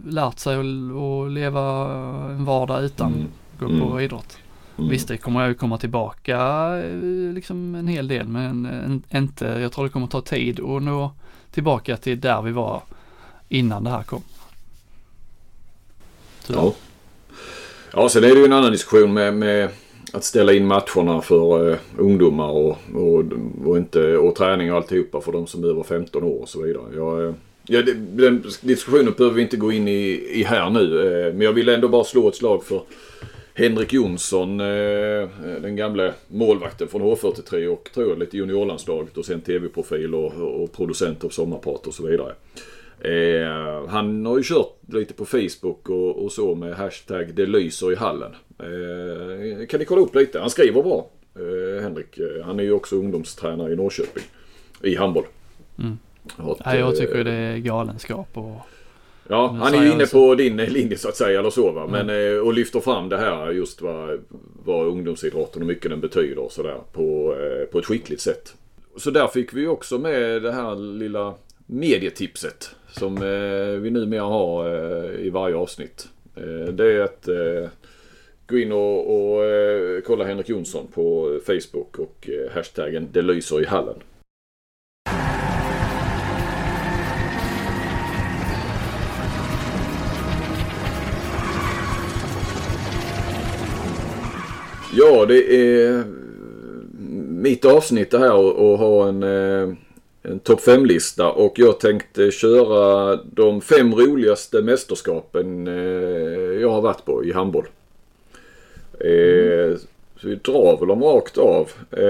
lärt 0.05 0.39
sig 0.39 0.55
att, 0.55 0.95
att 0.95 1.31
leva 1.31 1.91
en 2.29 2.45
vardag 2.45 2.83
utan 2.83 3.13
Mm. 3.13 3.27
gå 3.59 3.65
Mm. 3.65 3.79
på 3.89 4.01
idrott. 4.01 4.37
Mm. 4.77 4.89
Visst, 4.89 5.07
det 5.07 5.17
kommer 5.17 5.47
ju 5.47 5.53
komma 5.53 5.77
tillbaka 5.77 6.37
eh, 6.77 7.33
liksom 7.33 7.75
en 7.75 7.87
hel 7.87 8.07
del, 8.07 8.27
men 8.27 8.65
en, 8.65 9.03
inte, 9.09 9.45
jag 9.45 9.71
tror 9.71 9.83
det 9.83 9.89
kommer 9.89 10.07
ta 10.07 10.21
tid 10.21 10.59
att 10.59 10.83
nå 10.83 11.11
tillbaka 11.51 11.97
till 11.97 12.19
där 12.19 12.41
vi 12.41 12.51
var 12.51 12.81
innan 13.49 13.83
det 13.83 13.89
här 13.89 14.03
kom. 14.03 14.21
Tyvärr. 16.47 16.59
Ja. 16.61 16.73
Ja, 17.93 18.09
sen 18.09 18.23
är 18.23 18.27
det 18.27 18.39
ju 18.39 18.45
en 18.45 18.53
annan 18.53 18.71
diskussion 18.71 19.13
med, 19.13 19.33
med 19.33 19.69
att 20.13 20.23
ställa 20.23 20.53
in 20.53 20.65
matcherna 20.67 21.21
för 21.21 21.69
uh, 21.69 21.77
ungdomar 21.97 22.49
och, 22.49 22.77
och, 22.95 23.23
och, 23.65 23.77
inte, 23.77 24.17
och 24.17 24.35
träning 24.35 24.71
och 24.71 24.77
alltihopa 24.77 25.21
för 25.21 25.31
de 25.31 25.47
som 25.47 25.63
är 25.63 25.67
över 25.67 25.83
15 25.83 26.23
år 26.23 26.41
och 26.41 26.49
så 26.49 26.61
vidare. 26.61 26.83
Jag, 26.95 27.25
eh, 27.27 27.33
ja, 27.67 27.81
det, 27.81 27.93
den 27.93 28.43
diskussionen 28.61 29.13
behöver 29.17 29.35
vi 29.35 29.41
inte 29.41 29.57
gå 29.57 29.71
in 29.71 29.87
i, 29.87 30.29
i 30.31 30.43
här 30.43 30.69
nu. 30.69 30.99
eh, 31.27 31.33
Men 31.33 31.41
jag 31.41 31.53
vill 31.53 31.69
ändå 31.69 31.87
bara 31.87 32.03
slå 32.03 32.27
ett 32.27 32.35
slag 32.35 32.63
för 32.63 32.81
Henrik 33.53 33.93
Jonsson, 33.93 34.59
eh, 34.59 35.29
den 35.61 35.75
gamla 35.75 36.13
målvakten 36.27 36.87
från 36.87 37.01
H43 37.01 37.67
och 37.67 37.89
tror 37.93 38.09
jag 38.09 38.19
lite 38.19 38.37
juniorlandslaget 38.37 39.17
och 39.17 39.25
sen 39.25 39.41
tv-profil 39.41 40.15
och, 40.15 40.33
och 40.63 40.71
producent 40.73 41.23
av 41.23 41.29
sommarprat 41.29 41.87
och 41.87 41.93
så 41.93 42.07
vidare. 42.07 42.33
Eh, 43.03 43.87
han 43.87 44.25
har 44.25 44.37
ju 44.37 44.43
kört 44.43 44.77
lite 44.93 45.13
på 45.13 45.25
Facebook 45.25 45.89
och, 45.89 46.23
och 46.23 46.31
så 46.31 46.55
med 46.55 46.75
hashtag 46.75 47.33
det 47.33 47.45
lyser 47.45 47.91
i 47.91 47.95
hallen. 47.95 48.35
Eh, 48.59 49.67
kan 49.67 49.79
ni 49.79 49.85
kolla 49.85 50.01
upp 50.01 50.15
lite? 50.15 50.39
Han 50.39 50.49
skriver 50.49 50.83
bra, 50.83 51.09
eh, 51.35 51.83
Henrik. 51.83 52.17
Eh, 52.17 52.45
Han 52.45 52.59
är 52.59 52.63
ju 52.63 52.71
också 52.71 52.95
ungdomstränare 52.95 53.73
i 53.73 53.75
Norrköping. 53.75 54.23
I 54.81 54.95
handboll. 54.95 55.25
Mm. 55.79 55.97
Ett, 56.25 56.65
Nej, 56.65 56.79
jag 56.79 56.93
eh, 56.93 56.99
tycker 56.99 57.23
det 57.23 57.31
är 57.31 57.57
galenskap 57.57 58.27
och 58.33 58.55
Ja, 59.27 59.47
han 59.47 59.73
är 59.73 59.83
ju 59.83 59.91
inne 59.91 60.05
på 60.05 60.35
din 60.35 60.57
linje 60.57 60.97
så 60.97 61.09
att 61.09 61.15
säga, 61.15 61.39
eller 61.39 61.49
så 61.49 61.71
va. 61.71 61.87
Men, 61.87 62.09
eh, 62.09 62.39
och 62.39 62.53
lyfter 62.53 62.79
fram 62.79 63.09
det 63.09 63.17
här 63.17 63.51
just 63.51 63.81
vad, 63.81 64.19
vad 64.65 64.87
ungdomsidrotten 64.87 65.61
och 65.61 65.67
mycket 65.67 65.91
den 65.91 66.01
betyder 66.01 66.39
och 66.39 66.51
sådär 66.51 66.77
på, 66.91 67.35
eh, 67.35 67.65
på 67.65 67.79
ett 67.79 67.85
skickligt 67.85 68.21
sätt. 68.21 68.53
Så 68.97 69.11
där 69.11 69.27
fick 69.27 69.53
vi 69.53 69.67
också 69.67 69.97
med 69.99 70.41
det 70.41 70.51
här 70.51 70.75
lilla 70.75 71.33
medietipset 71.65 72.75
som 72.91 73.17
eh, 73.17 73.79
vi 73.81 73.89
numera 73.91 74.23
har 74.23 74.67
eh, 74.67 75.25
i 75.25 75.29
varje 75.29 75.55
avsnitt. 75.55 76.07
Eh, 76.35 76.73
det 76.73 76.93
är 76.93 76.99
att 76.99 77.27
eh, 77.27 77.69
gå 78.47 78.57
in 78.57 78.71
och, 78.71 79.33
och 79.33 79.45
eh, 79.45 80.01
kolla 80.01 80.25
Henrik 80.25 80.49
Jonsson 80.49 80.87
på 80.93 81.39
Facebook 81.45 81.99
och 81.99 82.29
eh, 82.29 82.51
hashtaggen 82.51 83.07
det 83.11 83.21
lyser 83.21 83.61
i 83.61 83.65
hallen. 83.65 83.95
Ja, 94.93 95.25
det 95.25 95.53
är 95.55 95.93
mm, 95.93 97.41
mitt 97.41 97.65
avsnitt 97.65 98.11
det 98.11 98.19
här 98.19 98.35
och 98.35 98.77
ha 98.77 99.07
en, 99.07 99.23
eh, 99.23 99.75
en 100.23 100.39
topp 100.39 100.59
5-lista 100.59 101.31
och 101.31 101.59
jag 101.59 101.79
tänkte 101.79 102.31
köra 102.31 103.15
de 103.15 103.61
fem 103.61 103.95
roligaste 103.95 104.61
mästerskapen 104.61 105.67
eh, 105.67 106.61
jag 106.61 106.69
har 106.69 106.81
varit 106.81 107.05
på 107.05 107.25
i 107.25 107.31
handboll. 107.31 107.65
Mm. 108.99 109.77
Så 110.21 110.27
vi 110.27 110.35
drar 110.35 110.79
väl 110.79 110.87
dem 110.87 111.03
rakt 111.03 111.37
av. 111.37 111.71
Eh, 111.91 112.05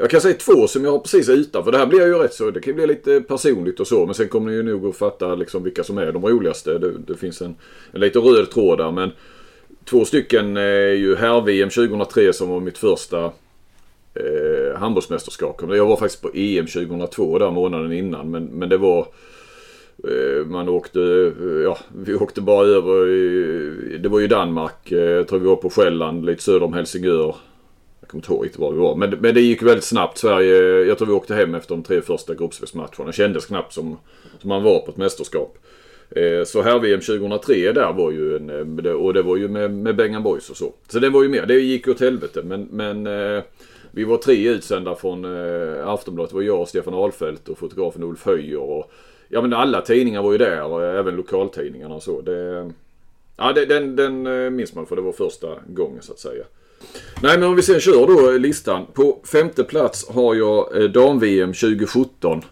jag 0.00 0.10
kan 0.10 0.20
säga 0.20 0.34
två 0.34 0.66
som 0.66 0.84
jag 0.84 0.92
har 0.92 0.98
precis 0.98 1.28
utanför. 1.28 1.72
Det 1.72 1.78
här 1.78 1.86
blir 1.86 2.06
ju 2.06 2.14
rätt 2.14 2.34
så, 2.34 2.50
det 2.50 2.60
kan 2.60 2.74
bli 2.74 2.86
lite 2.86 3.20
personligt 3.20 3.80
och 3.80 3.86
så. 3.86 4.06
Men 4.06 4.14
sen 4.14 4.28
kommer 4.28 4.50
ni 4.50 4.56
ju 4.56 4.62
nog 4.62 4.86
att 4.86 4.96
fatta 4.96 5.34
liksom 5.34 5.62
vilka 5.62 5.84
som 5.84 5.98
är 5.98 6.12
de 6.12 6.26
roligaste. 6.26 6.78
Det, 6.78 6.92
det 6.98 7.16
finns 7.16 7.42
en, 7.42 7.54
en 7.92 8.00
lite 8.00 8.18
röd 8.18 8.50
tråd 8.50 8.78
där. 8.78 8.90
Men 8.90 9.10
Två 9.84 10.04
stycken 10.04 10.56
är 10.56 10.92
ju 10.92 11.16
här-VM 11.16 11.70
2003 11.70 12.32
som 12.32 12.48
var 12.48 12.60
mitt 12.60 12.78
första 12.78 13.32
eh, 14.14 14.78
handbollsmästerskap. 14.78 15.62
Jag 15.68 15.86
var 15.86 15.96
faktiskt 15.96 16.22
på 16.22 16.30
EM 16.34 16.66
2002 16.66 17.38
där 17.38 17.50
månaden 17.50 17.92
innan. 17.92 18.30
Men, 18.30 18.44
men 18.44 18.68
det 18.68 18.76
var... 18.76 19.06
Eh, 20.08 20.46
man 20.46 20.68
åkte... 20.68 21.00
Eh, 21.40 21.62
ja, 21.64 21.78
vi 22.04 22.14
åkte 22.14 22.40
bara 22.40 22.66
över 22.66 23.08
i, 23.08 23.98
Det 23.98 24.08
var 24.08 24.20
ju 24.20 24.26
Danmark. 24.26 24.92
Eh, 24.92 24.98
jag 24.98 25.28
tror 25.28 25.38
vi 25.38 25.46
var 25.46 25.56
på 25.56 25.70
Själland 25.70 26.26
lite 26.26 26.42
söder 26.42 26.62
om 26.62 26.72
Helsingör. 26.72 27.36
Jag 28.00 28.08
kommer 28.08 28.22
inte 28.22 28.32
ihåg 28.32 28.44
riktigt 28.44 28.60
var 28.60 28.72
vi 28.72 28.78
var. 28.78 28.96
Men, 28.96 29.10
men 29.10 29.34
det 29.34 29.40
gick 29.40 29.62
väldigt 29.62 29.84
snabbt. 29.84 30.18
Sverige... 30.18 30.84
Jag 30.84 30.98
tror 30.98 31.08
vi 31.08 31.14
åkte 31.14 31.34
hem 31.34 31.54
efter 31.54 31.74
de 31.74 31.82
tre 31.82 32.00
första 32.00 32.34
gruppspelsmatcherna. 32.34 33.06
Det 33.06 33.12
kändes 33.12 33.46
knappt 33.46 33.72
som, 33.72 33.98
som 34.40 34.48
man 34.48 34.62
var 34.62 34.78
på 34.78 34.90
ett 34.90 34.96
mästerskap. 34.96 35.58
Eh, 36.16 36.44
så 36.44 36.62
här 36.62 36.78
VM 36.78 37.00
2003 37.00 37.72
där 37.72 37.92
var 37.92 38.10
ju 38.10 38.36
en, 38.36 38.50
eh, 38.86 38.92
och 38.92 39.14
det 39.14 39.22
var 39.22 39.36
ju 39.36 39.48
med, 39.48 39.70
med 39.70 39.96
Bengan 39.96 40.22
Boys 40.22 40.50
och 40.50 40.56
så. 40.56 40.72
Så 40.88 40.98
det 40.98 41.10
var 41.10 41.22
ju 41.22 41.28
mer, 41.28 41.46
det 41.46 41.54
gick 41.54 41.88
åt 41.88 42.00
helvete 42.00 42.42
men, 42.44 42.68
men 42.70 43.06
eh, 43.06 43.42
vi 43.94 44.04
var 44.04 44.16
tre 44.16 44.48
utsända 44.48 44.94
från 44.94 45.24
eh, 45.24 45.88
Aftonbladet. 45.88 46.30
Det 46.30 46.36
var 46.36 46.42
jag 46.42 46.68
Stefan 46.68 46.94
Ahlfeldt 46.94 47.48
och 47.48 47.58
fotografen 47.58 48.02
Ulf 48.02 48.26
Höjer 48.26 48.60
och 48.60 48.92
ja 49.28 49.42
men 49.42 49.52
alla 49.52 49.80
tidningar 49.80 50.22
var 50.22 50.32
ju 50.32 50.38
där 50.38 50.62
och 50.62 50.84
även 50.84 51.16
lokaltidningarna 51.16 51.94
och 51.94 52.02
så. 52.02 52.20
Det, 52.20 52.70
ja 53.36 53.52
det, 53.52 53.66
den, 53.66 53.96
den 53.96 54.26
eh, 54.26 54.50
minns 54.50 54.74
man 54.74 54.86
för 54.86 54.96
det 54.96 55.02
var 55.02 55.12
första 55.12 55.48
gången 55.66 56.02
så 56.02 56.12
att 56.12 56.18
säga. 56.18 56.44
Nej 57.22 57.38
men 57.38 57.48
om 57.48 57.56
vi 57.56 57.62
sen 57.62 57.80
kör 57.80 58.06
då 58.06 58.30
listan. 58.30 58.86
På 58.92 59.18
femte 59.32 59.64
plats 59.64 60.08
har 60.08 60.34
jag 60.34 60.82
eh, 60.82 60.90
dam-VM 60.90 61.52
2017. 61.52 62.42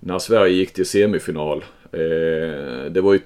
När 0.00 0.18
Sverige 0.18 0.54
gick 0.54 0.72
till 0.72 0.86
semifinal. 0.86 1.64
Eh, 1.92 2.90
det 2.90 3.00
var 3.00 3.12
ju 3.12 3.20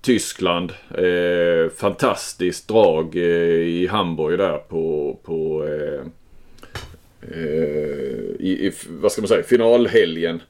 Tyskland. 0.00 0.72
Eh, 0.90 1.70
fantastiskt 1.76 2.68
drag 2.68 3.16
eh, 3.16 3.22
i 3.68 3.86
Hamburg 3.86 4.38
där 4.38 4.58
på, 4.58 5.16
på 5.22 5.66
eh, 5.66 6.06
Eh, 7.32 8.46
i, 8.46 8.66
i, 8.66 8.72
vad 8.88 9.12
ska 9.12 9.22
man 9.22 9.28
säga, 9.28 9.42
finalhelgen. 9.42 10.42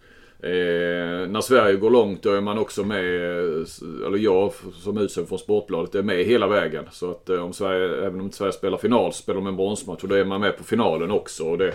Eh, 0.45 1.29
när 1.29 1.41
Sverige 1.41 1.77
går 1.77 1.91
långt 1.91 2.23
då 2.23 2.33
är 2.33 2.41
man 2.41 2.59
också 2.59 2.85
med, 2.85 2.99
eh, 2.99 4.07
eller 4.07 4.19
jag 4.19 4.53
som 4.83 4.99
utsänd 4.99 5.29
från 5.29 5.39
Sportbladet 5.39 5.95
är 5.95 6.03
med 6.03 6.25
hela 6.25 6.47
vägen. 6.49 6.85
Så 6.93 7.11
att 7.11 7.29
eh, 7.29 7.45
om 7.45 7.53
Sverige, 7.53 8.07
även 8.07 8.15
om 8.15 8.21
inte 8.21 8.37
Sverige 8.37 8.53
spelar 8.53 8.79
final 8.79 9.13
så 9.13 9.23
spelar 9.23 9.41
de 9.41 9.47
en 9.47 9.57
bronsmatch 9.57 10.03
och 10.03 10.09
då 10.09 10.15
är 10.15 10.25
man 10.25 10.41
med 10.41 10.57
på 10.59 10.65
finalen 10.65 11.11
också. 11.11 11.45
Och 11.45 11.59
det, 11.59 11.73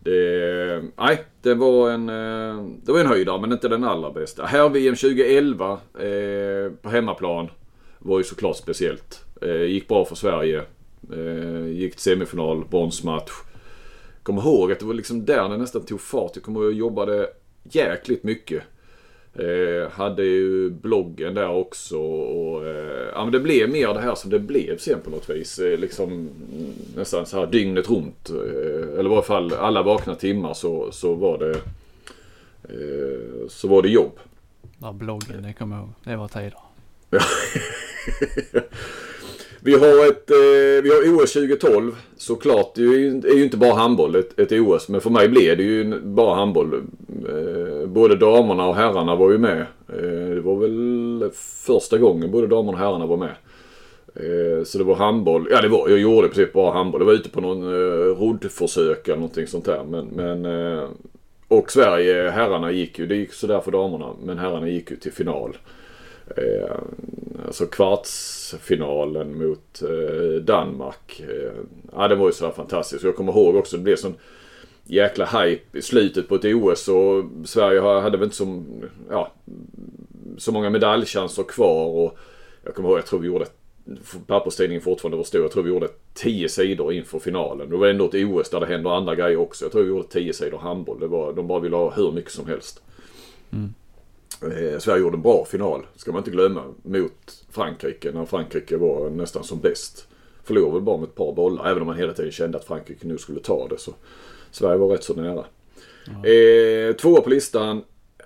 det, 0.00 0.82
nej, 0.98 1.24
det 1.42 1.54
var 1.54 1.90
en, 1.90 2.08
eh, 2.08 2.64
det 2.84 2.92
var 2.92 3.00
en 3.00 3.06
höjdare 3.06 3.40
men 3.40 3.52
inte 3.52 3.68
den 3.68 3.84
allra 3.84 4.10
bästa. 4.10 4.44
Här 4.44 4.68
VM 4.68 4.96
2011 4.96 5.72
eh, 5.72 6.72
på 6.82 6.88
hemmaplan 6.88 7.48
var 7.98 8.18
ju 8.18 8.24
såklart 8.24 8.56
speciellt. 8.56 9.24
Eh, 9.42 9.62
gick 9.62 9.88
bra 9.88 10.04
för 10.04 10.14
Sverige. 10.14 10.62
Eh, 11.12 11.66
gick 11.66 11.92
till 11.92 12.02
semifinal, 12.02 12.64
bronsmatch. 12.70 13.32
Kommer 14.22 14.42
ihåg 14.42 14.72
att 14.72 14.78
det 14.78 14.84
var 14.84 14.94
liksom 14.94 15.24
där 15.24 15.48
det 15.48 15.56
nästan 15.56 15.82
tog 15.82 16.00
fart. 16.00 16.30
Jag 16.34 16.42
kommer 16.42 16.60
ihåg 16.60 16.68
att 16.68 16.72
jag 16.72 16.78
jobbade 16.78 17.30
jäkligt 17.62 18.22
mycket. 18.22 18.62
Eh, 19.34 19.90
hade 19.90 20.22
ju 20.22 20.70
bloggen 20.70 21.34
där 21.34 21.48
också 21.48 21.98
och 21.98 22.66
eh, 22.66 23.08
ja, 23.14 23.24
men 23.24 23.32
det 23.32 23.40
blev 23.40 23.70
mer 23.70 23.94
det 23.94 24.00
här 24.00 24.14
som 24.14 24.30
det 24.30 24.38
blev 24.38 24.78
sen 24.78 25.00
på 25.00 25.10
något 25.10 25.30
vis. 25.30 25.58
Eh, 25.58 25.78
liksom 25.78 26.28
nästan 26.96 27.26
så 27.26 27.38
här 27.38 27.46
dygnet 27.46 27.90
runt. 27.90 28.30
Eh, 28.30 28.98
eller 28.98 29.04
i 29.04 29.08
varje 29.08 29.22
fall 29.22 29.52
alla 29.52 29.82
vakna 29.82 30.14
timmar 30.14 30.54
så, 30.54 30.92
så 30.92 31.14
var 31.14 31.38
det 31.38 31.50
eh, 32.68 33.48
så 33.48 33.68
var 33.68 33.82
det 33.82 33.88
jobb. 33.88 34.18
Ja, 34.78 34.92
bloggen, 34.92 35.42
det 35.42 35.52
kommer 35.52 35.76
jag 35.76 35.84
ihåg. 35.84 35.94
Det 36.04 36.16
var 36.16 36.28
tider. 36.28 36.58
Vi 39.64 39.72
har 39.72 40.06
ett 40.06 40.30
eh, 40.30 40.82
vi 40.82 40.90
har 40.90 41.22
OS 41.22 41.32
2012 41.32 41.96
såklart. 42.16 42.74
Det 42.74 42.80
är 42.80 42.84
ju, 42.84 43.20
är 43.24 43.34
ju 43.34 43.44
inte 43.44 43.56
bara 43.56 43.74
handboll 43.74 44.14
ett, 44.14 44.38
ett 44.38 44.52
OS. 44.52 44.88
Men 44.88 45.00
för 45.00 45.10
mig 45.10 45.28
blev 45.28 45.56
det 45.56 45.62
ju 45.62 46.00
bara 46.00 46.34
handboll. 46.34 46.74
Eh, 47.28 47.86
både 47.86 48.16
damerna 48.16 48.66
och 48.66 48.74
herrarna 48.74 49.16
var 49.16 49.30
ju 49.30 49.38
med. 49.38 49.60
Eh, 49.88 50.34
det 50.34 50.40
var 50.40 50.56
väl 50.56 51.30
första 51.66 51.98
gången 51.98 52.30
både 52.30 52.46
damerna 52.46 52.78
och 52.78 52.84
herrarna 52.84 53.06
var 53.06 53.16
med. 53.16 53.34
Eh, 54.14 54.64
så 54.64 54.78
det 54.78 54.84
var 54.84 54.94
handboll. 54.94 55.48
Ja 55.50 55.60
det 55.60 55.68
var, 55.68 55.88
jag 55.88 55.98
gjorde 55.98 56.26
i 56.26 56.30
princip 56.30 56.52
bara 56.52 56.72
handboll. 56.72 57.00
Jag 57.00 57.06
var 57.06 57.14
ute 57.14 57.30
på 57.30 57.40
någon 57.40 57.62
eh, 57.62 58.16
roddförsök 58.16 59.08
eller 59.08 59.16
någonting 59.16 59.46
sånt 59.46 59.64
där. 59.64 59.84
Men, 59.84 60.06
men 60.06 60.44
eh, 60.44 60.84
och 61.48 61.72
Sverige, 61.72 62.30
herrarna 62.30 62.70
gick 62.72 62.98
ju, 62.98 63.06
det 63.06 63.16
gick 63.16 63.32
sådär 63.32 63.60
för 63.60 63.70
damerna, 63.70 64.10
men 64.24 64.38
herrarna 64.38 64.68
gick 64.68 64.90
ju 64.90 64.96
till 64.96 65.12
final. 65.12 65.56
Eh, 66.36 66.76
alltså 67.52 67.66
kvartsfinalen 67.66 69.38
mot 69.38 69.82
eh, 69.82 70.42
Danmark. 70.42 71.20
Eh, 71.20 71.52
ja 71.92 72.08
det 72.08 72.14
var 72.14 72.26
ju 72.26 72.32
sådär 72.32 72.52
fantastiskt. 72.52 73.04
Jag 73.04 73.16
kommer 73.16 73.32
ihåg 73.32 73.56
också, 73.56 73.76
det 73.76 73.82
blev 73.82 73.96
sån 73.96 74.14
jäkla 74.84 75.24
hype 75.24 75.78
i 75.78 75.82
slutet 75.82 76.28
på 76.28 76.34
ett 76.34 76.44
OS 76.44 76.88
och 76.88 77.24
Sverige 77.44 77.80
hade 77.80 78.16
väl 78.16 78.24
inte 78.24 78.36
så, 78.36 78.64
ja, 79.10 79.32
så 80.38 80.52
många 80.52 80.70
medaljchanser 80.70 81.42
kvar. 81.42 81.86
Och 81.86 82.18
jag 82.64 82.74
kommer 82.74 82.88
ihåg, 82.88 82.98
jag 82.98 83.06
tror 83.06 83.20
vi 83.20 83.26
gjorde 83.26 83.46
papperstidningen 84.26 84.82
fortfarande 84.82 85.16
var 85.16 85.24
stor. 85.24 85.42
Jag 85.42 85.52
tror 85.52 85.62
vi 85.62 85.70
gjorde 85.70 85.88
10 86.14 86.48
sidor 86.48 86.92
inför 86.92 87.18
finalen. 87.18 87.70
Det 87.70 87.76
var 87.76 87.86
ändå 87.86 88.04
ett 88.04 88.14
OS 88.14 88.50
där 88.50 88.60
det 88.60 88.66
händer 88.66 88.90
andra 88.90 89.14
grejer 89.14 89.36
också. 89.36 89.64
Jag 89.64 89.72
tror 89.72 89.82
vi 89.82 89.88
gjorde 89.88 90.08
10 90.08 90.32
sidor 90.32 90.58
handboll. 90.58 91.00
Det 91.00 91.06
var, 91.06 91.32
de 91.32 91.46
bara 91.46 91.60
ville 91.60 91.76
ha 91.76 91.90
hur 91.90 92.12
mycket 92.12 92.32
som 92.32 92.46
helst. 92.46 92.82
Mm. 93.50 93.74
Eh, 94.44 94.78
Sverige 94.78 95.00
gjorde 95.00 95.16
en 95.16 95.22
bra 95.22 95.44
final, 95.44 95.86
ska 95.96 96.12
man 96.12 96.18
inte 96.18 96.30
glömma, 96.30 96.62
mot 96.82 97.44
Frankrike 97.50 98.12
när 98.12 98.24
Frankrike 98.24 98.76
var 98.76 99.10
nästan 99.10 99.44
som 99.44 99.60
bäst. 99.60 100.08
Förlorade 100.44 100.72
väl 100.72 100.82
bara 100.82 100.96
med 100.96 101.08
ett 101.08 101.14
par 101.14 101.32
bollar, 101.32 101.70
även 101.70 101.82
om 101.82 101.86
man 101.86 101.96
hela 101.96 102.12
tiden 102.12 102.32
kände 102.32 102.58
att 102.58 102.64
Frankrike 102.64 103.06
nu 103.06 103.18
skulle 103.18 103.40
ta 103.40 103.68
det. 103.68 103.78
Så 103.78 103.94
Sverige 104.50 104.76
var 104.76 104.88
rätt 104.88 105.04
så 105.04 105.14
nära. 105.14 105.44
Eh, 106.06 106.96
tvåa 106.96 107.20
på 107.20 107.30
listan, 107.30 107.82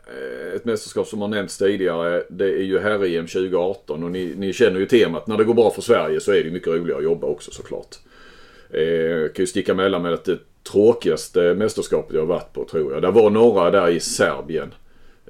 Eh, 0.07 0.55
ett 0.55 0.65
mästerskap 0.65 1.07
som 1.07 1.21
har 1.21 1.29
nämnts 1.29 1.59
tidigare. 1.59 2.23
Det 2.29 2.45
är 2.45 2.63
ju 2.63 2.79
herr-EM 2.79 3.27
2018 3.27 4.05
och 4.05 4.11
ni, 4.11 4.35
ni, 4.37 4.53
känner 4.53 4.81
ju 4.81 4.87
temat. 4.87 5.27
När 5.27 5.37
det 5.37 5.45
går 5.45 5.55
bra 5.55 5.71
för 5.71 5.83
Sverige 5.83 6.21
så 6.21 6.33
är 6.33 6.45
det 6.45 6.51
mycket 6.51 6.69
roligare 6.69 6.99
att 6.99 7.05
jobba 7.05 7.27
också 7.27 7.51
såklart. 7.51 7.97
Eh, 8.71 9.33
kan 9.33 9.43
ju 9.43 9.47
sticka 9.47 9.75
mellan 9.75 10.03
med 10.03 10.13
att 10.13 10.25
det 10.25 10.39
tråkigaste 10.73 11.55
mästerskapet 11.55 12.15
jag 12.15 12.21
har 12.21 12.27
varit 12.27 12.53
på 12.53 12.65
tror 12.65 12.93
jag. 12.93 13.03
Det 13.03 13.11
var 13.11 13.31
några 13.31 13.71
där 13.71 13.89
i 13.89 14.01
Serbien. 14.01 14.75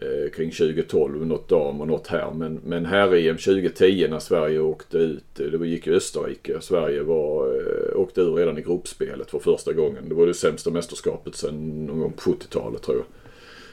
Eh, 0.01 0.31
kring 0.31 0.51
2012, 0.51 1.27
något 1.27 1.49
dam 1.49 1.81
och 1.81 1.87
något 1.87 2.07
här. 2.07 2.31
Men, 2.35 2.61
men 2.65 2.87
herr-EM 2.87 3.37
2010 3.37 4.07
när 4.11 4.19
Sverige 4.19 4.61
åkte 4.61 4.99
ut, 4.99 5.41
eh, 5.41 5.47
det 5.47 5.67
gick 5.67 5.87
ju 5.87 5.95
Österrike. 5.95 6.61
Sverige 6.61 7.03
var, 7.03 7.47
eh, 7.47 8.01
åkte 8.01 8.21
ur 8.21 8.35
redan 8.35 8.59
i 8.59 8.63
gruppspelet 8.63 9.31
för 9.31 9.39
första 9.39 9.73
gången. 9.73 10.09
Det 10.09 10.15
var 10.15 10.27
det 10.27 10.35
sämsta 10.35 10.71
mästerskapet 10.71 11.35
sedan 11.35 11.87
någon 11.87 12.01
gång 12.01 12.13
på 12.13 12.31
70-talet 12.31 12.83
tror 12.83 12.97
jag. 12.97 13.07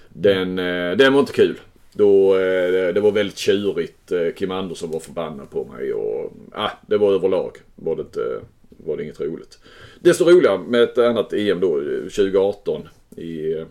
Den, 0.09 0.59
eh, 0.59 0.97
den 0.97 1.13
var 1.13 1.19
inte 1.19 1.33
kul. 1.33 1.59
Då, 1.93 2.35
eh, 2.35 2.93
det 2.93 2.99
var 3.01 3.11
väldigt 3.11 3.37
tjurigt. 3.37 4.11
Eh, 4.11 4.33
Kim 4.35 4.51
Andersson 4.51 4.91
var 4.91 4.99
förbannad 4.99 5.49
på 5.49 5.65
mig 5.65 5.93
och 5.93 6.33
ah, 6.51 6.71
det 6.87 6.97
var 6.97 7.13
överlag 7.13 7.57
var 7.75 7.95
det, 7.95 8.01
inte, 8.01 8.39
var 8.67 8.97
det 8.97 9.03
inget 9.03 9.21
roligt. 9.21 9.59
Desto 9.99 10.25
roligare 10.25 10.57
med 10.57 10.83
ett 10.83 10.97
annat 10.97 11.33
EM 11.33 11.59
då 11.59 11.79
2018 11.79 12.87
i, 13.17 13.65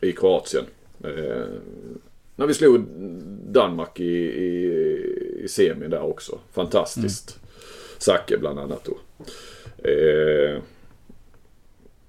i 0.00 0.12
Kroatien. 0.12 0.64
Eh, 1.04 1.46
när 2.36 2.46
vi 2.46 2.54
slog 2.54 2.80
Danmark 3.52 4.00
i, 4.00 4.14
i, 4.14 5.42
i 5.44 5.48
semin 5.48 5.90
där 5.90 6.02
också. 6.02 6.38
Fantastiskt. 6.52 7.36
Mm. 7.36 7.48
Zacke 7.98 8.38
bland 8.38 8.58
annat 8.58 8.84
då. 8.84 8.98
Eh, 9.88 10.62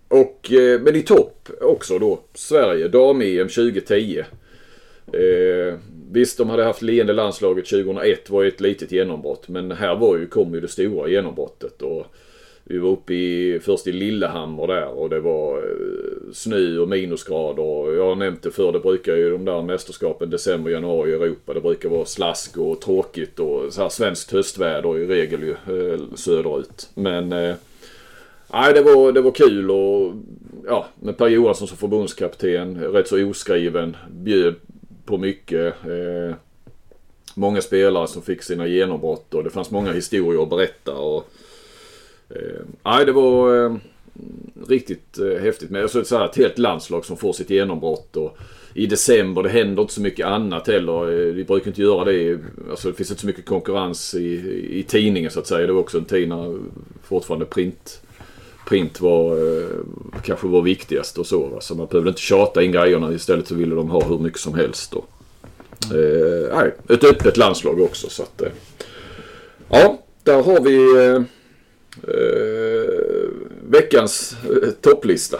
och, 0.08 0.52
eh, 0.52 0.82
men 0.82 0.96
i 0.96 1.02
topp 1.02 1.50
också 1.62 2.00
då 2.00 2.20
Sverige, 2.34 2.88
dam-EM 2.88 3.48
2010. 3.48 4.24
Eh, 5.14 5.78
visst, 6.12 6.38
de 6.38 6.50
hade 6.50 6.64
haft 6.64 6.82
leende 6.82 7.14
landslaget 7.14 7.66
2001 7.66 8.30
var 8.30 8.44
ju 8.44 8.48
ett 8.48 8.62
litet 8.62 8.92
genombrott. 8.92 9.48
Men 9.48 9.72
här 9.72 9.96
var 9.96 10.18
ju, 10.18 10.28
kom 10.28 10.54
ju 10.54 10.62
det 10.62 10.68
stora 10.68 11.10
genombrottet. 11.10 11.82
Och 11.82 12.06
vi 12.70 12.78
var 12.78 12.90
uppe 12.90 13.14
i, 13.14 13.60
först 13.64 13.88
i 13.88 13.92
Lillehammer 13.92 14.68
där 14.68 14.88
och 14.88 15.10
det 15.10 15.20
var 15.20 15.58
eh, 15.58 16.34
snö 16.34 16.78
och 16.78 16.90
minusgrader. 16.90 17.96
Jag 17.96 18.06
har 18.06 18.16
nämnt 18.16 18.44
det 18.44 18.52
förr, 18.52 18.72
det 18.72 18.80
brukar 18.80 19.16
ju 19.16 19.32
de 19.32 19.46
där 19.46 19.62
mästerskapen 19.62 20.30
december, 20.30 20.72
januari 20.72 21.12
i 21.12 21.14
Europa. 21.14 21.54
Det 21.54 21.62
brukar 21.62 21.90
vara 21.90 22.06
slask 22.06 22.58
och 22.58 22.82
tråkigt 22.82 23.40
och 23.40 23.74
så 23.74 23.82
här 23.82 23.90
svenskt 23.90 24.32
höstväder 24.32 25.00
i 25.00 25.06
regel 25.08 25.44
ju 25.44 25.52
eh, 25.52 26.00
söderut. 26.16 26.90
Men 26.94 27.34
eh, 27.34 27.56
Nej, 28.54 28.74
det 28.74 28.82
var, 28.82 29.12
det 29.12 29.22
var 29.22 29.32
kul 29.32 29.72
och 29.72 30.14
ja, 30.66 30.88
med 31.00 31.18
Per 31.18 31.28
Johansson 31.28 31.68
som 31.68 31.78
förbundskapten, 31.78 32.84
rätt 32.84 33.08
så 33.08 33.30
oskriven, 33.30 33.98
bjöd 34.12 34.56
på 35.06 35.18
mycket. 35.18 35.76
Eh, 35.86 36.36
många 37.36 37.62
spelare 37.62 38.08
som 38.08 38.22
fick 38.22 38.44
sina 38.44 38.68
genombrott 38.68 39.34
och 39.34 39.44
det 39.44 39.50
fanns 39.50 39.72
många 39.72 39.92
historier 39.92 40.44
att 40.44 40.50
berätta. 40.50 40.96
Och, 40.96 41.30
Eh, 42.30 42.62
nej, 42.84 43.06
det 43.06 43.12
var 43.12 43.66
eh, 43.66 43.76
riktigt 44.68 45.20
eh, 45.20 45.42
häftigt. 45.42 45.70
Men 45.70 45.82
alltså, 45.82 46.04
så 46.04 46.18
här, 46.18 46.26
ett 46.26 46.38
helt 46.38 46.58
landslag 46.58 47.06
som 47.06 47.18
får 47.18 47.34
sitt 47.34 47.50
genombrott. 47.50 48.18
Och, 48.18 48.38
i 48.74 48.86
december, 48.86 49.44
det 49.44 49.50
händer 49.50 49.82
inte 49.82 49.94
så 49.94 50.02
mycket 50.02 50.26
annat 50.26 50.68
heller. 50.68 51.12
Eh, 51.12 51.34
vi 51.34 51.44
brukar 51.44 51.68
inte 51.68 51.82
göra 51.82 52.06
det. 52.06 52.40
Alltså 52.70 52.88
det 52.88 52.94
finns 52.94 53.10
inte 53.10 53.22
så 53.22 53.28
mycket 53.28 53.46
konkurrens 53.46 54.16
i, 54.16 54.34
i 54.72 54.84
tidningen 54.84 55.32
så 55.32 55.40
att 55.40 55.48
säga. 55.48 55.68
Det 55.68 55.74
var 55.74 55.80
också 55.82 55.98
en 55.98 56.06
tid 56.06 56.30
när 56.30 56.60
fortfarande 57.04 57.46
print 57.46 58.02
print 58.70 59.02
var 59.02 59.32
eh, 59.32 59.70
kanske 60.24 60.48
var 60.48 60.62
viktigast 60.62 61.18
och 61.18 61.28
så. 61.28 61.48
Va? 61.48 61.62
Så 61.62 61.76
man 61.76 61.88
behövde 61.88 62.10
inte 62.10 62.22
tjata 62.22 62.64
in 62.64 62.72
grejerna. 62.72 63.14
Istället 63.14 63.48
så 63.48 63.56
ville 63.56 63.76
de 63.76 63.90
ha 63.90 64.04
hur 64.04 64.20
mycket 64.20 64.40
som 64.40 64.54
helst. 64.54 64.94
Och, 64.94 65.10
eh, 65.96 66.58
nej, 66.58 66.76
ett 66.90 67.04
öppet 67.04 67.38
landslag 67.38 67.82
också. 67.82 68.10
Så 68.10 68.24
att, 68.24 68.42
eh, 68.42 68.52
ja, 69.70 70.00
där 70.24 70.44
har 70.44 70.62
vi 70.62 71.26
eh, 72.08 72.14
eh 72.14 73.30
veckans 73.62 74.36
eh, 74.44 74.72
topplista. 74.72 75.38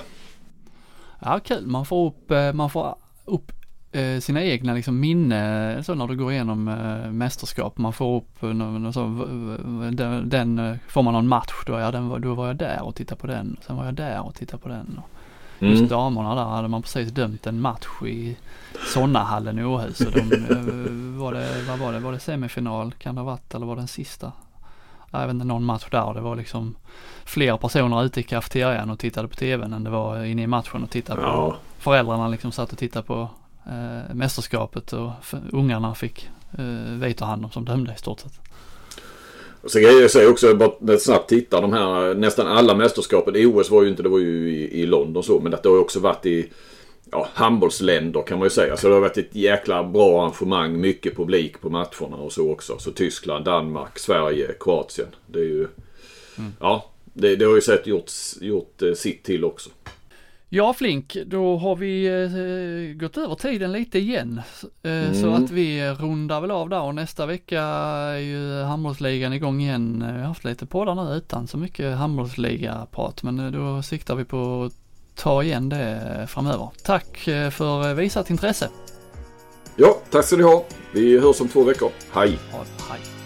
Ja, 1.20 1.40
kul. 1.40 1.68
Man 1.68 1.86
får 1.86 2.08
upp, 2.08 2.32
man 2.54 2.70
får 2.70 2.96
upp 3.26 3.52
eh, 3.92 4.20
sina 4.20 4.44
egna 4.44 4.74
liksom 4.74 5.00
minne 5.00 5.84
så 5.84 5.96
när 5.96 6.08
du 6.08 6.16
går 6.16 6.32
igenom 6.32 6.68
eh, 6.68 7.12
mästerskap. 7.12 7.78
Man 7.78 7.94
får 7.94 8.18
upp 8.18 8.44
eh, 8.44 8.50
någon, 8.50 8.94
så, 8.94 9.02
den, 9.92 10.30
den, 10.30 10.60
eh, 10.60 10.76
får 10.88 11.04
man 11.04 11.14
någon 11.14 11.28
match 11.28 11.64
då, 11.66 11.74
ja 11.74 11.92
den 11.92 12.22
då 12.22 12.34
var 12.34 12.48
jag 12.48 12.56
där 12.56 12.84
och 12.84 12.96
tittade 12.96 13.22
på 13.22 13.28
den. 13.28 13.58
Sen 13.68 13.76
var 13.76 13.86
jag 13.86 13.94
där 13.94 14.26
och 14.26 14.36
tittade 14.36 14.64
på 14.64 14.70
den. 14.70 15.00
Och 15.60 15.66
just 15.68 15.80
mm. 15.80 15.90
damerna 15.90 16.36
där 16.36 16.44
hade 16.44 16.68
man 16.68 16.82
precis 16.82 17.12
dömt 17.12 17.48
en 17.48 17.62
match 17.62 17.88
i 18.08 18.38
Sonnahallen 18.94 19.60
i 19.60 19.64
Åhus. 19.64 20.02
Och 20.02 20.12
de, 20.12 20.20
eh, 20.20 21.20
var 21.20 21.34
det, 21.34 21.64
vad 21.68 21.80
var 21.80 21.94
det, 21.94 22.00
var 22.00 22.12
det 22.12 22.20
semifinal 22.20 22.92
kan 22.92 23.16
det 23.16 23.22
ha 23.22 23.26
varit 23.26 23.56
eller 23.56 23.66
var 23.66 23.76
det 23.76 23.82
den 23.82 23.88
sista? 23.88 24.32
Jag 25.12 25.20
vet 25.20 25.34
inte, 25.34 25.46
någon 25.46 25.64
match 25.64 25.88
där 25.92 26.14
det 26.14 26.22
var 26.22 26.36
liksom 26.36 26.76
fler 27.26 27.58
personer 27.58 28.04
ute 28.04 28.20
i 28.20 28.24
kafeterian 28.24 28.90
och 28.90 29.00
tittade 29.00 29.28
på 29.28 29.36
tvn 29.36 29.74
än 29.74 29.84
det 29.84 29.90
var 29.90 30.24
inne 30.24 30.42
i 30.42 30.48
matchen 30.48 30.84
och 30.84 30.90
tittade 30.90 31.22
ja. 31.22 31.36
på. 31.36 31.56
Föräldrarna 31.84 32.28
liksom 32.28 32.52
satt 32.52 32.72
och 32.72 32.78
tittade 32.78 33.06
på 33.06 33.30
eh, 33.66 34.16
mästerskapet 34.16 34.94
och 34.94 35.12
ungarna 35.52 35.96
fick 35.96 36.30
eh, 36.58 37.00
om 37.44 37.52
som 37.52 37.66
dömde 37.66 37.94
i 37.94 38.00
stort 38.00 38.20
sett. 38.20 38.40
Och 39.62 39.72
så 39.72 39.80
kan 39.80 40.00
jag 40.02 40.12
säga 40.12 40.30
också, 40.30 40.56
bara 40.56 40.98
snabbt 40.98 41.30
titta 41.30 41.62
de 41.62 41.74
här 41.74 42.16
nästan 42.16 42.48
alla 42.48 42.76
mästerskapen. 42.76 43.34
OS 43.38 43.72
var 43.72 43.84
ju 43.84 43.90
inte, 43.90 44.04
det 44.04 44.10
var 44.10 44.20
ju 44.20 44.50
i, 44.52 44.82
i 44.82 44.86
London 44.86 45.24
så, 45.24 45.40
men 45.40 45.52
det 45.52 45.66
har 45.66 45.76
ju 45.76 45.82
också 45.82 46.00
varit 46.00 46.26
i 46.26 46.50
ja, 47.12 47.28
handbollsländer 47.34 48.22
kan 48.22 48.40
man 48.40 48.46
ju 48.46 48.50
säga. 48.50 48.78
Så 48.78 48.88
det 48.88 48.94
har 48.94 49.02
varit 49.02 49.18
ett 49.18 49.36
jäkla 49.36 49.84
bra 49.84 50.22
arrangemang, 50.22 50.82
mycket 50.82 51.16
publik 51.16 51.62
på 51.62 51.70
matcherna 51.70 52.16
och 52.16 52.32
så 52.32 52.52
också. 52.52 52.78
Så 52.80 52.92
Tyskland, 52.92 53.46
Danmark, 53.46 54.00
Sverige, 54.00 54.52
Kroatien. 54.60 55.08
Det 55.28 55.40
är 55.40 55.44
ju, 55.44 55.68
mm. 56.38 56.52
ja, 56.60 56.86
det, 57.04 57.36
det, 57.36 57.46
har 57.46 57.56
ju 57.56 57.62
sett 57.62 57.88
gjort, 57.88 58.12
gjort 58.42 58.82
eh, 58.82 58.94
sitt 58.94 59.24
till 59.24 59.46
också. 59.46 59.70
Ja 60.52 60.74
Flink, 60.74 61.18
då 61.26 61.58
har 61.58 61.76
vi 61.76 62.06
eh, 62.06 63.00
gått 63.00 63.18
över 63.18 63.36
tiden 63.36 63.72
lite 63.72 64.00
igen. 64.00 64.42
Eh, 64.84 64.92
mm. 64.92 65.14
Så 65.14 65.30
att 65.30 65.52
vi 65.52 65.92
rundar 65.92 66.42
väl 66.42 66.52
av 66.52 66.70
där 66.70 66.82
och 66.82 66.96
nästa 66.96 67.26
vecka 67.26 67.62
är 67.62 68.18
ju 68.18 68.62
handbollsligan 68.64 69.34
igång 69.34 69.62
igen. 69.62 70.04
Vi 70.14 70.20
har 70.20 70.28
haft 70.28 70.44
lite 70.44 70.66
poddar 70.66 70.96
nu 70.96 71.18
utan 71.18 71.48
så 71.48 71.58
mycket 71.58 71.98
handbollsliga-prat 71.98 73.24
men 73.24 73.40
eh, 73.40 73.52
då 73.52 73.82
siktar 73.82 74.16
vi 74.16 74.26
på 74.26 74.70
ta 75.20 75.44
igen 75.44 75.70
det 75.70 76.28
framöver. 76.30 76.70
Tack 76.84 77.28
eh, 77.28 77.50
för 77.50 77.94
visat 77.94 78.30
intresse. 78.30 78.70
Ja, 79.76 79.98
tack 80.10 80.26
ska 80.26 80.38
ni 80.38 80.44
ha. 80.44 80.66
Vi 80.94 81.20
hörs 81.20 81.42
om 81.42 81.48
två 81.48 81.64
veckor. 81.64 81.92
Hej! 82.12 82.40
Ja, 82.52 82.64
hej. 82.90 83.19